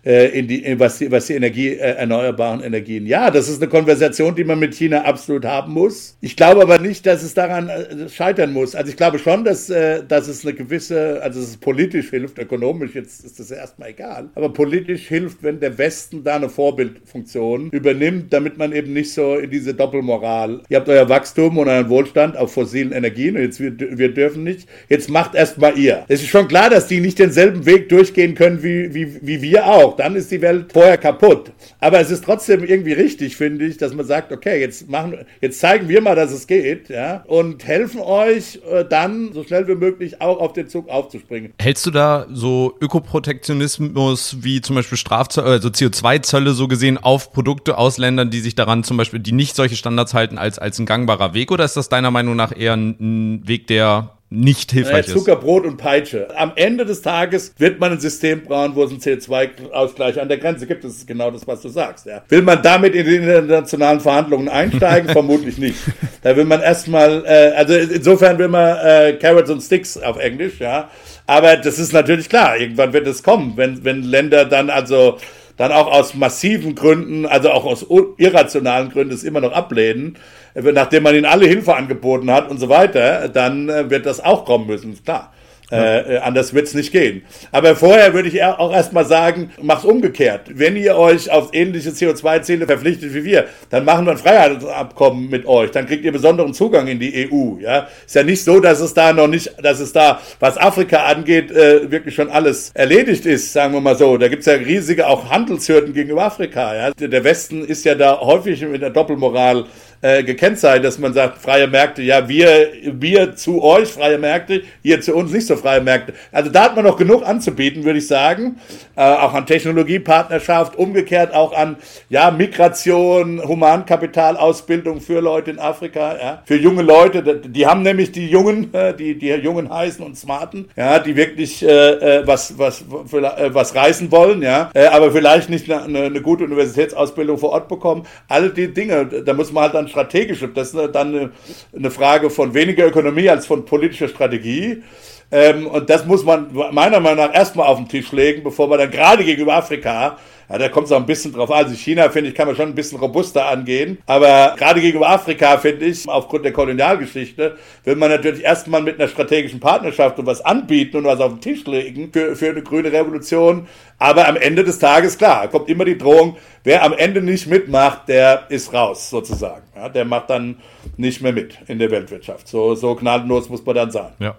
äh, 0.05 0.38
in 0.38 0.47
die, 0.47 0.63
in 0.63 0.79
was 0.79 0.99
die, 0.99 1.11
was 1.11 1.25
die 1.25 1.33
Energie, 1.33 1.69
äh, 1.69 1.95
erneuerbaren 1.95 2.61
Energien. 2.61 3.07
Ja, 3.07 3.31
das 3.31 3.49
ist 3.49 3.59
eine 3.59 3.71
Konversation, 3.71 4.35
die 4.35 4.43
man 4.43 4.59
mit 4.59 4.75
China 4.75 5.01
absolut 5.01 5.43
haben 5.43 5.73
muss. 5.73 6.15
Ich 6.21 6.35
glaube 6.35 6.61
aber 6.61 6.77
nicht, 6.77 7.07
dass 7.07 7.23
es 7.23 7.33
daran 7.33 7.69
äh, 7.69 8.07
scheitern 8.07 8.53
muss. 8.53 8.75
Also 8.75 8.91
ich 8.91 8.97
glaube 8.97 9.17
schon, 9.17 9.45
dass, 9.45 9.71
äh, 9.71 10.03
dass 10.07 10.27
es 10.27 10.45
eine 10.45 10.53
gewisse, 10.53 11.23
also 11.23 11.39
es 11.39 11.57
politisch 11.57 12.11
hilft, 12.11 12.38
ökonomisch 12.38 12.93
jetzt 12.93 13.25
ist 13.25 13.39
das 13.39 13.49
erstmal 13.49 13.89
egal. 13.89 14.29
Aber 14.35 14.53
politisch 14.53 15.07
hilft, 15.07 15.41
wenn 15.41 15.59
der 15.59 15.79
Westen 15.79 16.23
da 16.23 16.35
eine 16.35 16.49
Vorbildfunktion 16.49 17.71
übernimmt 17.71 18.26
damit 18.30 18.57
man 18.57 18.73
eben 18.73 18.93
nicht 18.93 19.13
so 19.13 19.36
in 19.36 19.49
diese 19.49 19.73
Doppelmoral. 19.73 20.61
Ihr 20.69 20.78
habt 20.78 20.89
euer 20.89 21.09
Wachstum 21.09 21.57
und 21.57 21.67
euren 21.67 21.89
Wohlstand 21.89 22.38
auf 22.38 22.53
fossilen 22.53 22.91
Energien 22.91 23.36
und 23.36 23.41
jetzt 23.41 23.59
wir, 23.59 23.97
wir 23.97 24.13
dürfen 24.13 24.43
nicht. 24.43 24.67
Jetzt 24.89 25.09
macht 25.09 25.36
erstmal 25.36 25.78
ihr. 25.78 26.05
Es 26.07 26.21
ist 26.21 26.30
schon 26.30 26.47
klar, 26.47 26.69
dass 26.69 26.88
die 26.88 26.99
nicht 26.99 27.19
denselben 27.19 27.65
Weg 27.65 27.89
durchgehen 27.89 28.36
können 28.36 28.63
wie, 28.63 28.93
wie, 28.93 29.19
wie 29.21 29.41
wir 29.41 29.67
auch. 29.67 29.95
Dann 29.95 30.15
ist 30.15 30.32
die 30.32 30.41
Welt 30.41 30.71
vorher 30.73 30.97
kaputt. 30.97 31.51
Aber 31.80 31.99
es 31.99 32.11
ist 32.11 32.23
trotzdem 32.23 32.63
irgendwie 32.63 32.93
richtig, 32.93 33.38
finde 33.38 33.65
ich, 33.65 33.78
dass 33.78 33.93
man 33.93 34.05
sagt, 34.05 34.32
okay, 34.32 34.59
jetzt 34.59 34.89
machen, 34.89 35.17
jetzt 35.41 35.59
zeigen 35.59 35.88
wir 35.88 36.01
mal, 36.01 36.15
dass 36.15 36.32
es 36.32 36.47
geht, 36.47 36.89
ja, 36.89 37.23
und 37.28 37.65
helfen 37.65 38.01
euch 38.01 38.59
äh, 38.71 38.86
dann 38.86 39.34
so 39.34 39.43
schnell 39.43 39.67
wie 39.67 39.75
möglich 39.75 40.21
auch 40.21 40.39
auf 40.39 40.53
den 40.53 40.67
Zug 40.67 40.89
aufzuspringen. 40.89 41.53
Hältst 41.59 41.86
du 41.86 41.91
da 41.91 42.28
so 42.32 42.75
Ökoprotektionismus 42.82 44.38
wie 44.41 44.61
zum 44.61 44.75
Beispiel 44.75 44.97
Strafzölle, 44.97 45.47
also 45.47 45.69
CO2-Zölle 45.69 46.53
so 46.53 46.67
gesehen 46.67 46.97
auf 46.97 47.32
Produkte 47.32 47.78
aus 47.78 47.97
Ländern 48.18 48.32
die 48.32 48.39
sich 48.39 48.55
daran 48.55 48.84
zum 48.84 48.97
Beispiel, 48.97 49.20
die 49.20 49.32
nicht 49.32 49.55
solche 49.55 49.76
Standards 49.76 50.13
halten, 50.13 50.38
als, 50.38 50.59
als 50.59 50.80
ein 50.80 50.86
gangbarer 50.86 51.34
Weg? 51.34 51.51
Oder 51.51 51.65
ist 51.65 51.78
das 51.78 51.89
deiner 51.89 52.11
Meinung 52.11 52.36
nach 52.36 52.55
eher 52.55 52.74
ein, 52.74 52.95
ein 52.99 53.47
Weg, 53.47 53.68
der 53.68 54.11
nicht 54.30 54.74
hilfreich 54.74 55.07
naja, 55.07 55.34
ist. 55.34 55.39
Brot 55.39 55.65
und 55.65 55.78
Peitsche. 55.78 56.28
Am 56.36 56.51
Ende 56.55 56.86
des 56.86 57.01
Tages 57.01 57.53
wird 57.59 57.80
man 57.80 57.93
ein 57.93 57.99
System 58.01 58.43
brauchen, 58.43 58.76
wo 58.76 58.84
es 58.84 58.91
einen 58.91 58.99
CO2-Ausgleich 58.99 60.20
an 60.20 60.28
der 60.28 60.38
Grenze 60.38 60.68
gibt. 60.68 60.84
Das 60.84 60.93
ist 60.93 61.07
genau 61.07 61.32
das, 61.32 61.47
was 61.47 61.61
du 61.61 61.70
sagst. 61.70 62.07
Ja. 62.07 62.24
Will 62.28 62.41
man 62.41 62.61
damit 62.61 62.93
in 62.93 63.05
die 63.05 63.15
internationalen 63.15 64.01
Verhandlungen 64.01 64.49
einsteigen? 64.49 65.09
Vermutlich 65.13 65.57
nicht. 65.57 65.78
Da 66.24 66.36
will 66.36 66.43
man 66.43 66.61
erstmal, 66.61 67.24
äh, 67.26 67.53
also 67.55 67.74
insofern 67.74 68.38
will 68.38 68.49
man 68.49 68.78
äh, 68.84 69.13
Carrots 69.13 69.49
und 69.49 69.61
Sticks 69.61 69.97
auf 69.97 70.18
Englisch, 70.18 70.59
ja. 70.59 70.89
Aber 71.26 71.55
das 71.55 71.80
ist 71.80 71.93
natürlich 71.93 72.28
klar, 72.28 72.57
irgendwann 72.57 72.91
wird 72.91 73.07
es 73.07 73.24
kommen, 73.24 73.53
wenn, 73.55 73.86
wenn 73.86 74.03
Länder 74.03 74.43
dann 74.43 74.70
also 74.70 75.20
dann 75.58 75.72
auch 75.72 75.88
aus 75.88 76.14
massiven 76.14 76.76
Gründen, 76.76 77.26
also 77.26 77.49
auch 77.49 77.66
aus 77.66 77.86
irrationalen 78.18 78.89
Gründen 78.89 79.14
es 79.14 79.24
immer 79.24 79.41
noch 79.41 79.51
ablehnen, 79.51 80.18
äh, 80.53 80.62
nachdem 80.72 81.03
man 81.03 81.16
ihnen 81.16 81.26
alle 81.26 81.47
Hilfe 81.47 81.76
angeboten 81.76 82.32
hat 82.32 82.49
und 82.49 82.60
so 82.60 82.70
weiter, 82.70 83.28
dann 83.28 83.68
äh, 83.68 83.89
wird 83.89 84.05
das 84.05 84.24
auch 84.24 84.45
kommen 84.45 84.68
müssen, 84.68 85.03
klar. 85.03 85.34
Äh, 85.70 86.15
äh, 86.15 86.18
anders 86.20 86.53
wird's 86.53 86.74
nicht 86.74 86.93
gehen. 86.93 87.24
Aber 87.51 87.76
vorher 87.76 88.13
würde 88.13 88.30
ich 88.30 88.41
auch 88.41 88.72
erstmal 88.72 89.03
sagen, 89.03 89.51
mach's 89.61 89.84
umgekehrt. 89.84 90.43
Wenn 90.53 90.78
ihr 90.78 90.95
euch 90.95 91.30
auf 91.30 91.49
ähnliche 91.51 91.89
CO2-Ziele 91.89 92.65
verpflichtet 92.65 93.13
wie 93.13 93.26
wir, 93.26 93.47
dann 93.70 93.84
machen 93.84 94.05
wir 94.05 94.13
ein 94.13 94.18
Freihandelsabkommen 94.18 95.30
mit 95.30 95.45
euch. 95.45 95.72
Dann 95.72 95.86
kriegt 95.86 96.05
ihr 96.05 96.13
besonderen 96.13 96.53
Zugang 96.53 96.88
in 96.88 97.01
die 97.01 97.30
EU. 97.30 97.57
Ja, 97.59 97.88
ist 98.05 98.15
ja 98.15 98.24
nicht 98.24 98.45
so, 98.45 98.61
dass 98.61 98.80
es 98.80 98.93
da 98.93 99.11
noch 99.11 99.28
nicht, 99.28 99.51
dass 99.61 99.82
es 99.82 99.91
da, 99.91 100.22
was 100.39 100.57
Afrika 100.57 101.03
angeht, 101.03 101.51
äh, 101.51 101.91
wirklich 101.91 102.15
schon 102.15 102.30
alles 102.30 102.72
erledigt 102.74 103.26
ist, 103.26 103.51
sagen 103.51 103.74
wir 103.74 103.82
mal 103.82 103.97
so. 103.97 104.18
Da 104.18 104.30
gibt's 104.30 104.45
ja 104.45 104.53
riesige 104.53 105.07
auch 105.07 105.30
Handelshürden 105.30 105.93
gegenüber 105.93 106.24
Afrika. 106.24 106.76
Ja, 106.76 106.91
der 106.91 107.24
Westen 107.26 107.65
ist 107.65 107.84
ja 107.84 107.95
da 107.95 108.22
häufig 108.22 108.61
mit 108.61 108.82
der 108.82 108.91
Doppelmoral 108.91 109.65
äh, 110.02 110.24
gekennzeichnet, 110.24 110.86
dass 110.86 111.00
man 111.00 111.14
sagt, 111.14 111.39
freie 111.39 111.68
Märkte, 111.68 112.02
ja, 112.02 112.28
wir, 112.30 112.70
wir 112.84 113.36
zu 113.36 113.64
euch 113.64 113.89
freie 113.89 114.18
Märkte, 114.18 114.62
ihr 114.84 115.02
zu 115.02 115.16
uns 115.16 115.32
nicht 115.32 115.48
so 115.48 115.56
freie 115.56 115.82
Märkte. 115.82 116.14
Also 116.32 116.52
da 116.52 116.66
hat 116.66 116.76
man 116.76 116.86
noch 116.86 116.98
genug 116.98 117.26
anzubieten, 117.26 117.84
würde 117.84 118.00
ich 118.00 118.08
sagen. 118.08 118.58
Äh, 118.95 119.02
auch 119.02 119.34
an 119.34 119.45
Technologiepartnerschaft, 119.45 120.76
umgekehrt 120.76 121.34
auch 121.34 121.54
an 121.54 121.78
ja, 122.10 122.32
Migration, 122.32 123.41
Humankapitalausbildung 123.43 125.02
für 125.02 125.20
Leute 125.20 125.52
in 125.52 125.60
Afrika, 125.60 126.16
ja, 126.20 126.41
für 126.45 126.56
junge 126.56 126.84
Leute. 126.84 127.24
Die 127.24 127.66
haben 127.66 127.82
nämlich 127.82 128.12
die 128.12 128.28
Jungen, 128.28 128.74
äh, 128.74 128.93
die, 128.95 129.18
die 129.18 129.30
Jungen 129.30 129.70
heißen 129.70 130.04
und 130.06 130.18
Smarten, 130.18 130.70
ja, 130.76 131.00
die 131.00 131.16
wirklich 131.16 131.64
äh, 131.64 131.68
äh 131.68 132.28
was, 132.28 132.58
was, 132.58 132.84
für, 133.06 133.22
was 133.54 133.76
reißen 133.76 134.12
wollen, 134.12 134.41
ja, 134.41 134.70
aber 134.91 135.12
vielleicht 135.12 135.50
nicht 135.50 135.72
eine, 135.72 136.04
eine 136.04 136.22
gute 136.22 136.43
Universitätsausbildung 136.43 137.38
vor 137.38 137.52
Ort 137.52 137.68
bekommen. 137.68 138.04
All 138.28 138.50
die 138.50 138.74
Dinge, 138.74 139.06
da 139.06 139.34
muss 139.34 139.52
man 139.52 139.64
halt 139.64 139.74
dann 139.76 139.86
strategische. 139.88 140.47
Das 140.47 140.73
ist 140.73 140.95
dann 140.95 141.31
eine, 141.75 141.91
Frage 141.91 142.29
von 142.29 142.53
weniger 142.53 142.88
Ökonomie 142.88 143.29
als 143.29 143.45
von 143.45 143.65
politischer 143.65 144.07
Strategie. 144.07 144.83
Ähm, 145.32 145.67
und 145.67 145.89
das 145.89 146.05
muss 146.05 146.23
man 146.23 146.47
meiner 146.71 146.99
Meinung 146.99 147.25
nach 147.25 147.34
erstmal 147.34 147.67
auf 147.67 147.78
den 147.78 147.88
Tisch 147.88 148.11
legen, 148.11 148.43
bevor 148.43 148.67
man 148.67 148.80
dann 148.80 148.91
gerade 148.91 149.23
gegenüber 149.23 149.55
Afrika 149.55 150.17
ja, 150.49 150.57
da 150.57 150.69
kommt 150.69 150.86
es 150.86 150.93
auch 150.93 150.99
ein 150.99 151.05
bisschen 151.05 151.34
drauf 151.34 151.51
an. 151.51 151.65
Also 151.65 151.75
China, 151.75 152.09
finde 152.09 152.30
ich, 152.30 152.36
kann 152.36 152.47
man 152.47 152.55
schon 152.55 152.69
ein 152.69 152.75
bisschen 152.75 152.99
robuster 152.99 153.47
angehen. 153.47 153.97
Aber 154.05 154.55
gerade 154.57 154.80
gegenüber 154.80 155.09
Afrika, 155.09 155.57
finde 155.57 155.86
ich, 155.86 156.07
aufgrund 156.07 156.45
der 156.45 156.53
Kolonialgeschichte, 156.53 157.57
will 157.84 157.95
man 157.97 158.09
natürlich 158.09 158.43
erstmal 158.43 158.82
mit 158.82 158.97
einer 158.97 159.09
strategischen 159.09 159.59
Partnerschaft 159.59 160.17
und 160.19 160.25
was 160.25 160.39
anbieten 160.39 160.97
und 160.97 161.03
was 161.03 161.19
auf 161.19 161.34
den 161.34 161.41
Tisch 161.41 161.65
legen 161.65 162.11
für, 162.13 162.36
für 162.36 162.49
eine 162.49 162.61
grüne 162.61 162.91
Revolution. 162.93 163.67
Aber 163.99 164.28
am 164.28 164.38
Ende 164.38 164.63
des 164.63 164.80
Tages, 164.80 165.17
klar, 165.17 165.49
kommt 165.49 165.67
immer 165.67 165.84
die 165.84 165.97
Drohung, 165.97 166.38
wer 166.63 166.84
am 166.84 166.93
Ende 166.93 167.21
nicht 167.21 167.47
mitmacht, 167.47 168.07
der 168.07 168.45
ist 168.47 168.73
raus, 168.73 169.09
sozusagen. 169.09 169.63
Ja, 169.75 169.89
der 169.89 170.05
macht 170.05 170.30
dann 170.30 170.57
nicht 170.95 171.21
mehr 171.21 171.34
mit 171.34 171.57
in 171.67 171.78
der 171.80 171.91
Weltwirtschaft. 171.91 172.47
So, 172.47 172.73
so 172.75 172.95
gnadenlos 172.95 173.49
muss 173.49 173.65
man 173.65 173.75
dann 173.75 173.91
sein. 173.91 174.13
Ja. 174.19 174.36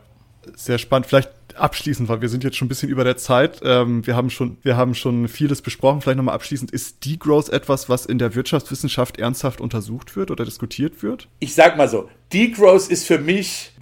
Sehr 0.57 0.79
spannend. 0.79 1.07
Vielleicht 1.07 1.31
abschließend, 1.55 2.09
weil 2.09 2.21
wir 2.21 2.29
sind 2.29 2.45
jetzt 2.45 2.57
schon 2.57 2.67
ein 2.67 2.69
bisschen 2.69 2.89
über 2.89 3.05
der 3.05 3.17
Zeit. 3.17 3.61
Ähm, 3.65 4.07
wir 4.07 4.17
haben 4.17 4.31
schon, 4.31 4.59
wir 4.63 4.77
haben 4.77 4.95
schon 4.95 5.29
vieles 5.29 5.63
besprochen. 5.63 6.01
Vielleicht 6.01 6.17
nochmal 6.17 6.35
abschließend. 6.35 6.71
Ist 6.71 7.05
Degrowth 7.05 7.51
etwas, 7.51 7.89
was 7.89 8.07
in 8.07 8.19
der 8.19 8.35
Wirtschaftswissenschaft 8.35 9.19
ernsthaft 9.19 9.61
untersucht 9.61 10.17
wird 10.17 10.31
oder 10.31 10.45
diskutiert 10.45 11.03
wird? 11.03 11.29
Ich 11.41 11.55
sag 11.55 11.77
mal 11.77 11.89
so. 11.89 12.09
Degrowth 12.33 12.89
ist 12.89 13.07
für 13.07 13.19
mich, 13.19 13.73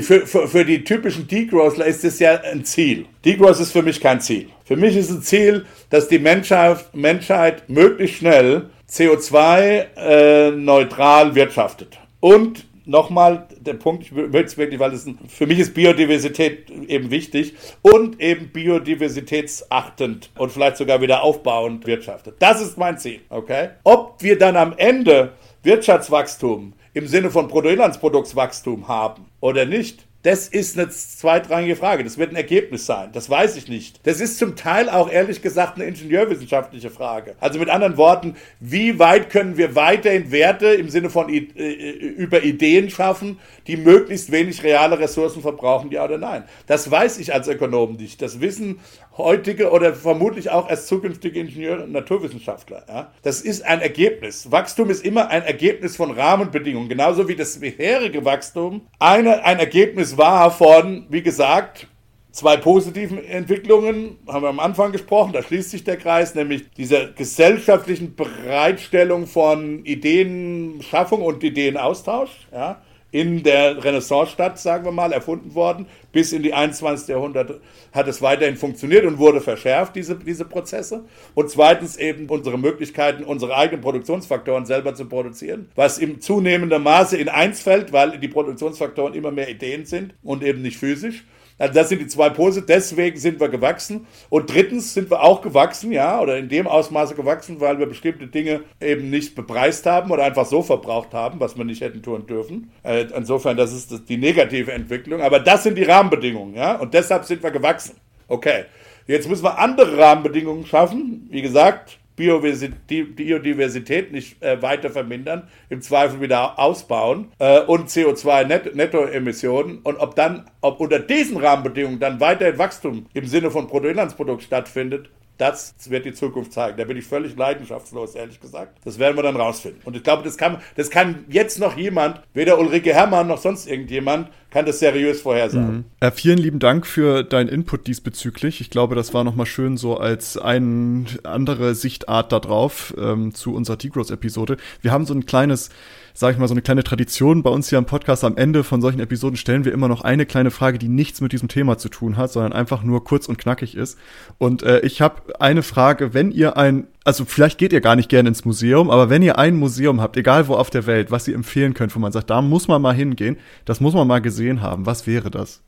für, 0.00 0.26
für, 0.26 0.48
für 0.48 0.64
die 0.64 0.84
typischen 0.84 1.26
Degrowthler 1.26 1.86
ist 1.86 2.04
es 2.04 2.20
ja 2.20 2.40
ein 2.40 2.64
Ziel. 2.64 3.06
Degrowth 3.24 3.60
ist 3.60 3.72
für 3.72 3.82
mich 3.82 4.00
kein 4.00 4.20
Ziel. 4.20 4.48
Für 4.64 4.76
mich 4.76 4.96
ist 4.96 5.10
ein 5.10 5.22
Ziel, 5.22 5.66
dass 5.90 6.06
die 6.08 6.20
Menschheit, 6.20 6.94
Menschheit 6.94 7.68
möglichst 7.68 8.18
schnell 8.18 8.70
CO2-neutral 8.88 11.30
äh, 11.30 11.34
wirtschaftet. 11.34 11.98
Und 12.20 12.64
nochmal 12.86 13.46
der 13.58 13.74
Punkt, 13.74 14.04
ich 14.04 14.14
will 14.14 14.34
es 14.34 14.56
wirklich, 14.56 14.80
weil 14.80 14.92
es 14.92 15.06
für 15.28 15.46
mich 15.46 15.58
ist 15.58 15.74
Biodiversität 15.74 16.70
eben 16.70 17.10
wichtig 17.10 17.54
und 17.82 18.20
eben 18.20 18.48
biodiversitätsachtend 18.48 20.30
und 20.38 20.52
vielleicht 20.52 20.76
sogar 20.76 21.00
wieder 21.00 21.22
aufbauend 21.22 21.86
wirtschaftet. 21.86 22.36
Das 22.38 22.62
ist 22.62 22.78
mein 22.78 22.98
Ziel, 22.98 23.20
okay? 23.28 23.70
Ob 23.84 24.22
wir 24.22 24.38
dann 24.38 24.56
am 24.56 24.72
Ende 24.76 25.32
Wirtschaftswachstum 25.62 26.72
im 26.94 27.06
Sinne 27.06 27.30
von 27.30 27.48
Bruttoinlandsproduktswachstum 27.48 28.88
haben 28.88 29.26
oder 29.40 29.66
nicht, 29.66 30.05
das 30.26 30.48
ist 30.48 30.76
eine 30.76 30.88
zweitrangige 30.88 31.76
Frage. 31.76 32.02
Das 32.02 32.18
wird 32.18 32.32
ein 32.32 32.36
Ergebnis 32.36 32.84
sein. 32.84 33.10
Das 33.12 33.30
weiß 33.30 33.54
ich 33.54 33.68
nicht. 33.68 34.04
Das 34.08 34.20
ist 34.20 34.38
zum 34.38 34.56
Teil 34.56 34.88
auch 34.88 35.08
ehrlich 35.08 35.40
gesagt 35.40 35.76
eine 35.76 35.84
ingenieurwissenschaftliche 35.84 36.90
Frage. 36.90 37.36
Also 37.38 37.60
mit 37.60 37.68
anderen 37.68 37.96
Worten, 37.96 38.34
wie 38.58 38.98
weit 38.98 39.30
können 39.30 39.56
wir 39.56 39.76
weiterhin 39.76 40.32
Werte 40.32 40.66
im 40.66 40.88
Sinne 40.88 41.10
von 41.10 41.28
äh, 41.28 41.38
über 41.38 42.42
Ideen 42.42 42.90
schaffen, 42.90 43.38
die 43.68 43.76
möglichst 43.76 44.32
wenig 44.32 44.64
reale 44.64 44.98
Ressourcen 44.98 45.42
verbrauchen, 45.42 45.92
ja 45.92 46.04
oder 46.04 46.18
nein? 46.18 46.42
Das 46.66 46.90
weiß 46.90 47.18
ich 47.18 47.32
als 47.32 47.46
Ökonom 47.46 47.94
nicht. 47.94 48.20
Das 48.20 48.40
wissen 48.40 48.80
heutige 49.18 49.70
oder 49.70 49.94
vermutlich 49.94 50.50
auch 50.50 50.68
erst 50.68 50.88
zukünftige 50.88 51.40
Ingenieure 51.40 51.84
und 51.84 51.92
Naturwissenschaftler. 51.92 52.84
Ja? 52.88 53.12
Das 53.22 53.40
ist 53.40 53.64
ein 53.64 53.80
Ergebnis. 53.80 54.50
Wachstum 54.50 54.90
ist 54.90 55.04
immer 55.04 55.28
ein 55.28 55.42
Ergebnis 55.42 55.96
von 55.96 56.10
Rahmenbedingungen, 56.10 56.88
genauso 56.88 57.28
wie 57.28 57.36
das 57.36 57.58
bisherige 57.58 58.24
Wachstum 58.24 58.82
eine, 58.98 59.44
ein 59.44 59.58
Ergebnis 59.58 60.16
war 60.16 60.50
von, 60.50 61.06
wie 61.08 61.22
gesagt, 61.22 61.88
zwei 62.36 62.58
positiven 62.58 63.24
Entwicklungen, 63.24 64.18
haben 64.28 64.42
wir 64.42 64.50
am 64.50 64.60
Anfang 64.60 64.92
gesprochen, 64.92 65.32
da 65.32 65.42
schließt 65.42 65.70
sich 65.70 65.84
der 65.84 65.96
Kreis, 65.96 66.34
nämlich 66.34 66.70
dieser 66.72 67.06
gesellschaftlichen 67.06 68.14
Bereitstellung 68.14 69.26
von 69.26 69.84
Ideenschaffung 69.86 71.22
und 71.22 71.42
Ideenaustausch. 71.42 72.30
Ja? 72.52 72.82
In 73.12 73.42
der 73.42 73.82
Renaissance-Stadt, 73.82 74.58
sagen 74.58 74.84
wir 74.84 74.92
mal, 74.92 75.12
erfunden 75.12 75.54
worden. 75.54 75.86
Bis 76.12 76.32
in 76.32 76.42
die 76.42 76.52
21. 76.52 77.08
Jahrhundert 77.08 77.60
hat 77.92 78.08
es 78.08 78.20
weiterhin 78.20 78.56
funktioniert 78.56 79.04
und 79.04 79.18
wurde 79.18 79.40
verschärft, 79.40 79.96
diese, 79.96 80.16
diese 80.16 80.44
Prozesse. 80.44 81.04
Und 81.34 81.50
zweitens 81.50 81.96
eben 81.96 82.28
unsere 82.28 82.58
Möglichkeiten, 82.58 83.24
unsere 83.24 83.56
eigenen 83.56 83.80
Produktionsfaktoren 83.80 84.66
selber 84.66 84.94
zu 84.94 85.06
produzieren, 85.06 85.70
was 85.74 85.98
im 85.98 86.20
zunehmenden 86.20 86.82
Maße 86.82 87.16
in 87.16 87.28
eins 87.28 87.62
fällt, 87.62 87.92
weil 87.92 88.18
die 88.18 88.28
Produktionsfaktoren 88.28 89.14
immer 89.14 89.30
mehr 89.30 89.48
Ideen 89.48 89.86
sind 89.86 90.14
und 90.22 90.42
eben 90.42 90.62
nicht 90.62 90.78
physisch. 90.78 91.24
Also 91.58 91.74
das 91.74 91.88
sind 91.88 92.00
die 92.00 92.06
zwei 92.06 92.30
Pose, 92.30 92.62
deswegen 92.62 93.18
sind 93.18 93.40
wir 93.40 93.48
gewachsen. 93.48 94.06
Und 94.28 94.52
drittens 94.52 94.94
sind 94.94 95.10
wir 95.10 95.22
auch 95.22 95.40
gewachsen, 95.40 95.92
ja, 95.92 96.20
oder 96.20 96.36
in 96.36 96.48
dem 96.48 96.66
Ausmaße 96.66 97.14
gewachsen, 97.14 97.60
weil 97.60 97.78
wir 97.78 97.86
bestimmte 97.86 98.26
Dinge 98.26 98.60
eben 98.80 99.10
nicht 99.10 99.34
bepreist 99.34 99.86
haben 99.86 100.10
oder 100.10 100.24
einfach 100.24 100.46
so 100.46 100.62
verbraucht 100.62 101.14
haben, 101.14 101.40
was 101.40 101.56
wir 101.56 101.64
nicht 101.64 101.80
hätten 101.80 102.02
tun 102.02 102.26
dürfen. 102.26 102.70
Äh, 102.82 103.06
insofern, 103.16 103.56
das 103.56 103.72
ist 103.72 104.08
die 104.08 104.16
negative 104.16 104.72
Entwicklung. 104.72 105.22
Aber 105.22 105.40
das 105.40 105.62
sind 105.62 105.76
die 105.76 105.84
Rahmenbedingungen, 105.84 106.54
ja, 106.54 106.76
und 106.76 106.92
deshalb 106.92 107.24
sind 107.24 107.42
wir 107.42 107.50
gewachsen. 107.50 107.96
Okay. 108.28 108.64
Jetzt 109.06 109.28
müssen 109.28 109.44
wir 109.44 109.58
andere 109.58 109.96
Rahmenbedingungen 109.98 110.66
schaffen. 110.66 111.28
Wie 111.30 111.40
gesagt, 111.40 111.98
Biodiversität 112.16 114.12
nicht 114.12 114.42
äh, 114.42 114.60
weiter 114.62 114.90
vermindern, 114.90 115.48
im 115.68 115.82
Zweifel 115.82 116.20
wieder 116.20 116.58
ausbauen 116.58 117.28
äh, 117.38 117.60
und 117.60 117.88
CO2-Nettoemissionen. 117.88 119.82
Und 119.82 119.98
ob 119.98 120.16
dann, 120.16 120.50
ob 120.62 120.80
unter 120.80 120.98
diesen 120.98 121.36
Rahmenbedingungen 121.36 122.00
dann 122.00 122.18
weiterhin 122.20 122.58
Wachstum 122.58 123.06
im 123.12 123.26
Sinne 123.26 123.50
von 123.50 123.66
Bruttoinlandsprodukt 123.66 124.42
stattfindet, 124.42 125.10
das 125.38 125.74
wird 125.88 126.06
die 126.06 126.12
Zukunft 126.12 126.52
zeigen. 126.52 126.76
Da 126.78 126.84
bin 126.84 126.96
ich 126.96 127.04
völlig 127.04 127.36
leidenschaftslos, 127.36 128.14
ehrlich 128.14 128.40
gesagt. 128.40 128.78
Das 128.84 128.98
werden 128.98 129.16
wir 129.16 129.22
dann 129.22 129.36
rausfinden. 129.36 129.80
Und 129.84 129.96
ich 129.96 130.02
glaube, 130.02 130.22
das 130.22 130.36
kann, 130.36 130.58
das 130.76 130.90
kann 130.90 131.24
jetzt 131.28 131.58
noch 131.58 131.76
jemand, 131.76 132.20
weder 132.34 132.58
Ulrike 132.58 132.94
Herrmann 132.94 133.26
noch 133.26 133.38
sonst 133.38 133.66
irgendjemand, 133.66 134.28
kann 134.50 134.64
das 134.64 134.78
seriös 134.78 135.20
vorhersagen. 135.20 135.70
Mhm. 135.70 135.84
Äh, 136.00 136.10
vielen 136.12 136.38
lieben 136.38 136.58
Dank 136.58 136.86
für 136.86 137.22
deinen 137.24 137.48
Input 137.48 137.86
diesbezüglich. 137.86 138.60
Ich 138.60 138.70
glaube, 138.70 138.94
das 138.94 139.12
war 139.12 139.24
nochmal 139.24 139.46
schön 139.46 139.76
so 139.76 139.98
als 139.98 140.38
eine 140.38 141.04
andere 141.24 141.74
Sichtart 141.74 142.32
darauf 142.32 142.94
ähm, 142.96 143.34
zu 143.34 143.54
unserer 143.54 143.76
T-Growth-Episode. 143.76 144.56
Wir 144.80 144.92
haben 144.92 145.04
so 145.04 145.12
ein 145.12 145.26
kleines 145.26 145.68
sage 146.16 146.32
ich 146.32 146.38
mal, 146.38 146.48
so 146.48 146.54
eine 146.54 146.62
kleine 146.62 146.82
Tradition 146.82 147.42
bei 147.42 147.50
uns 147.50 147.68
hier 147.68 147.76
am 147.76 147.84
Podcast. 147.84 148.24
Am 148.24 148.38
Ende 148.38 148.64
von 148.64 148.80
solchen 148.80 149.00
Episoden 149.00 149.36
stellen 149.36 149.66
wir 149.66 149.72
immer 149.72 149.86
noch 149.86 150.00
eine 150.00 150.24
kleine 150.24 150.50
Frage, 150.50 150.78
die 150.78 150.88
nichts 150.88 151.20
mit 151.20 151.32
diesem 151.32 151.48
Thema 151.48 151.76
zu 151.76 151.90
tun 151.90 152.16
hat, 152.16 152.32
sondern 152.32 152.54
einfach 152.54 152.82
nur 152.82 153.04
kurz 153.04 153.28
und 153.28 153.36
knackig 153.36 153.76
ist. 153.76 153.98
Und 154.38 154.62
äh, 154.62 154.80
ich 154.80 155.02
habe 155.02 155.38
eine 155.40 155.62
Frage, 155.62 156.14
wenn 156.14 156.30
ihr 156.30 156.56
ein, 156.56 156.86
also 157.04 157.26
vielleicht 157.26 157.58
geht 157.58 157.74
ihr 157.74 157.82
gar 157.82 157.96
nicht 157.96 158.08
gerne 158.08 158.30
ins 158.30 158.46
Museum, 158.46 158.90
aber 158.90 159.10
wenn 159.10 159.22
ihr 159.22 159.38
ein 159.38 159.56
Museum 159.56 160.00
habt, 160.00 160.16
egal 160.16 160.48
wo 160.48 160.54
auf 160.54 160.70
der 160.70 160.86
Welt, 160.86 161.10
was 161.10 161.28
ihr 161.28 161.34
empfehlen 161.34 161.74
könnt, 161.74 161.94
wo 161.94 162.00
man 162.00 162.12
sagt, 162.12 162.30
da 162.30 162.40
muss 162.40 162.66
man 162.66 162.80
mal 162.80 162.94
hingehen, 162.94 163.36
das 163.66 163.80
muss 163.80 163.92
man 163.92 164.08
mal 164.08 164.20
gesehen 164.20 164.62
haben, 164.62 164.86
was 164.86 165.06
wäre 165.06 165.30
das? 165.30 165.62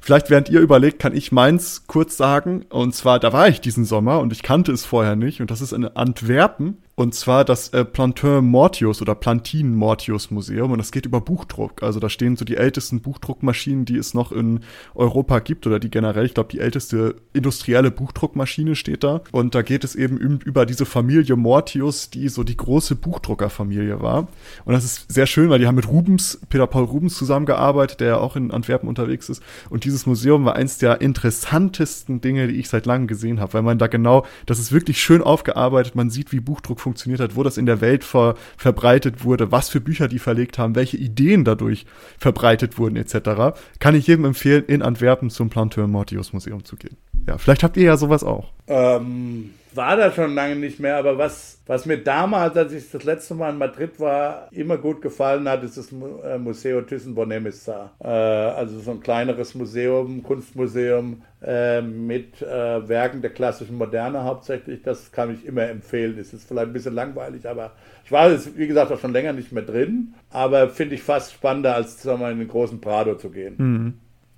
Vielleicht 0.00 0.30
während 0.30 0.48
ihr 0.48 0.60
überlegt, 0.60 1.00
kann 1.00 1.16
ich 1.16 1.32
meins 1.32 1.84
kurz 1.88 2.16
sagen. 2.16 2.66
Und 2.68 2.94
zwar, 2.94 3.18
da 3.18 3.32
war 3.32 3.48
ich 3.48 3.60
diesen 3.60 3.84
Sommer 3.84 4.20
und 4.20 4.32
ich 4.32 4.42
kannte 4.42 4.70
es 4.70 4.84
vorher 4.84 5.16
nicht. 5.16 5.40
Und 5.40 5.50
das 5.50 5.60
ist 5.60 5.72
in 5.72 5.84
Antwerpen. 5.84 6.78
Und 6.98 7.14
zwar 7.14 7.44
das 7.44 7.68
äh, 7.68 7.84
Plantin 7.84 8.44
Mortius 8.44 9.00
oder 9.00 9.14
Plantin 9.14 9.72
Mortius 9.72 10.32
Museum. 10.32 10.72
Und 10.72 10.78
das 10.78 10.90
geht 10.90 11.06
über 11.06 11.20
Buchdruck. 11.20 11.84
Also 11.84 12.00
da 12.00 12.08
stehen 12.08 12.36
so 12.36 12.44
die 12.44 12.56
ältesten 12.56 13.02
Buchdruckmaschinen, 13.02 13.84
die 13.84 13.96
es 13.96 14.14
noch 14.14 14.32
in 14.32 14.62
Europa 14.96 15.38
gibt. 15.38 15.68
Oder 15.68 15.78
die 15.78 15.90
generell, 15.90 16.26
ich 16.26 16.34
glaube, 16.34 16.50
die 16.50 16.58
älteste 16.58 17.14
industrielle 17.32 17.92
Buchdruckmaschine 17.92 18.74
steht 18.74 19.04
da. 19.04 19.20
Und 19.30 19.54
da 19.54 19.62
geht 19.62 19.84
es 19.84 19.94
eben 19.94 20.18
über 20.18 20.66
diese 20.66 20.86
Familie 20.86 21.36
Mortius, 21.36 22.10
die 22.10 22.28
so 22.28 22.42
die 22.42 22.56
große 22.56 22.96
Buchdruckerfamilie 22.96 24.02
war. 24.02 24.26
Und 24.64 24.72
das 24.72 24.82
ist 24.82 25.12
sehr 25.12 25.26
schön, 25.26 25.50
weil 25.50 25.60
die 25.60 25.68
haben 25.68 25.76
mit 25.76 25.86
Rubens, 25.86 26.40
Peter 26.48 26.66
Paul 26.66 26.82
Rubens 26.82 27.16
zusammengearbeitet, 27.16 28.00
der 28.00 28.08
ja 28.08 28.16
auch 28.16 28.34
in 28.34 28.50
Antwerpen 28.50 28.88
unterwegs 28.88 29.28
ist. 29.28 29.40
Und 29.70 29.84
dieses 29.84 30.06
Museum 30.06 30.44
war 30.44 30.56
eins 30.56 30.78
der 30.78 31.00
interessantesten 31.00 32.20
Dinge, 32.20 32.48
die 32.48 32.56
ich 32.56 32.68
seit 32.68 32.86
langem 32.86 33.06
gesehen 33.06 33.38
habe, 33.38 33.52
weil 33.52 33.62
man 33.62 33.78
da 33.78 33.86
genau, 33.86 34.26
das 34.46 34.58
ist 34.58 34.72
wirklich 34.72 35.00
schön 35.00 35.22
aufgearbeitet. 35.22 35.94
Man 35.94 36.10
sieht, 36.10 36.32
wie 36.32 36.40
Buchdruck 36.40 36.87
funktioniert 36.88 37.20
hat, 37.20 37.36
wo 37.36 37.42
das 37.42 37.58
in 37.58 37.66
der 37.66 37.82
Welt 37.82 38.02
ver 38.02 38.34
verbreitet 38.56 39.24
wurde, 39.24 39.52
was 39.52 39.68
für 39.68 39.80
Bücher 39.80 40.08
die 40.08 40.18
verlegt 40.18 40.58
haben, 40.58 40.74
welche 40.74 40.96
Ideen 40.96 41.44
dadurch 41.44 41.84
verbreitet 42.18 42.78
wurden 42.78 42.96
etc. 42.96 43.58
Kann 43.78 43.94
ich 43.94 44.06
jedem 44.06 44.24
empfehlen, 44.24 44.64
in 44.66 44.80
Antwerpen 44.80 45.28
zum 45.28 45.50
Planteur 45.50 45.86
Mortius 45.86 46.32
Museum 46.32 46.64
zu 46.64 46.76
gehen. 46.76 46.96
Ja, 47.26 47.36
vielleicht 47.36 47.62
habt 47.62 47.76
ihr 47.76 47.84
ja 47.84 47.96
sowas 47.98 48.24
auch. 48.24 48.52
Ähm, 48.68 49.50
war 49.78 49.96
da 49.96 50.12
schon 50.12 50.34
lange 50.34 50.56
nicht 50.56 50.80
mehr, 50.80 50.96
aber 50.96 51.16
was, 51.16 51.62
was 51.66 51.86
mir 51.86 51.98
damals, 51.98 52.56
als 52.56 52.72
ich 52.72 52.90
das 52.90 53.04
letzte 53.04 53.34
Mal 53.34 53.50
in 53.50 53.58
Madrid 53.58 53.98
war, 53.98 54.48
immer 54.50 54.76
gut 54.76 55.00
gefallen 55.00 55.48
hat, 55.48 55.62
ist 55.62 55.78
das 55.78 55.90
äh, 55.92 56.36
Museo 56.36 56.82
Thyssen-Bornemisza. 56.82 57.92
Äh, 58.00 58.08
also 58.08 58.80
so 58.80 58.90
ein 58.90 59.00
kleineres 59.00 59.54
Museum, 59.54 60.22
Kunstmuseum 60.24 61.22
äh, 61.40 61.80
mit 61.80 62.42
äh, 62.42 62.88
Werken 62.88 63.22
der 63.22 63.30
klassischen 63.30 63.78
Moderne 63.78 64.24
hauptsächlich. 64.24 64.82
Das 64.82 65.12
kann 65.12 65.32
ich 65.32 65.46
immer 65.46 65.68
empfehlen. 65.68 66.18
Es 66.18 66.34
ist 66.34 66.48
vielleicht 66.48 66.66
ein 66.66 66.72
bisschen 66.72 66.94
langweilig, 66.94 67.48
aber 67.48 67.70
ich 68.04 68.10
war 68.10 68.30
jetzt, 68.30 68.58
wie 68.58 68.66
gesagt, 68.66 68.90
auch 68.90 68.98
schon 68.98 69.12
länger 69.12 69.32
nicht 69.32 69.52
mehr 69.52 69.62
drin, 69.62 70.14
aber 70.30 70.70
finde 70.70 70.96
ich 70.96 71.02
fast 71.02 71.32
spannender, 71.32 71.76
als 71.76 72.02
sagen 72.02 72.20
wir, 72.20 72.30
in 72.30 72.40
den 72.40 72.48
großen 72.48 72.80
Prado 72.80 73.14
zu 73.14 73.30
gehen. 73.30 73.54
Mhm. 73.56 73.94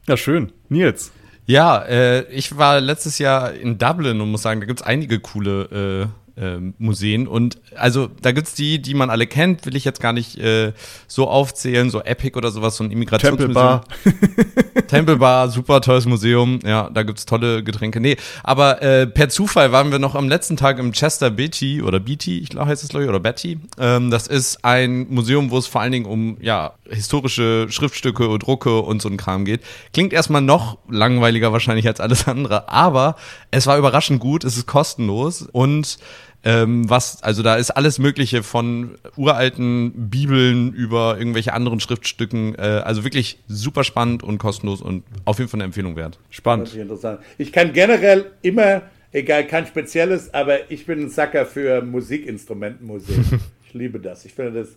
Ja, 0.06 0.16
schön. 0.16 0.52
Nils. 0.68 1.12
Ja, 1.50 1.78
äh, 1.78 2.22
ich 2.30 2.56
war 2.58 2.80
letztes 2.80 3.18
Jahr 3.18 3.52
in 3.52 3.76
Dublin 3.76 4.20
und 4.20 4.30
muss 4.30 4.42
sagen, 4.42 4.60
da 4.60 4.66
gibt 4.66 4.82
es 4.82 4.86
einige 4.86 5.18
coole 5.18 6.12
äh, 6.38 6.40
ähm, 6.40 6.74
Museen. 6.78 7.26
Und 7.26 7.58
also 7.74 8.08
da 8.22 8.30
gibt 8.30 8.46
es 8.46 8.54
die, 8.54 8.80
die 8.80 8.94
man 8.94 9.10
alle 9.10 9.26
kennt, 9.26 9.66
will 9.66 9.74
ich 9.74 9.84
jetzt 9.84 10.00
gar 10.00 10.12
nicht 10.12 10.38
äh, 10.38 10.72
so 11.08 11.28
aufzählen, 11.28 11.90
so 11.90 12.02
Epic 12.02 12.36
oder 12.36 12.52
sowas, 12.52 12.76
so 12.76 12.84
ein 12.84 12.92
Immigrationsmuseum. 12.92 13.52
Temple 13.52 14.22
Bar. 14.32 14.84
Temple 14.86 15.16
Bar, 15.16 15.48
super 15.48 15.80
tolles 15.80 16.06
Museum. 16.06 16.60
Ja, 16.64 16.88
da 16.88 17.02
gibt 17.02 17.18
es 17.18 17.26
tolle 17.26 17.64
Getränke. 17.64 17.98
Nee, 17.98 18.16
aber 18.44 18.80
äh, 18.80 19.08
per 19.08 19.28
Zufall 19.28 19.72
waren 19.72 19.90
wir 19.90 19.98
noch 19.98 20.14
am 20.14 20.28
letzten 20.28 20.56
Tag 20.56 20.78
im 20.78 20.92
Chester 20.92 21.30
Beatty 21.30 21.82
oder 21.82 21.98
Beatty, 21.98 22.38
ich 22.38 22.50
glaube 22.50 22.68
heißt 22.68 22.84
es 22.84 22.90
glaube 22.90 23.04
ich, 23.04 23.08
oder 23.08 23.20
Betty. 23.20 23.58
Ähm, 23.76 24.12
das 24.12 24.28
ist 24.28 24.64
ein 24.64 25.08
Museum, 25.10 25.50
wo 25.50 25.58
es 25.58 25.66
vor 25.66 25.80
allen 25.80 25.90
Dingen 25.92 26.06
um 26.06 26.36
ja 26.40 26.74
historische 26.90 27.66
Schriftstücke 27.70 28.28
und 28.28 28.44
Drucke 28.44 28.80
und 28.80 29.00
so 29.00 29.08
ein 29.08 29.16
Kram 29.16 29.44
geht. 29.44 29.60
Klingt 29.92 30.12
erstmal 30.12 30.42
noch 30.42 30.78
langweiliger 30.88 31.52
wahrscheinlich 31.52 31.86
als 31.86 32.00
alles 32.00 32.26
andere, 32.28 32.68
aber 32.68 33.16
es 33.50 33.66
war 33.66 33.78
überraschend 33.78 34.20
gut, 34.20 34.44
es 34.44 34.56
ist 34.56 34.66
kostenlos 34.66 35.42
und 35.42 35.98
ähm, 36.42 36.88
was, 36.88 37.22
also 37.22 37.42
da 37.42 37.56
ist 37.56 37.70
alles 37.70 37.98
Mögliche 37.98 38.42
von 38.42 38.92
uralten 39.16 40.08
Bibeln 40.08 40.72
über 40.72 41.18
irgendwelche 41.18 41.52
anderen 41.52 41.80
Schriftstücken. 41.80 42.54
Äh, 42.54 42.82
also 42.84 43.04
wirklich 43.04 43.38
super 43.46 43.84
spannend 43.84 44.22
und 44.22 44.38
kostenlos 44.38 44.80
und 44.80 45.04
auf 45.26 45.38
jeden 45.38 45.50
Fall 45.50 45.58
eine 45.58 45.64
Empfehlung 45.64 45.96
wert. 45.96 46.18
Spannend. 46.30 46.74
interessant. 46.74 47.20
Ich 47.36 47.52
kann 47.52 47.74
generell 47.74 48.30
immer, 48.40 48.82
egal, 49.12 49.46
kein 49.46 49.66
spezielles, 49.66 50.32
aber 50.32 50.70
ich 50.70 50.86
bin 50.86 51.00
ein 51.00 51.10
Sacker 51.10 51.44
für 51.44 51.82
Musikinstrumentenmuseen. 51.82 53.40
ich 53.66 53.74
liebe 53.74 54.00
das. 54.00 54.24
Ich 54.24 54.32
finde 54.32 54.60
das, 54.60 54.68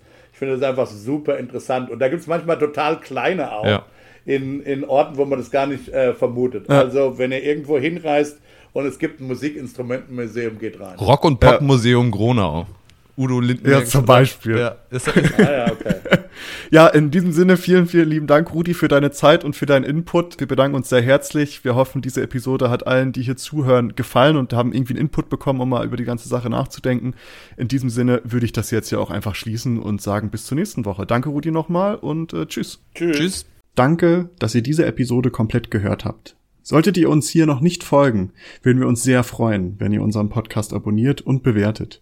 finde 0.43 0.59
das 0.59 0.69
einfach 0.69 0.87
super 0.87 1.37
interessant. 1.37 1.89
Und 1.89 1.99
da 1.99 2.09
gibt 2.09 2.21
es 2.21 2.27
manchmal 2.27 2.59
total 2.59 2.99
kleine 2.99 3.51
auch. 3.51 3.65
Ja. 3.65 3.85
In, 4.25 4.61
in 4.63 4.85
Orten, 4.85 5.17
wo 5.17 5.25
man 5.25 5.39
das 5.39 5.51
gar 5.51 5.67
nicht 5.67 5.89
äh, 5.89 6.13
vermutet. 6.13 6.69
Ja. 6.69 6.79
Also, 6.79 7.17
wenn 7.17 7.31
ihr 7.31 7.43
irgendwo 7.43 7.77
hinreist, 7.77 8.39
und 8.73 8.85
es 8.85 8.97
gibt 8.97 9.21
ein 9.21 9.27
Musikinstrumentenmuseum, 9.27 10.57
geht 10.57 10.79
rein. 10.79 10.97
Rock- 10.97 11.25
und 11.25 11.39
Popmuseum 11.39 12.05
ja. 12.05 12.11
Gronau. 12.11 12.67
Udo 13.15 13.39
Lindenberg. 13.39 13.83
Ja, 13.83 13.85
zum 13.85 14.05
Beispiel. 14.05 14.57
Ja, 14.57 14.75
ist 14.89 15.07
das, 15.07 15.15
ah, 15.15 15.41
ja, 15.41 15.71
okay. 15.71 15.95
Ja, 16.73 16.87
in 16.87 17.11
diesem 17.11 17.31
Sinne 17.31 17.55
vielen, 17.57 17.85
vielen 17.85 18.09
lieben 18.09 18.25
Dank, 18.25 18.51
Rudi, 18.51 18.73
für 18.73 18.87
deine 18.87 19.11
Zeit 19.11 19.43
und 19.43 19.55
für 19.55 19.67
deinen 19.67 19.83
Input. 19.83 20.39
Wir 20.39 20.47
bedanken 20.47 20.75
uns 20.75 20.89
sehr 20.89 21.03
herzlich. 21.03 21.63
Wir 21.63 21.75
hoffen, 21.75 22.01
diese 22.01 22.23
Episode 22.23 22.71
hat 22.71 22.87
allen, 22.87 23.11
die 23.11 23.21
hier 23.21 23.37
zuhören, 23.37 23.93
gefallen 23.93 24.37
und 24.37 24.53
haben 24.53 24.73
irgendwie 24.73 24.93
einen 24.93 25.01
Input 25.01 25.29
bekommen, 25.29 25.61
um 25.61 25.69
mal 25.69 25.85
über 25.85 25.97
die 25.97 26.03
ganze 26.03 26.27
Sache 26.27 26.49
nachzudenken. 26.49 27.13
In 27.57 27.67
diesem 27.67 27.91
Sinne 27.91 28.23
würde 28.23 28.47
ich 28.47 28.53
das 28.53 28.71
jetzt 28.71 28.89
ja 28.89 28.97
auch 28.97 29.11
einfach 29.11 29.35
schließen 29.35 29.77
und 29.77 30.01
sagen 30.01 30.31
bis 30.31 30.47
zur 30.47 30.57
nächsten 30.57 30.83
Woche. 30.83 31.05
Danke, 31.05 31.29
Rudi, 31.29 31.51
nochmal 31.51 31.93
und 31.93 32.33
äh, 32.33 32.47
tschüss. 32.47 32.81
Tschüss. 32.95 33.17
Tschüss. 33.17 33.45
Danke, 33.75 34.31
dass 34.39 34.55
ihr 34.55 34.63
diese 34.63 34.87
Episode 34.87 35.29
komplett 35.29 35.69
gehört 35.69 36.05
habt. 36.05 36.35
Solltet 36.63 36.97
ihr 36.97 37.11
uns 37.11 37.29
hier 37.29 37.45
noch 37.45 37.59
nicht 37.59 37.83
folgen, 37.83 38.31
würden 38.63 38.79
wir 38.79 38.87
uns 38.87 39.03
sehr 39.03 39.23
freuen, 39.23 39.75
wenn 39.77 39.91
ihr 39.91 40.01
unseren 40.01 40.29
Podcast 40.29 40.73
abonniert 40.73 41.21
und 41.21 41.43
bewertet. 41.43 42.01